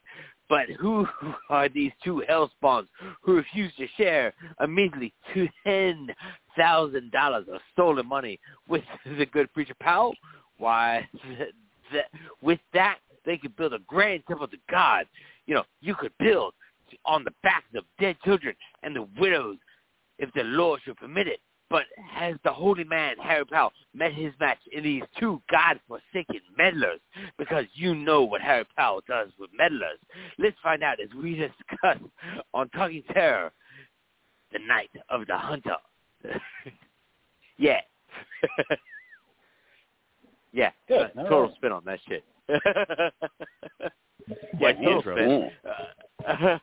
But 0.50 0.70
who 0.80 1.08
are 1.50 1.70
these 1.70 1.92
two 2.04 2.24
hellspawns 2.30 2.88
who 3.22 3.36
refuse 3.36 3.72
to 3.78 3.88
share 3.98 4.34
a 4.60 4.68
measly 4.68 5.14
ten 5.64 6.10
thousand 6.58 7.12
dollars 7.12 7.46
of 7.52 7.62
stolen 7.72 8.08
money 8.08 8.40
with 8.68 8.84
the 9.18 9.26
good 9.28 9.54
preacher 9.54 9.76
Powell? 9.80 10.14
Why, 10.58 11.08
th- 11.38 11.54
th- 11.92 12.06
with 12.42 12.60
that 12.74 12.98
they 13.26 13.38
could 13.38 13.56
build 13.56 13.74
a 13.74 13.80
grand 13.80 14.24
temple 14.28 14.48
to 14.48 14.58
God. 14.70 15.06
You 15.46 15.56
know, 15.56 15.64
you 15.82 15.96
could 15.96 16.12
build 16.20 16.54
on 17.06 17.24
the 17.24 17.32
backs 17.44 17.68
of 17.76 17.84
dead 18.00 18.18
children 18.24 18.56
and 18.84 18.96
the 18.96 19.08
widows 19.20 19.58
if 20.18 20.34
the 20.34 20.44
Lord 20.44 20.82
should 20.84 20.98
permit 20.98 21.28
it. 21.28 21.40
But 21.70 21.84
has 22.10 22.36
the 22.44 22.52
holy 22.52 22.84
man, 22.84 23.16
Harry 23.22 23.46
Powell, 23.46 23.72
met 23.94 24.14
his 24.14 24.34
match 24.40 24.58
in 24.72 24.84
these 24.84 25.04
two 25.20 25.42
God-forsaken 25.52 26.42
meddlers? 26.58 27.00
Because 27.38 27.66
you 27.74 27.94
know 27.94 28.24
what 28.24 28.42
Harry 28.42 28.66
Powell 28.76 29.02
does 29.08 29.30
with 29.40 29.52
meddlers. 29.58 30.00
Let's 30.40 30.58
find 30.64 30.84
out 30.84 31.00
as 31.00 31.10
we 31.22 31.36
discuss 31.36 31.98
on 32.54 32.70
Talking 32.70 33.04
Terror, 33.14 33.52
the 34.52 34.60
night 34.68 34.90
of 35.10 35.28
the 35.28 35.38
hunter. 35.38 35.76
yeah. 37.58 37.82
yeah. 40.52 40.72
Good. 40.88 41.12
uh, 41.18 41.24
total 41.24 41.42
right. 41.44 41.56
spin 41.56 41.72
on 41.72 41.84
that 41.86 42.00
shit. 42.08 42.24
yeah, 44.60 44.74
total 44.74 44.98
intro. 44.98 45.16
spin. 45.16 45.52
Uh, 46.28 46.58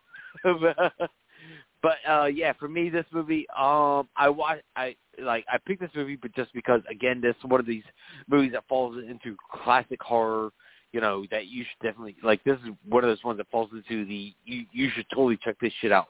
but 1.87 2.11
uh 2.11 2.25
yeah, 2.25 2.53
for 2.59 2.69
me 2.69 2.91
this 2.91 3.05
movie, 3.13 3.47
um 3.57 4.09
I 4.17 4.29
watch 4.29 4.59
I 4.75 4.97
like 5.23 5.45
I 5.49 5.59
picked 5.59 5.81
this 5.81 5.91
movie 5.95 6.17
but 6.17 6.35
just 6.35 6.53
because 6.53 6.81
again 6.91 7.21
this 7.21 7.37
is 7.39 7.45
one 7.45 7.61
of 7.61 7.67
these 7.67 7.85
movies 8.29 8.51
that 8.53 8.65
falls 8.69 8.97
into 8.97 9.37
classic 9.53 10.03
horror, 10.03 10.51
you 10.93 11.01
know, 11.01 11.25
that 11.31 11.47
you 11.47 11.63
should 11.63 11.87
definitely 11.87 12.17
like 12.25 12.43
this 12.43 12.59
is 12.65 12.71
one 12.89 13.05
of 13.05 13.09
those 13.09 13.23
ones 13.23 13.39
that 13.39 13.49
falls 13.53 13.71
into 13.73 14.05
the 14.05 14.35
you 14.45 14.65
you 14.73 14.91
should 14.97 15.07
totally 15.11 15.39
check 15.45 15.57
this 15.61 15.73
shit 15.81 15.93
out 15.93 16.09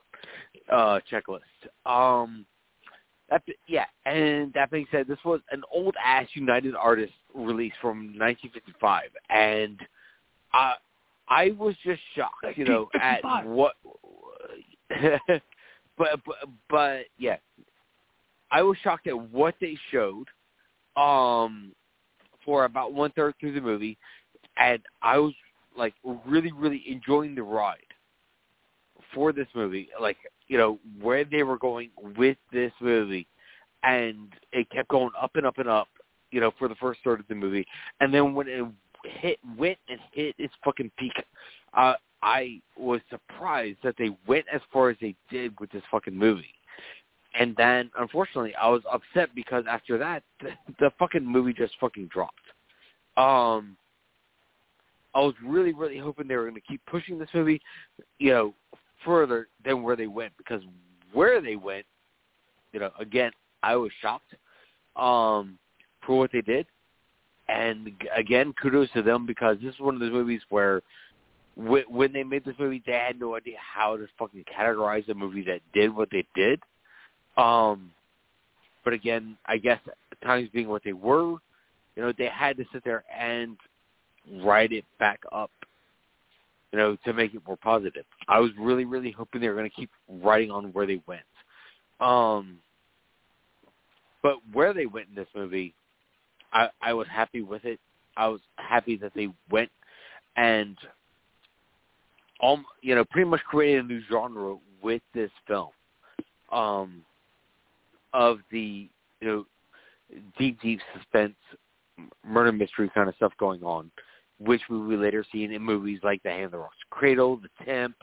uh 0.71 0.99
checklist. 1.11 1.41
Um 1.85 2.47
that, 3.29 3.43
yeah, 3.67 3.85
and 4.05 4.53
that 4.53 4.71
being 4.71 4.87
said, 4.89 5.05
this 5.05 5.19
was 5.25 5.41
an 5.51 5.61
old 5.71 5.95
ass 6.03 6.27
United 6.33 6.75
Artists 6.75 7.13
release 7.35 7.73
from 7.81 8.17
1955, 8.17 9.09
and 9.29 9.77
I 10.53 10.75
I 11.27 11.51
was 11.51 11.75
just 11.83 12.01
shocked, 12.15 12.57
you 12.57 12.65
know, 12.65 12.89
at 12.99 13.21
what. 13.45 13.75
but 15.97 16.19
but 16.69 17.05
yeah, 17.17 17.37
I 18.51 18.61
was 18.61 18.77
shocked 18.83 19.07
at 19.07 19.31
what 19.31 19.55
they 19.59 19.77
showed. 19.91 20.27
Um, 20.95 21.73
for 22.47 22.65
about 22.65 22.93
one 22.93 23.11
third 23.11 23.35
through 23.39 23.51
the 23.51 23.61
movie, 23.61 23.97
and 24.57 24.79
I 25.03 25.19
was 25.19 25.33
like 25.77 25.93
really, 26.25 26.51
really 26.51 26.83
enjoying 26.87 27.35
the 27.35 27.43
ride 27.43 27.77
for 29.13 29.31
this 29.33 29.47
movie. 29.53 29.89
Like 30.01 30.17
you 30.47 30.57
know 30.57 30.79
where 30.99 31.25
they 31.25 31.43
were 31.43 31.57
going 31.57 31.91
with 32.17 32.37
this 32.51 32.71
movie, 32.79 33.27
and 33.83 34.33
it 34.53 34.69
kept 34.71 34.87
going 34.87 35.11
up 35.21 35.31
and 35.35 35.45
up 35.45 35.57
and 35.59 35.69
up. 35.69 35.89
You 36.31 36.39
know, 36.39 36.51
for 36.57 36.67
the 36.67 36.75
first 36.75 37.01
third 37.03 37.19
of 37.19 37.27
the 37.27 37.35
movie, 37.35 37.65
and 37.99 38.13
then 38.13 38.33
when 38.33 38.47
it 38.47 38.65
hit 39.03 39.39
went 39.57 39.77
and 39.89 39.99
hit 40.13 40.33
its 40.37 40.53
fucking 40.63 40.91
peak, 40.97 41.13
uh, 41.75 41.93
I 42.21 42.61
was 42.77 43.01
surprised 43.09 43.79
that 43.83 43.95
they 43.97 44.15
went 44.27 44.45
as 44.51 44.61
far 44.71 44.89
as 44.89 44.97
they 44.99 45.15
did 45.29 45.57
with 45.59 45.71
this 45.71 45.83
fucking 45.91 46.15
movie. 46.17 46.53
And 47.39 47.55
then, 47.55 47.91
unfortunately, 47.99 48.55
I 48.55 48.69
was 48.69 48.81
upset 48.91 49.35
because 49.35 49.65
after 49.69 49.97
that, 49.97 50.23
the, 50.41 50.51
the 50.79 50.91
fucking 50.97 51.25
movie 51.25 51.53
just 51.53 51.73
fucking 51.79 52.07
dropped. 52.07 52.33
Um, 53.17 53.77
I 55.13 55.21
was 55.21 55.33
really, 55.43 55.73
really 55.73 55.97
hoping 55.97 56.27
they 56.27 56.35
were 56.35 56.43
going 56.43 56.55
to 56.55 56.61
keep 56.61 56.81
pushing 56.85 57.17
this 57.17 57.29
movie, 57.33 57.61
you 58.19 58.31
know, 58.31 58.53
further 59.03 59.47
than 59.65 59.81
where 59.81 59.95
they 59.95 60.07
went 60.07 60.33
because 60.37 60.61
where 61.13 61.41
they 61.41 61.55
went, 61.55 61.85
you 62.73 62.79
know, 62.79 62.91
again, 62.99 63.31
I 63.63 63.75
was 63.75 63.91
shocked 64.01 64.35
um, 64.95 65.57
for 66.05 66.19
what 66.19 66.31
they 66.31 66.41
did. 66.41 66.67
And 67.49 67.91
again, 68.15 68.53
kudos 68.61 68.91
to 68.91 69.01
them 69.01 69.25
because 69.25 69.57
this 69.63 69.73
is 69.73 69.79
one 69.79 69.93
of 69.95 70.01
those 70.01 70.11
movies 70.11 70.41
where 70.49 70.81
when 71.57 72.13
they 72.13 72.23
made 72.23 72.45
this 72.45 72.55
movie, 72.59 72.83
they 72.85 72.93
had 72.93 73.19
no 73.19 73.35
idea 73.35 73.57
how 73.57 73.97
to 73.97 74.07
fucking 74.19 74.45
categorize 74.45 75.09
a 75.09 75.13
movie 75.13 75.43
that 75.43 75.61
did 75.73 75.95
what 75.95 76.09
they 76.11 76.25
did. 76.35 76.61
Um, 77.35 77.91
but 78.83 78.93
again, 78.93 79.37
I 79.45 79.57
guess 79.57 79.79
times 80.23 80.49
being 80.53 80.67
what 80.67 80.83
they 80.83 80.93
were, 80.93 81.31
you 81.95 82.03
know, 82.03 82.13
they 82.15 82.27
had 82.27 82.57
to 82.57 82.65
sit 82.71 82.83
there 82.83 83.03
and 83.15 83.57
write 84.43 84.71
it 84.71 84.85
back 84.99 85.19
up, 85.31 85.51
you 86.71 86.77
know, 86.77 86.95
to 87.05 87.13
make 87.13 87.33
it 87.33 87.41
more 87.47 87.57
positive. 87.57 88.05
I 88.27 88.39
was 88.39 88.51
really, 88.59 88.85
really 88.85 89.11
hoping 89.11 89.41
they 89.41 89.49
were 89.49 89.55
going 89.55 89.69
to 89.69 89.75
keep 89.75 89.89
writing 90.07 90.51
on 90.51 90.65
where 90.73 90.85
they 90.85 91.01
went. 91.07 91.21
Um, 91.99 92.59
but 94.21 94.35
where 94.53 94.73
they 94.73 94.85
went 94.85 95.07
in 95.09 95.15
this 95.15 95.27
movie, 95.35 95.73
I, 96.53 96.69
I 96.81 96.93
was 96.93 97.07
happy 97.07 97.41
with 97.41 97.65
it. 97.65 97.79
I 98.15 98.27
was 98.27 98.41
happy 98.57 98.95
that 98.97 99.13
they 99.15 99.29
went 99.49 99.71
and 100.35 100.77
um, 102.41 102.65
you 102.81 102.95
know, 102.95 103.03
pretty 103.05 103.29
much 103.29 103.41
created 103.41 103.85
a 103.85 103.87
new 103.87 104.01
genre 104.09 104.57
with 104.81 105.01
this 105.13 105.31
film 105.47 105.69
um, 106.51 107.03
of 108.13 108.39
the 108.51 108.89
you 109.21 109.27
know 109.27 109.45
deep, 110.37 110.61
deep 110.61 110.79
suspense, 110.95 111.35
murder 112.25 112.51
mystery 112.51 112.89
kind 112.93 113.09
of 113.09 113.15
stuff 113.15 113.33
going 113.39 113.63
on, 113.63 113.91
which 114.39 114.61
we 114.69 114.77
will 114.77 114.99
later 114.99 115.25
see 115.31 115.43
in 115.43 115.61
movies 115.61 115.99
like 116.03 116.21
The 116.23 116.29
Hand 116.29 116.51
that 116.51 116.57
Rocks 116.57 116.77
Cradle, 116.89 117.37
The 117.37 117.65
Temp, 117.65 117.95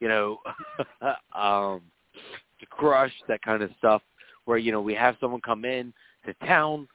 you 0.00 0.08
know, 0.08 0.38
um, 1.34 1.82
The 2.60 2.66
Crush, 2.70 3.12
that 3.28 3.42
kind 3.42 3.62
of 3.62 3.70
stuff, 3.78 4.02
where 4.44 4.58
you 4.58 4.72
know 4.72 4.80
we 4.80 4.94
have 4.94 5.16
someone 5.20 5.40
come 5.40 5.64
in 5.64 5.92
to 6.26 6.34
town 6.46 6.86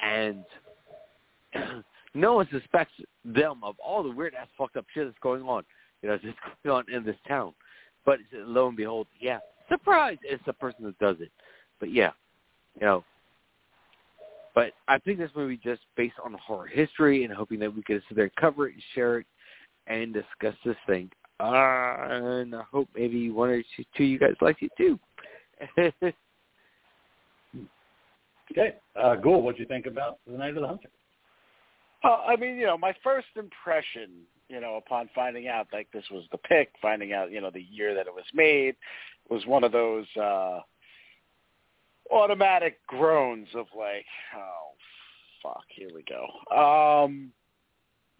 and 0.00 0.44
no 2.14 2.34
one 2.34 2.48
suspects 2.50 2.94
them 3.24 3.60
of 3.62 3.76
all 3.78 4.02
the 4.02 4.10
weird 4.10 4.34
ass 4.34 4.48
fucked 4.56 4.76
up 4.76 4.86
shit 4.92 5.06
that's 5.06 5.18
going 5.22 5.42
on 5.42 5.64
you 6.02 6.08
know, 6.08 6.18
just 6.22 6.36
going 6.64 6.84
on 6.88 6.94
in 6.94 7.04
this 7.04 7.16
town. 7.26 7.54
But 8.04 8.18
lo 8.34 8.68
and 8.68 8.76
behold, 8.76 9.06
yeah, 9.20 9.38
surprise, 9.68 10.18
it's 10.22 10.44
the 10.44 10.52
person 10.52 10.84
that 10.84 10.98
does 10.98 11.16
it. 11.20 11.30
But 11.80 11.92
yeah, 11.92 12.10
you 12.80 12.86
know. 12.86 13.04
But 14.54 14.72
I 14.86 14.98
think 14.98 15.18
this 15.18 15.30
movie 15.34 15.58
just 15.62 15.80
based 15.96 16.16
on 16.22 16.34
horror 16.34 16.66
history 16.66 17.24
and 17.24 17.32
hoping 17.32 17.58
that 17.60 17.74
we 17.74 17.82
could 17.82 18.02
sit 18.08 18.16
there 18.16 18.24
and 18.24 18.36
cover 18.36 18.68
it 18.68 18.74
and 18.74 18.82
share 18.94 19.18
it 19.18 19.26
and 19.86 20.12
discuss 20.12 20.54
this 20.64 20.76
thing. 20.86 21.10
Uh, 21.40 21.96
and 22.10 22.54
I 22.54 22.62
hope 22.70 22.88
maybe 22.94 23.30
one 23.30 23.48
or 23.48 23.62
two, 23.76 23.84
two 23.96 24.04
of 24.04 24.10
you 24.10 24.18
guys 24.18 24.34
like 24.40 24.58
it 24.62 24.70
too. 24.76 24.98
okay, 28.50 28.74
uh, 29.00 29.14
Ghoul, 29.16 29.42
what'd 29.42 29.58
you 29.58 29.66
think 29.66 29.86
about 29.86 30.18
the 30.26 30.36
Night 30.36 30.50
of 30.56 30.62
the 30.62 30.68
Hunter? 30.68 30.90
Uh, 32.04 32.18
I 32.26 32.36
mean, 32.36 32.56
you 32.56 32.66
know, 32.66 32.76
my 32.76 32.94
first 33.02 33.28
impression 33.36 34.10
you 34.52 34.60
know, 34.60 34.76
upon 34.76 35.08
finding 35.14 35.48
out 35.48 35.66
like 35.72 35.88
this 35.92 36.04
was 36.10 36.24
the 36.30 36.38
pick, 36.38 36.72
finding 36.82 37.14
out, 37.14 37.32
you 37.32 37.40
know, 37.40 37.50
the 37.50 37.62
year 37.62 37.94
that 37.94 38.06
it 38.06 38.14
was 38.14 38.24
made 38.34 38.76
was 39.30 39.46
one 39.46 39.64
of 39.64 39.72
those 39.72 40.06
uh 40.20 40.60
automatic 42.12 42.78
groans 42.86 43.48
of 43.54 43.66
like, 43.76 44.04
oh 44.36 44.72
fuck, 45.42 45.64
here 45.68 45.88
we 45.94 46.04
go. 46.04 46.26
Um 46.54 47.32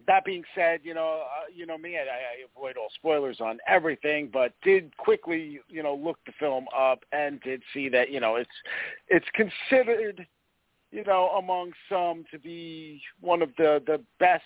that 0.05 0.25
being 0.25 0.43
said, 0.53 0.81
you 0.83 0.93
know, 0.93 1.21
uh, 1.21 1.45
you 1.53 1.65
know 1.65 1.77
me, 1.77 1.95
I, 1.97 2.01
I 2.01 2.45
avoid 2.57 2.75
all 2.75 2.89
spoilers 2.95 3.39
on 3.39 3.59
everything, 3.67 4.29
but 4.33 4.51
did 4.61 4.97
quickly, 4.97 5.61
you 5.69 5.81
know, 5.81 5.95
look 5.95 6.17
the 6.25 6.33
film 6.39 6.65
up 6.75 7.05
and 7.13 7.39
did 7.41 7.61
see 7.73 7.87
that, 7.89 8.09
you 8.11 8.19
know, 8.19 8.35
it's 8.35 8.49
it's 9.07 9.27
considered, 9.33 10.25
you 10.91 11.03
know, 11.05 11.29
among 11.37 11.73
some 11.87 12.25
to 12.31 12.39
be 12.39 13.01
one 13.21 13.43
of 13.43 13.49
the 13.57 13.83
the 13.85 14.01
best 14.19 14.43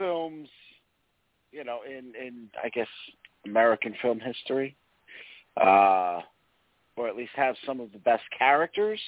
films, 0.00 0.48
you 1.52 1.62
know, 1.62 1.80
in 1.86 2.12
in 2.16 2.48
I 2.62 2.70
guess 2.70 2.88
American 3.44 3.94
film 4.02 4.18
history, 4.18 4.74
uh, 5.56 6.20
or 6.96 7.08
at 7.08 7.16
least 7.16 7.32
have 7.36 7.54
some 7.66 7.80
of 7.80 7.92
the 7.92 7.98
best 7.98 8.24
characters. 8.36 9.00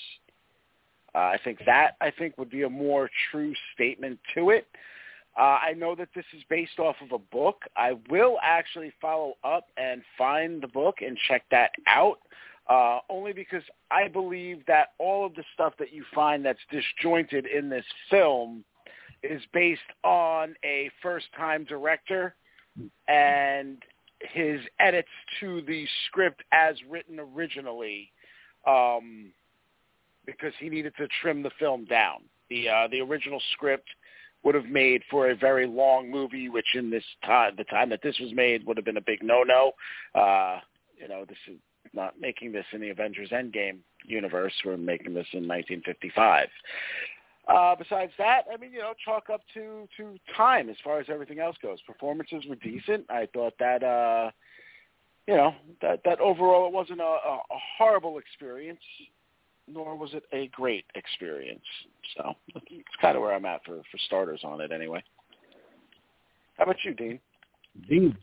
Uh, 1.14 1.18
I 1.18 1.38
think 1.42 1.58
that 1.66 1.96
I 2.00 2.10
think 2.10 2.38
would 2.38 2.50
be 2.50 2.62
a 2.62 2.70
more 2.70 3.10
true 3.30 3.54
statement 3.74 4.18
to 4.34 4.50
it. 4.50 4.66
Uh, 5.36 5.58
I 5.62 5.72
know 5.72 5.94
that 5.94 6.08
this 6.14 6.26
is 6.36 6.42
based 6.50 6.78
off 6.78 6.96
of 7.02 7.12
a 7.12 7.18
book. 7.18 7.62
I 7.76 7.92
will 8.10 8.36
actually 8.42 8.92
follow 9.00 9.34
up 9.42 9.68
and 9.78 10.02
find 10.18 10.62
the 10.62 10.68
book 10.68 10.96
and 11.00 11.16
check 11.28 11.44
that 11.50 11.70
out. 11.86 12.18
Uh, 12.68 13.00
only 13.08 13.32
because 13.32 13.62
I 13.90 14.08
believe 14.08 14.64
that 14.66 14.92
all 14.98 15.26
of 15.26 15.34
the 15.34 15.42
stuff 15.54 15.72
that 15.78 15.92
you 15.92 16.04
find 16.14 16.44
that's 16.44 16.60
disjointed 16.70 17.46
in 17.46 17.68
this 17.68 17.84
film 18.08 18.64
is 19.22 19.42
based 19.52 19.80
on 20.04 20.54
a 20.64 20.90
first-time 21.02 21.64
director 21.64 22.34
and 23.08 23.78
his 24.20 24.60
edits 24.78 25.08
to 25.40 25.62
the 25.62 25.86
script 26.06 26.42
as 26.52 26.76
written 26.88 27.18
originally 27.20 28.10
um, 28.66 29.32
because 30.26 30.52
he 30.60 30.68
needed 30.68 30.92
to 30.96 31.08
trim 31.20 31.42
the 31.42 31.50
film 31.58 31.84
down. 31.84 32.20
The 32.50 32.68
uh, 32.68 32.88
the 32.90 33.00
original 33.00 33.40
script 33.52 33.88
would 34.44 34.54
have 34.54 34.66
made 34.66 35.02
for 35.10 35.30
a 35.30 35.36
very 35.36 35.66
long 35.66 36.10
movie, 36.10 36.48
which 36.48 36.66
in 36.74 36.90
this 36.90 37.04
time, 37.24 37.54
the 37.56 37.64
time 37.64 37.88
that 37.90 38.00
this 38.02 38.18
was 38.18 38.32
made, 38.34 38.66
would 38.66 38.76
have 38.76 38.84
been 38.84 38.96
a 38.96 39.02
big 39.02 39.22
no-no. 39.22 39.72
Uh, 40.14 40.58
you 40.96 41.08
know, 41.08 41.24
this 41.28 41.38
is 41.48 41.58
not 41.92 42.14
making 42.20 42.52
this 42.52 42.64
in 42.72 42.80
the 42.80 42.90
Avengers 42.90 43.30
Endgame 43.30 43.78
universe. 44.04 44.52
We're 44.64 44.76
making 44.76 45.14
this 45.14 45.26
in 45.32 45.46
1955. 45.46 46.48
Uh, 47.48 47.74
besides 47.74 48.12
that, 48.18 48.44
I 48.52 48.56
mean, 48.56 48.72
you 48.72 48.78
know, 48.78 48.92
chalk 49.04 49.28
up 49.28 49.40
to 49.54 49.88
to 49.96 50.16
time 50.36 50.68
as 50.68 50.76
far 50.84 51.00
as 51.00 51.06
everything 51.08 51.40
else 51.40 51.56
goes. 51.60 51.80
Performances 51.82 52.44
were 52.48 52.54
decent. 52.56 53.04
I 53.10 53.26
thought 53.34 53.54
that, 53.58 53.82
uh, 53.82 54.30
you 55.26 55.34
know, 55.34 55.52
that 55.80 56.00
that 56.04 56.20
overall 56.20 56.66
it 56.68 56.72
wasn't 56.72 57.00
a, 57.00 57.04
a, 57.04 57.40
a 57.50 57.58
horrible 57.76 58.18
experience, 58.18 58.80
nor 59.66 59.96
was 59.96 60.14
it 60.14 60.22
a 60.32 60.48
great 60.48 60.84
experience. 60.94 61.64
So 62.16 62.34
it's 62.54 62.96
kind 63.00 63.16
of 63.16 63.22
where 63.22 63.34
I'm 63.34 63.44
at 63.44 63.64
for 63.64 63.78
for 63.90 63.98
starters 64.06 64.42
on 64.44 64.60
it, 64.60 64.70
anyway. 64.70 65.02
How 66.58 66.64
about 66.64 66.76
you, 66.84 66.94
Dean? 66.94 67.18
Dean, 67.88 68.16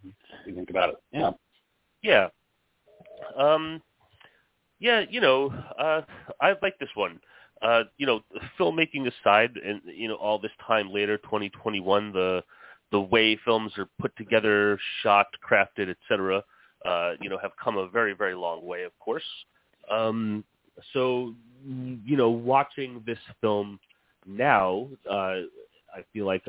you 0.45 0.55
think 0.55 0.69
about 0.69 0.89
it? 0.89 0.95
Yeah. 1.11 1.31
Yeah. 2.01 2.27
Um, 3.37 3.81
yeah, 4.79 5.03
you 5.09 5.19
know, 5.19 5.53
uh, 5.77 6.01
I 6.39 6.53
like 6.61 6.79
this 6.79 6.89
one 6.95 7.19
uh, 7.61 7.83
you 7.97 8.05
know, 8.05 8.21
filmmaking 8.59 9.07
aside, 9.07 9.51
and 9.63 9.81
you 9.85 10.07
know, 10.07 10.15
all 10.15 10.39
this 10.39 10.51
time 10.65 10.91
later, 10.91 11.17
2021, 11.17 12.13
the 12.13 12.43
the 12.91 12.99
way 12.99 13.37
films 13.45 13.71
are 13.77 13.87
put 13.99 14.15
together, 14.15 14.79
shot, 15.03 15.27
crafted, 15.47 15.89
etc., 15.89 16.43
uh, 16.85 17.11
you 17.21 17.29
know, 17.29 17.37
have 17.37 17.51
come 17.61 17.77
a 17.77 17.87
very, 17.89 18.13
very 18.13 18.33
long 18.33 18.65
way, 18.65 18.83
of 18.83 18.97
course. 18.99 19.23
Um, 19.91 20.43
so, 20.93 21.35
you 21.65 22.17
know, 22.17 22.29
watching 22.29 23.03
this 23.05 23.19
film 23.41 23.79
now, 24.25 24.87
uh, 25.09 25.41
I 25.93 26.03
feel 26.13 26.25
like 26.25 26.43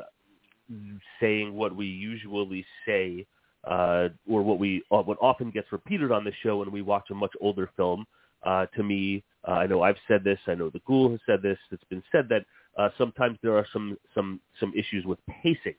saying 1.20 1.52
what 1.54 1.74
we 1.74 1.86
usually 1.86 2.64
say, 2.86 3.26
uh, 3.64 4.08
or 4.28 4.42
what 4.42 4.58
we 4.58 4.82
what 4.88 5.18
often 5.20 5.50
gets 5.50 5.70
repeated 5.72 6.12
on 6.12 6.24
the 6.24 6.32
show 6.42 6.58
when 6.58 6.70
we 6.70 6.80
watch 6.80 7.10
a 7.10 7.14
much 7.14 7.32
older 7.40 7.70
film, 7.76 8.06
uh, 8.42 8.66
to 8.76 8.82
me, 8.82 9.22
uh, 9.46 9.52
I 9.52 9.66
know 9.66 9.82
I've 9.82 9.96
said 10.06 10.24
this. 10.24 10.38
I 10.46 10.54
know 10.54 10.70
the 10.70 10.80
Ghoul 10.86 11.10
has 11.10 11.20
said 11.26 11.42
this. 11.42 11.58
It's 11.70 11.84
been 11.84 12.02
said 12.12 12.28
that 12.28 12.44
uh, 12.78 12.90
sometimes 12.98 13.38
there 13.42 13.56
are 13.56 13.66
some 13.72 13.96
some 14.14 14.40
some 14.58 14.72
issues 14.76 15.04
with 15.04 15.18
pacing, 15.42 15.76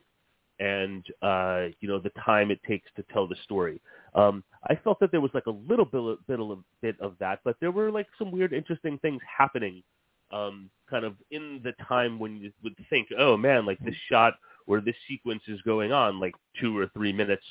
and 0.59 1.05
uh, 1.21 1.67
you 1.79 1.87
know 1.87 1.99
the 1.99 2.11
time 2.23 2.51
it 2.51 2.59
takes 2.67 2.89
to 2.95 3.03
tell 3.13 3.27
the 3.27 3.35
story. 3.43 3.81
Um, 4.15 4.43
I 4.69 4.75
felt 4.75 4.99
that 4.99 5.11
there 5.11 5.21
was 5.21 5.31
like 5.33 5.45
a 5.45 5.51
little 5.51 5.85
bit, 5.85 6.27
bit 6.27 6.39
of 6.39 6.59
bit 6.81 6.99
of 6.99 7.15
that, 7.19 7.39
but 7.43 7.55
there 7.59 7.71
were 7.71 7.91
like 7.91 8.07
some 8.17 8.31
weird, 8.31 8.53
interesting 8.53 8.97
things 8.99 9.21
happening. 9.37 9.83
Um, 10.31 10.69
kind 10.89 11.03
of 11.03 11.15
in 11.31 11.59
the 11.61 11.73
time 11.85 12.17
when 12.17 12.37
you 12.37 12.51
would 12.63 12.75
think, 12.89 13.09
oh 13.19 13.35
man, 13.35 13.65
like 13.65 13.79
this 13.79 13.95
shot 14.09 14.35
where 14.65 14.79
this 14.79 14.95
sequence 15.07 15.43
is 15.47 15.61
going 15.63 15.91
on, 15.91 16.19
like 16.21 16.33
two 16.59 16.77
or 16.77 16.87
three 16.93 17.11
minutes 17.11 17.43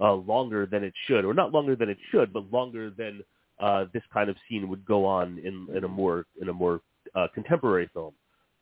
uh, 0.00 0.12
longer 0.12 0.64
than 0.64 0.84
it 0.84 0.94
should, 1.06 1.24
or 1.24 1.34
not 1.34 1.52
longer 1.52 1.74
than 1.74 1.88
it 1.88 1.98
should, 2.10 2.32
but 2.32 2.50
longer 2.52 2.90
than 2.90 3.22
uh, 3.60 3.84
this 3.92 4.02
kind 4.12 4.28
of 4.30 4.36
scene 4.48 4.68
would 4.68 4.84
go 4.84 5.04
on 5.04 5.38
in, 5.38 5.66
in 5.76 5.84
a 5.84 5.88
more 5.88 6.26
in 6.40 6.48
a 6.48 6.52
more 6.52 6.80
uh, 7.14 7.26
contemporary 7.34 7.88
film. 7.92 8.14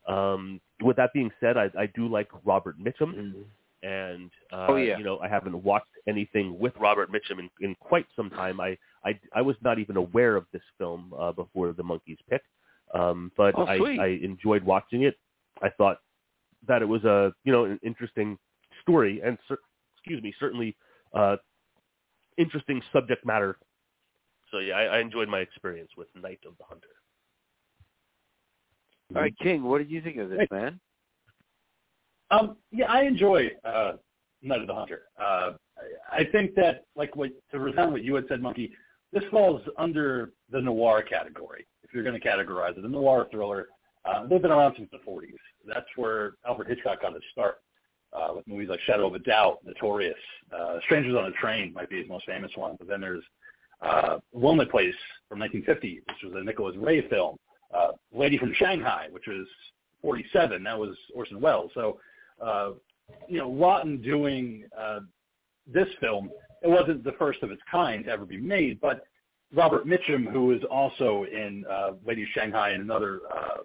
Um, 0.07 0.61
with 0.81 0.95
that 0.97 1.11
being 1.13 1.31
said, 1.39 1.57
I, 1.57 1.69
I 1.77 1.87
do 1.95 2.07
like 2.07 2.29
Robert 2.45 2.79
Mitchum, 2.79 3.13
Mm-hmm. 3.13 3.41
and 3.87 4.31
uh, 4.51 4.67
Oh, 4.69 4.75
yeah. 4.77 4.97
you 4.97 5.03
know 5.03 5.19
I 5.19 5.27
haven't 5.27 5.61
watched 5.63 5.91
anything 6.07 6.57
with 6.59 6.73
Robert 6.79 7.11
Mitchum 7.11 7.39
in, 7.39 7.49
in 7.61 7.75
quite 7.79 8.07
some 8.15 8.29
time. 8.29 8.59
I, 8.61 8.77
I 9.05 9.19
I 9.35 9.41
was 9.41 9.55
not 9.61 9.79
even 9.79 9.97
aware 9.97 10.35
of 10.35 10.45
this 10.53 10.61
film 10.77 11.13
uh, 11.19 11.31
before 11.31 11.73
the 11.73 11.83
Monkeys 11.83 12.17
pick, 12.29 12.41
um, 12.93 13.31
but 13.37 13.53
Oh, 13.57 13.65
I. 13.65 13.75
I 14.01 14.07
enjoyed 14.23 14.63
watching 14.63 15.03
it. 15.03 15.15
I 15.61 15.69
thought 15.77 15.99
that 16.67 16.81
it 16.81 16.85
was 16.87 17.03
a 17.03 17.33
you 17.43 17.51
know 17.51 17.65
an 17.65 17.79
interesting 17.83 18.37
story 18.81 19.21
and 19.23 19.37
excuse 19.95 20.23
me 20.23 20.33
certainly 20.39 20.75
uh, 21.13 21.35
interesting 22.37 22.81
subject 22.93 23.25
matter. 23.25 23.57
So 24.51 24.59
yeah, 24.59 24.75
I, 24.75 24.83
I 24.83 24.99
enjoyed 24.99 25.27
my 25.27 25.39
experience 25.39 25.91
with 25.97 26.07
Night 26.15 26.39
of 26.47 26.57
the 26.57 26.63
Hunter. 26.63 26.87
All 29.15 29.21
right, 29.21 29.33
King, 29.41 29.63
what 29.63 29.77
did 29.79 29.89
you 29.89 30.01
think 30.01 30.17
of 30.17 30.29
this, 30.29 30.39
Hey. 30.39 30.47
man? 30.51 30.79
Um, 32.29 32.57
yeah, 32.71 32.91
I 32.91 33.03
enjoy 33.03 33.49
uh, 33.63 33.93
Night 34.41 34.61
of 34.61 34.67
the 34.67 34.73
Hunter. 34.73 35.03
Uh, 35.19 35.53
I 36.11 36.19
I 36.19 36.23
think 36.31 36.55
that, 36.55 36.83
like, 36.95 37.15
what 37.15 37.29
to 37.51 37.59
resound 37.59 37.93
what 37.93 38.03
you 38.03 38.15
had 38.15 38.25
said, 38.27 38.41
Monkey, 38.41 38.73
this 39.13 39.23
falls 39.31 39.61
under 39.77 40.31
the 40.51 40.59
noir 40.59 41.01
category. 41.01 41.65
If 41.83 41.93
you're 41.93 42.03
going 42.03 42.19
to 42.19 42.27
categorize 42.27 42.77
it, 42.77 42.83
a 42.83 42.89
noir 42.89 43.27
thriller. 43.31 43.67
Uh, 44.03 44.25
they've 44.27 44.41
been 44.41 44.51
around 44.51 44.75
since 44.77 44.89
the 44.91 44.99
40s. 45.09 45.33
That's 45.65 45.85
where 45.95 46.33
Alfred 46.45 46.67
Hitchcock 46.67 47.01
got 47.01 47.13
his 47.13 47.23
start 47.31 47.57
uh, 48.13 48.33
with 48.35 48.47
movies 48.47 48.69
like 48.69 48.79
Shadow 48.81 49.07
of 49.07 49.15
a 49.15 49.19
Doubt, 49.19 49.59
Notorious, 49.65 50.15
uh, 50.57 50.79
Strangers 50.85 51.15
on 51.15 51.25
a 51.25 51.31
Train 51.31 51.73
might 51.73 51.89
be 51.89 51.99
his 51.99 52.09
most 52.09 52.25
famous 52.25 52.51
one. 52.55 52.75
But 52.79 52.87
then 52.87 53.01
there's 53.01 53.23
uh, 53.81 54.17
Lonely 54.33 54.65
Place 54.65 54.95
from 55.29 55.39
1950, 55.39 56.01
which 56.07 56.31
was 56.31 56.41
a 56.41 56.43
Nicholas 56.43 56.75
Ray 56.77 57.07
film. 57.09 57.37
Uh, 57.73 57.91
Lady 58.13 58.37
from 58.37 58.53
Shanghai, 58.53 59.07
which 59.11 59.27
was 59.27 59.45
47. 60.01 60.63
That 60.63 60.77
was 60.77 60.95
Orson 61.13 61.41
Welles. 61.41 61.71
So 61.73 61.99
uh, 62.41 62.71
you 63.27 63.37
know, 63.37 63.49
Laughton 63.49 64.03
doing 64.03 64.63
uh, 64.77 64.99
this 65.71 65.87
film, 65.99 66.29
it 66.61 66.67
wasn't 66.67 67.03
the 67.03 67.13
first 67.13 67.43
of 67.43 67.51
its 67.51 67.61
kind 67.69 68.05
to 68.05 68.11
ever 68.11 68.25
be 68.25 68.37
made, 68.37 68.79
but 68.81 69.05
Robert 69.53 69.85
Mitchum, 69.85 70.31
who 70.31 70.47
was 70.47 70.61
also 70.69 71.25
in 71.31 71.63
uh, 71.69 71.91
Lady 72.05 72.27
Shanghai 72.33 72.71
and 72.71 72.83
another 72.83 73.21
uh, 73.33 73.57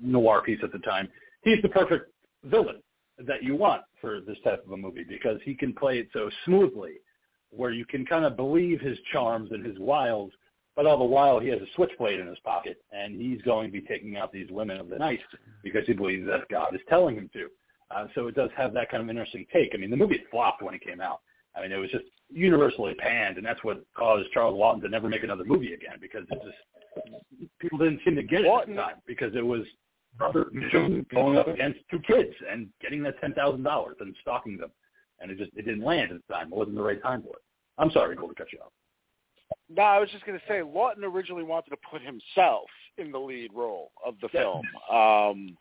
noir 0.00 0.42
piece 0.42 0.60
at 0.62 0.72
the 0.72 0.78
time, 0.80 1.08
he's 1.42 1.60
the 1.62 1.68
perfect 1.68 2.10
villain 2.44 2.80
that 3.18 3.42
you 3.42 3.56
want 3.56 3.82
for 4.00 4.20
this 4.20 4.36
type 4.44 4.64
of 4.64 4.72
a 4.72 4.76
movie 4.76 5.04
because 5.08 5.38
he 5.44 5.54
can 5.54 5.72
play 5.72 5.98
it 5.98 6.08
so 6.12 6.30
smoothly 6.44 6.94
where 7.56 7.70
you 7.70 7.84
can 7.84 8.04
kind 8.04 8.24
of 8.24 8.36
believe 8.36 8.80
his 8.80 8.98
charms 9.12 9.50
and 9.52 9.64
his 9.64 9.78
wiles, 9.78 10.30
but 10.76 10.86
all 10.86 10.98
the 10.98 11.04
while 11.04 11.38
he 11.38 11.48
has 11.48 11.60
a 11.60 11.66
switchblade 11.74 12.20
in 12.20 12.26
his 12.26 12.38
pocket 12.40 12.78
and 12.92 13.20
he's 13.20 13.40
going 13.42 13.68
to 13.68 13.72
be 13.72 13.80
taking 13.80 14.16
out 14.16 14.32
these 14.32 14.50
women 14.50 14.78
of 14.78 14.88
the 14.88 14.98
night 14.98 15.20
because 15.62 15.86
he 15.86 15.92
believes 15.92 16.26
that 16.26 16.48
God 16.50 16.74
is 16.74 16.80
telling 16.88 17.16
him 17.16 17.30
to. 17.32 17.48
Uh, 17.90 18.06
so 18.14 18.26
it 18.26 18.34
does 18.34 18.50
have 18.56 18.72
that 18.74 18.90
kind 18.90 19.02
of 19.02 19.08
interesting 19.08 19.46
take. 19.52 19.72
I 19.74 19.76
mean, 19.76 19.90
the 19.90 19.96
movie 19.96 20.22
flopped 20.30 20.62
when 20.62 20.74
it 20.74 20.84
came 20.84 21.00
out. 21.00 21.20
I 21.56 21.62
mean, 21.62 21.70
it 21.70 21.76
was 21.76 21.90
just 21.90 22.04
universally 22.30 22.94
panned, 22.94 23.36
and 23.36 23.46
that's 23.46 23.62
what 23.62 23.84
caused 23.96 24.30
Charles 24.32 24.58
Laughton 24.58 24.82
to 24.82 24.88
never 24.88 25.08
make 25.08 25.22
another 25.22 25.44
movie 25.44 25.74
again 25.74 25.98
because 26.00 26.24
it 26.30 26.40
just 26.42 26.56
people 27.60 27.78
didn't 27.78 28.00
seem 28.04 28.16
to 28.16 28.22
get 28.22 28.40
it 28.40 28.46
at 28.46 28.66
the 28.66 28.74
time 28.74 28.96
because 29.06 29.34
it 29.36 29.44
was 29.44 29.62
Robert 30.18 30.54
Mitchum 30.54 31.08
going 31.10 31.38
up 31.38 31.48
against 31.48 31.80
two 31.90 32.00
kids 32.00 32.34
and 32.50 32.68
getting 32.80 33.02
that 33.02 33.20
ten 33.20 33.32
thousand 33.34 33.62
dollars 33.62 33.96
and 34.00 34.14
stalking 34.20 34.56
them, 34.56 34.70
and 35.20 35.30
it 35.30 35.38
just 35.38 35.50
it 35.56 35.62
didn't 35.62 35.84
land 35.84 36.12
at 36.12 36.18
the 36.26 36.34
time. 36.34 36.48
It 36.52 36.56
wasn't 36.56 36.76
the 36.76 36.82
right 36.82 37.02
time 37.02 37.22
for 37.22 37.30
it. 37.30 37.42
I'm 37.78 37.90
sorry, 37.90 38.16
Cole, 38.16 38.28
to 38.28 38.34
cut 38.34 38.52
you 38.52 38.60
off. 38.60 38.72
No, 39.68 39.82
I 39.82 39.98
was 39.98 40.10
just 40.10 40.24
going 40.26 40.38
to 40.38 40.44
say 40.46 40.60
Laughton 40.60 41.02
originally 41.02 41.42
wanted 41.42 41.70
to 41.70 41.76
put 41.90 42.02
himself 42.02 42.66
in 42.98 43.10
the 43.10 43.18
lead 43.18 43.50
role 43.54 43.90
of 44.04 44.14
the 44.20 44.28
film. 44.28 44.62
Um, 44.90 45.56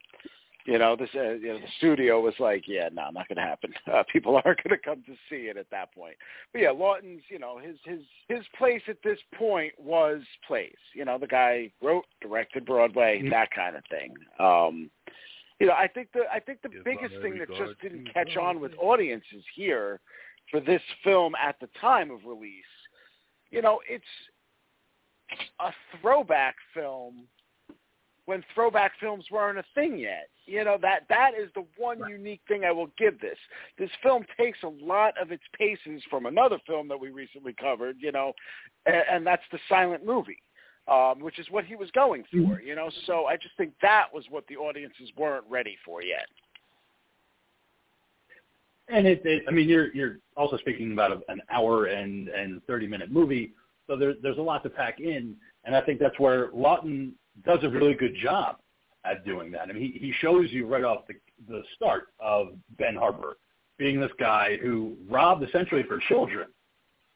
you 0.66 0.78
know, 0.78 0.96
this 0.96 1.10
uh, 1.16 1.32
you 1.32 1.48
know, 1.50 1.60
the 1.60 1.68
studio 1.78 2.22
was 2.22 2.34
like, 2.40 2.64
yeah, 2.68 2.88
no, 2.94 3.10
not 3.12 3.28
going 3.28 3.36
to 3.38 3.42
happen. 3.42 3.74
Uh, 3.94 4.02
people 4.12 4.36
aren't 4.46 4.64
going 4.64 4.70
to 4.70 4.78
come 4.78 5.04
to 5.06 5.14
see 5.30 5.48
it 5.48 5.58
at 5.58 5.70
that 5.70 5.94
point. 5.94 6.16
But 6.52 6.62
yeah, 6.62 6.72
Laughton's, 6.72 7.22
you 7.30 7.38
know, 7.38 7.60
his 7.60 7.76
his 7.86 8.00
his 8.30 8.46
place 8.58 8.82
at 8.88 8.98
this 9.04 9.20
point 9.38 9.74
was 9.78 10.22
plays. 10.48 10.72
You 10.96 11.06
know, 11.06 11.18
the 11.20 11.28
guy 11.28 11.72
wrote, 11.82 12.06
directed 12.22 12.66
Broadway, 12.66 13.22
Mhm. 13.22 13.30
that 13.32 13.52
kind 13.52 13.76
of 13.76 13.84
thing. 13.90 14.16
Um, 14.40 14.90
you 15.64 15.70
know, 15.70 15.76
I 15.76 15.88
think 15.88 16.10
the 16.14 16.24
I 16.30 16.42
think 16.42 16.62
the 16.62 16.68
Give 16.68 16.84
biggest 16.84 17.14
thing 17.22 17.40
that 17.40 17.48
just 17.48 17.80
didn't 17.82 18.14
catch 18.14 18.36
on 18.36 18.60
with 18.60 18.74
audiences 18.78 19.46
here 19.56 20.02
for 20.52 20.60
this 20.60 20.82
film 21.06 21.36
at 21.42 21.56
the 21.62 21.70
time 21.80 22.12
of 22.12 22.20
release, 22.26 22.66
you 23.50 23.62
know, 23.62 23.80
it's 23.90 24.04
a 25.62 25.72
throwback 26.02 26.56
film 26.74 27.28
when 28.26 28.44
throwback 28.54 28.92
films 29.00 29.24
weren't 29.32 29.58
a 29.58 29.64
thing 29.74 29.98
yet. 29.98 30.28
You 30.46 30.66
know 30.66 30.78
that 30.82 31.04
that 31.08 31.32
is 31.42 31.50
the 31.56 31.64
one 31.78 32.00
unique 32.10 32.42
thing 32.50 32.66
I 32.66 32.72
will 32.74 32.92
give 32.98 33.22
this. 33.22 33.38
This 33.78 33.90
film 34.02 34.26
takes 34.38 34.64
a 34.64 34.68
lot 34.68 35.14
of 35.18 35.32
its 35.32 35.44
paces 35.58 36.04
from 36.10 36.26
another 36.26 36.60
film 36.68 36.90
that 36.90 37.00
we 37.00 37.10
recently 37.10 37.54
covered, 37.54 37.96
you 38.02 38.12
know, 38.12 38.34
and, 38.86 39.04
and 39.10 39.26
that's 39.26 39.44
the 39.54 39.60
silent 39.70 40.06
movie, 40.06 40.42
um, 40.88 41.20
which 41.20 41.40
is 41.40 41.48
what 41.50 41.66
he 41.66 41.76
was 41.76 41.90
going 41.92 42.24
for. 42.32 42.62
You 42.62 42.76
know, 42.76 42.90
so 43.06 43.26
I 43.26 43.38
just 43.38 43.56
think 43.58 43.74
that 43.82 44.08
was 44.14 44.26
what 44.30 44.46
the 44.48 44.58
audiences 44.58 45.10
weren't 45.18 45.46
ready 45.50 45.78
for 45.86 46.04
yet. 46.04 46.28
And 48.90 49.08
it, 49.08 49.22
it 49.26 49.44
I 49.48 49.52
mean, 49.52 49.70
you're 49.70 49.94
you're 49.94 50.18
also 50.36 50.58
speaking 50.58 50.92
about 50.92 51.12
a, 51.12 51.32
an 51.32 51.42
hour 51.50 51.86
and 51.86 52.28
and 52.28 52.62
thirty 52.66 52.88
minute 52.88 53.12
movie, 53.12 53.54
so 53.88 53.96
there's 53.96 54.18
there's 54.22 54.38
a 54.38 54.42
lot 54.42 54.64
to 54.64 54.70
pack 54.70 55.00
in, 55.00 55.36
and 55.64 55.76
I 55.76 55.82
think 55.82 56.00
that's 56.00 56.20
where 56.20 56.50
Laughton 56.50 57.12
does 57.46 57.60
a 57.64 57.70
really 57.70 57.94
good 57.94 58.16
job 58.22 58.58
at 59.06 59.26
doing 59.26 59.52
that. 59.52 59.70
I 59.70 59.74
mean, 59.74 59.82
he 59.82 59.98
he 60.00 60.14
shows 60.20 60.52
you 60.52 60.68
right 60.68 60.84
off 60.84 61.08
the 61.08 61.16
the 61.48 61.64
start 61.76 62.08
of 62.20 62.50
Ben 62.78 62.96
Harper 62.96 63.38
being 63.78 64.00
this 64.00 64.12
guy 64.20 64.58
who 64.62 64.96
robbed 65.10 65.44
essentially 65.44 65.84
for 65.84 66.00
children, 66.08 66.48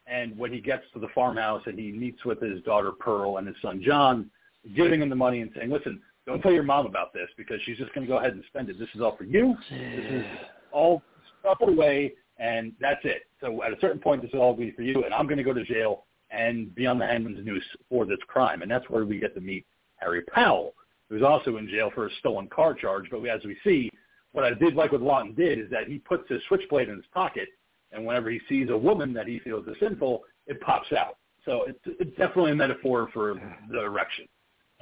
and 0.08 0.38
when 0.38 0.52
he 0.52 0.60
gets 0.60 0.84
to 0.94 1.00
the 1.00 1.10
farmhouse 1.14 1.62
and 1.66 1.78
he 1.78 1.92
meets 1.92 2.24
with 2.26 2.42
his 2.42 2.62
daughter 2.64 2.92
Pearl 2.92 3.38
and 3.38 3.48
his 3.48 3.56
son 3.62 3.82
John, 3.84 4.30
giving 4.76 5.02
him 5.02 5.10
the 5.10 5.16
money 5.16 5.42
and 5.42 5.52
saying, 5.56 5.70
"Listen, 5.70 6.02
don't 6.26 6.42
tell 6.42 6.52
your 6.52 6.64
mom 6.64 6.86
about 6.86 7.14
this 7.14 7.30
because 7.38 7.60
she's 7.64 7.78
just 7.78 7.94
going 7.94 8.06
to 8.06 8.12
go 8.12 8.20
ahead 8.20 8.34
and 8.34 8.44
spend 8.48 8.70
it. 8.70 8.78
This 8.78 8.90
is 8.94 9.02
all 9.02 9.16
for 9.16 9.24
you. 9.24 9.56
This 9.72 10.06
is 10.12 10.26
all 10.72 11.02
stuff 11.40 11.58
away, 11.62 12.14
and 12.38 12.74
that's 12.82 13.00
it. 13.06 13.24
So 13.42 13.64
at 13.64 13.72
a 13.72 13.80
certain 13.80 14.00
point, 14.00 14.22
this 14.22 14.32
will 14.34 14.42
all 14.42 14.54
be 14.54 14.72
for 14.72 14.82
you, 14.82 15.06
and 15.06 15.14
I'm 15.14 15.26
going 15.26 15.38
to 15.38 15.44
go 15.44 15.54
to 15.54 15.64
jail 15.64 16.06
and 16.30 16.76
be 16.76 16.86
on 16.86 17.00
the 17.00 17.06
hangman's 17.06 17.46
noose 17.46 17.64
for 17.90 18.06
this 18.06 18.20
crime. 18.28 18.62
And 18.62 18.70
that's 18.70 18.90
where 18.90 19.06
we 19.06 19.20
get 19.20 19.34
to 19.36 19.42
meet 19.42 19.66
Harry 19.96 20.22
Powell, 20.24 20.74
who's 21.10 21.24
also 21.24 21.56
in 21.56 21.70
jail 21.70 21.92
for 21.96 22.08
a 22.08 22.10
stolen 22.20 22.48
car 22.48 22.74
charge. 22.74 23.06
But 23.10 23.26
as 23.26 23.44
we 23.46 23.58
see, 23.64 23.90
what 24.34 24.44
I 24.44 24.54
did 24.54 24.76
like 24.76 24.92
what 24.92 25.02
Laughton 25.02 25.36
did 25.36 25.60
is 25.60 25.70
that 25.72 25.88
he 25.88 26.00
puts 26.00 26.30
his 26.30 26.42
switchblade 26.50 26.90
in 26.90 26.98
his 26.98 27.06
pocket, 27.14 27.48
and 27.91 28.05
whenever 28.05 28.30
he 28.30 28.39
sees 28.49 28.69
a 28.69 28.77
woman 28.77 29.14
that 29.14 29.27
he 29.27 29.39
feels 29.39 29.68
is 29.68 29.76
sinful, 29.80 30.23
it 30.47 30.59
pops 30.61 30.91
out. 30.93 31.18
So 31.45 31.64
it's, 31.68 31.80
it's 31.85 32.15
definitely 32.18 32.51
a 32.51 32.55
metaphor 32.55 33.09
for 33.14 33.39
the 33.72 33.81
erection. 33.81 34.26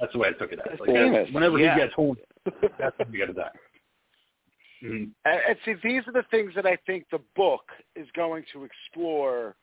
That's 0.00 0.12
the 0.12 0.18
way 0.18 0.28
I 0.28 0.32
took 0.32 0.52
it 0.52 0.58
as. 0.70 0.78
Like, 0.80 0.90
Famous, 0.90 1.28
whenever 1.32 1.58
yeah. 1.58 1.74
he 1.74 1.80
gets 1.80 1.94
home, 1.94 2.16
that's 2.78 2.98
when 2.98 3.10
we 3.10 3.18
get 3.18 3.26
to 3.26 3.32
that. 3.34 3.52
Mhm. 4.84 5.10
And, 5.24 5.40
and 5.48 5.56
see, 5.64 5.74
these 5.82 6.02
are 6.06 6.12
the 6.12 6.24
things 6.30 6.52
that 6.54 6.66
I 6.66 6.76
think 6.86 7.06
the 7.10 7.20
book 7.34 7.70
is 7.94 8.06
going 8.14 8.44
to 8.52 8.64
explore 8.64 9.56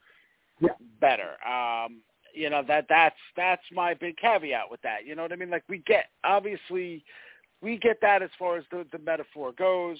Yeah. 0.60 0.70
better. 1.00 1.38
Um, 1.48 2.02
you 2.34 2.50
know 2.50 2.64
that 2.68 2.86
that's 2.90 3.20
that's 3.36 3.64
my 3.72 3.94
big 3.94 4.18
caveat 4.18 4.70
with 4.70 4.82
that. 4.82 5.06
You 5.06 5.16
know 5.16 5.22
what 5.22 5.32
I 5.32 5.36
mean? 5.36 5.50
Like 5.50 5.64
we 5.70 5.80
get 5.80 6.10
obviously 6.24 7.04
we 7.62 7.78
get 7.78 8.02
that 8.02 8.22
as 8.22 8.30
far 8.38 8.58
as 8.58 8.64
the 8.72 8.86
the 8.92 9.00
metaphor 9.00 9.52
goes. 9.52 10.00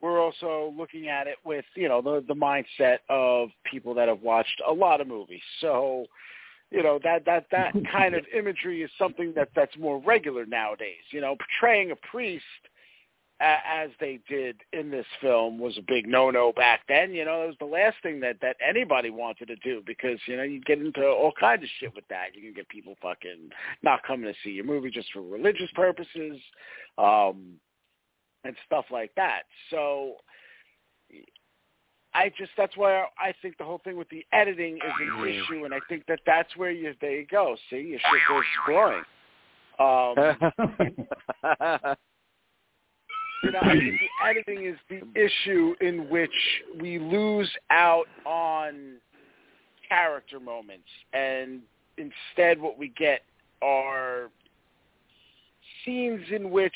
We're 0.00 0.20
also 0.20 0.72
looking 0.76 1.08
at 1.08 1.26
it 1.26 1.36
with 1.44 1.64
you 1.74 1.88
know 1.88 2.00
the 2.00 2.24
the 2.26 2.34
mindset 2.34 2.98
of 3.08 3.50
people 3.70 3.94
that 3.94 4.08
have 4.08 4.22
watched 4.22 4.60
a 4.66 4.72
lot 4.72 5.00
of 5.00 5.08
movies. 5.08 5.42
So 5.60 6.06
you 6.70 6.82
know 6.82 6.98
that 7.04 7.24
that 7.26 7.46
that 7.50 7.74
kind 7.92 8.14
of 8.14 8.24
imagery 8.34 8.82
is 8.82 8.90
something 8.98 9.32
that 9.36 9.50
that's 9.54 9.76
more 9.78 10.00
regular 10.00 10.46
nowadays. 10.46 11.04
You 11.10 11.20
know, 11.20 11.36
portraying 11.36 11.90
a 11.90 11.96
priest 11.96 12.44
as 13.40 13.88
they 14.00 14.20
did 14.28 14.60
in 14.72 14.90
this 14.90 15.06
film 15.20 15.58
was 15.58 15.78
a 15.78 15.82
big 15.82 16.06
no-no 16.06 16.52
back 16.52 16.80
then. 16.88 17.12
You 17.12 17.24
know, 17.24 17.42
it 17.42 17.46
was 17.46 17.56
the 17.58 17.64
last 17.64 17.96
thing 18.02 18.20
that 18.20 18.36
that 18.42 18.56
anybody 18.66 19.08
wanted 19.08 19.48
to 19.48 19.56
do 19.56 19.82
because 19.86 20.18
you 20.26 20.36
know 20.36 20.42
you 20.42 20.60
get 20.60 20.78
into 20.78 21.06
all 21.06 21.32
kinds 21.38 21.62
of 21.62 21.68
shit 21.78 21.94
with 21.94 22.06
that. 22.08 22.34
You 22.34 22.42
can 22.42 22.52
get 22.52 22.68
people 22.68 22.96
fucking 23.00 23.50
not 23.82 24.02
coming 24.02 24.30
to 24.30 24.38
see 24.44 24.50
your 24.50 24.64
movie 24.64 24.90
just 24.90 25.12
for 25.12 25.22
religious 25.22 25.70
purposes, 25.74 26.38
um, 26.98 27.54
and 28.44 28.54
stuff 28.66 28.86
like 28.90 29.14
that. 29.16 29.42
So. 29.70 30.14
I 32.12 32.28
just 32.36 32.50
that's 32.56 32.76
why 32.76 33.04
I 33.18 33.32
think 33.40 33.56
the 33.56 33.62
whole 33.62 33.80
thing 33.84 33.96
with 33.96 34.08
the 34.08 34.26
editing 34.32 34.78
is 34.78 34.92
an 35.00 35.28
issue, 35.28 35.64
and 35.64 35.72
I 35.72 35.78
think 35.88 36.06
that 36.08 36.18
that's 36.26 36.56
where 36.56 36.72
you 36.72 36.92
there 37.00 37.20
you 37.20 37.26
go. 37.30 37.56
See, 37.70 37.76
you 37.76 37.98
should 37.98 38.20
go 38.28 38.40
exploring. 38.40 39.04
Um, 39.78 40.14
you 43.42 43.52
know, 43.52 43.60
I 43.62 43.72
think 43.72 44.00
the 44.00 44.28
editing 44.28 44.66
is 44.66 44.76
the 44.90 45.02
issue 45.14 45.74
in 45.80 46.10
which 46.10 46.30
we 46.80 46.98
lose 46.98 47.50
out 47.70 48.06
on 48.26 48.96
character 49.88 50.38
moments, 50.38 50.88
and 51.12 51.60
instead, 51.96 52.60
what 52.60 52.76
we 52.76 52.88
get 52.88 53.22
are 53.62 54.30
scenes 55.84 56.22
in 56.30 56.50
which 56.50 56.74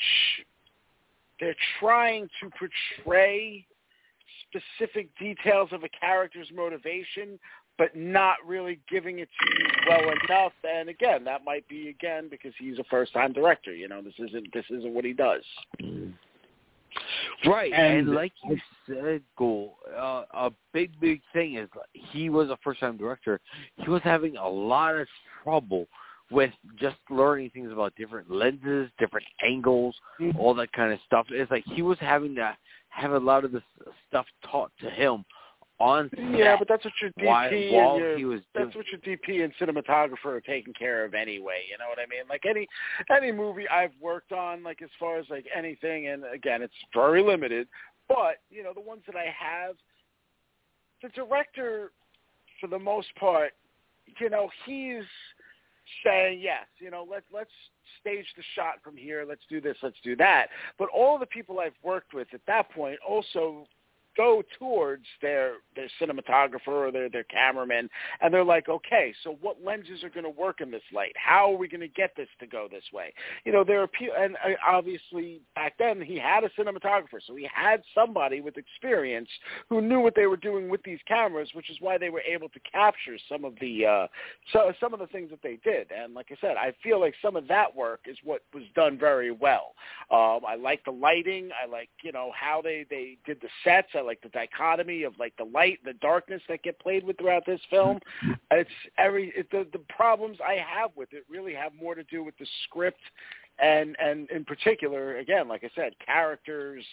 they're 1.39 1.55
trying 1.79 2.29
to 2.41 2.49
portray 2.51 3.65
specific 4.49 5.09
details 5.17 5.69
of 5.71 5.83
a 5.83 5.89
character's 5.89 6.47
motivation, 6.55 7.39
but 7.77 7.95
not 7.95 8.37
really 8.45 8.79
giving 8.89 9.19
it 9.19 9.29
to 9.39 9.63
you 9.63 9.69
well 9.89 10.13
enough. 10.25 10.53
And 10.63 10.89
again, 10.89 11.23
that 11.25 11.43
might 11.43 11.67
be 11.67 11.89
again 11.89 12.27
because 12.29 12.53
he's 12.57 12.79
a 12.79 12.83
first-time 12.85 13.33
director. 13.33 13.75
You 13.75 13.87
know, 13.89 14.01
this 14.01 14.13
isn't 14.17 14.53
this 14.53 14.65
isn't 14.69 14.93
what 14.93 15.03
he 15.05 15.13
does. 15.13 15.43
Right, 17.45 17.73
and, 17.73 18.07
And- 18.07 18.15
like 18.15 18.31
you 18.47 18.57
said, 18.87 19.21
Ghoul, 19.37 19.77
uh, 19.95 20.23
a 20.33 20.51
big, 20.71 20.97
big 20.99 21.21
thing 21.33 21.55
is 21.55 21.67
he 21.91 22.29
was 22.29 22.49
a 22.49 22.57
first-time 22.63 22.97
director. 22.97 23.41
He 23.75 23.89
was 23.89 24.01
having 24.03 24.37
a 24.37 24.47
lot 24.47 24.95
of 24.95 25.07
trouble 25.43 25.87
with 26.31 26.51
just 26.79 26.97
learning 27.09 27.51
things 27.51 27.71
about 27.71 27.93
different 27.95 28.29
lenses, 28.31 28.89
different 28.99 29.25
angles, 29.43 29.95
mm-hmm. 30.19 30.37
all 30.39 30.53
that 30.55 30.71
kind 30.73 30.91
of 30.91 30.99
stuff. 31.05 31.27
It's 31.29 31.51
like 31.51 31.63
he 31.65 31.81
was 31.81 31.97
having 31.99 32.35
to 32.35 32.55
have 32.89 33.11
a 33.11 33.19
lot 33.19 33.45
of 33.45 33.51
this 33.51 33.63
stuff 34.07 34.25
taught 34.49 34.71
to 34.81 34.89
him 34.89 35.23
on 35.79 36.09
Yeah, 36.17 36.55
but 36.57 36.67
that's 36.67 36.85
what 36.85 36.93
your 37.01 37.11
DP 37.11 37.25
while, 37.25 37.53
and 37.53 37.73
while 37.73 37.99
your 37.99 38.17
he 38.17 38.25
was 38.25 38.41
doing. 38.53 38.65
that's 38.65 38.75
what 38.75 38.85
your 38.91 39.01
DP 39.01 39.43
and 39.43 39.53
cinematographer 39.59 40.27
are 40.27 40.41
taking 40.41 40.73
care 40.73 41.03
of 41.03 41.13
anyway. 41.13 41.63
You 41.69 41.77
know 41.77 41.89
what 41.89 41.99
I 41.99 42.05
mean? 42.09 42.27
Like 42.29 42.43
any 42.49 42.67
any 43.15 43.31
movie 43.31 43.67
I've 43.67 43.91
worked 44.01 44.31
on, 44.31 44.63
like 44.63 44.81
as 44.81 44.89
far 44.99 45.17
as 45.19 45.25
like 45.29 45.45
anything, 45.55 46.07
and 46.07 46.23
again, 46.33 46.61
it's 46.61 46.73
very 46.93 47.21
limited. 47.21 47.67
But 48.07 48.37
you 48.49 48.63
know, 48.63 48.73
the 48.73 48.81
ones 48.81 49.01
that 49.07 49.15
I 49.15 49.25
have, 49.37 49.75
the 51.03 51.09
director, 51.09 51.91
for 52.61 52.67
the 52.67 52.79
most 52.79 53.07
part, 53.19 53.51
you 54.19 54.29
know, 54.29 54.49
he's 54.65 55.03
saying 56.03 56.39
yes. 56.41 56.65
You 56.79 56.91
know, 56.91 57.05
let's 57.09 57.25
let's 57.33 57.51
stage 57.99 58.25
the 58.37 58.43
shot 58.55 58.75
from 58.83 58.95
here. 58.95 59.25
Let's 59.27 59.43
do 59.49 59.61
this. 59.61 59.77
Let's 59.81 59.99
do 60.03 60.15
that. 60.17 60.47
But 60.77 60.89
all 60.89 61.17
the 61.17 61.25
people 61.25 61.59
I've 61.59 61.73
worked 61.83 62.13
with 62.13 62.27
at 62.33 62.41
that 62.47 62.69
point 62.71 62.97
also 63.07 63.67
go 64.15 64.43
towards 64.57 65.05
their 65.21 65.55
their 65.75 65.89
cinematographer 66.01 66.67
or 66.67 66.91
their 66.91 67.09
their 67.09 67.23
cameraman 67.23 67.89
and 68.21 68.33
they're 68.33 68.43
like 68.43 68.69
okay 68.69 69.13
so 69.23 69.37
what 69.41 69.57
lenses 69.63 70.03
are 70.03 70.09
going 70.09 70.23
to 70.23 70.29
work 70.29 70.61
in 70.61 70.71
this 70.71 70.81
light? 70.93 71.13
How 71.15 71.51
are 71.51 71.57
we 71.57 71.67
going 71.67 71.81
to 71.81 71.87
get 71.87 72.11
this 72.15 72.27
to 72.39 72.47
go 72.47 72.67
this 72.69 72.83
way? 72.93 73.13
You 73.43 73.51
know 73.51 73.63
there 73.63 73.81
are 73.81 73.87
people 73.87 74.15
and 74.17 74.35
uh, 74.35 74.55
obviously 74.67 75.41
back 75.55 75.73
then 75.77 76.01
he 76.01 76.17
had 76.17 76.43
a 76.43 76.49
cinematographer 76.59 77.19
so 77.25 77.35
he 77.35 77.47
had 77.53 77.81
somebody 77.93 78.41
with 78.41 78.57
experience 78.57 79.29
who 79.69 79.81
knew 79.81 79.99
what 79.99 80.15
they 80.15 80.27
were 80.27 80.37
doing 80.37 80.69
with 80.69 80.83
these 80.83 80.99
cameras 81.07 81.49
which 81.53 81.69
is 81.69 81.77
why 81.79 81.97
they 81.97 82.09
were 82.09 82.21
able 82.21 82.49
to 82.49 82.59
capture 82.71 83.17
some 83.29 83.45
of 83.45 83.53
the 83.59 83.85
uh 83.85 84.07
so 84.53 84.71
some 84.79 84.93
of 84.93 84.99
the 84.99 85.07
things 85.07 85.29
that 85.29 85.41
they 85.43 85.59
did. 85.63 85.87
And 85.91 86.13
like 86.13 86.27
i 86.31 86.35
said 86.39 86.55
i 86.57 86.73
feel 86.83 86.99
like 86.99 87.15
some 87.21 87.35
of 87.35 87.47
that 87.47 87.75
work 87.75 88.01
is 88.05 88.17
what 88.23 88.41
was 88.53 88.63
done 88.75 88.97
very 88.97 89.31
well. 89.31 89.73
Um 90.11 90.41
i 90.47 90.55
like 90.55 90.83
the 90.85 90.91
lighting. 90.91 91.49
I 91.61 91.69
like 91.69 91.89
you 92.03 92.11
know 92.11 92.31
how 92.39 92.61
they 92.61 92.85
they 92.89 93.17
did 93.25 93.41
the 93.41 93.49
sets. 93.63 93.89
I 93.95 94.01
like 94.05 94.21
the 94.21 94.29
dichotomy 94.29 95.03
of 95.03 95.13
like 95.19 95.33
the 95.37 95.43
light 95.43 95.79
the 95.83 95.93
darkness 95.93 96.41
that 96.47 96.63
get 96.63 96.79
played 96.79 97.03
with 97.03 97.17
throughout 97.17 97.45
this 97.45 97.61
film. 97.69 97.99
It's 98.51 98.69
every 98.97 99.33
it, 99.35 99.49
the 99.51 99.67
the 99.73 99.83
problems 99.89 100.37
i 100.47 100.53
have 100.53 100.91
with 100.95 101.11
it 101.11 101.25
really 101.29 101.53
have 101.53 101.73
more 101.73 101.95
to 101.95 102.03
do 102.03 102.23
with 102.23 102.37
the 102.37 102.45
script 102.63 103.01
and 103.59 103.95
and 103.99 104.29
in 104.29 104.45
particular 104.45 105.17
again 105.17 105.47
like 105.47 105.63
i 105.63 105.69
said 105.75 105.93
characters 106.05 106.85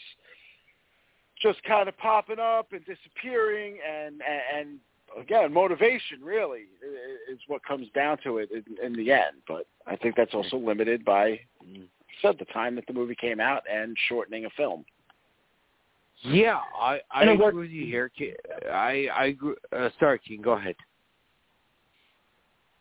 just 1.41 1.63
kind 1.65 1.89
of 1.89 1.97
popping 1.99 2.39
up 2.39 2.73
and 2.73 2.85
disappearing 2.85 3.79
and 3.87 4.23
and 4.57 4.79
again 5.21 5.53
motivation 5.53 6.19
really 6.23 6.65
is 7.31 7.39
what 7.47 7.65
comes 7.65 7.89
down 7.95 8.17
to 8.25 8.39
it 8.39 8.51
in, 8.51 8.65
in 8.85 8.93
the 8.95 9.13
end. 9.13 9.37
But 9.47 9.67
i 9.87 9.95
think 9.97 10.17
that's 10.17 10.35
also 10.35 10.57
limited 10.57 11.05
by 11.05 11.41
said 12.21 12.37
the 12.39 12.45
time 12.47 12.75
that 12.77 12.87
the 12.87 12.93
movie 12.93 13.15
came 13.15 13.41
out 13.41 13.63
and 13.71 13.97
shortening 14.09 14.45
a 14.45 14.51
film 14.51 14.85
Yeah, 16.23 16.61
I 16.81 17.01
I 17.11 17.23
And 17.23 17.31
agree 17.31 17.45
worked- 17.45 17.57
with 17.57 17.71
you 17.71 17.85
here. 17.87 18.11
I 18.73 19.09
I 19.15 19.25
agree. 19.27 19.55
Uh, 19.73 19.91
sorry, 19.99 20.19
King. 20.21 20.41
Go 20.43 20.53
ahead. 20.53 20.77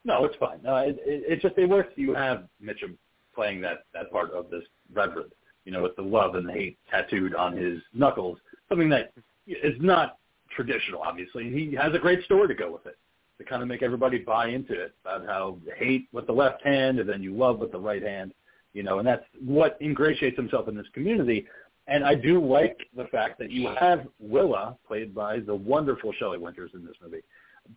No, 0.03 0.25
it's 0.25 0.35
fine. 0.37 0.59
No, 0.63 0.75
it, 0.77 0.97
it, 1.05 1.23
it's 1.27 1.41
just 1.41 1.57
it 1.57 1.67
works. 1.69 1.91
You 1.95 2.13
have 2.13 2.45
Mitchum 2.63 2.95
playing 3.35 3.61
that 3.61 3.83
that 3.93 4.11
part 4.11 4.31
of 4.31 4.49
this 4.49 4.63
Reverend, 4.93 5.31
you 5.65 5.71
know, 5.71 5.81
with 5.83 5.95
the 5.95 6.01
love 6.01 6.35
and 6.35 6.47
the 6.47 6.53
hate 6.53 6.77
tattooed 6.89 7.35
on 7.35 7.55
his 7.55 7.79
knuckles, 7.93 8.37
something 8.69 8.89
that 8.89 9.13
is 9.47 9.75
not 9.79 10.17
traditional, 10.55 11.01
obviously. 11.01 11.47
And 11.47 11.55
he 11.57 11.75
has 11.75 11.93
a 11.93 11.99
great 11.99 12.23
story 12.25 12.47
to 12.47 12.55
go 12.55 12.71
with 12.71 12.85
it 12.87 12.97
to 13.37 13.43
kind 13.43 13.61
of 13.61 13.67
make 13.67 13.81
everybody 13.83 14.17
buy 14.19 14.47
into 14.49 14.73
it 14.73 14.93
about 15.05 15.25
how 15.25 15.57
you 15.65 15.71
hate 15.77 16.07
with 16.11 16.27
the 16.27 16.33
left 16.33 16.63
hand 16.63 16.99
and 16.99 17.07
then 17.09 17.23
you 17.23 17.33
love 17.35 17.59
with 17.59 17.71
the 17.71 17.79
right 17.79 18.03
hand, 18.03 18.33
you 18.73 18.83
know, 18.83 18.99
and 18.99 19.07
that's 19.07 19.23
what 19.43 19.77
ingratiates 19.81 20.35
himself 20.35 20.67
in 20.67 20.75
this 20.75 20.85
community. 20.93 21.45
And 21.91 22.05
I 22.05 22.15
do 22.15 22.43
like 22.43 22.77
the 22.95 23.03
fact 23.05 23.37
that 23.39 23.51
you 23.51 23.67
have 23.79 24.07
Willa, 24.19 24.77
played 24.87 25.13
by 25.13 25.39
the 25.39 25.53
wonderful 25.53 26.13
Shelley 26.13 26.37
Winters 26.37 26.71
in 26.73 26.85
this 26.85 26.95
movie, 27.03 27.21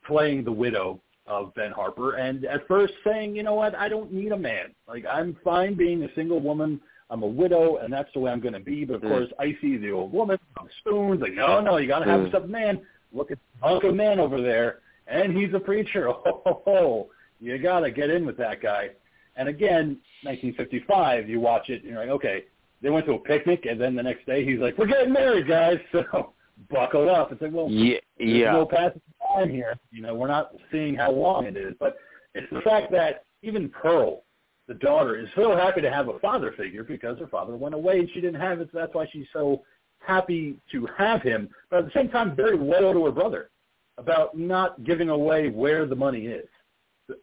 playing 0.07 0.45
the 0.45 0.53
widow 0.53 1.01
of 1.27 1.53
Ben 1.55 1.73
Harper 1.73 2.15
and 2.15 2.45
at 2.45 2.67
first 2.69 2.93
saying, 3.03 3.35
you 3.35 3.43
know 3.43 3.55
what, 3.55 3.75
I 3.75 3.89
don't 3.89 4.13
need 4.13 4.31
a 4.31 4.39
man. 4.39 4.67
Like 4.87 5.05
I'm 5.11 5.37
fine 5.43 5.75
being 5.75 6.05
a 6.05 6.15
single 6.15 6.39
woman. 6.41 6.81
I'm 7.11 7.23
a 7.25 7.27
widow 7.27 7.79
and 7.79 7.93
that's 7.93 8.09
the 8.15 8.21
way 8.21 8.31
I'm 8.31 8.41
going 8.41 8.55
to 8.55 8.61
be. 8.61 8.85
But 8.85 8.95
of 8.97 9.03
Mm. 9.03 9.09
course, 9.09 9.31
see 9.61 9.77
the 9.79 9.91
old 9.91 10.13
woman, 10.13 10.39
on 10.59 10.69
spoons, 10.81 11.21
like, 11.21 11.33
no, 11.35 11.61
no, 11.61 11.79
you 11.79 11.89
got 11.89 12.01
to 12.01 12.11
have 12.11 12.21
Mm. 12.21 12.31
some 12.31 12.51
man. 12.51 12.81
Look 13.13 13.33
at 13.33 13.39
hunk 13.63 13.83
of 13.85 13.95
man 13.97 14.21
over 14.21 14.41
there. 14.41 14.81
And 15.09 15.37
he's 15.37 15.53
a 15.55 15.61
preacher. 15.61 16.09
Oh, 16.27 16.43
ho, 16.45 16.63
ho. 16.65 17.11
you 17.41 17.59
got 17.59 17.81
to 17.81 17.91
get 17.91 18.11
in 18.11 18.25
with 18.25 18.37
that 18.37 18.61
guy. 18.61 18.91
And 19.37 19.49
again, 19.49 19.99
1955, 20.23 21.29
you 21.29 21.41
watch 21.41 21.69
it 21.69 21.83
and 21.83 21.91
you're 21.91 22.01
like, 22.01 22.11
okay, 22.11 22.45
they 22.85 22.91
went 22.91 23.07
to 23.07 23.15
a 23.15 23.19
picnic 23.19 23.65
and 23.69 23.81
then 23.81 23.97
the 23.97 24.03
next 24.03 24.27
day 24.27 24.45
he's 24.45 24.61
like, 24.61 24.77
we're 24.77 24.87
getting 24.87 25.13
married, 25.13 25.49
guys. 25.49 25.79
So 25.93 26.35
buckle 26.71 27.11
up. 27.11 27.33
It's 27.33 27.43
like, 27.43 27.53
well, 27.53 27.69
Yeah, 27.69 27.99
yeah. 28.19 28.53
no 28.53 28.67
passage 28.67 29.01
of 29.21 29.37
time 29.37 29.51
here. 29.51 29.75
You 29.91 30.03
know, 30.03 30.15
we're 30.15 30.29
not 30.29 30.53
seeing 30.71 30.95
how 30.95 31.11
long 31.11 31.47
it 31.47 31.57
is, 31.57 31.75
but 31.81 31.97
it's 32.35 32.47
the 32.53 32.61
fact 32.61 32.93
that 32.93 33.25
even 33.43 33.69
Pearl, 33.71 34.23
the 34.69 34.75
daughter, 34.75 35.17
is 35.19 35.27
so 35.35 35.57
happy 35.57 35.81
to 35.81 35.91
have 35.91 36.09
a 36.09 36.19
father 36.21 36.53
figure 36.57 36.85
because 36.85 37.19
her 37.19 37.27
father 37.27 37.57
went 37.57 37.75
away 37.75 37.99
and 37.99 38.09
she 38.15 38.21
didn't 38.21 38.41
have 38.41 38.61
it. 38.61 38.69
So 38.73 38.79
that's 38.79 38.95
why 38.95 39.07
she's 39.13 39.27
so 39.33 39.63
happy 39.99 40.57
to 40.71 40.87
have 40.99 41.23
him, 41.23 41.49
but 41.71 41.81
at 41.81 41.85
the 41.87 41.93
same 41.93 42.11
time 42.11 42.37
very 42.37 42.57
loyal 42.59 42.93
to 42.93 43.07
her 43.07 43.11
brother 43.13 43.51
about 43.97 44.37
not 44.37 44.85
giving 44.85 45.09
away 45.09 45.49
where 45.49 45.87
the 45.87 45.97
money 45.97 46.27
is. 46.27 46.47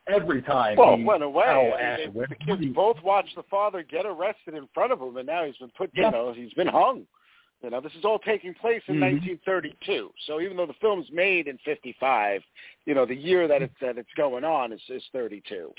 Every 0.08 0.42
time 0.44 0.78
well 0.78 0.96
he 0.98 1.04
went 1.04 1.24
away 1.24 1.46
I 1.46 1.98
mean, 2.06 2.14
they- 2.14 2.26
the 2.28 2.36
kids 2.36 2.66
both 2.76 3.02
watched 3.04 3.36
the 3.36 3.44
father 3.44 3.82
get 3.84 4.06
arrested 4.06 4.54
in 4.54 4.68
front 4.74 4.92
of 4.92 5.02
him 5.02 5.18
and 5.18 5.26
now 5.26 5.44
he's 5.46 5.58
been 5.58 5.72
put 5.72 5.90
Yeah. 5.94 6.06
you 6.06 6.12
know 6.12 6.34
he's 6.34 6.54
been 6.54 6.68
hung 6.68 7.08
you 7.64 7.70
know 7.72 7.82
this 7.82 7.94
is 7.96 8.06
all 8.06 8.20
taking 8.20 8.54
place 8.54 8.84
in 8.88 8.96
Mhm. 8.98 9.00
1932 9.00 10.14
so 10.26 10.40
even 10.40 10.56
though 10.56 10.68
the 10.68 10.74
film's 10.76 11.10
made 11.12 11.48
in 11.48 11.58
55 11.60 12.44
you 12.86 12.94
know 12.94 13.06
the 13.06 13.16
year 13.16 13.48
that 13.48 13.64
it's 13.64 13.74
that 13.80 13.98
it's 13.98 14.14
going 14.16 14.44
on 14.44 14.72
is 14.72 14.82
is 14.90 15.04
32 15.14 15.74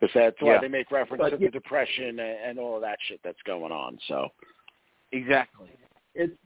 because 0.00 0.12
that's 0.12 0.40
why 0.42 0.54
Yeah. 0.54 0.58
they 0.60 0.68
make 0.68 0.90
reference 0.90 1.20
But 1.20 1.30
to 1.30 1.36
yeah. 1.38 1.46
the 1.48 1.52
depression 1.52 2.18
and, 2.18 2.20
and 2.20 2.58
all 2.58 2.74
of 2.74 2.80
that 2.82 2.98
shit 3.02 3.20
that's 3.22 3.42
going 3.42 3.70
on 3.70 3.96
so 4.08 4.28
Exactly. 5.12 5.68
it's 6.16 6.36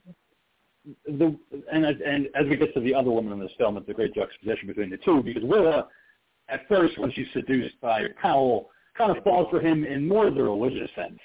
the 1.05 1.35
and 1.71 1.85
as- 1.85 2.01
and 2.01 2.29
as 2.35 2.47
we 2.47 2.55
get 2.57 2.73
to 2.75 2.79
the 2.79 2.93
other 2.93 3.09
woman 3.11 3.33
in 3.33 3.39
this 3.39 3.51
film, 3.57 3.77
it's 3.77 3.89
a 3.89 3.93
great 3.93 4.13
juxtaposition 4.13 4.67
between 4.67 4.89
the 4.89 4.97
two 4.97 5.21
because 5.21 5.43
Willa, 5.43 5.87
at 6.51 6.67
first 6.67 6.97
when 6.97 7.11
she's 7.11 7.27
seduced 7.33 7.79
by 7.81 8.03
Powell, 8.21 8.69
kind 8.97 9.15
of 9.15 9.23
falls 9.23 9.47
for 9.49 9.59
him 9.59 9.85
in 9.85 10.07
more 10.07 10.27
of 10.27 10.35
the 10.35 10.43
religious 10.43 10.89
sense, 10.95 11.19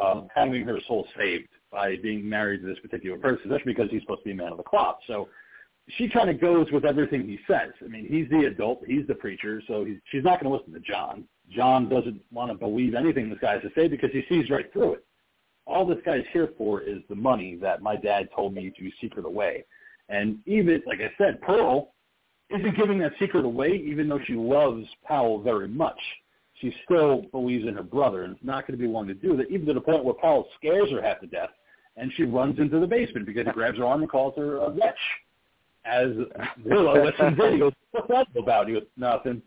um, 0.00 0.28
having 0.34 0.64
her 0.64 0.78
soul 0.86 1.06
saved 1.16 1.48
by 1.70 1.96
being 2.02 2.28
married 2.28 2.62
to 2.62 2.66
this 2.66 2.78
particular 2.80 3.18
person, 3.18 3.50
especially 3.50 3.74
because 3.74 3.90
he's 3.90 4.02
supposed 4.02 4.20
to 4.20 4.26
be 4.26 4.32
a 4.32 4.34
man 4.34 4.52
of 4.52 4.56
the 4.56 4.62
cloth. 4.62 4.98
So 5.06 5.28
she 5.96 6.08
kind 6.08 6.30
of 6.30 6.40
goes 6.40 6.70
with 6.70 6.84
everything 6.84 7.26
he 7.26 7.38
says. 7.46 7.72
I 7.82 7.88
mean, 7.88 8.06
he's 8.08 8.28
the 8.30 8.46
adult, 8.46 8.82
he's 8.86 9.06
the 9.06 9.14
preacher, 9.14 9.62
so 9.66 9.84
he's, 9.84 9.98
she's 10.10 10.24
not 10.24 10.40
going 10.40 10.52
to 10.52 10.56
listen 10.58 10.72
to 10.74 10.80
John. 10.80 11.24
John 11.50 11.88
doesn't 11.88 12.20
want 12.30 12.50
to 12.50 12.56
believe 12.56 12.94
anything 12.94 13.30
this 13.30 13.38
guy 13.40 13.54
has 13.54 13.62
to 13.62 13.70
say 13.74 13.88
because 13.88 14.10
he 14.12 14.22
sees 14.28 14.50
right 14.50 14.70
through 14.72 14.94
it 14.94 15.04
all 15.68 15.86
this 15.86 15.98
guy's 16.04 16.24
here 16.32 16.48
for 16.56 16.80
is 16.80 16.98
the 17.08 17.14
money 17.14 17.56
that 17.60 17.82
my 17.82 17.94
dad 17.94 18.28
told 18.34 18.54
me 18.54 18.72
to 18.78 18.90
secret 19.00 19.26
away. 19.26 19.64
And 20.08 20.38
even, 20.46 20.82
like 20.86 21.00
I 21.00 21.12
said, 21.18 21.40
Pearl 21.42 21.92
isn't 22.50 22.76
giving 22.76 22.98
that 22.98 23.12
secret 23.18 23.44
away, 23.44 23.82
even 23.84 24.08
though 24.08 24.20
she 24.26 24.34
loves 24.34 24.86
Powell 25.06 25.40
very 25.40 25.68
much. 25.68 25.98
She 26.60 26.74
still 26.84 27.22
believes 27.30 27.66
in 27.68 27.74
her 27.74 27.82
brother 27.82 28.24
and 28.24 28.34
is 28.34 28.42
not 28.42 28.66
going 28.66 28.78
to 28.78 28.82
be 28.82 28.88
willing 28.90 29.08
to 29.08 29.14
do 29.14 29.36
that, 29.36 29.48
even 29.50 29.66
to 29.66 29.74
the 29.74 29.80
point 29.80 30.04
where 30.04 30.14
Powell 30.14 30.48
scares 30.56 30.90
her 30.90 31.00
half 31.00 31.20
to 31.20 31.26
death, 31.26 31.50
and 31.96 32.12
she 32.16 32.24
runs 32.24 32.58
into 32.58 32.80
the 32.80 32.86
basement 32.86 33.26
because 33.26 33.46
he 33.46 33.52
grabs 33.52 33.78
her 33.78 33.84
arm 33.84 34.02
and 34.02 34.10
calls 34.10 34.34
her 34.36 34.56
a 34.56 34.70
witch. 34.70 34.82
As 35.84 36.08
Willa 36.64 37.04
listens 37.04 37.38
in, 37.38 37.52
he 37.52 37.58
goes, 37.58 37.72
what's 37.92 38.08
that 38.08 38.26
about? 38.36 38.66
He 38.66 38.74
goes, 38.74 38.82
nothing. 38.96 39.40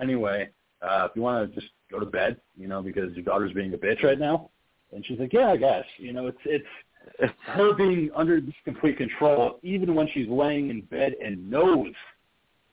Anyway, 0.00 0.50
uh, 0.82 1.08
if 1.08 1.16
you 1.16 1.22
want 1.22 1.48
to 1.48 1.60
just 1.60 1.72
go 1.90 1.98
to 1.98 2.06
bed, 2.06 2.36
you 2.56 2.68
know, 2.68 2.82
because 2.82 3.12
your 3.14 3.24
daughter's 3.24 3.52
being 3.52 3.72
a 3.74 3.78
bitch 3.78 4.02
right 4.02 4.18
now? 4.18 4.50
And 4.92 5.04
she's 5.06 5.18
like, 5.18 5.32
yeah, 5.32 5.50
I 5.50 5.56
guess. 5.56 5.84
You 5.96 6.12
know, 6.12 6.26
it's 6.26 6.38
it's 6.44 7.32
her 7.46 7.74
being 7.74 8.10
under 8.14 8.40
complete 8.64 8.98
control, 8.98 9.58
even 9.62 9.94
when 9.94 10.08
she's 10.12 10.28
laying 10.28 10.70
in 10.70 10.82
bed 10.82 11.14
and 11.24 11.50
knows 11.50 11.92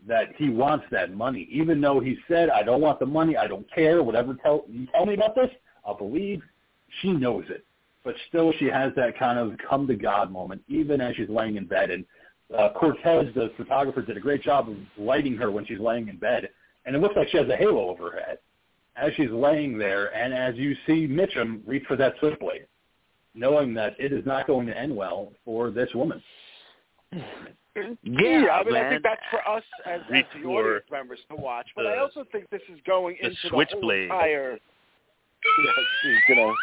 that 0.07 0.35
he 0.37 0.49
wants 0.49 0.85
that 0.91 1.13
money, 1.13 1.47
even 1.51 1.81
though 1.81 1.99
he 1.99 2.17
said, 2.27 2.49
I 2.49 2.63
don't 2.63 2.81
want 2.81 2.99
the 2.99 3.05
money, 3.05 3.35
I 3.35 3.47
don't 3.47 3.69
care, 3.73 4.01
whatever 4.01 4.33
tell 4.33 4.65
you 4.69 4.87
tell 4.87 5.05
me 5.05 5.13
about 5.13 5.35
this, 5.35 5.49
I'll 5.85 5.97
believe. 5.97 6.41
She 7.01 7.11
knows 7.11 7.45
it. 7.49 7.65
But 8.03 8.15
still 8.29 8.53
she 8.57 8.65
has 8.65 8.93
that 8.95 9.19
kind 9.19 9.37
of 9.37 9.57
come 9.69 9.87
to 9.87 9.95
God 9.95 10.31
moment, 10.31 10.61
even 10.67 11.01
as 11.01 11.15
she's 11.15 11.29
laying 11.29 11.57
in 11.57 11.65
bed. 11.65 11.91
And 11.91 12.05
uh, 12.57 12.69
Cortez, 12.75 13.33
the 13.35 13.51
photographer, 13.57 14.01
did 14.01 14.17
a 14.17 14.21
great 14.21 14.41
job 14.41 14.69
of 14.69 14.77
lighting 14.97 15.35
her 15.35 15.51
when 15.51 15.65
she's 15.65 15.79
laying 15.79 16.07
in 16.07 16.17
bed. 16.17 16.49
And 16.85 16.95
it 16.95 16.99
looks 16.99 17.15
like 17.15 17.27
she 17.29 17.37
has 17.37 17.49
a 17.49 17.55
halo 17.57 17.89
over 17.89 18.11
her 18.11 18.19
head 18.19 18.39
as 18.95 19.13
she's 19.15 19.29
laying 19.29 19.77
there 19.77 20.13
and 20.15 20.33
as 20.33 20.55
you 20.55 20.75
see 20.85 21.07
Mitchum 21.07 21.61
reach 21.65 21.83
for 21.87 21.95
that 21.97 22.15
switchblade, 22.19 22.65
knowing 23.35 23.73
that 23.75 23.95
it 23.99 24.11
is 24.11 24.25
not 24.25 24.47
going 24.47 24.67
to 24.67 24.77
end 24.77 24.95
well 24.95 25.31
for 25.45 25.69
this 25.69 25.89
woman. 25.93 26.21
Yeah, 27.75 27.83
I 27.83 28.63
mean, 28.63 28.73
man. 28.73 28.85
I 28.85 28.89
think 28.89 29.03
that's 29.03 29.21
for 29.29 29.47
us 29.47 29.63
as, 29.85 30.01
as 30.13 30.23
the 30.35 30.47
audience 30.47 30.85
members 30.91 31.19
to 31.29 31.35
watch. 31.35 31.67
But 31.75 31.85
I 31.85 31.99
also 31.99 32.25
think 32.31 32.49
this 32.49 32.61
is 32.71 32.79
going 32.85 33.17
the 33.21 33.27
into 33.27 33.37
the 33.43 33.49
whole 33.49 33.57
switchblade. 33.59 34.03
entire. 34.03 34.57
Yes, 35.63 35.73
he's 36.03 36.35
gonna 36.35 36.53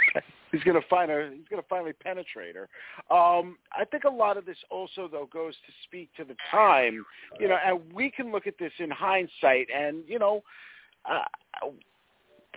he's 0.53 0.63
gonna 0.63 0.85
find 0.91 1.11
her. 1.11 1.31
He's 1.31 1.49
gonna 1.49 1.63
finally 1.67 1.95
penetrate 1.95 2.55
her. 2.55 2.69
Um, 3.15 3.57
I 3.73 3.87
think 3.87 4.05
a 4.05 4.11
lot 4.11 4.37
of 4.37 4.45
this 4.45 4.59
also 4.71 5.09
though 5.11 5.31
goes 5.33 5.55
to 5.55 5.73
speak 5.85 6.11
to 6.19 6.25
the 6.25 6.37
time, 6.51 7.03
you 7.41 7.49
know, 7.49 7.57
and 7.65 7.81
we 7.95 8.11
can 8.11 8.31
look 8.31 8.47
at 8.47 8.59
this 8.59 8.73
in 8.79 8.91
hindsight, 8.91 9.69
and 9.75 10.05
you 10.07 10.19
know, 10.19 10.43
uh, 11.11 11.25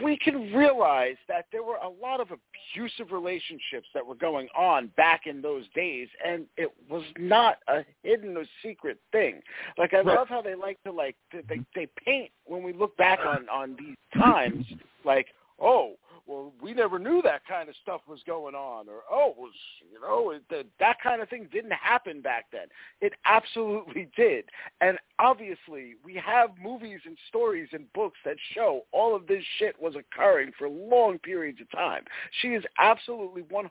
we 0.03 0.17
can 0.17 0.53
realize 0.53 1.15
that 1.27 1.45
there 1.51 1.63
were 1.63 1.77
a 1.77 1.89
lot 1.89 2.19
of 2.19 2.29
abusive 2.31 3.11
relationships 3.11 3.87
that 3.93 4.05
were 4.05 4.15
going 4.15 4.47
on 4.57 4.87
back 4.97 5.21
in 5.25 5.41
those 5.41 5.65
days, 5.75 6.07
and 6.25 6.45
it 6.57 6.71
was 6.89 7.03
not 7.17 7.57
a 7.67 7.83
hidden 8.03 8.37
or 8.37 8.45
secret 8.63 8.99
thing. 9.11 9.41
Like 9.77 9.93
I 9.93 9.97
Right. 10.01 10.15
love 10.17 10.29
how 10.29 10.41
they 10.41 10.55
like 10.55 10.81
to 10.83 10.91
like 10.91 11.15
they 11.31 11.61
they 11.75 11.87
paint 12.05 12.31
when 12.45 12.63
we 12.63 12.73
look 12.73 12.95
back 12.97 13.19
on 13.25 13.47
on 13.49 13.75
these 13.77 13.97
times, 14.13 14.65
like 15.03 15.27
oh 15.59 15.95
well 16.29 16.53
we 16.61 16.73
never 16.73 16.99
knew 16.99 17.21
that 17.23 17.45
kind 17.47 17.67
of 17.67 17.75
stuff 17.81 18.01
was 18.07 18.19
going 18.25 18.55
on, 18.55 18.87
or 18.87 19.01
oh 19.11 19.33
was 19.37 19.53
you 19.91 19.99
know 19.99 20.31
it, 20.31 20.43
that 20.49 20.65
that 20.79 20.97
kind 21.01 21.21
of 21.21 21.29
thing 21.29 21.47
didn't 21.51 21.73
happen 21.73 22.21
back 22.21 22.45
then. 22.51 22.67
It 23.01 23.13
absolutely 23.25 24.09
did, 24.15 24.45
and 24.81 24.97
obviously 25.19 25.95
we 26.03 26.15
have 26.15 26.51
movies 26.61 27.01
and 27.05 27.17
stories 27.27 27.67
and 27.73 27.91
books 27.93 28.17
that 28.25 28.37
show 28.53 28.85
all 28.91 29.15
of 29.15 29.27
this 29.27 29.43
shit 29.57 29.79
was 29.79 29.95
occurring 29.95 30.51
for 30.57 30.69
long 30.69 31.19
periods 31.19 31.59
of 31.61 31.69
time. 31.71 32.03
She 32.41 32.49
is 32.49 32.63
absolutely 32.79 33.43
100% 33.43 33.67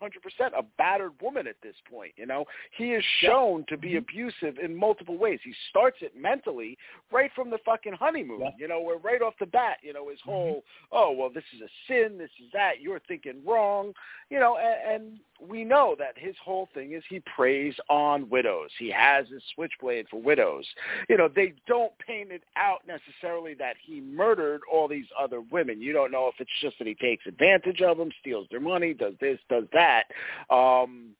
a 0.57 0.63
battered 0.77 1.13
woman 1.23 1.47
at 1.47 1.57
this 1.63 1.75
point, 1.91 2.13
you 2.17 2.27
know. 2.27 2.45
He 2.77 2.93
is 2.93 3.05
shown 3.21 3.65
to 3.69 3.77
be 3.77 3.91
mm-hmm. 3.91 3.99
abusive 3.99 4.59
in 4.63 4.77
multiple 4.77 5.17
ways. 5.17 5.41
He 5.43 5.55
starts 5.71 5.99
it 6.01 6.13
mentally 6.17 6.77
right 7.11 7.31
from 7.35 7.51
the 7.51 7.59
fucking 7.65 7.95
honeymoon, 7.95 8.41
Yeah. 8.41 8.51
you 8.59 8.69
know, 8.69 8.81
where 8.81 8.99
right 8.99 9.23
off 9.23 9.35
the 9.41 9.47
bat, 9.47 9.79
you 9.83 9.93
know, 9.93 10.11
his 10.11 10.19
mm-hmm. 10.21 10.31
whole, 10.31 10.65
oh, 10.93 11.13
well, 11.13 11.31
this 11.31 11.45
is 11.55 11.63
a 11.63 11.69
sin, 11.89 12.19
this 12.19 12.31
is 12.45 12.48
that, 12.53 12.81
you're 12.81 13.01
thinking 13.07 13.41
wrong, 13.47 13.93
you 14.31 14.39
know, 14.39 14.57
and, 14.59 15.03
and 15.03 15.21
we 15.51 15.65
know 15.65 15.95
that 15.99 16.15
his 16.17 16.35
whole 16.43 16.69
thing 16.75 16.93
is 16.93 17.03
he 17.09 17.23
preys 17.35 17.75
on 17.89 18.29
widows. 18.29 18.71
He 18.79 18.91
has 18.91 19.29
his 19.29 19.43
switchblade 19.55 20.07
for 20.11 20.21
widows. 20.21 20.67
You 21.09 21.17
know, 21.17 21.29
they 21.29 21.55
don't 21.67 21.93
paint 21.99 22.33
it 22.33 22.43
out 22.57 22.81
necessarily 22.87 23.55
that 23.55 23.77
he 23.85 24.01
murdered 24.01 24.61
all 24.73 24.89
these 24.89 25.07
other 25.19 25.41
women. 25.41 25.81
You 25.81 25.93
don't 25.93 26.13
know 26.13 26.29
if 26.29 26.35
it's 26.39 26.51
just 26.61 26.79
that 26.79 26.87
he 26.87 26.95
takes 26.95 27.27
advantage 27.27 27.81
of 27.83 27.99
them, 27.99 28.11
steals 28.21 28.47
their 28.51 28.61
money, 28.61 28.95
does 28.95 29.15
this, 29.21 29.39
does 29.49 29.65
that. 29.73 30.05
Um, 30.51 31.11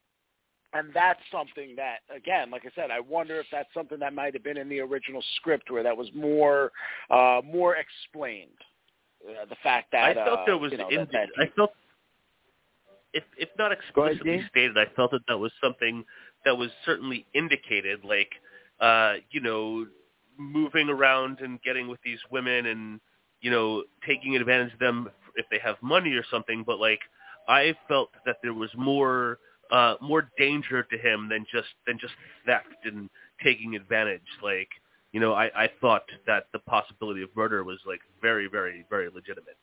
and 0.75 0.91
that's 0.93 1.21
something 1.33 1.77
that, 1.77 2.01
again, 2.15 2.51
like 2.51 2.63
I 2.67 2.71
said, 2.75 2.91
I 2.91 3.01
wonder 3.01 3.41
if 3.41 3.47
that's 3.51 3.73
something 3.73 3.99
that 4.01 4.13
might 4.13 4.35
have 4.35 4.45
been 4.45 4.59
in 4.59 4.69
the 4.69 4.81
original 4.81 5.23
script 5.37 5.71
where 5.71 5.83
that 5.83 5.97
was 5.97 6.09
more, 6.15 6.73
uh, 7.11 7.41
more 7.45 7.77
explained. 7.77 8.51
Uh, 9.29 9.45
the 9.49 9.57
fact 9.63 9.93
that 9.93 10.05
I 10.05 10.15
felt 10.15 10.41
uh, 10.41 10.45
there 10.47 10.59
was 10.59 10.73
you 10.73 10.79
know, 10.79 10.89
in, 10.89 10.97
that, 10.97 11.11
that 11.13 11.29
I 11.39 11.51
felt 11.55 11.73
if 13.13 13.25
if 13.37 13.49
not 13.59 13.73
Go 13.95 14.03
ahead, 14.05 14.17
explicitly 14.17 14.43
stated, 14.51 14.79
I 14.79 14.87
felt 14.95 15.11
that 15.13 15.23
that 15.29 15.39
was 15.39 15.53
something 15.63 16.05
that 16.45 16.57
was 16.57 16.71
certainly 16.85 17.27
indicated, 17.35 18.05
like 18.05 18.31
uh, 18.81 19.15
you 19.31 19.41
know, 19.41 19.87
moving 20.39 20.89
around 20.89 21.41
and 21.41 21.61
getting 21.63 21.89
with 21.89 22.01
these 22.05 22.19
women 22.31 22.67
and 22.67 23.01
you 23.41 23.51
know 23.51 23.85
taking 24.07 24.37
advantage 24.37 24.73
of 24.73 24.79
them 24.79 25.09
if 25.37 25.47
they 25.51 25.59
have 25.59 25.77
money 25.83 26.13
or 26.13 26.25
something. 26.31 26.65
But 26.67 26.79
like 26.79 27.01
I 27.49 27.75
felt 27.89 28.11
that 28.27 28.37
there 28.43 28.55
was 28.55 28.71
more 28.77 29.39
uh, 29.71 29.95
more 30.01 30.31
danger 30.39 30.83
to 30.83 30.99
him 30.99 31.29
than 31.29 31.45
just 31.53 31.69
than 31.87 31.99
just 31.99 32.15
theft 32.47 32.67
and 32.85 33.09
taking 33.43 33.75
advantage. 33.75 34.23
Like 34.43 34.69
you 35.13 35.21
know, 35.21 35.33
I, 35.33 35.47
I 35.55 35.71
thought 35.81 36.03
that 36.27 36.47
the 36.53 36.59
possibility 36.61 37.23
of 37.23 37.31
murder 37.35 37.65
was 37.65 37.79
like 37.87 38.01
very, 38.21 38.49
very, 38.49 38.85
very 38.91 39.09
legitimate. 39.09 39.57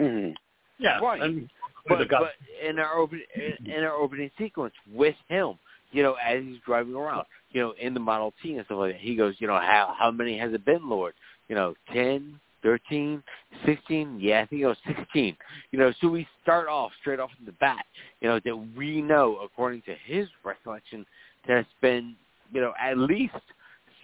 Mhm. 0.00 0.34
Yeah, 0.78 0.98
Right. 1.00 1.22
and 1.22 1.48
But, 1.88 2.08
but 2.08 2.32
in 2.64 2.78
our 2.78 2.98
open 2.98 3.22
in, 3.34 3.70
in 3.70 3.84
our 3.84 3.92
opening 3.92 4.30
sequence 4.38 4.74
with 4.92 5.16
him, 5.28 5.58
you 5.90 6.02
know, 6.02 6.14
as 6.14 6.42
he's 6.42 6.58
driving 6.64 6.94
around, 6.94 7.26
you 7.50 7.60
know, 7.60 7.74
in 7.80 7.92
the 7.92 8.00
Model 8.00 8.32
T 8.42 8.56
and 8.56 8.64
stuff 8.66 8.78
like 8.78 8.92
that, 8.92 9.00
he 9.00 9.14
goes, 9.14 9.34
you 9.38 9.46
know, 9.46 9.58
how 9.58 9.94
how 9.98 10.10
many 10.10 10.38
has 10.38 10.52
it 10.54 10.64
been, 10.64 10.88
Lord? 10.88 11.14
You 11.48 11.54
know, 11.54 11.74
ten, 11.92 12.40
thirteen, 12.62 13.22
sixteen. 13.66 14.18
Yeah, 14.20 14.40
I 14.40 14.46
think 14.46 14.62
it 14.62 14.66
was 14.66 14.78
sixteen. 14.86 15.36
You 15.70 15.78
know, 15.78 15.92
so 16.00 16.08
we 16.08 16.26
start 16.42 16.68
off 16.68 16.92
straight 17.00 17.20
off 17.20 17.30
the 17.44 17.52
bat, 17.52 17.84
you 18.20 18.28
know, 18.28 18.40
that 18.44 18.56
we 18.76 19.02
know 19.02 19.38
according 19.44 19.82
to 19.82 19.94
his 20.06 20.28
recollection 20.44 21.04
that 21.46 21.58
it's 21.58 21.68
been, 21.80 22.16
you 22.52 22.60
know, 22.60 22.72
at 22.80 22.96
least 22.96 23.34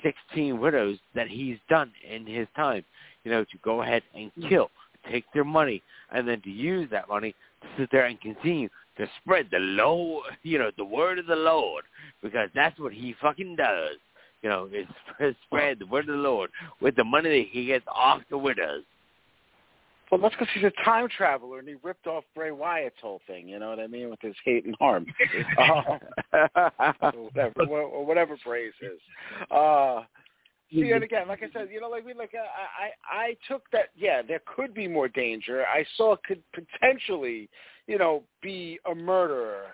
sixteen 0.02 0.60
widows 0.60 0.98
that 1.14 1.28
he's 1.28 1.58
done 1.68 1.92
in 2.08 2.26
his 2.26 2.46
time. 2.56 2.84
You 3.24 3.32
know, 3.32 3.44
to 3.44 3.58
go 3.62 3.82
ahead 3.82 4.02
and 4.14 4.30
hmm. 4.32 4.48
kill, 4.48 4.70
take 5.10 5.24
their 5.34 5.44
money, 5.44 5.82
and 6.12 6.26
then 6.26 6.40
to 6.42 6.50
use 6.50 6.88
that 6.90 7.08
money 7.08 7.34
to 7.62 7.68
sit 7.78 7.90
there 7.90 8.06
and 8.06 8.20
continue 8.20 8.68
to 8.96 9.06
spread 9.22 9.48
the 9.50 9.58
low, 9.58 10.22
you 10.42 10.58
know, 10.58 10.70
the 10.76 10.84
word 10.84 11.18
of 11.18 11.26
the 11.26 11.36
Lord, 11.36 11.84
because 12.22 12.48
that's 12.54 12.78
what 12.78 12.92
he 12.92 13.14
fucking 13.20 13.56
does. 13.56 13.96
You 14.42 14.48
know, 14.48 14.68
is 14.72 14.86
spread- 15.14 15.36
spread 15.46 15.78
the 15.78 15.86
word 15.86 16.08
of 16.08 16.16
the 16.16 16.22
Lord 16.22 16.50
with 16.80 16.96
the 16.96 17.04
money 17.04 17.28
that 17.28 17.48
he 17.50 17.66
gets 17.66 17.84
off 17.88 18.22
the 18.30 18.38
widows. 18.38 18.84
Well, 20.10 20.20
that's 20.20 20.34
because 20.34 20.48
he's 20.54 20.64
a 20.64 20.84
time 20.84 21.08
traveler 21.14 21.58
and 21.58 21.68
he 21.68 21.74
ripped 21.82 22.06
off 22.06 22.24
Bray 22.34 22.50
Wyatt's 22.50 22.96
whole 23.00 23.20
thing. 23.26 23.48
You 23.48 23.58
know 23.58 23.68
what 23.68 23.80
I 23.80 23.86
mean 23.86 24.08
with 24.08 24.20
his 24.22 24.34
hate 24.44 24.64
and 24.64 24.74
harm, 24.78 25.06
uh, 25.58 25.98
or 27.02 27.24
whatever, 27.24 27.62
or 27.66 28.06
whatever 28.06 28.36
Bray's 28.44 28.72
is. 28.80 28.98
Uh, 29.50 30.02
see, 30.72 30.90
and 30.92 31.04
again, 31.04 31.28
like 31.28 31.42
I 31.42 31.50
said, 31.52 31.68
you 31.70 31.80
know, 31.80 31.90
like 31.90 32.06
we 32.06 32.14
like 32.14 32.32
uh, 32.34 32.38
I 32.42 33.16
I 33.16 33.24
I 33.24 33.36
took 33.46 33.62
that. 33.72 33.88
Yeah, 33.96 34.22
there 34.22 34.40
could 34.46 34.72
be 34.72 34.88
more 34.88 35.08
danger. 35.08 35.64
I 35.66 35.84
saw 35.96 36.14
it 36.14 36.20
could 36.26 36.42
potentially, 36.54 37.50
you 37.86 37.98
know, 37.98 38.24
be 38.42 38.78
a 38.90 38.94
murderer. 38.94 39.66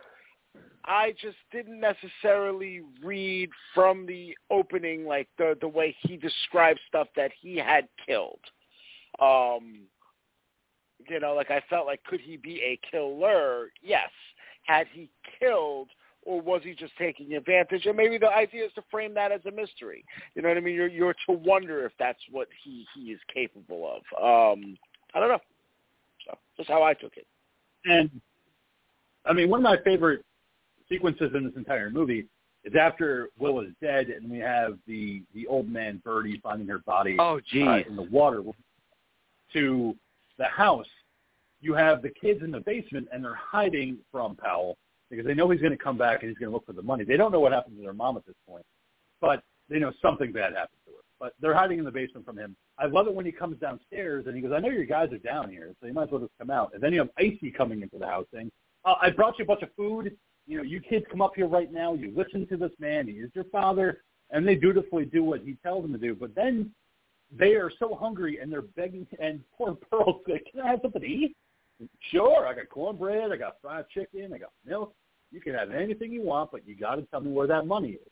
I 0.87 1.13
just 1.13 1.37
didn't 1.51 1.81
necessarily 1.81 2.83
read 3.03 3.51
from 3.73 4.05
the 4.05 4.37
opening 4.51 5.07
like 5.07 5.29
the 5.39 5.57
the 5.61 5.69
way 5.69 5.95
he 6.01 6.17
described 6.17 6.81
stuff 6.89 7.07
that 7.15 7.31
he 7.41 7.57
had 7.57 7.87
killed. 8.05 8.41
Um, 9.21 9.83
you 11.09 11.21
know, 11.21 11.35
like 11.35 11.51
I 11.51 11.63
felt 11.69 11.87
like 11.87 12.03
could 12.05 12.21
he 12.21 12.37
be 12.37 12.61
a 12.63 12.79
killer? 12.91 13.71
Yes. 13.83 14.11
Had 14.65 14.87
he 14.93 15.11
killed 15.39 15.89
or 16.23 16.41
was 16.41 16.63
he 16.65 16.75
just 16.75 16.93
taking 16.99 17.35
advantage? 17.35 17.87
And 17.87 17.97
maybe 17.97 18.19
the 18.19 18.31
idea 18.31 18.65
is 18.65 18.73
to 18.75 18.83
frame 18.91 19.15
that 19.15 19.31
as 19.31 19.41
a 19.47 19.51
mystery. 19.51 20.05
You 20.35 20.43
know 20.43 20.49
what 20.49 20.57
I 20.57 20.61
mean? 20.61 20.75
You're 20.75 20.89
you're 20.89 21.15
to 21.29 21.33
wonder 21.33 21.85
if 21.85 21.93
that's 21.99 22.21
what 22.31 22.49
he 22.63 22.87
he 22.95 23.13
is 23.13 23.21
capable 23.33 23.91
of. 23.97 24.23
Um 24.57 24.77
I 25.15 25.21
don't 25.21 25.29
know. 25.29 25.41
So 26.27 26.39
that's 26.57 26.69
how 26.69 26.83
I 26.83 26.95
took 26.95 27.17
it. 27.17 27.27
And 27.85 28.11
I 29.27 29.33
mean, 29.33 29.49
one 29.49 29.61
of 29.61 29.65
my 29.65 29.77
favorite 29.85 30.25
sequences 30.89 31.31
in 31.35 31.45
this 31.45 31.55
entire 31.57 31.91
movie 31.91 32.27
is 32.65 32.75
after 32.79 33.29
Will 33.39 33.61
is 33.61 33.73
dead, 33.81 34.09
and 34.09 34.31
we 34.31 34.39
have 34.39 34.79
the 34.87 35.23
the 35.35 35.47
old 35.47 35.69
man 35.69 36.01
Birdie 36.05 36.41
finding 36.43 36.69
her 36.69 36.79
body 36.79 37.17
Oh, 37.19 37.37
uh, 37.37 37.79
in 37.87 37.97
the 37.97 38.09
water 38.11 38.43
to 39.53 39.97
the 40.39 40.45
house. 40.45 40.87
You 41.61 41.75
have 41.75 42.03
the 42.03 42.11
kids 42.11 42.43
in 42.43 42.51
the 42.51 42.61
basement, 42.61 43.09
and 43.13 43.25
they're 43.25 43.35
hiding 43.35 43.99
from 44.13 44.37
Powell 44.37 44.77
because 45.11 45.27
they 45.27 45.35
know 45.35 45.49
he's 45.51 45.61
going 45.61 45.77
to 45.77 45.83
come 45.83 45.97
back 45.97 46.23
and 46.23 46.29
he's 46.29 46.39
going 46.39 46.51
to 46.51 46.55
look 46.55 46.67
for 46.67 46.73
the 46.73 46.83
money. 46.83 47.05
They 47.05 47.17
don't 47.17 47.33
know 47.33 47.41
what 47.41 47.53
happened 47.53 47.77
to 47.77 47.83
their 47.83 47.93
mom 47.93 48.17
at 48.17 48.27
this 48.27 48.37
point, 48.49 48.65
but 49.21 49.43
they 49.69 49.79
know 49.79 49.93
something 50.03 50.33
bad 50.33 50.53
happened 50.55 50.81
to 50.87 50.93
her. 50.93 50.99
But 51.21 51.35
they're 51.41 51.55
hiding 51.55 51.79
in 51.79 51.85
the 51.85 51.91
basement 51.91 52.27
from 52.27 52.37
him. 52.37 52.57
I 52.79 52.87
love 52.87 53.07
it 53.07 53.15
when 53.15 53.25
he 53.25 53.33
comes 53.33 53.59
downstairs 53.59 54.27
and 54.27 54.35
he 54.35 54.43
goes, 54.43 54.53
"I 54.53 54.59
know 54.59 54.69
your 54.69 54.85
guys 54.85 55.13
are 55.13 55.19
down 55.19 55.49
here, 55.49 55.73
so 55.81 55.87
you 55.87 55.93
might 55.93 56.05
as 56.05 56.11
well 56.11 56.21
just 56.21 56.37
come 56.39 56.51
out." 56.51 56.75
And 56.75 56.83
then 56.83 56.93
you 56.93 56.99
have 56.99 57.11
Icy 57.17 57.51
coming 57.51 57.81
into 57.83 57.99
the 57.99 58.07
house 58.07 58.27
saying, 58.35 58.51
oh, 58.85 58.97
"I 59.01 59.11
brought 59.11 59.39
you 59.39 59.45
a 59.45 59.47
bunch 59.47 59.63
of 59.63 59.73
food. 59.75 60.17
You 60.47 60.59
know, 60.59 60.65
you 60.65 60.81
kids 60.81 61.07
come 61.11 61.23
up 61.23 61.35
here 61.37 61.47
right 61.47 61.73
now. 61.73 61.95
You 61.95 62.13
listen 62.15 62.47
to 62.49 62.57
this 62.57 62.73
man. 62.79 63.07
He 63.07 63.15
is 63.15 63.31
your 63.35 63.45
father." 63.45 64.03
And 64.31 64.47
they 64.47 64.57
dutifully 64.57 65.05
do 65.05 65.23
what 65.23 65.43
he 65.43 65.55
tells 65.63 65.83
them 65.83 65.93
to 65.93 65.99
do. 65.99 66.15
But 66.15 66.35
then 66.35 66.75
they 67.37 67.55
are 67.55 67.71
so 67.79 67.95
hungry 67.95 68.39
and 68.41 68.53
they're 68.53 68.63
begging. 68.63 69.07
And 69.21 69.41
poor 69.57 69.75
Pearl's 69.91 70.23
like, 70.29 70.47
"Can 70.51 70.61
I 70.61 70.69
have 70.71 70.81
something 70.83 71.01
to 71.03 71.07
eat?" 71.07 71.37
Sure, 72.13 72.47
I 72.47 72.55
got 72.55 72.69
cornbread, 72.69 73.33
I 73.33 73.37
got 73.37 73.57
fried 73.61 73.87
chicken, 73.93 74.33
I 74.33 74.39
got 74.39 74.53
milk. 74.65 74.95
You 75.33 75.41
can 75.41 75.55
have 75.55 75.73
anything 75.73 76.13
you 76.13 76.23
want, 76.23 76.53
but 76.53 76.67
you 76.67 76.77
got 76.77 76.95
to 76.97 77.03
tell 77.03 77.21
me 77.21 77.33
where 77.33 77.49
that 77.49 77.67
money 77.67 77.91
is. 77.91 78.09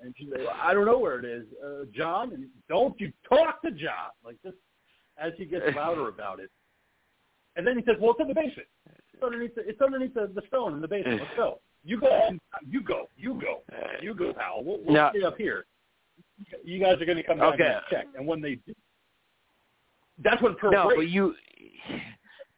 And 0.00 0.12
she's 0.18 0.28
like, 0.30 0.40
well, 0.40 0.56
I 0.60 0.74
don't 0.74 0.84
know 0.84 0.98
where 0.98 1.18
it 1.20 1.24
is, 1.24 1.44
uh, 1.64 1.84
John. 1.94 2.32
And 2.32 2.48
don't 2.68 3.00
you 3.00 3.12
talk 3.28 3.62
to 3.62 3.70
John 3.70 4.10
like 4.24 4.36
this 4.42 4.52
as 5.16 5.32
he 5.38 5.44
gets 5.44 5.64
louder 5.76 6.08
about 6.08 6.40
it. 6.40 6.50
And 7.54 7.64
then 7.66 7.78
he 7.78 7.84
says, 7.84 7.94
"Well, 8.00 8.10
it's 8.10 8.20
in 8.20 8.28
the 8.28 8.34
basement. 8.34 8.68
It's 9.14 9.22
underneath 9.22 9.54
the, 9.54 9.66
it's 9.66 9.80
underneath 9.80 10.12
the, 10.12 10.30
the 10.34 10.42
stone 10.48 10.74
in 10.74 10.80
the 10.80 10.88
basement. 10.88 11.20
Let's 11.20 11.36
go. 11.36 11.60
You 11.84 12.00
go. 12.00 12.30
You 12.68 12.82
go. 12.82 13.08
You 13.16 13.34
go. 13.40 13.62
You 14.02 14.12
go, 14.12 14.32
pal. 14.32 14.64
We'll, 14.64 14.78
we'll 14.84 14.92
Now- 14.92 15.10
stay 15.10 15.22
up 15.22 15.36
here. 15.38 15.66
You 16.64 16.78
guys 16.80 17.00
are 17.00 17.04
going 17.06 17.16
to 17.16 17.22
come 17.22 17.38
back 17.38 17.54
Okay. 17.54 17.64
and 17.66 17.80
check. 17.90 18.06
And 18.16 18.26
when 18.26 18.40
they 18.40 18.56
do, 18.66 18.74
that's 20.22 20.40
when 20.42 20.54
Pearl 20.56 20.72
No, 20.72 20.84
breaks. 20.86 20.98
but 21.00 21.08
you. 21.08 21.34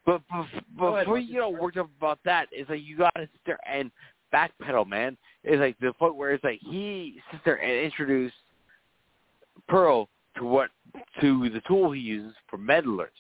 But, 0.06 0.22
but 0.30 0.46
Go 0.78 0.86
ahead, 0.94 1.04
before 1.04 1.16
Marcus. 1.16 1.24
you 1.28 1.34
get 1.40 1.52
worked 1.60 1.76
up 1.76 1.90
about 1.98 2.18
that, 2.24 2.48
it's 2.50 2.70
like 2.70 2.82
you 2.82 2.96
gotta 2.96 3.28
sit 3.32 3.40
there 3.44 3.58
and 3.70 3.90
backpedal, 4.32 4.86
man. 4.88 5.16
It's 5.44 5.60
like 5.60 5.78
the 5.80 5.92
point 5.92 6.16
where 6.16 6.30
it's 6.32 6.42
like 6.44 6.60
he 6.62 7.20
sits 7.30 7.42
there 7.44 7.56
and 7.62 7.84
introduce 7.84 8.32
Pearl 9.68 10.08
to 10.36 10.44
what 10.44 10.70
to 11.20 11.48
the 11.50 11.60
tool 11.68 11.92
he 11.92 12.00
uses 12.00 12.34
for 12.48 12.56
meddlers, 12.58 13.10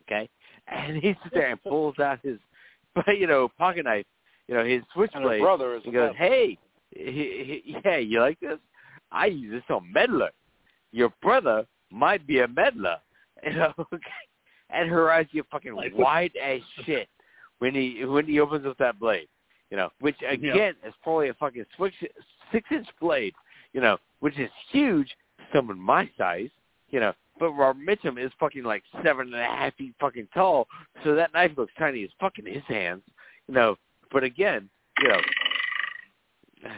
okay? 0.00 0.28
And 0.66 0.96
he 0.96 1.10
sits 1.22 1.32
there 1.32 1.48
and 1.50 1.62
pulls 1.62 1.98
out 2.00 2.18
his, 2.22 2.38
you 3.06 3.26
know, 3.28 3.48
pocket 3.56 3.84
knife, 3.84 4.06
you 4.48 4.54
know, 4.54 4.64
his 4.64 4.82
And 4.82 4.84
her 4.84 5.06
switchblade. 5.08 5.40
brother 5.42 5.76
is 5.76 5.82
He 5.84 5.92
goes, 5.92 6.08
meth. 6.08 6.16
"Hey, 6.16 6.58
he, 6.90 7.62
he, 7.64 7.76
yeah, 7.84 7.98
you 7.98 8.20
like 8.20 8.40
this? 8.40 8.58
I 9.16 9.26
use 9.26 9.52
this 9.52 9.62
on 9.74 9.90
meddler. 9.92 10.30
Your 10.92 11.12
brother 11.22 11.66
might 11.90 12.26
be 12.26 12.40
a 12.40 12.48
meddler, 12.48 12.98
you 13.44 13.52
know." 13.54 13.72
and 14.70 14.88
her 14.90 15.10
eyes 15.10 15.26
get 15.32 15.46
fucking 15.50 15.74
Like- 15.74 15.96
wide 15.96 16.32
as 16.42 16.60
shit 16.84 17.08
when 17.58 17.74
he 17.74 18.04
when 18.04 18.26
he 18.26 18.40
opens 18.40 18.66
up 18.66 18.76
that 18.78 18.98
blade, 18.98 19.28
you 19.70 19.76
know, 19.76 19.90
which 20.00 20.16
again 20.28 20.74
is 20.86 20.94
probably 21.02 21.28
a 21.30 21.34
fucking 21.34 21.64
six 21.78 21.94
six 22.52 22.68
inch 22.70 22.88
blade, 23.00 23.34
you 23.72 23.80
know, 23.80 23.96
which 24.20 24.38
is 24.38 24.50
huge 24.70 25.16
someone 25.52 25.78
my 25.78 26.08
size, 26.18 26.50
you 26.90 27.00
know. 27.00 27.12
But 27.38 27.52
Robert 27.52 27.82
Mitchum 27.86 28.18
is 28.24 28.32
fucking 28.40 28.64
like 28.64 28.82
seven 29.04 29.26
and 29.32 29.42
a 29.42 29.44
half 29.44 29.74
feet 29.76 29.94
fucking 30.00 30.28
tall, 30.34 30.66
so 31.04 31.14
that 31.14 31.32
knife 31.34 31.52
looks 31.56 31.72
tiny 31.78 32.02
as 32.04 32.10
fucking 32.18 32.46
his 32.46 32.64
hands, 32.66 33.02
you 33.48 33.54
know. 33.54 33.76
But 34.10 34.24
again, 34.24 34.68
you 35.00 35.08
know, 35.08 35.20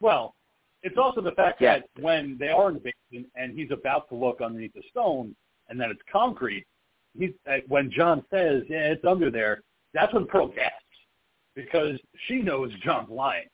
Well, 0.00 0.34
it's 0.82 0.96
also 0.98 1.20
the 1.20 1.32
fact 1.32 1.60
Yeah. 1.60 1.80
that 1.80 1.88
when 2.02 2.36
they 2.38 2.48
are 2.48 2.68
in 2.68 2.74
the 2.74 2.80
basement 2.80 3.30
and 3.36 3.56
he's 3.58 3.70
about 3.70 4.08
to 4.08 4.14
look 4.14 4.40
underneath 4.40 4.72
the 4.74 4.82
stone 4.90 5.34
and 5.68 5.80
then 5.80 5.90
it's 5.90 6.02
concrete, 6.10 6.66
he's 7.18 7.32
uh, 7.46 7.58
when 7.68 7.90
John 7.90 8.24
says, 8.30 8.64
"Yeah, 8.68 8.90
it's 8.92 9.04
under 9.04 9.30
there," 9.30 9.62
that's 9.92 10.12
when 10.12 10.26
Pearl 10.26 10.48
gasps 10.48 10.76
because 11.54 11.98
she 12.26 12.40
knows 12.42 12.72
John's 12.82 13.10
lying. 13.10 13.48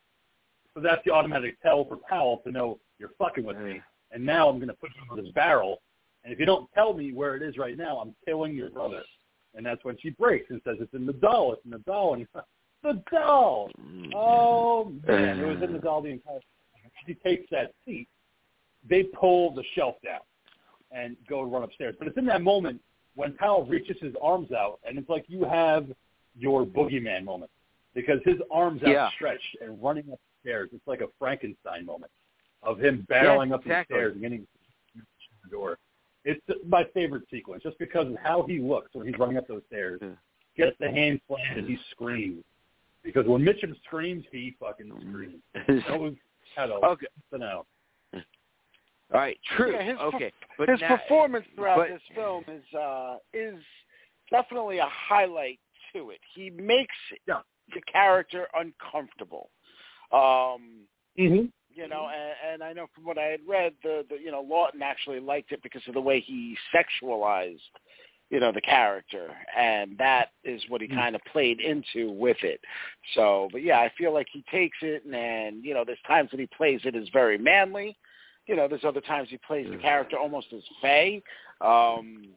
So 0.74 0.80
that's 0.80 1.02
the 1.04 1.10
automatic 1.10 1.60
tell 1.62 1.84
for 1.84 1.96
Powell 1.96 2.38
to 2.44 2.52
know 2.52 2.78
you're 2.98 3.12
fucking 3.18 3.44
with 3.44 3.58
me, 3.58 3.80
and 4.12 4.24
now 4.24 4.48
I'm 4.48 4.56
going 4.56 4.68
to 4.68 4.74
put 4.74 4.90
you 4.94 5.16
in 5.16 5.24
this 5.24 5.32
barrel. 5.32 5.80
And 6.22 6.32
if 6.32 6.38
you 6.40 6.46
don't 6.46 6.70
tell 6.74 6.92
me 6.92 7.12
where 7.12 7.36
it 7.36 7.42
is 7.42 7.56
right 7.56 7.76
now, 7.76 7.98
I'm 7.98 8.14
killing 8.24 8.54
your 8.54 8.70
brother. 8.70 9.02
And 9.54 9.64
that's 9.64 9.82
when 9.84 9.96
she 9.98 10.10
breaks 10.10 10.50
and 10.50 10.60
says, 10.64 10.76
"It's 10.80 10.92
in 10.92 11.06
the 11.06 11.14
doll. 11.14 11.52
It's 11.54 11.64
in 11.64 11.70
the 11.70 11.78
doll." 11.78 12.12
And 12.12 12.20
he's 12.20 12.28
like, 12.34 12.44
"The 12.82 13.02
doll." 13.10 13.70
Oh 14.14 14.92
man, 15.06 15.40
it 15.40 15.46
was 15.46 15.62
in 15.62 15.72
the 15.72 15.78
doll 15.78 16.02
the 16.02 16.10
entire. 16.10 16.40
She 17.06 17.14
takes 17.14 17.48
that 17.50 17.72
seat. 17.84 18.08
They 18.88 19.04
pull 19.04 19.54
the 19.54 19.64
shelf 19.74 19.96
down 20.04 20.20
and 20.92 21.16
go 21.28 21.42
run 21.42 21.62
upstairs. 21.62 21.94
But 21.98 22.08
it's 22.08 22.16
in 22.16 22.26
that 22.26 22.42
moment 22.42 22.80
when 23.14 23.32
Powell 23.34 23.64
reaches 23.64 23.96
his 24.00 24.14
arms 24.22 24.52
out, 24.52 24.78
and 24.86 24.98
it's 24.98 25.08
like 25.08 25.24
you 25.28 25.44
have 25.44 25.86
your 26.38 26.64
boogeyman 26.64 27.24
moment 27.24 27.50
because 27.94 28.20
his 28.24 28.36
arms 28.50 28.82
Yeah. 28.84 29.06
outstretched 29.06 29.56
and 29.60 29.82
running 29.82 30.04
up 30.12 30.18
the 30.20 30.48
stairs. 30.50 30.70
It's 30.72 30.86
like 30.86 31.00
a 31.00 31.08
Frankenstein 31.18 31.84
moment 31.86 32.12
of 32.62 32.78
him 32.78 33.06
barreling 33.10 33.52
up 33.52 33.62
exactly. 33.62 33.94
the 33.94 34.00
stairs 34.00 34.12
and 34.12 34.20
getting 34.22 34.46
to 34.94 35.02
the 35.44 35.50
door. 35.50 35.78
It's 36.24 36.40
my 36.66 36.84
favorite 36.92 37.22
sequence 37.30 37.62
just 37.62 37.78
because 37.78 38.08
of 38.08 38.16
how 38.22 38.42
he 38.42 38.58
looks 38.58 38.90
when 38.94 39.06
he's 39.06 39.18
running 39.18 39.36
up 39.38 39.46
those 39.48 39.62
stairs. 39.68 40.00
Yeah. 40.02 40.08
Gets 40.56 40.76
the 40.78 40.90
hand 40.90 41.20
slammed 41.26 41.58
and 41.58 41.68
he 41.68 41.78
screams. 41.90 42.42
Because 43.02 43.26
when 43.26 43.42
Mitchum 43.42 43.74
screams, 43.84 44.24
he 44.32 44.56
fucking 44.58 44.90
screams. 45.08 45.40
That 45.88 46.00
was 46.00 46.14
kind 46.56 46.72
of, 46.72 46.82
okay, 46.82 47.06
you 47.32 47.38
know. 47.38 47.64
all 48.14 48.20
right, 49.12 49.38
true. 49.56 49.72
Yeah, 49.74 49.82
his 49.84 49.98
okay, 49.98 50.32
but 50.58 50.68
his 50.68 50.80
now, 50.80 50.96
performance 50.96 51.46
throughout 51.54 51.76
but- 51.76 51.88
this 51.88 52.02
film 52.14 52.44
is 52.48 52.64
uh 52.74 53.18
is 53.32 53.58
definitely 54.30 54.78
a 54.78 54.88
highlight 54.90 55.60
to 55.94 56.10
it. 56.10 56.20
He 56.34 56.50
makes 56.50 56.94
Yeah. 57.28 57.40
the 57.74 57.82
character 57.82 58.48
uncomfortable. 58.54 59.50
Um 60.12 60.88
Mm-hmm. 61.18 61.46
you 61.74 61.88
know, 61.88 62.08
and, 62.14 62.52
and 62.52 62.62
I 62.62 62.74
know 62.74 62.86
from 62.94 63.04
what 63.04 63.16
I 63.16 63.24
had 63.24 63.40
read, 63.48 63.72
the, 63.82 64.04
the 64.10 64.16
you 64.16 64.30
know 64.30 64.44
Laughton 64.44 64.82
actually 64.82 65.18
liked 65.20 65.50
it 65.52 65.62
because 65.62 65.80
of 65.88 65.94
the 65.94 66.00
way 66.00 66.20
he 66.20 66.56
sexualized, 66.74 67.70
you 68.30 68.40
know, 68.40 68.50
the 68.50 68.60
character, 68.60 69.28
and 69.56 69.96
that 69.98 70.30
is 70.42 70.60
what 70.68 70.80
he 70.80 70.88
Mm. 70.88 70.94
kind 70.96 71.14
of 71.14 71.22
played 71.24 71.60
into 71.60 72.10
with 72.10 72.42
it. 72.42 72.60
So, 73.14 73.48
but 73.52 73.62
yeah, 73.62 73.80
I 73.80 73.88
feel 73.90 74.12
like 74.12 74.28
he 74.32 74.42
takes 74.50 74.78
it, 74.82 75.04
and, 75.04 75.14
and 75.14 75.64
you 75.64 75.74
know, 75.74 75.84
there's 75.84 76.02
times 76.06 76.30
that 76.32 76.40
he 76.40 76.46
plays 76.46 76.80
it 76.84 76.96
as 76.96 77.08
very 77.10 77.38
manly. 77.38 77.96
You 78.46 78.56
know, 78.56 78.68
there's 78.68 78.84
other 78.84 79.00
times 79.00 79.28
he 79.30 79.38
plays 79.38 79.66
the 79.70 79.78
character 79.78 80.16
almost 80.18 80.52
as 80.52 80.62
fey. 80.80 81.22
Um, 81.60 82.28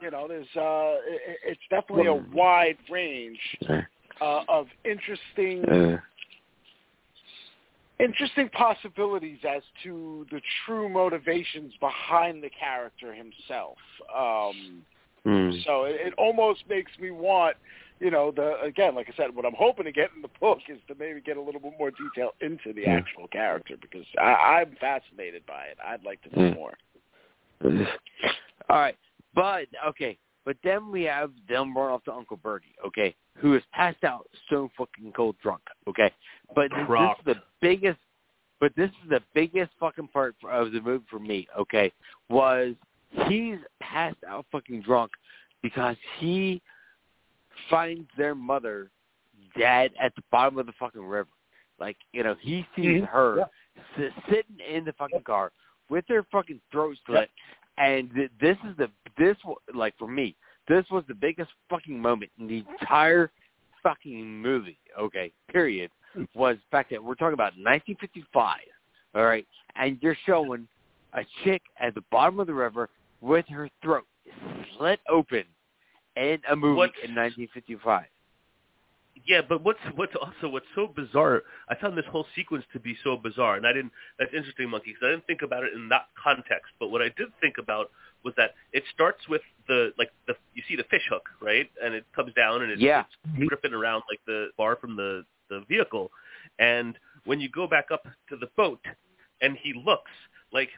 you 0.00 0.10
know, 0.10 0.28
there's 0.28 0.46
uh, 0.56 0.98
it, 1.06 1.38
it's 1.44 1.60
definitely 1.70 2.06
a 2.06 2.14
wide 2.14 2.78
range 2.90 3.40
uh, 4.20 4.42
of 4.48 4.66
interesting 4.84 5.64
interesting 8.00 8.48
possibilities 8.50 9.38
as 9.48 9.62
to 9.82 10.26
the 10.30 10.40
true 10.64 10.88
motivations 10.88 11.72
behind 11.80 12.42
the 12.42 12.50
character 12.50 13.12
himself. 13.12 13.76
Um, 14.16 14.84
hmm. 15.28 15.50
so 15.66 15.84
it, 15.84 15.96
it 15.98 16.14
almost 16.16 16.62
makes 16.68 16.92
me 17.00 17.10
want, 17.10 17.56
you 18.00 18.10
know, 18.10 18.30
the 18.30 18.60
again, 18.62 18.94
like 18.94 19.08
I 19.12 19.16
said, 19.16 19.34
what 19.34 19.44
I'm 19.44 19.54
hoping 19.58 19.84
to 19.84 19.92
get 19.92 20.10
in 20.16 20.22
the 20.22 20.28
book 20.40 20.58
is 20.68 20.78
to 20.88 20.94
maybe 20.98 21.20
get 21.20 21.36
a 21.36 21.40
little 21.40 21.60
bit 21.60 21.72
more 21.78 21.90
detail 21.90 22.30
into 22.40 22.72
the 22.72 22.82
Yeah. 22.82 22.96
actual 22.96 23.28
character 23.28 23.74
because 23.80 24.06
I, 24.18 24.60
I'm 24.60 24.76
fascinated 24.80 25.44
by 25.46 25.64
it. 25.64 25.78
I'd 25.84 26.04
like 26.04 26.22
to 26.22 26.38
know 26.38 26.46
Yeah. 26.48 26.54
more. 26.54 26.74
All 28.70 28.78
right, 28.78 28.96
but 29.34 29.66
okay, 29.86 30.16
but 30.44 30.56
then 30.64 30.90
we 30.90 31.02
have 31.02 31.30
them 31.48 31.76
run 31.76 31.92
off 31.92 32.04
to 32.04 32.12
Uncle 32.12 32.36
Birdie, 32.36 32.74
okay, 32.86 33.14
who 33.34 33.54
is 33.54 33.62
passed 33.72 34.04
out, 34.04 34.26
so 34.48 34.70
fucking 34.78 35.12
cold 35.12 35.36
drunk, 35.42 35.62
okay. 35.88 36.10
But 36.54 36.70
this, 36.70 36.86
this 36.88 37.10
is 37.18 37.24
the 37.26 37.34
biggest, 37.60 37.98
but 38.60 38.72
this 38.76 38.90
is 39.02 39.10
the 39.10 39.20
biggest 39.34 39.72
fucking 39.80 40.08
part 40.08 40.36
of 40.50 40.72
the 40.72 40.80
movie 40.80 41.04
for 41.10 41.18
me, 41.18 41.46
okay, 41.58 41.92
was 42.28 42.74
he's 43.28 43.58
passed 43.80 44.22
out 44.26 44.46
fucking 44.52 44.82
drunk 44.82 45.10
because 45.62 45.96
he 46.18 46.60
finds 47.70 48.08
their 48.16 48.34
mother 48.34 48.90
dead 49.56 49.90
at 50.00 50.14
the 50.14 50.22
bottom 50.30 50.58
of 50.58 50.66
the 50.66 50.72
fucking 50.78 51.04
river. 51.04 51.28
Like, 51.78 51.96
you 52.12 52.22
know, 52.22 52.34
he 52.40 52.66
sees 52.74 53.02
Mhm. 53.02 53.06
her 53.08 53.38
Yeah. 53.38 53.44
si- 53.96 54.22
sitting 54.28 54.60
in 54.60 54.84
the 54.84 54.92
fucking 54.94 55.22
car 55.22 55.52
with 55.88 56.06
her 56.08 56.22
fucking 56.24 56.60
throat 56.70 56.96
slit, 57.06 57.30
and 57.76 58.12
th- 58.14 58.30
this 58.38 58.58
is 58.64 58.76
the 58.76 58.90
this 59.16 59.36
like 59.72 59.96
for 59.96 60.06
me, 60.08 60.36
this 60.66 60.88
was 60.90 61.04
the 61.06 61.14
biggest 61.14 61.52
fucking 61.68 62.00
moment 62.00 62.30
in 62.38 62.46
the 62.46 62.58
entire 62.58 63.30
fucking 63.82 64.24
movie. 64.42 64.78
Okay, 64.96 65.32
period. 65.48 65.90
Was 66.34 66.56
the 66.58 66.66
fact 66.70 66.90
that 66.90 67.02
we're 67.02 67.14
talking 67.14 67.34
about 67.34 67.56
1955, 67.56 68.60
all 69.14 69.24
right, 69.24 69.46
and 69.76 70.02
you're 70.02 70.14
showing 70.26 70.68
a 71.14 71.24
chick 71.44 71.62
at 71.78 71.94
the 71.94 72.00
bottom 72.10 72.38
of 72.40 72.46
the 72.46 72.54
river 72.54 72.90
with 73.20 73.46
her 73.48 73.68
throat 73.82 74.06
slit 74.76 75.00
open 75.08 75.44
in 76.16 76.40
a 76.50 76.56
movie 76.56 76.76
What's- 76.76 76.98
in 77.02 77.14
1955. 77.14 78.06
Yeah, 79.26 79.42
but 79.46 79.62
what's 79.62 79.80
what's 79.96 80.14
also 80.16 80.48
what's 80.48 80.66
so 80.74 80.86
bizarre? 80.86 81.42
I 81.68 81.74
found 81.74 81.98
this 81.98 82.06
whole 82.06 82.24
sequence 82.34 82.64
to 82.72 82.78
be 82.78 82.96
so 83.02 83.16
bizarre, 83.16 83.56
and 83.56 83.66
I 83.66 83.72
didn't. 83.72 83.92
That's 84.18 84.32
interesting, 84.32 84.70
monkey, 84.70 84.92
because 84.92 85.06
I 85.06 85.10
didn't 85.10 85.26
think 85.26 85.42
about 85.42 85.64
it 85.64 85.72
in 85.74 85.88
that 85.90 86.06
context. 86.14 86.72
But 86.78 86.88
what 86.88 87.02
I 87.02 87.08
did 87.10 87.28
think 87.40 87.58
about 87.58 87.90
was 88.24 88.32
that 88.36 88.54
it 88.72 88.84
starts 88.94 89.28
with 89.28 89.42
the 89.66 89.92
like 89.98 90.12
the 90.28 90.34
you 90.54 90.62
see 90.68 90.76
the 90.76 90.84
fish 90.84 91.02
hook, 91.10 91.28
right, 91.40 91.68
and 91.82 91.94
it 91.94 92.06
comes 92.14 92.32
down 92.34 92.62
and 92.62 92.70
it's, 92.72 92.80
Yeah. 92.80 93.04
it's 93.34 93.48
gripping 93.48 93.74
around 93.74 94.04
like 94.08 94.20
the 94.24 94.50
bar 94.56 94.76
from 94.76 94.96
the 94.96 95.26
the 95.50 95.60
vehicle, 95.68 96.10
and 96.58 96.98
when 97.24 97.40
you 97.40 97.48
go 97.50 97.66
back 97.66 97.90
up 97.90 98.06
to 98.28 98.36
the 98.36 98.46
boat, 98.56 98.80
and 99.42 99.56
he 99.58 99.72
looks 99.74 100.12
like 100.52 100.70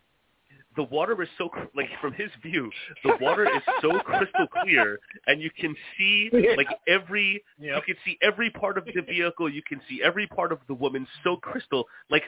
the 0.76 0.84
water 0.84 1.20
is 1.22 1.28
so 1.36 1.48
cr- 1.48 1.64
like 1.74 1.88
from 2.01 2.12
his 2.12 2.30
view, 2.42 2.70
the 3.05 3.16
water 3.20 3.44
is 3.44 3.62
so 3.82 3.98
crystal 4.01 4.47
clear, 4.62 4.98
and 5.26 5.40
you 5.42 5.51
can 5.51 5.74
see 5.98 6.30
like 6.56 6.68
every 6.88 7.42
Yep. 7.59 7.76
you 7.76 7.94
can 7.94 8.02
see 8.05 8.18
every 8.22 8.51
part 8.51 8.78
of 8.78 8.84
the 8.86 9.02
vehicle. 9.02 9.48
You 9.51 9.62
can 9.68 9.80
see 9.88 10.01
every 10.02 10.26
part 10.26 10.52
of 10.52 10.59
the 10.68 10.74
woman 10.74 11.06
so 11.24 11.36
crystal. 11.36 11.86
Like 12.09 12.22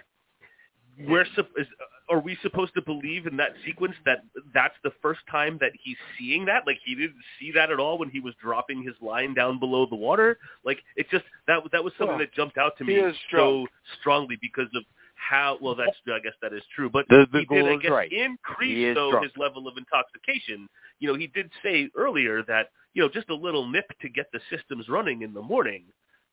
we're 1.09 1.25
sup- 1.37 1.49
is, 1.57 1.67
are 2.11 2.21
we 2.21 2.37
supposed 2.43 2.75
to 2.75 2.83
believe 2.83 3.27
in 3.27 3.37
that 3.39 3.53
sequence 3.65 3.95
that 4.05 4.19
that's 4.53 4.75
the 4.85 4.93
first 5.01 5.21
time 5.31 5.57
that 5.61 5.73
he's 5.83 5.97
seeing 6.19 6.45
that? 6.47 6.65
Like 6.67 6.79
he 6.85 6.95
didn't 6.95 7.17
see 7.41 7.51
that 7.53 7.71
at 7.71 7.79
all 7.79 7.97
when 7.99 8.11
he 8.11 8.21
was 8.21 8.35
dropping 8.43 8.83
his 8.83 8.95
line 9.01 9.35
down 9.35 9.59
below 9.59 9.87
the 9.87 9.97
water. 9.97 10.39
Like 10.65 10.81
it 10.97 11.09
just 11.11 11.25
that 11.47 11.61
that 11.73 11.83
was 11.83 11.93
something 11.97 12.17
Well, 12.17 12.19
that 12.19 12.35
jumped 12.35 12.59
out 12.59 12.77
to 12.79 12.85
me 12.85 13.01
so 13.31 13.67
strongly 14.01 14.37
because 14.41 14.69
of 14.75 14.85
how 15.29 15.59
well 15.61 15.75
that's 15.75 15.97
I 16.07 16.19
guess 16.21 16.35
that 16.43 16.53
is 16.53 16.63
true, 16.75 16.91
but 16.91 17.07
The- 17.09 17.27
the 17.33 17.41
he 17.41 17.45
did 17.47 17.67
I 17.67 17.77
guess 17.77 17.91
right. 17.91 18.13
Increase 18.13 18.95
though 18.95 19.11
drunk. 19.13 19.27
his 19.27 19.37
level 19.37 19.69
of 19.69 19.77
intoxication. 19.77 20.69
You 20.99 21.09
know, 21.09 21.15
he 21.15 21.27
did 21.29 21.51
say 21.63 21.89
earlier 21.97 22.43
that 22.45 22.71
you 22.95 23.03
know 23.03 23.09
just 23.09 23.29
a 23.31 23.35
little 23.35 23.67
nip 23.67 23.87
to 24.01 24.09
get 24.09 24.31
the 24.33 24.41
systems 24.51 24.89
running 24.89 25.23
in 25.23 25.33
the 25.33 25.43
morning. 25.43 25.85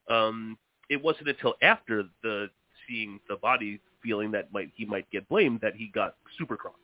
Um, 0.09 0.57
it 0.89 1.01
wasn't 1.01 1.27
until 1.29 1.55
after 1.61 2.03
the 2.23 2.49
seeing 2.87 3.19
the 3.29 3.35
body 3.37 3.79
feeling 4.01 4.31
that 4.31 4.51
might 4.51 4.71
he 4.75 4.85
might 4.85 5.09
get 5.11 5.27
blamed 5.29 5.61
that 5.61 5.75
he 5.75 5.87
got 5.87 6.15
super 6.37 6.57
cross. 6.57 6.75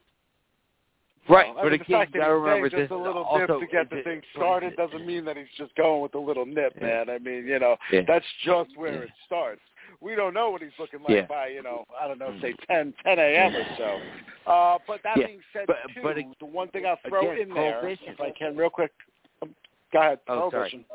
Right, 1.28 1.48
I 1.50 1.54
but 1.54 1.64
mean, 1.64 1.72
the 1.72 1.76
again, 1.86 2.00
fact 2.00 2.14
that 2.14 2.22
he's 2.22 2.30
remember 2.32 2.70
just 2.70 2.92
a 2.92 2.96
little 2.98 3.24
also 3.24 3.60
dip 3.60 3.60
to 3.62 3.68
get 3.76 3.90
the 3.90 4.04
thing 4.04 4.22
started 4.36 4.76
doesn't 4.76 5.06
mean 5.08 5.26
that 5.26 5.38
he's 5.38 5.48
just 5.58 5.74
going 5.76 6.02
with 6.02 6.14
a 6.14 6.20
little 6.20 6.46
nip, 6.46 6.74
Yeah. 6.76 6.84
man. 7.06 7.10
I 7.10 7.18
mean, 7.18 7.48
you 7.48 7.58
know, 7.58 7.78
Yeah. 7.92 8.02
that's 8.08 8.26
just 8.44 8.76
where 8.78 8.94
Yeah. 8.94 9.00
it 9.02 9.10
starts. 9.26 9.62
We 10.02 10.14
don't 10.16 10.34
know 10.34 10.50
what 10.52 10.62
he's 10.62 10.78
looking 10.78 11.02
like 11.08 11.28
by, 11.28 11.48
you 11.48 11.64
know, 11.64 11.86
I 12.00 12.08
don't 12.08 12.20
know, 12.20 12.38
say 12.42 12.54
10, 12.68 12.94
10 13.04 13.18
a.m. 13.18 13.56
or 13.56 13.66
so. 13.78 14.02
Uh, 14.52 14.78
but 14.86 15.02
that 15.04 15.16
being 15.16 15.42
said, 15.52 15.66
but- 15.68 15.78
too, 15.96 16.02
but 16.04 16.16
the 16.40 16.46
one 16.46 16.68
thing 16.70 16.86
I'll 16.86 16.98
throw 17.08 17.32
again, 17.32 17.50
in 17.50 17.54
there, 17.56 17.88
if 17.88 18.22
I 18.22 18.30
can, 18.32 18.56
real 18.56 18.70
quick. 18.70 18.92
Um, 19.42 19.56
go 19.92 20.00
ahead. 20.00 20.20
Oh, 20.28 20.52
sorry. 20.52 20.86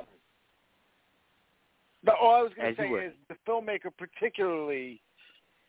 No, 2.02 2.12
all 2.15 2.35
I 2.35 2.43
was 2.43 2.52
going 2.55 2.74
to 2.74 2.81
say 2.82 2.89
is 2.89 3.12
the 3.28 3.35
filmmaker 3.47 3.90
particularly 3.97 5.02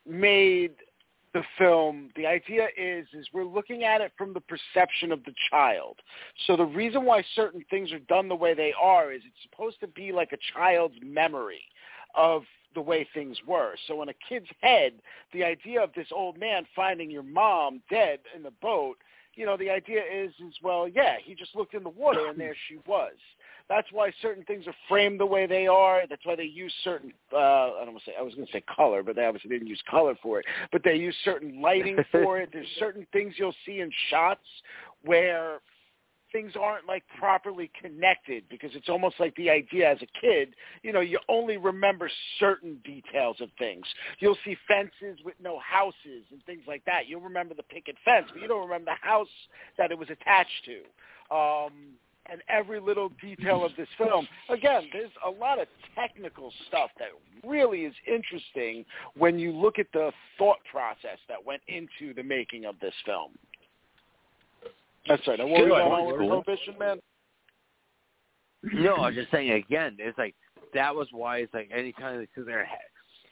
made 0.05 0.73
the 1.34 1.44
film. 1.58 2.10
The 2.16 2.26
idea 2.26 2.68
is 2.78 3.08
is 3.14 3.28
we're 3.34 3.44
looking 3.45 3.84
at 3.84 4.02
it 4.02 4.12
from 4.18 4.34
the 4.34 4.41
perception 4.41 5.12
of 5.12 5.24
the 5.24 5.34
child. 5.49 5.98
So 6.48 6.58
the 6.58 6.66
reason 6.66 7.06
why 7.06 7.24
certain 7.36 7.64
things 7.70 7.91
are 7.91 7.99
done 7.99 8.28
the 8.28 8.36
way 8.36 8.53
they 8.53 8.74
are 8.82 9.12
is 9.12 9.22
it's 9.26 9.49
supposed 9.49 9.80
to 9.82 9.88
be 9.88 10.12
like 10.12 10.32
a 10.34 10.38
child's 10.53 10.95
memory 11.02 11.62
of 12.16 12.44
the 12.74 12.82
way 12.82 13.08
things 13.14 13.38
were. 13.45 13.76
So 13.88 14.02
in 14.02 14.10
a 14.10 14.14
kid's 14.28 14.48
head, 14.62 14.94
the 15.34 15.44
idea 15.44 15.82
of 15.82 15.91
this 15.95 16.08
old 16.12 16.38
man 16.38 16.66
finding 16.76 17.12
your 17.12 17.24
mom 17.24 17.82
dead 17.90 18.20
in 18.36 18.44
the 18.44 18.53
boat, 18.62 18.98
you 19.36 19.45
know, 19.45 19.58
the 19.58 19.70
idea 19.70 20.02
is 20.02 20.32
is 20.45 20.56
well, 20.62 20.88
yeah, 20.88 21.16
he 21.24 21.36
just 21.36 21.56
looked 21.56 21.74
in 21.74 21.84
the 21.84 21.90
water 21.90 22.28
and 22.28 22.40
there 22.40 22.56
she 22.68 22.78
was. 22.86 23.14
That's 23.72 23.88
why 23.93 24.11
certain 24.22 24.43
things 24.43 24.68
are 24.68 24.76
framed 24.89 25.18
the 25.18 25.26
way 25.26 25.48
they 25.48 25.65
are. 25.65 26.02
That's 26.10 26.26
why 26.26 26.35
they 26.35 26.43
use 26.43 26.73
certain 26.84 27.14
uh 27.31 27.38
I 27.38 27.85
don't 27.85 27.93
want 27.93 28.03
to 28.03 28.11
say 28.11 28.15
I 28.19 28.22
was 28.22 28.35
going 28.35 28.45
to 28.45 28.52
say 28.52 28.61
color, 28.76 29.02
but 29.02 29.15
they 29.15 29.23
obviously 29.23 29.49
didn't 29.49 29.68
use 29.68 29.81
color 29.89 30.14
for 30.22 30.39
it. 30.41 30.45
But 30.73 30.84
they 30.84 30.95
use 30.95 31.15
certain 31.23 31.61
lighting 31.61 31.98
for 32.11 32.38
it. 32.38 32.49
There's 32.52 32.68
certain 32.80 33.07
things 33.14 33.35
you'll 33.38 33.56
see 33.65 33.80
in 33.80 33.89
shots 34.10 34.45
where 35.03 35.61
things 36.34 36.52
aren't 36.60 36.85
like 36.85 37.03
properly 37.18 37.72
connected 37.81 38.43
because 38.49 38.72
it's 38.73 38.89
almost 38.89 39.15
like 39.22 39.34
the 39.38 39.49
idea 39.49 39.89
as 39.89 39.99
a 40.02 40.19
kid, 40.19 40.53
you 40.84 40.91
know, 40.91 40.99
you 40.99 41.19
only 41.30 41.56
remember 41.56 42.11
certain 42.39 42.77
details 42.84 43.38
of 43.39 43.49
things. 43.57 43.85
You'll 44.19 44.38
see 44.43 44.57
fences 44.68 45.18
with 45.23 45.35
no 45.41 45.60
houses 45.60 46.26
and 46.31 46.43
things 46.45 46.64
like 46.68 46.84
that. 46.85 47.07
You'll 47.07 47.22
remember 47.22 47.53
the 47.53 47.64
picket 47.64 47.95
fence, 48.03 48.27
but 48.34 48.41
you 48.41 48.49
don't 48.49 48.68
remember 48.68 48.91
the 48.91 49.07
house 49.07 49.27
that 49.77 49.91
it 49.91 49.98
was 49.98 50.10
attached 50.10 50.65
to. 50.65 51.34
Um 51.34 51.72
and 52.30 52.41
every 52.48 52.80
little 52.80 53.10
detail 53.22 53.65
of 53.65 53.72
this 53.77 53.88
film. 53.98 54.27
Again, 54.49 54.84
there's 54.93 55.11
a 55.26 55.30
lot 55.30 55.60
of 55.60 55.68
technical 55.95 56.52
stuff 56.68 56.89
that 56.99 57.10
really 57.48 57.81
is 57.81 57.93
interesting 58.07 58.85
when 59.18 59.39
you 59.39 59.52
look 59.52 59.80
at 59.80 59.88
the 59.93 60.11
thought 60.38 60.60
process 60.72 61.18
that 61.27 61.43
went 61.43 61.61
into 61.68 62.14
the 62.14 62.23
making 62.23 62.65
of 62.65 62.76
this 62.80 62.93
film. 63.06 63.31
That's 65.07 65.27
right. 65.27 65.39
Now, 65.39 65.48
what 65.48 65.61
were 65.61 65.68
you 65.68 65.73
on 65.73 66.18
Cool. 66.18 66.43
Prohibition, 66.43 66.76
man? 66.80 66.99
No, 68.64 68.95
I 68.95 69.07
was 69.07 69.15
just 69.15 69.31
saying 69.31 69.52
again. 69.52 69.98
It's 69.99 70.18
like 70.18 70.35
that 70.73 70.95
was 70.95 71.07
why 71.11 71.38
it's 71.38 71.53
like 71.53 71.69
anytime 71.73 72.19
they 72.19 72.27
sit 72.35 72.45
there, 72.45 72.68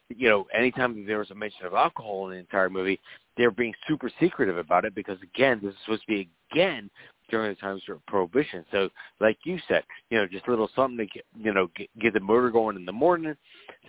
you 0.10 0.28
know, 0.28 0.48
anytime 0.58 1.06
there 1.06 1.20
was 1.20 1.30
a 1.30 1.36
mention 1.36 1.66
of 1.66 1.76
alcohol 1.76 2.26
in 2.28 2.34
the 2.34 2.40
entire 2.40 2.70
movie, 2.70 3.00
they're 3.38 3.52
being 3.52 3.74
super 3.88 4.12
secretive 4.20 4.58
about 4.58 4.86
it 4.86 4.96
because 4.96 5.20
again, 5.22 5.60
this 5.62 5.72
is 5.72 5.80
supposed 5.86 6.02
to 6.02 6.08
be 6.08 6.30
again 6.52 6.90
during 7.30 7.50
the 7.50 7.56
times 7.60 7.82
of 7.90 8.06
prohibition. 8.06 8.66
So, 8.72 8.90
like 9.20 9.38
you 9.44 9.60
said, 9.68 9.84
you 10.10 10.18
know, 10.18 10.28
just 10.28 10.48
a 10.48 10.50
little 10.50 10.70
something 10.76 10.98
to 10.98 11.06
get 11.06 11.26
you 11.38 11.54
know 11.54 11.70
get, 11.76 11.90
get 12.00 12.14
the 12.14 12.20
motor 12.20 12.50
going 12.50 12.76
in 12.76 12.86
the 12.86 12.92
morning. 12.92 13.36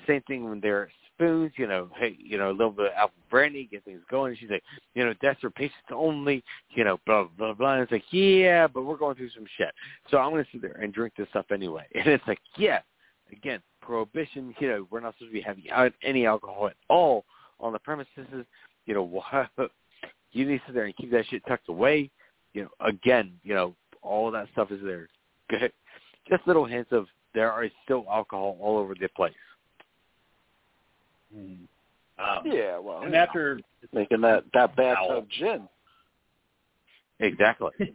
Same 0.06 0.22
thing 0.22 0.48
when 0.48 0.60
they're 0.60 0.90
spoons, 1.20 1.52
you 1.56 1.66
know, 1.66 1.88
hey, 1.98 2.16
you 2.18 2.38
know, 2.38 2.50
a 2.50 2.52
little 2.52 2.70
bit 2.70 2.86
of 2.86 2.92
apple 2.96 3.14
brandy, 3.30 3.68
get 3.70 3.84
things 3.84 4.00
going. 4.10 4.36
She's 4.40 4.50
like, 4.50 4.62
you 4.94 5.04
know, 5.04 5.14
that's 5.20 5.40
for 5.40 5.50
patients 5.50 5.76
only, 5.92 6.42
you 6.70 6.84
know, 6.84 6.98
blah 7.06 7.24
blah 7.36 7.52
blah. 7.52 7.74
And 7.74 7.82
it's 7.82 7.92
like, 7.92 8.04
yeah, 8.10 8.66
but 8.66 8.82
we're 8.82 8.96
going 8.96 9.16
through 9.16 9.30
some 9.30 9.46
shit, 9.56 9.72
so 10.10 10.18
I'm 10.18 10.30
going 10.30 10.44
to 10.44 10.50
sit 10.50 10.62
there 10.62 10.80
and 10.80 10.92
drink 10.92 11.14
this 11.16 11.28
stuff 11.30 11.46
anyway. 11.52 11.86
And 11.94 12.06
it's 12.08 12.26
like, 12.26 12.40
yeah, 12.56 12.80
again, 13.30 13.60
prohibition. 13.82 14.54
You 14.58 14.68
know, 14.68 14.86
we're 14.90 15.00
not 15.00 15.14
supposed 15.14 15.32
to 15.32 15.34
be 15.34 15.40
having 15.40 15.64
any 16.02 16.26
alcohol 16.26 16.68
at 16.68 16.76
all 16.88 17.24
on 17.58 17.72
the 17.72 17.78
premises. 17.78 18.26
You 18.86 18.94
know, 18.94 19.02
what 19.02 19.50
you 20.32 20.46
need 20.46 20.58
to 20.58 20.64
sit 20.66 20.74
there 20.74 20.84
and 20.84 20.96
keep 20.96 21.10
that 21.10 21.26
shit 21.28 21.42
tucked 21.46 21.68
away. 21.68 22.10
You 22.54 22.62
know, 22.62 22.70
again, 22.80 23.32
you 23.42 23.54
know, 23.54 23.74
all 24.02 24.30
that 24.30 24.48
stuff 24.52 24.70
is 24.70 24.80
there. 24.82 25.08
Good. 25.48 25.72
Just 26.28 26.46
little 26.46 26.64
hints 26.64 26.90
of 26.92 27.06
there 27.34 27.50
are 27.50 27.66
still 27.84 28.04
alcohol 28.10 28.56
all 28.60 28.78
over 28.78 28.94
the 28.94 29.08
place. 29.08 29.32
Hmm. 31.34 31.54
Um, 32.18 32.42
Yeah, 32.44 32.78
well, 32.78 33.02
And 33.02 33.14
after 33.14 33.60
making 33.92 34.20
that 34.22 34.44
that 34.52 34.76
bathtub 34.76 35.26
gin. 35.30 35.68
Exactly. 37.20 37.70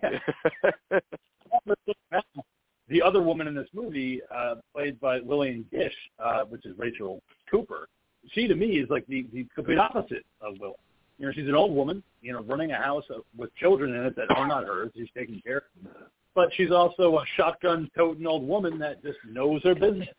the 2.88 3.02
other 3.02 3.22
woman 3.22 3.48
in 3.48 3.56
this 3.56 3.68
movie, 3.74 4.22
uh, 4.34 4.56
played 4.74 5.00
by 5.00 5.18
Lillian 5.20 5.66
Gish, 5.72 5.94
uh, 6.20 6.44
which 6.44 6.66
is 6.66 6.78
Rachel 6.78 7.22
Cooper, 7.50 7.88
she 8.32 8.48
to 8.48 8.56
me 8.56 8.80
is 8.80 8.90
like 8.90 9.06
the, 9.08 9.26
the 9.34 9.46
complete 9.56 9.80
opposite 9.80 10.26
of 10.42 10.60
Will. 10.60 10.76
You 11.18 11.26
know, 11.26 11.32
she's 11.32 11.48
an 11.48 11.56
old 11.56 11.74
woman, 11.74 12.04
you 12.22 12.34
know, 12.34 12.42
running 12.42 12.72
a 12.72 12.78
house 12.78 13.06
with 13.38 13.54
children 13.56 13.96
in 13.96 14.06
it 14.06 14.16
that 14.16 14.30
are 14.36 14.48
not 14.48 14.66
hers. 14.66 14.92
She's 14.96 15.08
taking 15.16 15.42
care 15.42 15.58
of 15.58 15.64
them. 15.84 15.94
But 16.34 16.50
she's 16.56 16.72
also 16.72 17.18
a 17.18 17.24
shotgun-toting 17.38 18.26
old 18.28 18.46
woman 18.46 18.78
that 18.80 19.02
just 19.02 19.18
knows 19.26 19.62
her 19.64 19.76
business. 19.76 20.10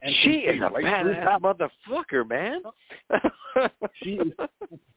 And 0.00 0.14
she 0.22 0.30
is 0.30 0.60
a 0.60 0.68
right 0.70 0.84
badass 0.84 1.40
motherfucker, 1.40 2.28
man. 2.28 2.62
she 4.02 4.12
is 4.12 4.32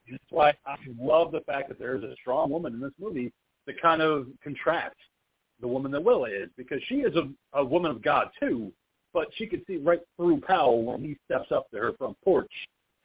that's 0.09 0.23
why 0.29 0.53
I 0.65 0.75
love 0.99 1.31
the 1.31 1.41
fact 1.41 1.69
that 1.69 1.79
there's 1.79 2.03
a 2.03 2.15
strong 2.21 2.49
woman 2.49 2.73
in 2.73 2.79
this 2.79 2.93
movie 2.99 3.31
that 3.65 3.81
kind 3.81 4.01
of 4.01 4.27
contrasts 4.43 4.95
the 5.59 5.67
woman 5.67 5.91
that 5.91 6.03
Willa 6.03 6.29
is 6.29 6.49
because 6.55 6.79
she 6.87 6.95
is 6.95 7.15
a, 7.15 7.29
a 7.57 7.63
woman 7.63 7.91
of 7.91 8.01
God 8.01 8.29
too, 8.39 8.71
but 9.13 9.27
she 9.35 9.47
could 9.47 9.63
see 9.67 9.77
right 9.77 10.01
through 10.15 10.41
Powell 10.41 10.83
when 10.83 11.01
he 11.01 11.17
steps 11.25 11.51
up 11.51 11.69
to 11.71 11.77
her 11.77 11.93
front 11.93 12.17
porch 12.23 12.51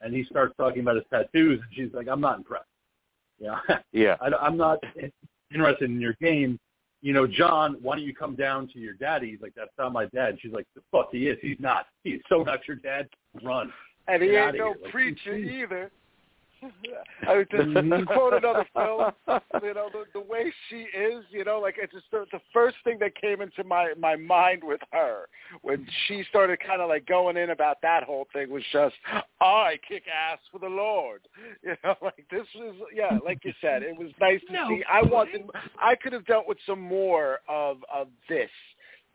and 0.03 0.13
he 0.13 0.23
starts 0.25 0.53
talking 0.57 0.81
about 0.81 0.95
his 0.95 1.05
tattoos 1.09 1.59
and 1.61 1.69
she's 1.73 1.93
like, 1.93 2.07
I'm 2.07 2.21
not 2.21 2.37
impressed. 2.37 2.65
Yeah, 3.39 3.59
yeah. 3.91 4.17
I, 4.21 4.29
I'm 4.41 4.57
not 4.57 4.79
interested 5.53 5.89
in 5.89 5.99
your 5.99 6.15
game. 6.21 6.59
You 7.01 7.11
know, 7.11 7.27
John, 7.27 7.77
why 7.81 7.95
don't 7.95 8.05
you 8.05 8.13
come 8.13 8.35
down 8.35 8.67
to 8.69 8.79
your 8.79 8.93
daddy? 8.93 9.31
He's 9.31 9.41
like, 9.41 9.53
that's 9.55 9.71
not 9.77 9.91
my 9.91 10.05
dad. 10.07 10.37
She's 10.41 10.53
like, 10.53 10.65
the 10.75 10.81
fuck 10.91 11.09
he 11.11 11.27
is. 11.27 11.37
He's 11.41 11.57
not. 11.59 11.87
He's 12.03 12.21
so 12.29 12.43
not 12.43 12.59
your 12.67 12.77
dad. 12.77 13.09
Run. 13.43 13.73
And 14.07 14.23
he 14.23 14.29
Get 14.29 14.47
ain't 14.49 14.57
no 14.57 14.73
here. 14.73 14.83
Like, 14.83 14.91
preacher 14.91 15.37
geez. 15.37 15.51
either. 15.51 15.91
I 17.27 17.35
mean, 17.35 17.47
to, 17.51 17.97
to 17.99 18.05
quote 18.05 18.33
another 18.33 18.65
film, 18.73 19.11
you 19.63 19.73
know, 19.73 19.89
the, 19.91 20.03
the 20.13 20.19
way 20.19 20.51
she 20.69 20.85
is, 20.97 21.23
you 21.29 21.43
know, 21.43 21.59
like 21.59 21.75
it's 21.81 21.93
just 21.93 22.05
the, 22.11 22.25
the 22.31 22.39
first 22.51 22.75
thing 22.83 22.97
that 22.99 23.15
came 23.15 23.41
into 23.41 23.63
my 23.63 23.93
my 23.99 24.15
mind 24.15 24.61
with 24.63 24.81
her 24.91 25.25
when 25.61 25.85
she 26.07 26.23
started 26.29 26.59
kind 26.65 26.81
of 26.81 26.89
like 26.89 27.05
going 27.05 27.37
in 27.37 27.49
about 27.51 27.77
that 27.81 28.03
whole 28.03 28.27
thing 28.33 28.49
was 28.49 28.63
just, 28.71 28.95
I 29.41 29.79
kick 29.87 30.03
ass 30.07 30.39
for 30.51 30.59
the 30.59 30.67
Lord, 30.67 31.21
you 31.63 31.75
know, 31.83 31.95
like 32.01 32.25
this 32.31 32.47
was, 32.55 32.75
yeah, 32.95 33.17
like 33.23 33.39
you 33.43 33.53
said, 33.61 33.83
it 33.83 33.97
was 33.97 34.11
nice 34.19 34.41
to 34.47 34.53
No. 34.53 34.67
see. 34.69 34.83
I 34.91 35.01
wanted, 35.01 35.43
I 35.81 35.95
could 35.95 36.13
have 36.13 36.25
dealt 36.25 36.47
with 36.47 36.57
some 36.65 36.81
more 36.81 37.39
of 37.47 37.77
of 37.93 38.07
this 38.29 38.49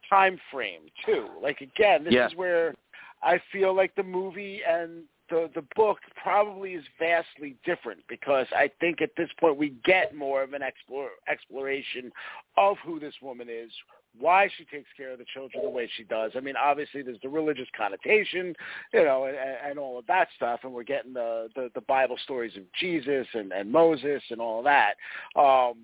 time 0.08 0.38
frame 0.50 0.82
too. 1.04 1.28
Like 1.42 1.60
again, 1.60 2.04
this 2.04 2.14
Yeah. 2.14 2.26
is 2.28 2.34
where 2.34 2.74
I 3.22 3.40
feel 3.52 3.74
like 3.74 3.94
the 3.94 4.02
movie 4.02 4.60
and 4.68 5.04
the 5.30 5.50
the 5.54 5.64
book 5.76 5.98
probably 6.22 6.72
is 6.74 6.84
vastly 6.98 7.56
different 7.64 8.00
because 8.08 8.46
I 8.54 8.70
think 8.80 9.00
at 9.02 9.10
this 9.16 9.28
point 9.38 9.56
we 9.56 9.74
get 9.84 10.14
more 10.14 10.42
of 10.42 10.52
an 10.52 10.62
explore, 10.62 11.10
exploration 11.28 12.10
of 12.56 12.76
who 12.84 12.98
this 13.00 13.14
woman 13.22 13.48
is, 13.50 13.70
why 14.18 14.48
she 14.56 14.64
takes 14.64 14.88
care 14.96 15.12
of 15.12 15.18
the 15.18 15.24
children 15.32 15.62
the 15.62 15.70
way 15.70 15.88
she 15.96 16.04
does. 16.04 16.32
I 16.34 16.40
mean, 16.40 16.54
obviously 16.56 17.02
there's 17.02 17.20
the 17.22 17.28
religious 17.28 17.68
connotation, 17.76 18.54
you 18.92 19.04
know, 19.04 19.24
and, 19.24 19.36
and 19.36 19.78
all 19.78 19.98
of 19.98 20.06
that 20.06 20.28
stuff, 20.36 20.60
and 20.62 20.72
we're 20.72 20.82
getting 20.82 21.12
the, 21.12 21.48
the 21.54 21.70
the 21.74 21.82
Bible 21.82 22.18
stories 22.24 22.56
of 22.56 22.62
Jesus 22.78 23.26
and 23.34 23.52
and 23.52 23.70
Moses 23.70 24.22
and 24.30 24.40
all 24.40 24.58
of 24.60 24.64
that. 24.64 24.94
Um, 25.40 25.76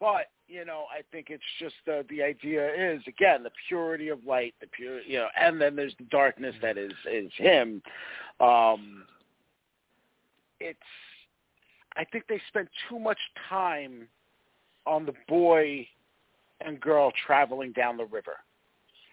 but 0.00 0.26
you 0.50 0.64
know, 0.64 0.84
I 0.90 1.02
think 1.12 1.28
it's 1.30 1.42
just 1.60 1.74
uh, 1.88 2.02
the 2.10 2.22
idea 2.22 2.66
is 2.74 3.00
again 3.06 3.44
the 3.44 3.50
purity 3.68 4.08
of 4.08 4.24
light, 4.26 4.54
the 4.60 4.66
pure, 4.66 5.00
you 5.02 5.18
know, 5.18 5.28
and 5.40 5.60
then 5.60 5.76
there's 5.76 5.94
the 5.98 6.04
darkness 6.04 6.54
that 6.60 6.76
is 6.76 6.92
is 7.10 7.30
him. 7.36 7.80
Um, 8.40 9.04
it's 10.58 10.78
I 11.96 12.04
think 12.04 12.24
they 12.28 12.40
spent 12.48 12.68
too 12.88 12.98
much 12.98 13.18
time 13.48 14.08
on 14.86 15.06
the 15.06 15.14
boy 15.28 15.86
and 16.60 16.80
girl 16.80 17.12
traveling 17.26 17.72
down 17.72 17.96
the 17.96 18.06
river. 18.06 18.36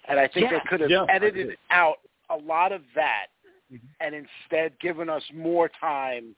And 0.07 0.19
I 0.19 0.27
think 0.27 0.49
Yeah. 0.49 0.57
they 0.57 0.69
could 0.69 0.81
have 0.81 0.89
Yeah, 0.89 1.05
edited 1.09 1.57
out 1.69 1.99
a 2.30 2.35
lot 2.35 2.72
of 2.72 2.81
that 2.93 3.27
Mhm. 3.72 3.81
and 3.99 4.15
instead 4.15 4.77
given 4.80 5.09
us 5.09 5.23
more 5.31 5.69
time 5.69 6.35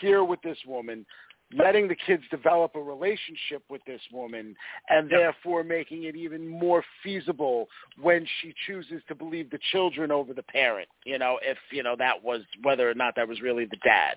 here 0.00 0.24
with 0.24 0.40
this 0.42 0.64
woman, 0.64 1.06
letting 1.52 1.88
the 1.88 1.94
kids 1.94 2.22
develop 2.30 2.74
a 2.74 2.80
relationship 2.80 3.62
with 3.68 3.82
this 3.86 4.00
woman, 4.12 4.56
and 4.88 5.10
Yep. 5.10 5.20
therefore 5.20 5.64
making 5.64 6.04
it 6.04 6.16
even 6.16 6.46
more 6.46 6.84
feasible 7.02 7.68
when 8.00 8.26
she 8.40 8.54
chooses 8.66 9.02
to 9.08 9.14
believe 9.14 9.50
the 9.50 9.58
children 9.70 10.10
over 10.10 10.32
the 10.32 10.42
parent. 10.42 10.88
You 11.04 11.18
know, 11.18 11.38
if 11.42 11.58
you 11.70 11.82
know 11.82 11.96
that 11.96 12.22
was 12.22 12.42
whether 12.62 12.88
or 12.88 12.94
not 12.94 13.14
that 13.16 13.28
was 13.28 13.40
really 13.40 13.64
the 13.66 13.76
dad. 13.84 14.16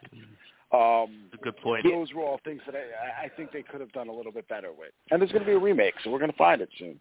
Um, 0.72 1.30
That's 1.32 1.42
a 1.42 1.44
good 1.44 1.58
point. 1.58 1.84
those 1.84 2.12
were 2.14 2.24
all 2.24 2.40
things 2.44 2.62
that 2.66 2.76
I, 2.76 3.26
I 3.26 3.30
think 3.30 3.52
they 3.52 3.62
could 3.62 3.80
have 3.80 3.92
done 3.94 4.10
a 4.10 4.12
little 4.12 4.32
bit 4.32 4.48
better 4.48 4.72
with. 4.78 4.92
And 5.12 5.22
there's 5.22 5.32
going 5.32 5.44
to 5.44 5.48
be 5.50 5.56
a 5.56 5.60
remake, 5.60 5.94
so 6.04 6.10
we're 6.10 6.20
going 6.20 6.32
to 6.32 6.38
find 6.38 6.60
it 6.62 6.70
soon. 6.78 7.00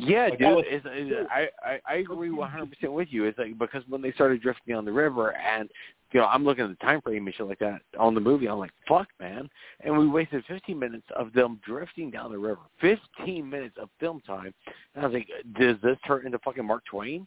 Yeah, 0.00 0.28
Like, 0.28 0.38
dude. 0.38 0.48
I 0.48 0.52
was- 0.52 0.64
It's, 0.68 0.86
uh, 0.86 0.90
it's, 0.92 1.28
I, 1.30 1.48
I 1.62 1.80
I 1.86 1.94
agree 1.96 2.30
100 2.30 2.70
percent 2.70 2.92
with 2.92 3.08
you. 3.10 3.24
It's 3.24 3.38
like 3.38 3.58
because 3.58 3.82
when 3.88 4.00
they 4.00 4.12
started 4.12 4.40
drifting 4.40 4.74
on 4.74 4.84
the 4.84 4.92
river, 4.92 5.32
and 5.36 5.68
you 6.12 6.20
know, 6.20 6.26
I'm 6.26 6.44
looking 6.44 6.64
at 6.64 6.70
the 6.70 6.76
time 6.76 7.00
frame 7.02 7.26
and 7.26 7.34
shit 7.34 7.46
like 7.46 7.58
that 7.58 7.80
on 7.98 8.14
the 8.14 8.20
movie. 8.20 8.48
I'm 8.48 8.58
like, 8.58 8.70
fuck, 8.88 9.08
man. 9.20 9.50
And 9.80 9.98
we 9.98 10.06
wasted 10.08 10.42
15 10.46 10.78
minutes 10.78 11.06
of 11.14 11.32
them 11.34 11.60
drifting 11.66 12.10
down 12.10 12.30
the 12.32 12.38
river. 12.38 12.60
15 12.80 13.48
minutes 13.50 13.76
of 13.78 13.90
film 14.00 14.20
time. 14.26 14.54
And 14.94 15.04
I 15.04 15.08
was 15.08 15.12
like, 15.14 15.28
does 15.58 15.76
this 15.82 15.98
turn 16.06 16.24
into 16.24 16.38
fucking 16.38 16.64
Mark 16.64 16.84
Twain? 16.86 17.26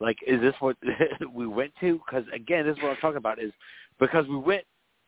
Like, 0.00 0.16
is 0.26 0.40
this 0.40 0.54
what 0.60 0.76
we 1.34 1.46
went 1.46 1.72
to? 1.80 2.00
Because 2.06 2.24
again, 2.32 2.64
this 2.64 2.76
is 2.76 2.82
what 2.82 2.90
I'm 2.92 2.96
talking 2.96 3.18
about. 3.18 3.38
Is 3.42 3.52
because 3.98 4.26
we 4.26 4.36
went 4.36 4.64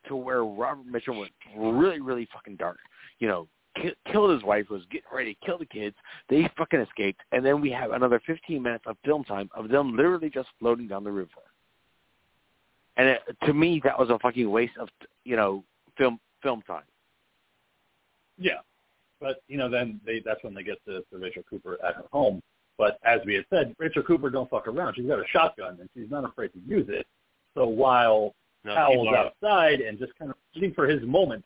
to 0.07 0.15
where 0.15 0.43
Robert 0.45 0.85
Mitchum 0.85 1.19
went 1.19 1.31
really, 1.57 1.99
really 1.99 2.27
fucking 2.31 2.57
dark. 2.57 2.77
You 3.19 3.27
know, 3.29 3.47
ki- 3.81 3.95
killed 4.11 4.31
his 4.31 4.43
wife, 4.43 4.69
was 4.69 4.83
getting 4.91 5.07
ready 5.13 5.33
to 5.33 5.45
kill 5.45 5.57
the 5.57 5.65
kids. 5.65 5.95
They 6.29 6.49
fucking 6.57 6.79
escaped, 6.79 7.21
and 7.31 7.45
then 7.45 7.61
we 7.61 7.71
have 7.71 7.91
another 7.91 8.21
15 8.25 8.61
minutes 8.61 8.83
of 8.87 8.97
film 9.05 9.23
time 9.23 9.49
of 9.55 9.69
them 9.69 9.95
literally 9.95 10.29
just 10.29 10.49
floating 10.59 10.87
down 10.87 11.03
the 11.03 11.11
river. 11.11 11.29
And 12.97 13.07
it, 13.09 13.21
to 13.45 13.53
me, 13.53 13.79
that 13.83 13.97
was 13.97 14.09
a 14.09 14.19
fucking 14.19 14.49
waste 14.49 14.77
of 14.79 14.89
you 15.23 15.35
know 15.35 15.63
film 15.97 16.19
film 16.41 16.61
time. 16.63 16.83
Yeah, 18.37 18.59
but 19.19 19.41
you 19.47 19.57
know, 19.57 19.69
then 19.69 19.99
they 20.05 20.21
that's 20.23 20.43
when 20.43 20.53
they 20.53 20.63
get 20.63 20.83
to, 20.85 21.01
to 21.11 21.17
Rachel 21.17 21.43
Cooper 21.49 21.77
at 21.85 21.95
her 21.95 22.05
home. 22.11 22.41
But 22.77 22.99
as 23.03 23.19
we 23.25 23.33
had 23.33 23.45
said, 23.49 23.75
Rachel 23.79 24.03
Cooper 24.03 24.29
don't 24.29 24.49
fuck 24.49 24.67
around. 24.67 24.95
She's 24.95 25.07
got 25.07 25.19
a 25.19 25.27
shotgun 25.31 25.77
and 25.79 25.89
she's 25.95 26.11
not 26.11 26.23
afraid 26.25 26.49
to 26.53 26.59
use 26.67 26.87
it. 26.89 27.07
So 27.55 27.65
while 27.65 28.35
No, 28.63 28.75
Powell's 28.75 29.07
outside 29.15 29.81
and 29.81 29.97
just 29.97 30.13
kind 30.19 30.29
of 30.29 30.37
waiting 30.55 30.73
for 30.75 30.87
his 30.87 31.01
moment, 31.03 31.43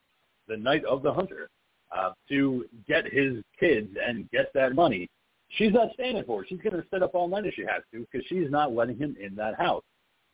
the 0.47 0.57
night 0.57 0.83
of 0.83 1.03
the 1.03 1.13
hunter, 1.13 1.49
uh, 1.91 2.11
to 2.29 2.65
get 2.87 3.05
his 3.05 3.43
kids 3.59 3.89
and 4.03 4.29
get 4.31 4.51
that 4.53 4.75
money, 4.75 5.09
she's 5.49 5.73
not 5.73 5.93
standing 5.93 6.23
for 6.23 6.43
it. 6.43 6.49
She's 6.49 6.61
going 6.61 6.75
to 6.75 6.83
sit 6.91 7.03
up 7.03 7.15
all 7.15 7.27
night 7.27 7.45
if 7.45 7.55
she 7.55 7.63
has 7.63 7.83
to 7.93 8.07
because 8.11 8.25
she's 8.27 8.49
not 8.49 8.73
letting 8.73 8.97
him 8.97 9.15
in 9.21 9.35
that 9.35 9.55
house. 9.59 9.83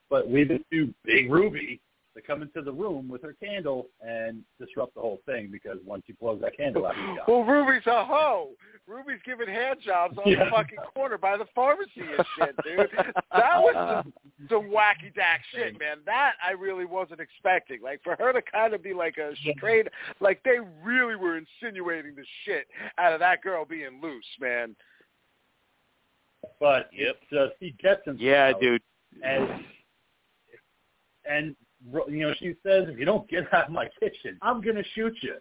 But 0.09 0.31
leave 0.31 0.51
it 0.51 0.63
to 0.71 0.93
Big 1.03 1.29
Ruby 1.29 1.81
to 2.18 2.23
come 2.23 2.41
into 2.41 2.61
the 2.64 2.72
room 2.72 3.07
with 3.07 3.22
her 3.22 3.34
candle 3.34 3.88
and 4.02 4.41
disrupt 4.60 4.95
the 4.95 4.99
whole 5.02 5.22
thing 5.27 5.49
because 5.52 5.77
once 5.85 6.03
he 6.07 6.14
blows 6.14 6.41
that 6.41 6.57
candle 6.57 6.88
out, 6.88 6.95
he's 6.95 7.06
gone. 7.06 7.26
Well, 7.27 7.44
Ruby's 7.44 7.85
a 7.85 8.03
hoe. 8.03 8.49
Ruby's 8.88 9.19
giving 9.23 9.48
hand 9.48 9.80
jobs 9.85 10.18
on 10.18 10.31
Yeah. 10.31 10.45
the 10.45 10.49
fucking 10.52 10.80
corner 10.95 11.18
by 11.19 11.38
the 11.38 11.45
pharmacy 11.53 12.02
and 12.02 12.26
shit, 12.38 12.56
dude. 12.64 12.89
That 13.31 13.61
was 13.61 14.03
some, 14.03 14.14
some 14.49 14.64
wacky 14.72 15.14
dack 15.14 15.41
shit, 15.53 15.77
man. 15.80 15.98
That 16.06 16.34
I 16.44 16.52
really 16.52 16.85
wasn't 16.85 17.19
expecting. 17.19 17.81
Like 17.84 18.02
for 18.03 18.15
her 18.18 18.34
to 18.34 18.41
kind 18.41 18.73
of 18.73 18.81
be 18.81 18.94
like 18.94 19.18
a 19.18 19.34
straight, 19.56 19.88
like 20.19 20.41
they 20.44 20.57
really 20.84 21.15
were 21.15 21.38
insinuating 21.38 22.15
the 22.15 22.26
shit 22.45 22.65
out 22.98 23.14
of 23.14 23.19
that 23.19 23.44
girl 23.44 23.64
being 23.64 23.99
loose, 24.02 24.26
man. 24.39 24.76
But 26.60 26.89
Yep. 26.94 27.15
it's 27.22 27.30
just 27.30 27.53
he 27.60 27.72
gets 27.81 28.03
himself. 28.06 28.22
Yeah, 28.22 28.53
dude. 28.60 28.81
And 29.22 29.64
and 31.30 31.56
you 32.07 32.19
know 32.19 32.34
she 32.39 32.55
says, 32.64 32.85
if 32.88 32.99
you 32.99 33.05
don't 33.05 33.27
get 33.30 33.51
out 33.53 33.68
of 33.68 33.72
my 33.72 33.89
kitchen, 33.99 34.38
I'm 34.41 34.61
gonna 34.61 34.84
shoot 34.95 35.15
you. 35.22 35.35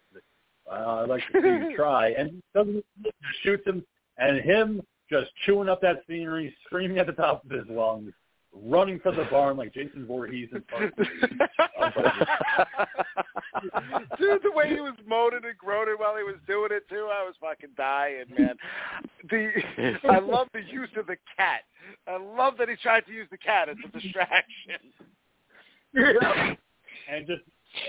Uh, 0.71 1.03
I'd 1.03 1.09
like 1.09 1.23
to 1.33 1.41
see 1.41 1.69
you 1.71 1.77
try. 1.77 2.11
And 2.11 2.31
he 2.31 2.43
doesn't 2.55 2.85
shoot 3.05 3.13
shoots 3.43 3.67
him, 3.67 3.85
and 4.19 4.41
him 4.41 4.83
just 5.11 5.31
chewing 5.45 5.69
up 5.69 5.81
that 5.83 6.03
scenery, 6.09 6.55
screaming 6.65 6.99
at 6.99 7.07
the 7.07 7.13
top 7.13 7.45
of 7.45 7.51
his 7.51 7.67
lungs, 7.69 8.13
running 8.65 8.99
for 9.01 9.13
the 9.13 9.25
barn 9.31 9.57
like 9.57 9.73
Jason 9.73 10.07
Voorhees 10.07 10.49
and 10.53 10.63
Dude, 14.19 14.43
the 14.43 14.53
way 14.53 14.69
he 14.69 14.81
was 14.81 14.95
moaning 15.07 15.45
and 15.45 15.59
groaning 15.59 15.95
while 15.99 16.17
he 16.17 16.23
was 16.23 16.37
doing 16.47 16.71
it 16.73 16.89
too, 16.89 17.09
I 17.13 17.25
was 17.25 17.35
fucking 17.41 17.71
dying, 17.77 18.25
man. 18.37 18.57
The 19.31 19.99
I 20.11 20.19
love 20.19 20.49
the 20.53 20.63
use 20.63 20.91
of 20.97 21.07
the 21.07 21.17
cat. 21.37 21.63
I 22.07 22.17
love 22.17 22.55
that 22.59 22.69
he 22.69 22.77
tried 22.77 23.07
to 23.07 23.13
use 23.13 23.29
the 23.31 23.39
cat 23.39 23.69
as 23.69 23.77
a 23.85 23.89
distraction. 23.89 24.93
and 27.11 27.27
just 27.27 27.43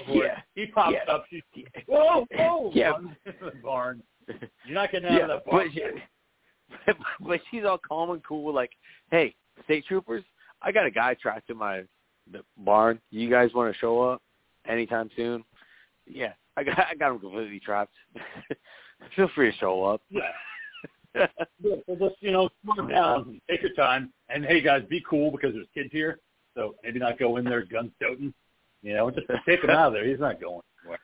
Yeah. 0.08 0.42
he 0.56 0.68
pops 0.68 0.94
Yeah. 0.94 1.14
up. 1.14 1.26
She's 1.30 1.44
whoa, 1.88 2.26
whoa, 2.36 2.72
Yeah. 2.74 2.92
runs 2.92 3.16
into 3.26 3.46
the 3.46 3.52
barn. 3.64 4.02
You're 4.28 4.76
not 4.76 4.92
getting 4.92 5.10
out 5.10 5.16
yeah, 5.16 5.22
of 5.24 5.28
that 5.30 5.46
but, 5.46 5.52
barn. 5.52 5.72
she, 5.72 6.94
but 7.22 7.42
she's 7.50 7.64
all 7.66 7.78
calm 7.78 8.12
and 8.12 8.24
cool, 8.24 8.54
like, 8.54 8.72
"Hey, 9.12 9.36
state 9.64 9.86
troopers, 9.86 10.24
I 10.62 10.72
got 10.72 10.86
a 10.86 10.92
guy 10.92 11.14
trapped 11.14 11.50
in 11.50 11.58
my 11.58 11.84
the 12.32 12.44
barn. 12.58 13.00
You 13.10 13.30
guys 13.30 13.54
want 13.54 13.74
to 13.74 13.80
show 13.80 14.02
up 14.02 14.22
anytime 14.68 15.10
soon? 15.16 15.44
Yeah, 16.06 16.34
I 16.58 16.64
got 16.64 16.78
I 16.80 16.96
got 16.96 17.12
him 17.12 17.20
completely 17.20 17.60
trapped. 17.60 17.94
Feel 19.16 19.30
free 19.36 19.52
to 19.52 19.58
show 19.58 19.84
up." 19.84 20.02
Yeah. 20.10 20.22
Yeah, 21.16 21.76
so 21.88 21.96
just 21.96 22.16
you 22.20 22.32
know, 22.32 22.50
calm 22.66 22.90
down, 22.90 23.42
take 23.50 23.62
your 23.64 23.74
time, 23.74 24.14
and 24.30 24.46
hey 24.46 24.62
guys, 24.62 24.84
be 24.88 25.04
cool 25.10 25.32
because 25.32 25.54
there's 25.54 25.68
kids 25.74 25.90
here. 25.92 26.20
So 26.58 26.74
maybe 26.84 26.98
not 27.00 27.20
go 27.20 27.38
in 27.38 27.46
there 27.46 27.64
guns 27.64 27.92
toting. 28.02 28.34
You 28.82 28.96
know, 28.96 29.12
just 29.12 29.28
take 29.48 29.64
him 29.64 29.70
out 29.70 29.88
of 29.90 29.94
there. 29.94 30.06
He's 30.08 30.20
not 30.20 30.42
going 30.42 30.62
anywhere. 30.82 31.00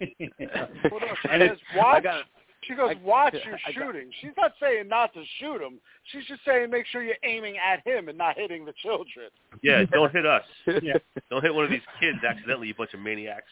Well, 0.90 1.00
no, 1.00 1.06
she 1.22 1.28
And 1.30 1.42
says, 1.50 1.58
watch. 1.76 1.96
I 1.96 2.00
got 2.00 2.24
she 2.64 2.74
goes, 2.74 2.90
I- 3.00 3.06
watch 3.06 3.34
I 3.34 3.48
your 3.48 3.58
got- 3.58 3.72
shooting. 3.74 4.10
She's 4.20 4.32
not 4.36 4.52
saying 4.60 4.88
not 4.88 5.14
to 5.14 5.22
shoot 5.40 5.62
him. 5.62 5.78
She's 6.12 6.24
just 6.26 6.40
saying 6.44 6.70
make 6.70 6.84
sure 6.86 7.02
you're 7.02 7.14
aiming 7.24 7.54
at 7.56 7.86
him 7.86 8.08
and 8.08 8.18
not 8.18 8.36
hitting 8.36 8.64
the 8.66 8.74
children. 8.82 9.30
Yeah, 9.62 9.84
don't 9.90 10.12
hit 10.12 10.26
us. 10.26 10.42
Yeah. 10.82 10.94
Don't 11.30 11.42
hit 11.42 11.54
one 11.54 11.64
of 11.64 11.70
these 11.70 11.80
kids 12.00 12.18
accidentally, 12.28 12.68
you 12.68 12.74
bunch 12.74 12.92
of 12.94 13.00
maniacs. 13.00 13.46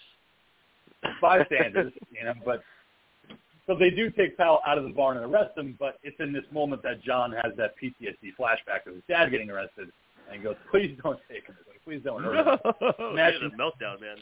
bystanders, 1.20 1.93
you 2.11 2.24
know, 2.24 2.35
but 2.45 2.62
so 3.66 3.74
they 3.77 3.91
do 3.91 4.11
take 4.11 4.37
Powell 4.37 4.61
out 4.66 4.78
of 4.78 4.85
the 4.85 4.91
barn 4.91 5.16
and 5.16 5.33
arrest 5.33 5.57
him, 5.57 5.77
but 5.78 5.99
it's 6.03 6.19
in 6.20 6.33
this 6.33 6.45
moment 6.53 6.83
that 6.83 7.03
John 7.03 7.33
has 7.33 7.53
that 7.57 7.74
PTSD 7.83 8.33
flashback 8.39 8.87
of 8.87 8.95
his 8.95 9.03
dad 9.09 9.31
getting 9.31 9.51
arrested 9.51 9.89
and 10.32 10.43
goes, 10.43 10.57
Please 10.70 10.97
don't 11.03 11.19
take 11.28 11.47
him 11.47 11.57
away. 11.66 11.77
Please 11.85 12.03
don't 12.05 12.23
hurt 12.23 12.36
him. 12.47 12.93
Imagine 13.12 13.51
a 13.55 13.57
meltdown, 13.57 14.01
man. 14.01 14.16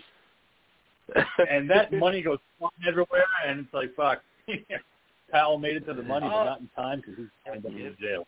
and 1.51 1.69
that 1.69 1.93
money 1.93 2.23
goes 2.23 2.39
flying 2.59 2.73
everywhere, 2.89 3.25
and 3.47 3.61
it's 3.61 3.75
like, 3.75 3.95
fuck. 3.95 4.23
Powell 5.31 5.59
made 5.59 5.77
it 5.77 5.87
to 5.87 5.95
the 5.95 6.03
money, 6.03 6.27
but 6.29 6.45
not 6.45 6.61
in 6.61 6.69
time 6.77 7.01
because 7.01 7.15
he's 7.17 7.27
going 7.47 7.63
to 7.63 7.69
in 7.69 7.97
jail. 8.01 8.27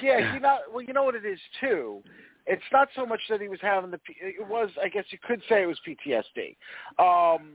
Yeah, 0.00 0.34
you 0.34 0.40
know, 0.40 0.58
well, 0.72 0.82
you 0.82 0.92
know 0.92 1.04
what 1.04 1.14
it 1.14 1.24
is 1.24 1.38
too. 1.60 2.02
It's 2.46 2.62
not 2.72 2.88
so 2.94 3.06
much 3.06 3.20
that 3.30 3.40
he 3.40 3.48
was 3.48 3.58
having 3.62 3.90
the. 3.90 3.98
P- 3.98 4.16
It 4.20 4.46
was, 4.46 4.70
I 4.82 4.88
guess, 4.88 5.04
you 5.10 5.18
could 5.26 5.40
say 5.48 5.62
it 5.62 5.66
was 5.66 5.78
PTSD. 5.86 6.56
Um, 6.98 7.50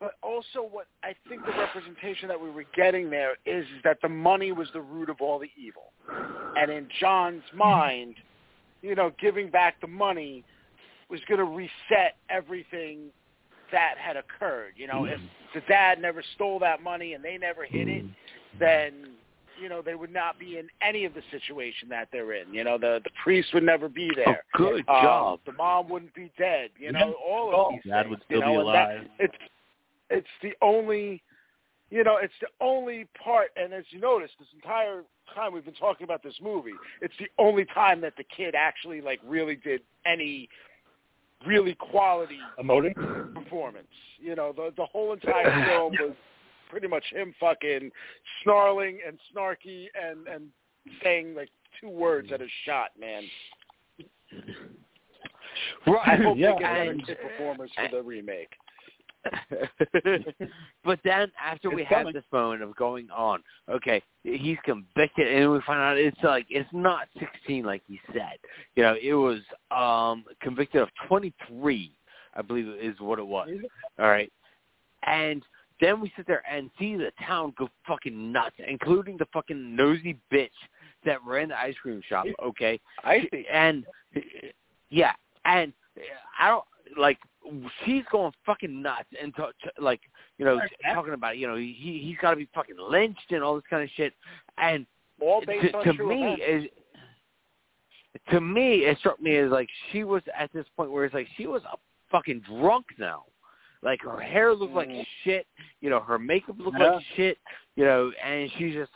but 0.00 0.12
also, 0.22 0.60
what 0.70 0.86
I 1.02 1.14
think 1.28 1.44
the 1.46 1.52
representation 1.52 2.28
that 2.28 2.40
we 2.40 2.50
were 2.50 2.64
getting 2.74 3.08
there 3.10 3.36
is 3.46 3.64
that 3.84 3.98
the 4.02 4.08
money 4.08 4.52
was 4.52 4.68
the 4.74 4.80
root 4.80 5.08
of 5.08 5.20
all 5.20 5.38
the 5.38 5.50
evil, 5.56 5.92
and 6.56 6.70
in 6.70 6.86
John's 7.00 7.42
mind, 7.54 8.16
you 8.82 8.94
know, 8.94 9.10
giving 9.20 9.48
back 9.50 9.80
the 9.80 9.86
money 9.86 10.44
was 11.08 11.20
going 11.28 11.38
to 11.38 11.44
reset 11.44 12.16
everything 12.28 13.06
that 13.72 13.94
had 13.98 14.16
occurred. 14.16 14.72
You 14.76 14.86
know, 14.86 15.04
if 15.06 15.18
the 15.54 15.60
dad 15.68 16.00
never 16.00 16.22
stole 16.34 16.58
that 16.60 16.82
money 16.82 17.14
and 17.14 17.24
they 17.24 17.38
never 17.38 17.64
hid 17.64 17.88
it, 17.88 18.04
then 18.60 18.92
you 19.60 19.68
know 19.70 19.80
they 19.80 19.94
would 19.94 20.12
not 20.12 20.38
be 20.38 20.58
in 20.58 20.68
any 20.82 21.06
of 21.06 21.14
the 21.14 21.22
situation 21.30 21.88
that 21.88 22.08
they're 22.12 22.34
in. 22.34 22.52
You 22.52 22.64
know, 22.64 22.76
the 22.76 23.00
the 23.02 23.10
priest 23.24 23.48
would 23.54 23.62
never 23.62 23.88
be 23.88 24.10
there. 24.14 24.42
Oh, 24.54 24.58
good 24.58 24.84
Um, 24.88 25.02
job. 25.02 25.40
The 25.46 25.52
mom 25.52 25.88
wouldn't 25.88 26.14
be 26.14 26.30
dead. 26.38 26.70
You 26.78 26.92
know, 26.92 26.98
Yeah. 26.98 27.12
all 27.32 27.52
Oh, 27.54 27.66
of 27.68 27.72
these 27.82 27.90
Dad 27.90 28.02
things. 28.02 28.10
would 28.10 28.18
you 28.18 28.24
still 28.36 28.40
know, 28.40 28.62
be 28.62 28.68
and 28.68 28.68
that- 28.76 28.90
alive. 28.98 29.08
it's 29.20 29.34
it's 30.10 30.26
the 30.42 30.52
only 30.62 31.22
you 31.90 32.02
know 32.04 32.16
it's 32.20 32.34
the 32.40 32.48
only 32.60 33.06
part 33.22 33.48
and 33.56 33.72
as 33.72 33.84
you 33.90 34.00
notice 34.00 34.30
this 34.38 34.48
entire 34.54 35.02
time 35.34 35.52
we've 35.52 35.64
been 35.64 35.74
talking 35.74 36.04
about 36.04 36.22
this 36.22 36.34
movie 36.42 36.72
it's 37.00 37.14
the 37.18 37.28
only 37.38 37.64
time 37.66 38.00
that 38.00 38.14
the 38.16 38.24
kid 38.24 38.54
actually 38.56 39.00
like 39.00 39.20
really 39.26 39.56
did 39.56 39.80
any 40.04 40.48
really 41.46 41.74
quality 41.74 42.38
Emoting? 42.58 42.94
performance 43.34 43.86
you 44.18 44.34
know 44.34 44.52
the 44.56 44.72
the 44.76 44.86
whole 44.86 45.12
entire 45.12 45.66
film 45.68 45.92
was 46.00 46.14
pretty 46.70 46.88
much 46.88 47.04
him 47.12 47.32
fucking 47.38 47.90
snarling 48.42 48.98
and 49.06 49.18
snarky 49.34 49.86
and 50.00 50.26
and 50.26 50.48
saying 51.02 51.34
like 51.34 51.50
two 51.80 51.88
words 51.88 52.30
at 52.32 52.40
a 52.40 52.46
shot 52.64 52.90
man 52.98 53.22
I 55.86 55.90
Right. 55.90 56.20
hope 56.22 56.36
Yeah, 56.36 56.52
they 56.54 56.58
get 56.58 56.62
better 56.74 56.90
and- 56.90 57.06
kid 57.06 57.18
performers 57.22 57.70
for 57.76 57.88
the 57.96 58.02
remake. 58.02 58.50
but 60.84 60.98
then 61.04 61.30
after 61.42 61.70
we 61.70 61.82
It's 61.82 61.90
have 61.90 61.98
coming. 62.00 62.12
this 62.14 62.24
moment 62.32 62.62
of 62.62 62.74
going 62.76 63.08
on, 63.10 63.42
okay, 63.70 64.02
he's 64.24 64.58
convicted, 64.64 65.28
and 65.28 65.50
we 65.52 65.60
find 65.66 65.80
out 65.80 65.96
it's 65.98 66.16
like 66.22 66.46
it's 66.48 66.68
not 66.72 67.08
16 67.18 67.64
like 67.64 67.82
he 67.86 68.00
said. 68.12 68.38
You 68.74 68.82
know, 68.82 68.96
it 69.00 69.14
was 69.14 69.40
um 69.70 70.24
convicted 70.40 70.82
of 70.82 70.88
23, 71.08 71.92
I 72.34 72.42
believe 72.42 72.68
is 72.68 72.98
what 73.00 73.18
it 73.18 73.26
was. 73.26 73.48
All 73.98 74.08
right, 74.08 74.32
and 75.06 75.42
then 75.80 76.00
we 76.00 76.12
sit 76.16 76.26
there 76.26 76.42
and 76.50 76.70
see 76.78 76.96
the 76.96 77.12
town 77.26 77.52
go 77.58 77.68
fucking 77.86 78.32
nuts, 78.32 78.56
including 78.66 79.16
the 79.18 79.26
fucking 79.32 79.76
nosy 79.76 80.18
bitch 80.32 80.48
that 81.04 81.18
ran 81.24 81.48
the 81.48 81.58
ice 81.58 81.74
cream 81.82 82.02
shop. 82.08 82.26
Okay, 82.42 82.80
Icy. 83.04 83.46
and 83.52 83.84
yeah, 84.90 85.12
and 85.44 85.72
I 86.38 86.48
don't 86.48 86.64
like 86.96 87.18
she's 87.84 88.02
going 88.10 88.32
fucking 88.44 88.82
nuts 88.82 89.08
and 89.20 89.34
to, 89.36 89.48
to, 89.62 89.70
like 89.80 90.00
you 90.38 90.44
know 90.44 90.60
talking 90.94 91.14
about 91.14 91.38
you 91.38 91.46
know 91.46 91.56
he 91.56 92.00
he's 92.04 92.16
got 92.20 92.30
to 92.30 92.36
be 92.36 92.48
fucking 92.54 92.76
lynched 92.78 93.30
and 93.30 93.42
all 93.42 93.54
this 93.54 93.64
kind 93.68 93.82
of 93.82 93.90
shit. 93.96 94.12
And 94.58 94.86
All 95.20 95.40
to, 95.40 95.46
based 95.46 95.74
on 95.74 95.84
to 95.84 95.92
true 95.92 96.08
me 96.08 96.36
events. 96.38 96.70
is 98.08 98.24
to 98.30 98.40
me 98.40 98.84
it 98.84 98.98
struck 98.98 99.20
me 99.20 99.36
as 99.36 99.50
like 99.50 99.68
she 99.92 100.04
was 100.04 100.22
at 100.38 100.52
this 100.52 100.66
point 100.76 100.90
where 100.90 101.04
it's 101.04 101.14
like 101.14 101.28
she 101.36 101.46
was 101.46 101.62
a 101.72 101.76
fucking 102.10 102.42
drunk 102.48 102.86
now. 102.98 103.24
Like 103.82 104.00
her 104.02 104.18
hair 104.20 104.54
looked 104.54 104.74
like 104.74 104.88
Mhm. 104.88 105.06
shit, 105.22 105.46
you 105.80 105.90
know, 105.90 106.00
her 106.00 106.18
makeup 106.18 106.56
looked 106.58 106.78
Yeah. 106.78 106.92
like 106.92 107.04
shit, 107.14 107.38
you 107.76 107.84
know, 107.84 108.10
and 108.22 108.50
she's 108.52 108.74
just 108.74 108.92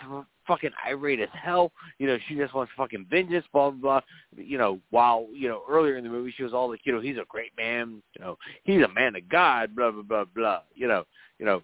fucking 0.47 0.73
irate 0.85 1.21
as 1.21 1.29
hell. 1.31 1.73
You 1.99 2.07
know, 2.09 2.19
she 2.27 2.35
just 2.35 2.55
wants 2.55 2.73
fucking 2.77 3.05
vengeance, 3.07 3.47
blah 3.53 3.71
blah 3.71 4.01
blah. 4.01 4.43
You 4.43 4.59
know, 4.59 4.81
while 4.91 5.29
you 5.33 5.49
know 5.49 5.63
earlier 5.69 5.97
in 5.97 6.05
the 6.05 6.11
movie 6.11 6.33
she 6.33 6.43
was 6.43 6.53
all 6.55 6.69
like, 6.71 6.85
you 6.87 6.93
know, 6.93 7.01
he's 7.01 7.19
a 7.19 7.25
great 7.29 7.57
man, 7.57 8.03
you 8.19 8.25
know, 8.25 8.39
he's 8.65 8.83
a 8.83 8.89
man 8.89 9.15
of 9.17 9.29
God, 9.29 9.75
blah 9.77 9.91
blah 9.91 10.03
blah 10.03 10.25
blah. 10.25 10.63
You 10.75 10.89
know, 10.89 11.05
you 11.39 11.47
know, 11.47 11.63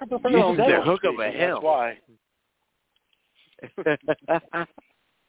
This 0.00 0.08
their 0.22 0.50
is 0.50 0.56
the 0.56 0.80
hook 0.82 1.04
of 1.04 1.18
a 1.18 1.32
That's 1.36 1.62
why. 1.62 1.98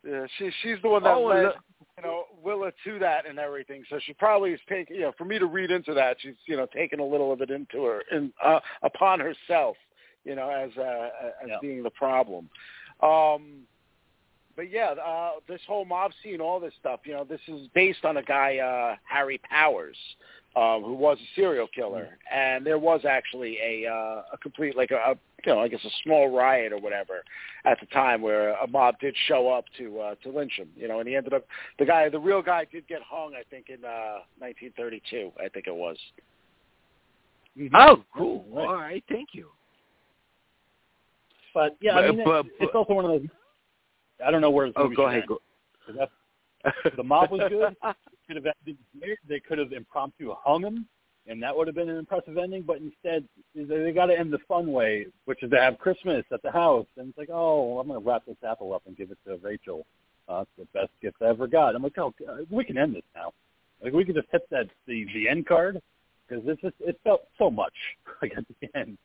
Yeah, 0.04 0.26
she 0.38 0.50
she's 0.64 0.82
the 0.82 0.90
one 0.90 1.04
that 1.04 1.14
Oh, 1.14 1.26
led 1.26 1.44
look- 1.44 1.56
you 1.98 2.04
know 2.04 2.26
Willa 2.44 2.72
to 2.86 3.00
that 3.00 3.28
and 3.28 3.40
everything. 3.40 3.84
So 3.90 4.00
she 4.06 4.14
probably 4.14 4.52
is 4.52 4.60
taking 4.68 4.96
you 4.96 5.04
know 5.04 5.14
for 5.18 5.26
me 5.26 5.40
to 5.40 5.46
read 5.46 5.72
into 5.72 5.94
that, 5.94 6.18
she's 6.20 6.36
you 6.46 6.58
know 6.58 6.68
taking 6.74 7.00
a 7.00 7.06
little 7.06 7.32
of 7.32 7.42
it 7.42 7.52
into 7.52 7.84
her 7.84 8.04
in 8.12 8.32
uh, 8.44 8.60
upon 8.84 9.20
herself, 9.20 9.78
you 10.24 10.36
know, 10.36 10.50
as 10.50 10.72
uh, 10.78 11.10
as 11.44 11.50
Yeah. 11.50 11.58
being 11.62 11.84
the 11.84 11.90
problem. 11.92 12.50
Um, 13.02 13.62
but 14.56 14.70
yeah, 14.70 14.92
uh, 14.92 15.32
this 15.48 15.62
whole 15.68 15.86
mob 15.86 16.12
scene, 16.22 16.42
all 16.42 16.60
this 16.60 16.74
stuff, 16.80 17.02
you 17.06 17.14
know, 17.14 17.24
this 17.24 17.40
is 17.48 17.68
based 17.74 18.06
on 18.06 18.18
a 18.18 18.24
guy 18.24 18.58
uh, 18.58 18.96
Harry 19.06 19.40
Powers. 19.50 19.98
Um, 20.54 20.84
who 20.84 20.96
was 20.96 21.18
a 21.18 21.28
serial 21.34 21.70
killer, 21.74 22.18
and 22.30 22.66
there 22.66 22.78
was 22.78 23.06
actually 23.06 23.58
a 23.64 23.90
uh, 23.90 24.24
a 24.34 24.38
complete 24.42 24.76
like 24.76 24.92
a, 24.92 24.98
a 24.98 25.16
you 25.46 25.54
know 25.54 25.60
I 25.62 25.68
guess 25.68 25.84
a 25.86 25.90
small 26.04 26.30
riot 26.36 26.72
or 26.74 26.80
whatever 26.80 27.24
at 27.66 27.80
the 27.80 27.86
time 27.88 28.22
where 28.22 28.52
a 28.54 28.68
mob 28.68 29.00
did 29.00 29.16
show 29.28 29.50
up 29.50 29.66
to 29.78 30.00
uh, 30.00 30.16
to 30.24 30.30
lynch 30.30 30.54
him. 30.58 30.70
You 30.76 30.88
know, 30.88 31.00
and 31.00 31.08
he 31.08 31.16
ended 31.16 31.34
up 31.34 31.46
the 31.80 31.86
guy, 31.86 32.10
the 32.10 32.20
real 32.20 32.42
guy, 32.42 32.66
did 32.72 32.88
get 32.88 33.02
hung. 33.02 33.34
I 33.36 33.44
think 33.50 33.70
in 33.70 33.84
uh, 33.86 34.24
1932. 34.40 35.32
I 35.44 35.50
think 35.50 35.68
it 35.68 35.76
was. 35.76 35.98
oh, 37.74 38.04
cool. 38.16 38.46
Right. 38.52 38.68
All 38.68 38.76
right, 38.76 39.04
thank 39.10 39.30
you. 39.34 39.50
But 41.54 41.76
yeah, 41.82 41.96
I 41.98 42.12
mean, 42.12 42.24
but- 42.24 42.46
it's, 42.46 42.56
it's 42.62 42.76
also 42.76 42.94
one 42.94 43.06
of 43.06 43.12
those. 43.12 43.30
I 44.26 44.32
don't 44.32 44.42
know 44.42 44.52
where. 44.52 44.68
This 44.68 44.74
Oh, 44.78 44.84
movie 44.84 44.96
go 44.96 45.04
should 45.04 45.08
ahead. 45.10 45.22
end, 45.22 45.28
Go. 45.30 45.38
'cause 45.86 45.96
that's- 45.98 46.96
The 46.96 47.04
mob 47.04 47.32
was 47.32 47.42
good. 47.50 47.76
could 48.28 48.36
have 48.36 48.46
ended 48.46 48.78
there. 49.00 49.18
They 49.28 49.40
could 49.40 49.58
have 49.58 49.74
impromptu 49.74 50.34
hung 50.44 50.62
him, 50.64 50.88
and 51.28 51.42
that 51.44 51.56
would 51.56 51.68
have 51.68 51.76
been 51.76 51.90
an 51.90 51.98
impressive 51.98 52.38
ending. 52.38 52.64
But 52.64 52.78
instead, 52.78 53.28
they, 53.56 53.64
they 53.64 53.92
got 53.92 54.08
to 54.08 54.18
end 54.18 54.34
the 54.34 54.40
fun 54.48 54.72
way, 54.72 55.08
which 55.26 55.44
is 55.44 55.52
to 55.52 55.58
have 55.58 55.78
Christmas 55.78 56.26
at 56.32 56.42
the 56.42 56.52
house. 56.52 56.88
And 56.98 57.10
it's 57.10 57.18
like, 57.18 57.30
oh, 57.32 57.80
I'm 57.80 57.88
going 57.88 58.02
to 58.02 58.08
wrap 58.08 58.26
this 58.26 58.38
apple 58.48 58.74
up 58.74 58.84
and 58.88 58.98
give 58.98 59.12
it 59.12 59.18
to 59.28 59.38
Rachel. 59.38 59.86
Uh, 60.28 60.42
it's 60.42 60.52
the 60.58 60.80
best 60.80 60.92
gift 61.02 61.18
I 61.22 61.26
ever 61.26 61.48
got. 61.48 61.76
I'm 61.76 61.84
like, 61.84 61.98
oh, 61.98 62.14
we 62.50 62.64
can 62.64 62.78
end 62.78 62.96
this 62.96 63.04
now. 63.16 63.34
Like 63.84 63.94
we 63.94 64.06
could 64.06 64.16
just 64.16 64.28
hit 64.32 64.48
that 64.52 64.68
the 64.88 65.06
the 65.14 65.28
end 65.28 65.48
card 65.48 65.82
because 66.28 66.46
this 66.46 66.58
is 66.64 66.72
it 66.80 67.00
felt 67.04 67.22
so 67.38 67.50
much 67.50 67.74
like 68.22 68.34
at 68.38 68.46
the 68.62 68.80
end. 68.80 68.98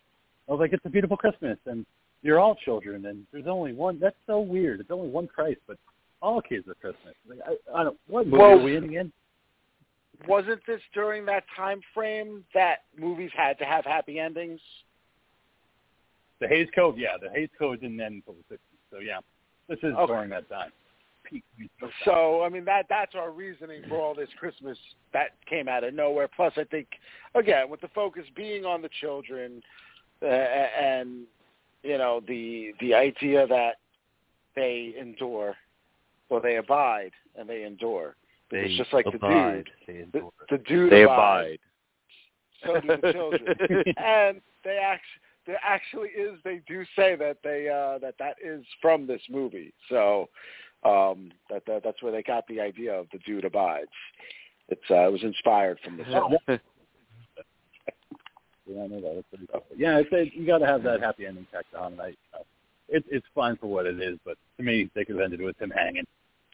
I 0.48 0.52
was 0.52 0.60
like, 0.60 0.72
it's 0.72 0.84
a 0.84 0.90
beautiful 0.90 1.16
Christmas, 1.16 1.58
and 1.66 1.84
you're 2.22 2.38
all 2.38 2.54
children, 2.54 3.06
and 3.06 3.26
there's 3.32 3.46
only 3.46 3.72
one. 3.72 3.98
That's 3.98 4.16
so 4.26 4.40
weird. 4.40 4.80
It's 4.80 4.90
only 4.90 5.08
one 5.08 5.26
Christ, 5.26 5.60
but 5.66 5.76
all 6.22 6.40
kids 6.40 6.68
are 6.68 6.74
Christmas. 6.74 7.14
Like, 7.28 7.40
I, 7.44 7.80
I 7.80 7.84
don't. 7.84 7.98
What 8.06 8.26
movie 8.26 8.38
Well- 8.38 8.58
are 8.58 8.62
we 8.62 8.76
in 8.76 8.84
again? 8.84 9.12
Wasn't 10.26 10.60
this 10.66 10.80
during 10.94 11.24
that 11.26 11.44
time 11.56 11.80
frame 11.94 12.44
that 12.54 12.84
movies 12.98 13.30
had 13.36 13.58
to 13.58 13.64
have 13.64 13.84
happy 13.84 14.18
endings? 14.18 14.60
The 16.40 16.48
Hays 16.48 16.68
Code, 16.74 16.96
yeah, 16.98 17.16
the 17.20 17.30
Hays 17.30 17.48
Code 17.58 17.80
didn't 17.80 18.00
end 18.00 18.22
until 18.26 18.34
the 18.48 18.54
60s. 18.54 18.58
So 18.90 18.98
yeah, 18.98 19.20
this 19.68 19.78
is 19.82 19.94
Okay. 19.94 20.12
during 20.12 20.30
that 20.30 20.48
time. 20.48 20.70
Peak. 21.24 21.44
So 22.04 22.42
I 22.42 22.48
mean 22.48 22.64
that 22.66 22.86
that's 22.88 23.14
our 23.14 23.30
reasoning 23.30 23.82
for 23.88 23.98
all 23.98 24.14
this 24.14 24.28
Christmas 24.38 24.78
that 25.12 25.30
came 25.46 25.68
out 25.68 25.82
of 25.82 25.92
nowhere. 25.92 26.28
Plus, 26.28 26.52
I 26.56 26.64
think 26.64 26.86
again 27.34 27.68
with 27.68 27.80
the 27.80 27.88
focus 27.88 28.24
being 28.36 28.64
on 28.64 28.80
the 28.80 28.88
children 29.00 29.60
uh, 30.22 30.26
and 30.26 31.24
you 31.82 31.98
know 31.98 32.22
the 32.28 32.72
the 32.80 32.94
idea 32.94 33.46
that 33.48 33.76
they 34.54 34.94
endure 35.00 35.56
or 36.28 36.40
they 36.40 36.56
abide 36.56 37.12
and 37.36 37.48
they 37.48 37.64
endure. 37.64 38.16
Because 38.50 38.68
They 38.68 38.76
just 38.76 38.92
like 38.92 39.04
the 39.06 39.12
dude, 39.12 39.70
they 39.86 40.04
the, 40.12 40.28
the 40.50 40.58
dude 40.58 40.92
They 40.92 41.02
abides, 41.02 41.58
abide. 42.62 42.74
so 42.74 42.80
do 42.80 42.88
the 43.02 43.12
children. 43.12 43.44
and 43.96 44.40
they 44.64 44.78
actually 44.78 45.20
there 45.46 45.60
actually 45.62 46.08
is 46.08 46.38
they 46.44 46.60
do 46.66 46.84
say 46.96 47.14
that 47.16 47.38
they 47.44 47.68
uh 47.68 47.98
that 47.98 48.14
that 48.18 48.36
is 48.44 48.64
from 48.82 49.06
this 49.06 49.20
movie 49.30 49.72
so 49.88 50.28
um 50.84 51.30
that, 51.48 51.62
that 51.66 51.82
that's 51.84 52.02
where 52.02 52.10
they 52.10 52.22
got 52.22 52.44
the 52.48 52.60
idea 52.60 52.92
of 52.92 53.06
the 53.12 53.18
dude 53.20 53.44
abides 53.44 53.86
it's 54.68 54.82
uh, 54.90 55.06
it 55.06 55.12
was 55.12 55.22
inspired 55.22 55.78
from 55.84 55.96
the 55.96 56.04
film 56.04 56.36
Yeah, 58.66 58.82
I 58.82 58.86
know 58.88 59.00
that. 59.00 59.12
That's 59.14 59.26
pretty 59.28 59.46
tough. 59.46 59.62
Yeah, 59.76 59.98
it's, 59.98 60.08
it, 60.10 60.34
you 60.34 60.46
got 60.46 60.58
to 60.58 60.66
have 60.66 60.82
that 60.82 61.00
happy 61.00 61.26
ending 61.26 61.46
tacked 61.52 61.74
on. 61.74 61.92
And 61.92 62.02
I, 62.02 62.08
uh, 62.34 62.42
it, 62.88 63.04
it's 63.08 63.26
fine 63.34 63.56
for 63.56 63.68
what 63.68 63.86
it 63.86 64.00
is, 64.00 64.18
but 64.24 64.36
to 64.56 64.62
me, 64.64 64.90
they 64.94 65.04
could 65.04 65.16
have 65.16 65.24
ended 65.24 65.40
with 65.40 65.56
him 65.60 65.70
hanging. 65.70 66.04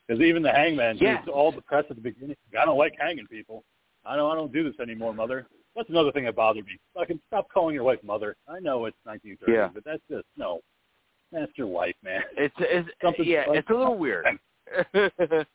Because 0.06 0.20
even 0.22 0.42
the 0.42 0.50
hangman, 0.50 0.98
Yeah. 0.98 1.22
yeah. 1.26 1.32
all 1.32 1.52
the 1.52 1.60
press 1.62 1.84
at 1.90 1.96
the 1.96 2.02
beginning. 2.02 2.36
I 2.60 2.64
don't 2.64 2.78
like 2.78 2.94
hanging 2.98 3.26
people. 3.28 3.64
I 4.04 4.16
don't. 4.16 4.30
I 4.30 4.34
don't 4.34 4.52
do 4.52 4.64
this 4.64 4.78
anymore, 4.80 5.14
mother. 5.14 5.46
That's 5.76 5.88
another 5.88 6.10
thing 6.12 6.24
that 6.24 6.34
bothered 6.36 6.66
me. 6.66 6.78
Fucking 6.94 7.20
stop 7.28 7.48
calling 7.52 7.74
your 7.74 7.84
wife 7.84 8.00
mother. 8.02 8.36
I 8.48 8.58
know 8.60 8.84
it's 8.86 8.96
1930, 9.04 9.52
Yeah. 9.52 9.68
but 9.72 9.84
that's 9.84 10.02
just 10.10 10.26
no. 10.36 10.60
That's 11.30 11.52
your 11.56 11.68
wife, 11.68 11.94
man. 12.02 12.22
It's 12.36 12.54
it's 12.58 12.88
Something 13.02 13.24
yeah, 13.26 13.44
like- 13.48 13.60
it's 13.60 13.70
a 13.70 13.74
little 13.74 13.96
weird. 13.96 14.26
but 14.92 15.46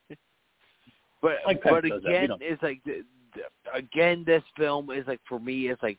Like 1.45 1.61
but 1.63 1.85
again, 1.85 2.29
it's 2.41 2.63
like 2.63 2.81
again, 3.73 4.23
this 4.25 4.43
film 4.57 4.89
is 4.91 5.05
like 5.07 5.19
for 5.27 5.39
me, 5.39 5.67
it's 5.69 5.81
like 5.83 5.97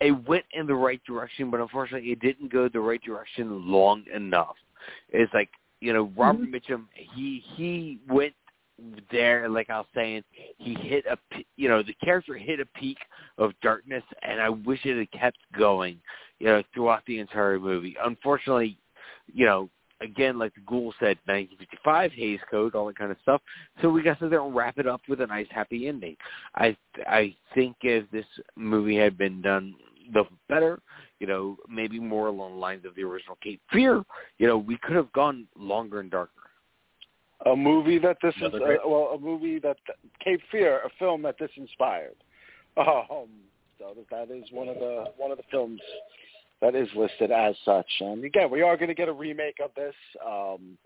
it 0.00 0.10
went 0.28 0.44
in 0.52 0.66
the 0.66 0.74
right 0.74 1.00
direction, 1.06 1.50
but 1.50 1.60
unfortunately, 1.60 2.10
it 2.10 2.20
didn't 2.20 2.52
go 2.52 2.68
the 2.68 2.80
right 2.80 3.02
direction 3.02 3.66
long 3.70 4.04
enough. 4.14 4.56
It's 5.08 5.32
like 5.32 5.48
you 5.86 5.92
know, 5.92 6.06
mm-hmm. 6.06 6.20
Robert 6.20 6.48
Mitchum, 6.50 6.86
he 7.14 7.44
he 7.54 8.00
went 8.08 8.34
there, 9.12 9.48
like 9.48 9.70
I 9.70 9.78
was 9.78 9.86
saying, 9.94 10.24
he 10.58 10.74
hit 10.74 11.04
a, 11.06 11.16
you 11.56 11.68
know, 11.68 11.80
the 11.84 11.94
character 12.04 12.34
hit 12.34 12.58
a 12.58 12.66
peak 12.76 12.98
of 13.38 13.52
darkness, 13.62 14.02
and 14.22 14.40
I 14.40 14.48
wish 14.48 14.84
it 14.84 14.98
had 14.98 15.12
kept 15.12 15.38
going, 15.56 16.00
you 16.40 16.48
know, 16.48 16.64
throughout 16.74 17.04
the 17.06 17.20
entire 17.20 17.60
movie. 17.60 17.96
Unfortunately, 18.04 18.76
you 19.32 19.46
know, 19.46 19.70
again, 20.00 20.40
like 20.40 20.54
the 20.56 20.60
Ghoul 20.66 20.92
said, 20.98 21.18
1955, 21.26 22.12
Hays 22.12 22.40
Code, 22.50 22.74
all 22.74 22.88
that 22.88 22.98
kind 22.98 23.12
of 23.12 23.16
stuff. 23.22 23.40
So 23.80 23.88
we 23.88 24.02
got 24.02 24.18
to 24.18 24.28
there 24.28 24.42
and 24.42 24.56
wrap 24.56 24.78
it 24.78 24.88
up 24.88 25.02
with 25.08 25.20
a 25.20 25.26
nice 25.28 25.46
happy 25.50 25.86
ending. 25.86 26.16
I 26.56 26.76
I 27.06 27.32
think 27.54 27.76
if 27.82 28.10
this 28.10 28.26
movie 28.56 28.96
had 28.96 29.16
been 29.16 29.40
done 29.40 29.76
the 30.12 30.24
better, 30.48 30.80
you 31.20 31.26
know, 31.26 31.56
maybe 31.68 31.98
more 31.98 32.28
along 32.28 32.52
the 32.52 32.58
lines 32.58 32.84
of 32.84 32.94
the 32.94 33.02
original 33.02 33.38
Cape 33.42 33.60
Fear, 33.72 34.04
you 34.38 34.46
know, 34.46 34.58
we 34.58 34.76
could 34.82 34.96
have 34.96 35.12
gone 35.12 35.46
longer 35.58 36.00
and 36.00 36.10
darker. 36.10 36.32
a 37.44 37.54
movie 37.56 37.98
that 37.98 38.16
this 38.22 38.34
Another 38.38 38.72
is 38.74 38.78
uh, 38.84 38.88
well 38.88 39.10
a 39.14 39.18
movie 39.18 39.58
that 39.60 39.76
Cape 40.24 40.40
Fear 40.50 40.80
a 40.84 40.90
film 40.98 41.22
that 41.22 41.36
this 41.38 41.50
inspired. 41.56 42.16
Um 42.76 43.28
so 43.78 43.94
that, 43.94 44.28
that 44.28 44.34
is 44.34 44.44
one 44.52 44.68
of 44.68 44.76
the 44.76 45.06
one 45.16 45.30
of 45.30 45.36
the 45.36 45.44
films 45.50 45.80
that 46.62 46.74
is 46.74 46.88
listed 46.96 47.30
as 47.30 47.54
such. 47.64 47.90
And 48.00 48.24
again 48.24 48.50
we 48.50 48.62
are 48.62 48.76
going 48.76 48.88
to 48.88 48.94
get 48.94 49.08
a 49.08 49.12
remake 49.12 49.56
of 49.62 49.70
this. 49.76 49.94
Um 50.24 50.78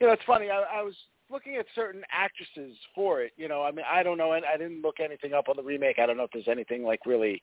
you 0.00 0.06
know 0.06 0.12
it's 0.12 0.22
funny 0.26 0.50
I, 0.50 0.80
I 0.80 0.82
was 0.82 0.94
looking 1.30 1.56
at 1.56 1.66
certain 1.74 2.02
actresses 2.12 2.76
for 2.94 3.20
it 3.22 3.32
you 3.36 3.48
know 3.48 3.62
I 3.62 3.70
mean 3.72 3.84
I 3.90 4.02
don't 4.02 4.18
know 4.18 4.32
and 4.32 4.44
I 4.44 4.56
didn't 4.56 4.82
look 4.82 5.00
anything 5.00 5.32
up 5.32 5.48
on 5.48 5.56
the 5.56 5.62
remake. 5.62 5.98
I 5.98 6.06
don't 6.06 6.18
know 6.18 6.24
if 6.24 6.30
there's 6.32 6.48
anything 6.48 6.84
like 6.84 7.00
really 7.06 7.42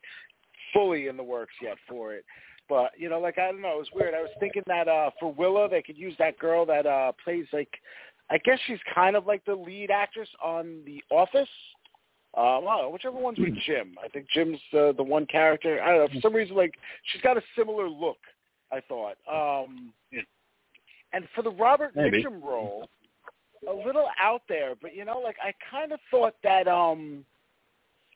fully 0.74 1.08
in 1.08 1.18
the 1.18 1.24
works 1.24 1.54
yet 1.62 1.78
for 1.88 2.14
it 2.14 2.26
but 2.68 2.92
you 2.98 3.10
know 3.10 3.20
like 3.20 3.38
I 3.38 3.52
don't 3.52 3.62
know 3.62 3.76
it 3.76 3.80
was 3.80 3.90
weird 3.94 4.14
I 4.14 4.22
was 4.22 4.32
thinking 4.40 4.64
that 4.68 4.88
uh 4.88 5.12
for 5.20 5.32
Willa 5.32 5.70
they 5.70 5.82
could 5.82 5.98
use 5.98 6.16
that 6.20 6.38
girl 6.40 6.66
that 6.66 6.86
uh 6.86 7.12
plays 7.24 7.46
like 7.54 7.70
I 8.30 8.38
guess 8.40 8.60
she's 8.66 8.80
kind 8.94 9.16
of 9.16 9.26
like 9.26 9.44
the 9.46 9.54
lead 9.54 9.92
actress 9.92 10.30
on 10.44 10.80
The 10.86 11.04
Office. 11.12 11.50
Uh, 12.36 12.58
well, 12.64 12.92
whichever 12.92 13.18
one's 13.18 13.38
with 13.38 13.54
Jim. 13.66 13.96
I 14.04 14.08
think 14.08 14.28
Jim's 14.34 14.60
uh, 14.74 14.92
the 14.94 15.04
one 15.04 15.28
character. 15.28 15.80
I 15.84 15.92
don't 15.92 16.00
know. 16.00 16.08
For 16.08 16.22
some 16.22 16.34
reason, 16.34 16.56
like 16.56 16.74
she's 17.12 17.22
got 17.22 17.38
a 17.38 17.42
similar 17.56 17.88
look. 17.88 18.18
I 18.72 18.82
thought. 18.88 19.18
Um, 19.32 19.94
and 21.14 21.28
for 21.36 21.44
the 21.44 21.52
Robert 21.52 21.96
Maybe. 21.96 22.24
Mitchum 22.24 22.42
role, 22.42 22.90
a 23.70 23.74
little 23.74 24.08
out 24.20 24.42
there, 24.50 24.74
but 24.82 24.96
you 24.96 25.06
know, 25.06 25.20
like 25.20 25.36
I 25.44 25.54
kind 25.70 25.92
of 25.92 26.00
thought 26.10 26.34
that 26.44 26.68
um, 26.68 27.24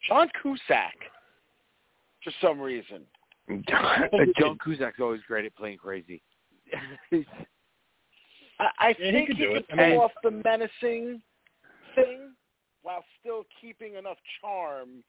John 0.08 0.30
Cusack, 0.42 0.96
for 2.24 2.32
some 2.42 2.60
reason, 2.60 3.02
John 3.70 4.58
Cusack's 4.64 5.00
always 5.00 5.22
great 5.28 5.46
at 5.46 5.56
playing 5.56 5.78
crazy. 5.78 6.22
I, 8.60 8.68
I 8.80 8.96
Yeah, 9.00 9.06
he 9.06 9.12
think 9.12 9.28
could 9.28 9.38
he 9.38 9.44
do 9.44 9.54
could 9.54 9.58
it. 9.62 9.66
I 9.72 9.76
mean- 9.76 9.98
off 10.00 10.12
the 10.24 10.32
menacing 10.32 11.22
thing 11.96 12.32
while 12.84 13.04
still 13.20 13.44
keeping 13.62 13.96
enough 13.96 14.18
charm 14.42 15.04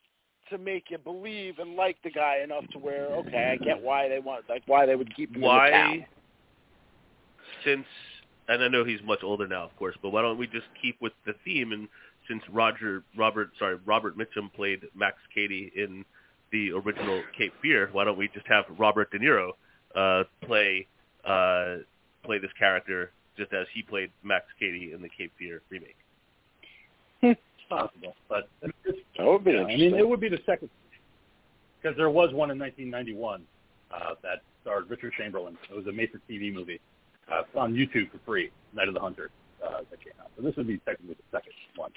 to 0.51 0.59
make 0.59 0.85
you 0.91 0.99
believe 0.99 1.59
and 1.59 1.77
like 1.77 1.97
the 2.03 2.11
guy 2.11 2.41
enough 2.43 2.65
to 2.73 2.79
where 2.79 3.07
okay, 3.17 3.53
I 3.61 3.63
get 3.65 3.81
why 3.83 4.09
they 4.09 4.19
want 4.19 4.49
like 4.49 4.63
why 4.67 4.87
they 4.87 4.97
would 4.97 5.15
keep 5.15 5.31
him 5.31 5.37
in 5.37 5.41
the 5.43 5.47
Why, 5.47 5.71
town. 5.71 6.05
since, 7.65 7.85
and 8.49 8.63
I 8.63 8.69
know 8.69 8.85
he's 8.85 9.03
much 9.05 9.21
older 9.23 9.47
now, 9.47 9.65
of 9.65 9.77
course, 9.77 9.95
but 10.03 10.11
why 10.11 10.23
don't 10.23 10.39
we 10.39 10.47
just 10.47 10.67
keep 10.81 10.97
with 11.03 11.13
the 11.27 11.35
theme? 11.45 11.73
And 11.73 11.87
since 12.29 12.43
Roger, 12.51 13.03
Robert, 13.17 13.51
sorry, 13.59 13.77
Robert 13.85 14.17
Mitchum 14.17 14.51
played 14.55 14.85
Max 14.95 15.17
Cady 15.35 15.71
in 15.77 16.05
the 16.53 16.73
original 16.73 17.23
Cape 17.37 17.53
Fear, 17.62 17.91
why 17.93 18.05
don't 18.05 18.19
we 18.19 18.29
just 18.29 18.47
have 18.47 18.65
Robert 18.79 19.11
De 19.11 19.19
Niro 19.19 19.51
uh, 19.95 20.25
play 20.45 20.87
uh, 21.25 21.77
play 22.25 22.39
this 22.39 22.51
character 22.59 23.11
just 23.37 23.53
as 23.53 23.66
he 23.75 23.83
played 23.83 24.11
Max 24.23 24.47
Cady 24.59 24.93
in 24.93 25.03
the 25.03 25.09
Cape 25.09 25.33
Fear 25.39 25.62
remake? 25.70 25.97
It's 27.70 27.77
possible, 27.83 28.15
but 28.31 28.49
it's, 28.62 28.99
That 29.19 29.27
would 29.27 29.45
be 29.45 29.59
I 29.59 29.65
mean, 29.65 29.95
it 29.95 30.09
would 30.09 30.20
be 30.20 30.31
the 30.31 30.39
second 30.47 30.70
because 31.83 31.97
there 31.99 32.09
was 32.09 32.33
one 32.33 32.51
in 32.51 32.59
1991 32.59 33.43
uh, 33.93 34.15
that 34.23 34.41
starred 34.62 34.89
Richard 34.89 35.12
Chamberlain. 35.19 35.57
It 35.70 35.77
was 35.77 35.87
a 35.87 35.93
made-for-TV 35.93 36.53
movie. 36.53 36.81
Uh, 37.31 37.41
it's 37.41 37.57
on 37.57 37.75
YouTube 37.75 38.11
for 38.11 38.19
free. 38.25 38.51
Night 38.75 38.89
of 38.89 38.95
the 38.95 39.01
Hunter 39.01 39.31
uh, 39.62 39.81
that 39.91 40.03
came 40.03 40.15
out. 40.20 40.31
So 40.37 40.43
this 40.43 40.57
would 40.57 40.66
be 40.66 40.79
technically 40.79 41.16
the 41.16 41.37
second 41.37 41.53
one. 41.77 41.91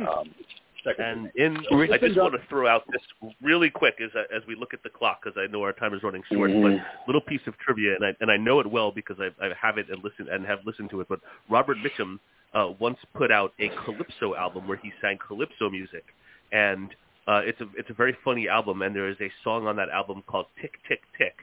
Um, 0.00 0.28
second 0.28 0.75
And 0.98 1.30
in, 1.36 1.56
I 1.92 1.98
just 1.98 2.16
want 2.16 2.34
to 2.34 2.48
throw 2.48 2.68
out 2.68 2.84
this 2.92 3.32
really 3.42 3.70
quick 3.70 3.96
as 4.02 4.10
as 4.34 4.42
we 4.46 4.54
look 4.54 4.72
at 4.74 4.82
the 4.82 4.88
clock 4.88 5.20
because 5.22 5.38
I 5.38 5.50
know 5.50 5.62
our 5.62 5.72
time 5.72 5.94
is 5.94 6.02
running 6.02 6.22
short. 6.32 6.50
But 6.50 6.80
little 7.06 7.20
piece 7.20 7.40
of 7.46 7.58
trivia, 7.58 7.94
and 7.96 8.04
I 8.04 8.12
and 8.20 8.30
I 8.30 8.36
know 8.36 8.60
it 8.60 8.70
well 8.70 8.92
because 8.92 9.16
I, 9.20 9.28
I 9.44 9.50
have 9.60 9.78
it 9.78 9.86
and 9.90 10.02
listen 10.02 10.28
and 10.30 10.46
have 10.46 10.60
listened 10.64 10.90
to 10.90 11.00
it. 11.00 11.08
But 11.08 11.20
Robert 11.50 11.78
Mitchum 11.78 12.18
uh, 12.54 12.72
once 12.78 12.98
put 13.14 13.30
out 13.30 13.52
a 13.58 13.70
calypso 13.84 14.34
album 14.34 14.66
where 14.68 14.78
he 14.78 14.92
sang 15.00 15.18
calypso 15.26 15.68
music, 15.70 16.04
and 16.52 16.90
uh, 17.26 17.42
it's 17.44 17.60
a 17.60 17.66
it's 17.76 17.90
a 17.90 17.94
very 17.94 18.16
funny 18.24 18.48
album. 18.48 18.82
And 18.82 18.94
there 18.94 19.08
is 19.08 19.20
a 19.20 19.30
song 19.44 19.66
on 19.66 19.76
that 19.76 19.88
album 19.90 20.22
called 20.26 20.46
Tick 20.60 20.74
Tick 20.88 21.00
Tick, 21.18 21.34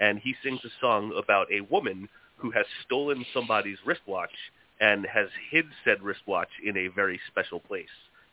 and 0.00 0.18
he 0.18 0.34
sings 0.42 0.60
a 0.64 0.70
song 0.80 1.12
about 1.16 1.46
a 1.52 1.60
woman 1.62 2.08
who 2.36 2.50
has 2.50 2.66
stolen 2.84 3.24
somebody's 3.32 3.78
wristwatch 3.86 4.34
and 4.80 5.06
has 5.06 5.28
hid 5.50 5.66
said 5.84 6.02
wristwatch 6.02 6.48
in 6.64 6.76
a 6.76 6.88
very 6.88 7.20
special 7.30 7.60
place. 7.60 7.86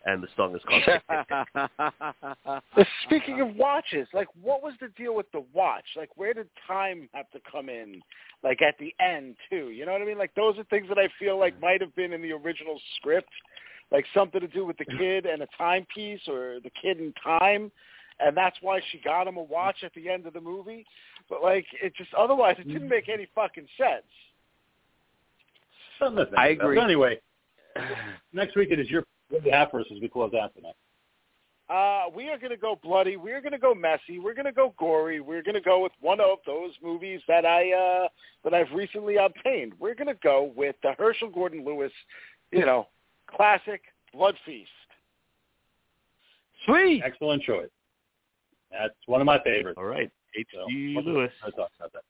And 0.05 0.23
the 0.23 0.27
song 0.38 0.55
is 0.55 0.61
called 0.65 2.61
Speaking 3.03 3.41
of 3.41 3.53
watches, 3.55 4.07
like 4.13 4.27
what 4.41 4.63
was 4.63 4.73
the 4.80 4.88
deal 4.97 5.13
with 5.13 5.30
the 5.34 5.43
watch? 5.53 5.84
Like 5.97 6.09
where 6.15 6.34
did 6.34 6.47
time 6.65 7.09
have 7.13 7.30
to 7.31 7.39
come 7.51 7.67
in? 7.67 8.01
Like 8.41 8.61
at 8.61 8.76
the 8.80 8.93
end 9.03 9.35
too. 9.49 9.71
You 9.71 9.85
know 9.85 9.91
what 9.91 10.01
I 10.01 10.05
mean? 10.05 10.17
Like 10.17 10.34
those 10.35 10.57
are 10.57 10.63
things 10.65 10.88
that 10.88 10.97
I 10.97 11.09
feel 11.19 11.38
like 11.38 11.59
might 11.61 11.81
have 11.81 11.93
been 11.95 12.13
in 12.13 12.21
the 12.21 12.31
original 12.31 12.80
script. 12.95 13.30
Like 13.91 14.05
something 14.13 14.39
to 14.39 14.47
do 14.47 14.65
with 14.65 14.77
the 14.77 14.85
kid 14.85 15.26
and 15.26 15.41
a 15.41 15.47
timepiece 15.57 16.21
or 16.27 16.59
the 16.63 16.71
kid 16.81 16.99
in 16.99 17.13
time. 17.21 17.69
And 18.21 18.35
that's 18.38 18.57
why 18.61 18.80
she 18.91 18.99
got 18.99 19.27
him 19.27 19.38
a 19.38 19.43
watch 19.43 19.77
at 19.84 19.93
the 19.95 20.09
end 20.09 20.26
of 20.27 20.34
the 20.34 20.41
movie. 20.41 20.85
But 21.30 21.43
like 21.43 21.65
it 21.84 21.93
just 21.97 22.13
otherwise 22.13 22.55
it 22.57 22.67
didn't 22.67 22.89
make 22.89 23.09
any 23.09 23.27
fucking 23.35 23.67
sense. 23.77 24.05
Something 25.99 26.23
to 26.23 26.26
think 26.26 26.39
I 26.39 26.47
agree. 26.49 26.77
But 26.77 26.85
anyway, 26.85 27.19
next 28.34 28.55
week 28.55 28.69
it 28.71 28.80
is 28.80 28.89
your 28.89 29.03
what 29.30 29.43
do 29.43 29.49
you 29.49 29.56
have 29.56 29.69
for 29.72 29.80
us 29.80 29.85
as 29.93 29.99
we 30.01 30.07
close 30.10 30.34
out 30.34 30.53
tonight? 30.56 30.76
Uh, 31.69 32.10
we 32.15 32.30
are 32.30 32.38
going 32.39 32.49
to 32.49 32.57
go 32.57 32.80
bloody. 32.81 33.15
We're 33.15 33.41
going 33.41 33.51
to 33.51 33.60
go 33.60 33.76
messy. 33.76 34.18
We're 34.18 34.34
going 34.34 34.45
to 34.45 34.51
go 34.51 34.73
gory. 34.80 35.19
We're 35.19 35.43
going 35.43 35.53
to 35.56 35.61
go 35.61 35.84
with 35.84 35.91
one 36.01 36.19
of 36.19 36.39
those 36.47 36.72
movies 36.81 37.22
that 37.27 37.45
I 37.45 37.72
uh, 37.72 38.07
that 38.43 38.56
I've 38.56 38.72
recently 38.73 39.18
obtained. 39.18 39.73
We're 39.80 39.93
going 39.93 40.07
to 40.07 40.19
go 40.23 40.51
with 40.56 40.76
the 40.81 40.93
Herschell 40.97 41.30
Gordon 41.30 41.64
Lewis, 41.64 41.91
you 42.51 42.65
know, 42.65 42.88
classic 43.27 43.81
Blood 44.14 44.34
Feast. 44.47 44.69
Sweet. 46.65 47.01
Excellent 47.06 47.43
choice. 47.43 47.69
That's 48.72 48.93
one 49.06 49.22
of 49.22 49.26
my 49.26 49.39
favorites. 49.43 49.77
All 49.77 49.85
right, 49.85 50.10
So, 50.53 50.61
H.G. 50.68 50.93
we'll- 50.95 51.06
Lewis. 51.06 51.31
we'll 51.43 51.51
talk 51.53 51.69
about 51.80 51.93
that. 51.93 52.03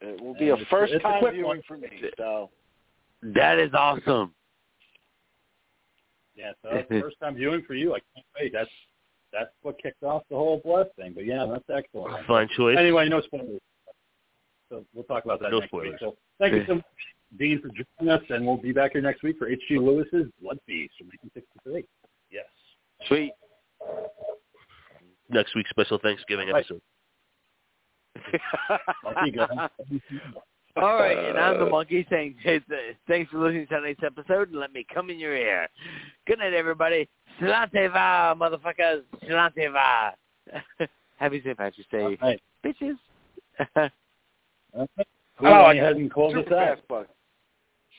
It 0.00 0.20
will 0.20 0.34
be 0.34 0.50
And 0.50 0.60
a 0.60 0.64
first 0.66 0.92
a 0.92 0.98
time 0.98 1.20
quick 1.20 1.32
viewing 1.34 1.46
one. 1.48 1.62
for 1.66 1.76
me. 1.76 1.88
So 2.18 2.50
That 3.22 3.58
is 3.58 3.70
awesome. 3.74 4.32
Yeah, 6.36 6.52
so 6.62 6.68
that's 6.72 6.88
the 6.88 7.00
first 7.00 7.16
time 7.20 7.34
viewing 7.34 7.62
for 7.66 7.74
you. 7.74 7.94
I 7.94 7.98
can't 8.14 8.26
wait. 8.38 8.52
That's 8.52 8.70
that's 9.32 9.50
what 9.62 9.76
kicked 9.82 10.02
off 10.04 10.22
the 10.30 10.36
whole 10.36 10.60
blood 10.64 10.86
thing. 10.96 11.12
But 11.14 11.24
yeah, 11.26 11.46
that's 11.50 11.64
excellent. 11.74 12.26
Fine 12.26 12.48
choice. 12.56 12.76
Anyway, 12.78 13.08
no 13.08 13.20
spoilers. 13.22 13.60
So 14.70 14.84
we'll 14.94 15.04
talk 15.04 15.24
about 15.24 15.40
that 15.40 15.50
No 15.50 15.58
next 15.60 15.70
spoilers. 15.70 15.92
week. 15.92 15.96
So 16.00 16.16
thank 16.38 16.54
you 16.54 16.64
so 16.66 16.74
much, 16.76 16.84
Dean, 17.38 17.60
for 17.60 17.68
joining 17.68 18.12
us, 18.12 18.22
and 18.30 18.46
we'll 18.46 18.56
be 18.56 18.72
back 18.72 18.92
here 18.92 19.00
next 19.00 19.22
week 19.22 19.38
for 19.38 19.48
H.G. 19.48 19.78
Lewis's 19.78 20.26
Blood 20.42 20.58
Feast 20.66 20.94
from 20.98 21.08
1963. 21.08 21.84
Yes. 22.30 22.44
Sweet. 23.06 23.32
Next 25.28 25.54
week's 25.54 25.70
special 25.70 25.98
Thanksgiving 25.98 26.48
Right. 26.48 26.64
episode. 26.64 26.80
Monkey 30.76 30.80
gun. 30.80 30.84
All 30.84 30.98
right, 31.00 31.18
and 31.30 31.38
I'm 31.38 31.58
the 31.58 31.66
monkey 31.70 32.06
saying 32.10 32.36
thanks 33.08 33.30
for 33.30 33.38
listening 33.38 33.66
to 33.66 33.74
tonight's 33.74 34.00
episode, 34.04 34.50
and 34.50 34.60
let 34.60 34.72
me 34.72 34.86
come 34.92 35.10
in 35.10 35.18
your 35.18 35.34
ear. 35.36 35.66
Good 36.26 36.38
night, 36.38 36.52
everybody. 36.54 37.08
Sláinte 37.40 37.90
mhath, 37.92 38.36
motherfuckers. 38.38 39.02
Sláinte 39.28 39.70
mhath. 39.72 40.12
Happy 41.18 41.40
St. 41.40 41.56
Patrick's 41.56 41.88
Day, 41.90 42.02
All 42.02 42.16
right. 42.22 42.40
bitches. 42.64 42.96
Okay. 43.60 43.90
Oh, 45.38 45.44
Go 45.44 45.48
I- 45.48 45.74
ahead 45.74 45.96
and 45.96 46.10
close 46.10 46.32
super 46.32 46.48
this 46.50 46.58
out. 46.58 46.88
plug. 46.88 47.06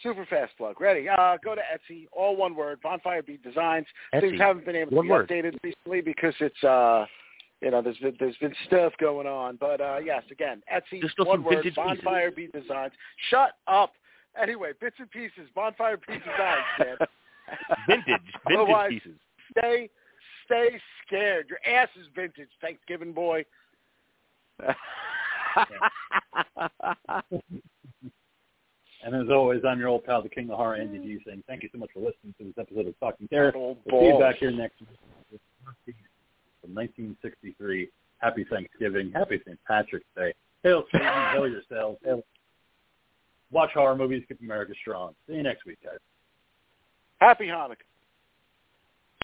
Super 0.01 0.25
fast 0.27 0.55
plug. 0.57 0.79
Ready? 0.81 1.07
Uh, 1.09 1.37
go 1.43 1.53
to 1.55 1.61
Etsy. 1.61 2.05
All 2.11 2.35
one 2.35 2.55
word. 2.55 2.79
Bonfire 2.81 3.21
Beat 3.23 3.43
Designs. 3.43 3.85
Etsy. 4.13 4.21
Things 4.21 4.39
haven't 4.39 4.65
been 4.65 4.75
able 4.75 4.89
to 4.91 4.95
One 4.95 5.05
be 5.05 5.11
word. 5.11 5.27
updated 5.29 5.55
recently 5.63 6.01
because 6.01 6.33
it's 6.39 6.63
uh, 6.63 7.05
you 7.61 7.71
know, 7.71 7.81
there's 7.81 7.97
been 7.97 8.15
there's 8.19 8.37
been 8.37 8.53
stuff 8.67 8.93
going 8.99 9.27
on. 9.27 9.57
But 9.57 9.81
uh, 9.81 9.97
yes, 10.03 10.23
again, 10.31 10.61
Etsy. 10.71 11.01
There's 11.01 11.13
one 11.17 11.43
word. 11.43 11.65
Bonfire 11.75 12.31
Beat 12.31 12.51
Designs. 12.51 12.93
Shut 13.29 13.53
up. 13.67 13.93
Anyway, 14.39 14.71
bits 14.79 14.97
and 14.99 15.09
pieces. 15.09 15.49
Bonfire 15.55 15.97
Beat 15.97 16.19
Designs, 16.19 16.65
man. 16.79 16.97
Vintage, 17.87 18.21
vintage 18.47 18.89
pieces. 18.89 19.17
Stay, 19.57 19.89
stay 20.45 20.79
scared. 21.05 21.47
Your 21.49 21.59
ass 21.65 21.87
is 21.99 22.07
vintage, 22.13 22.49
Thanksgiving 22.61 23.13
boy. 23.13 23.45
And 29.05 29.15
as 29.15 29.29
always, 29.31 29.61
I'm 29.65 29.79
your 29.79 29.87
old 29.87 30.03
pal, 30.03 30.21
the 30.21 30.27
King 30.27 30.49
of 30.49 30.57
Horror, 30.57 30.75
Andy 30.75 30.97
G, 30.97 31.19
saying 31.25 31.43
thank 31.47 31.63
you 31.63 31.69
so 31.71 31.77
much 31.77 31.89
for 31.93 31.99
listening 31.99 32.33
to 32.39 32.45
this 32.45 32.55
episode 32.57 32.87
of 32.87 32.99
Talking 32.99 33.27
Terror. 33.29 33.55
Old 33.55 33.77
We'll 33.89 34.01
see 34.01 34.07
you 34.07 34.19
back 34.19 34.37
here 34.37 34.51
next 34.51 34.81
week 35.85 35.95
from 36.67 36.75
1963. 36.75 37.89
Happy 38.19 38.45
Thanksgiving. 38.49 39.11
Happy 39.13 39.39
St. 39.45 39.57
Patrick's 39.67 40.05
Day. 40.15 40.33
Hail 40.63 40.83
Satan. 40.91 41.07
Hail 41.33 41.47
yourselves. 41.47 41.99
Hail. 42.03 42.21
Watch 43.51 43.71
horror 43.73 43.95
movies. 43.95 44.23
Keep 44.27 44.41
America 44.41 44.73
strong. 44.81 45.13
See 45.27 45.35
you 45.35 45.43
next 45.43 45.65
week, 45.65 45.77
guys. 45.83 45.99
Happy 47.19 47.45
Hanukkah. 47.47 47.86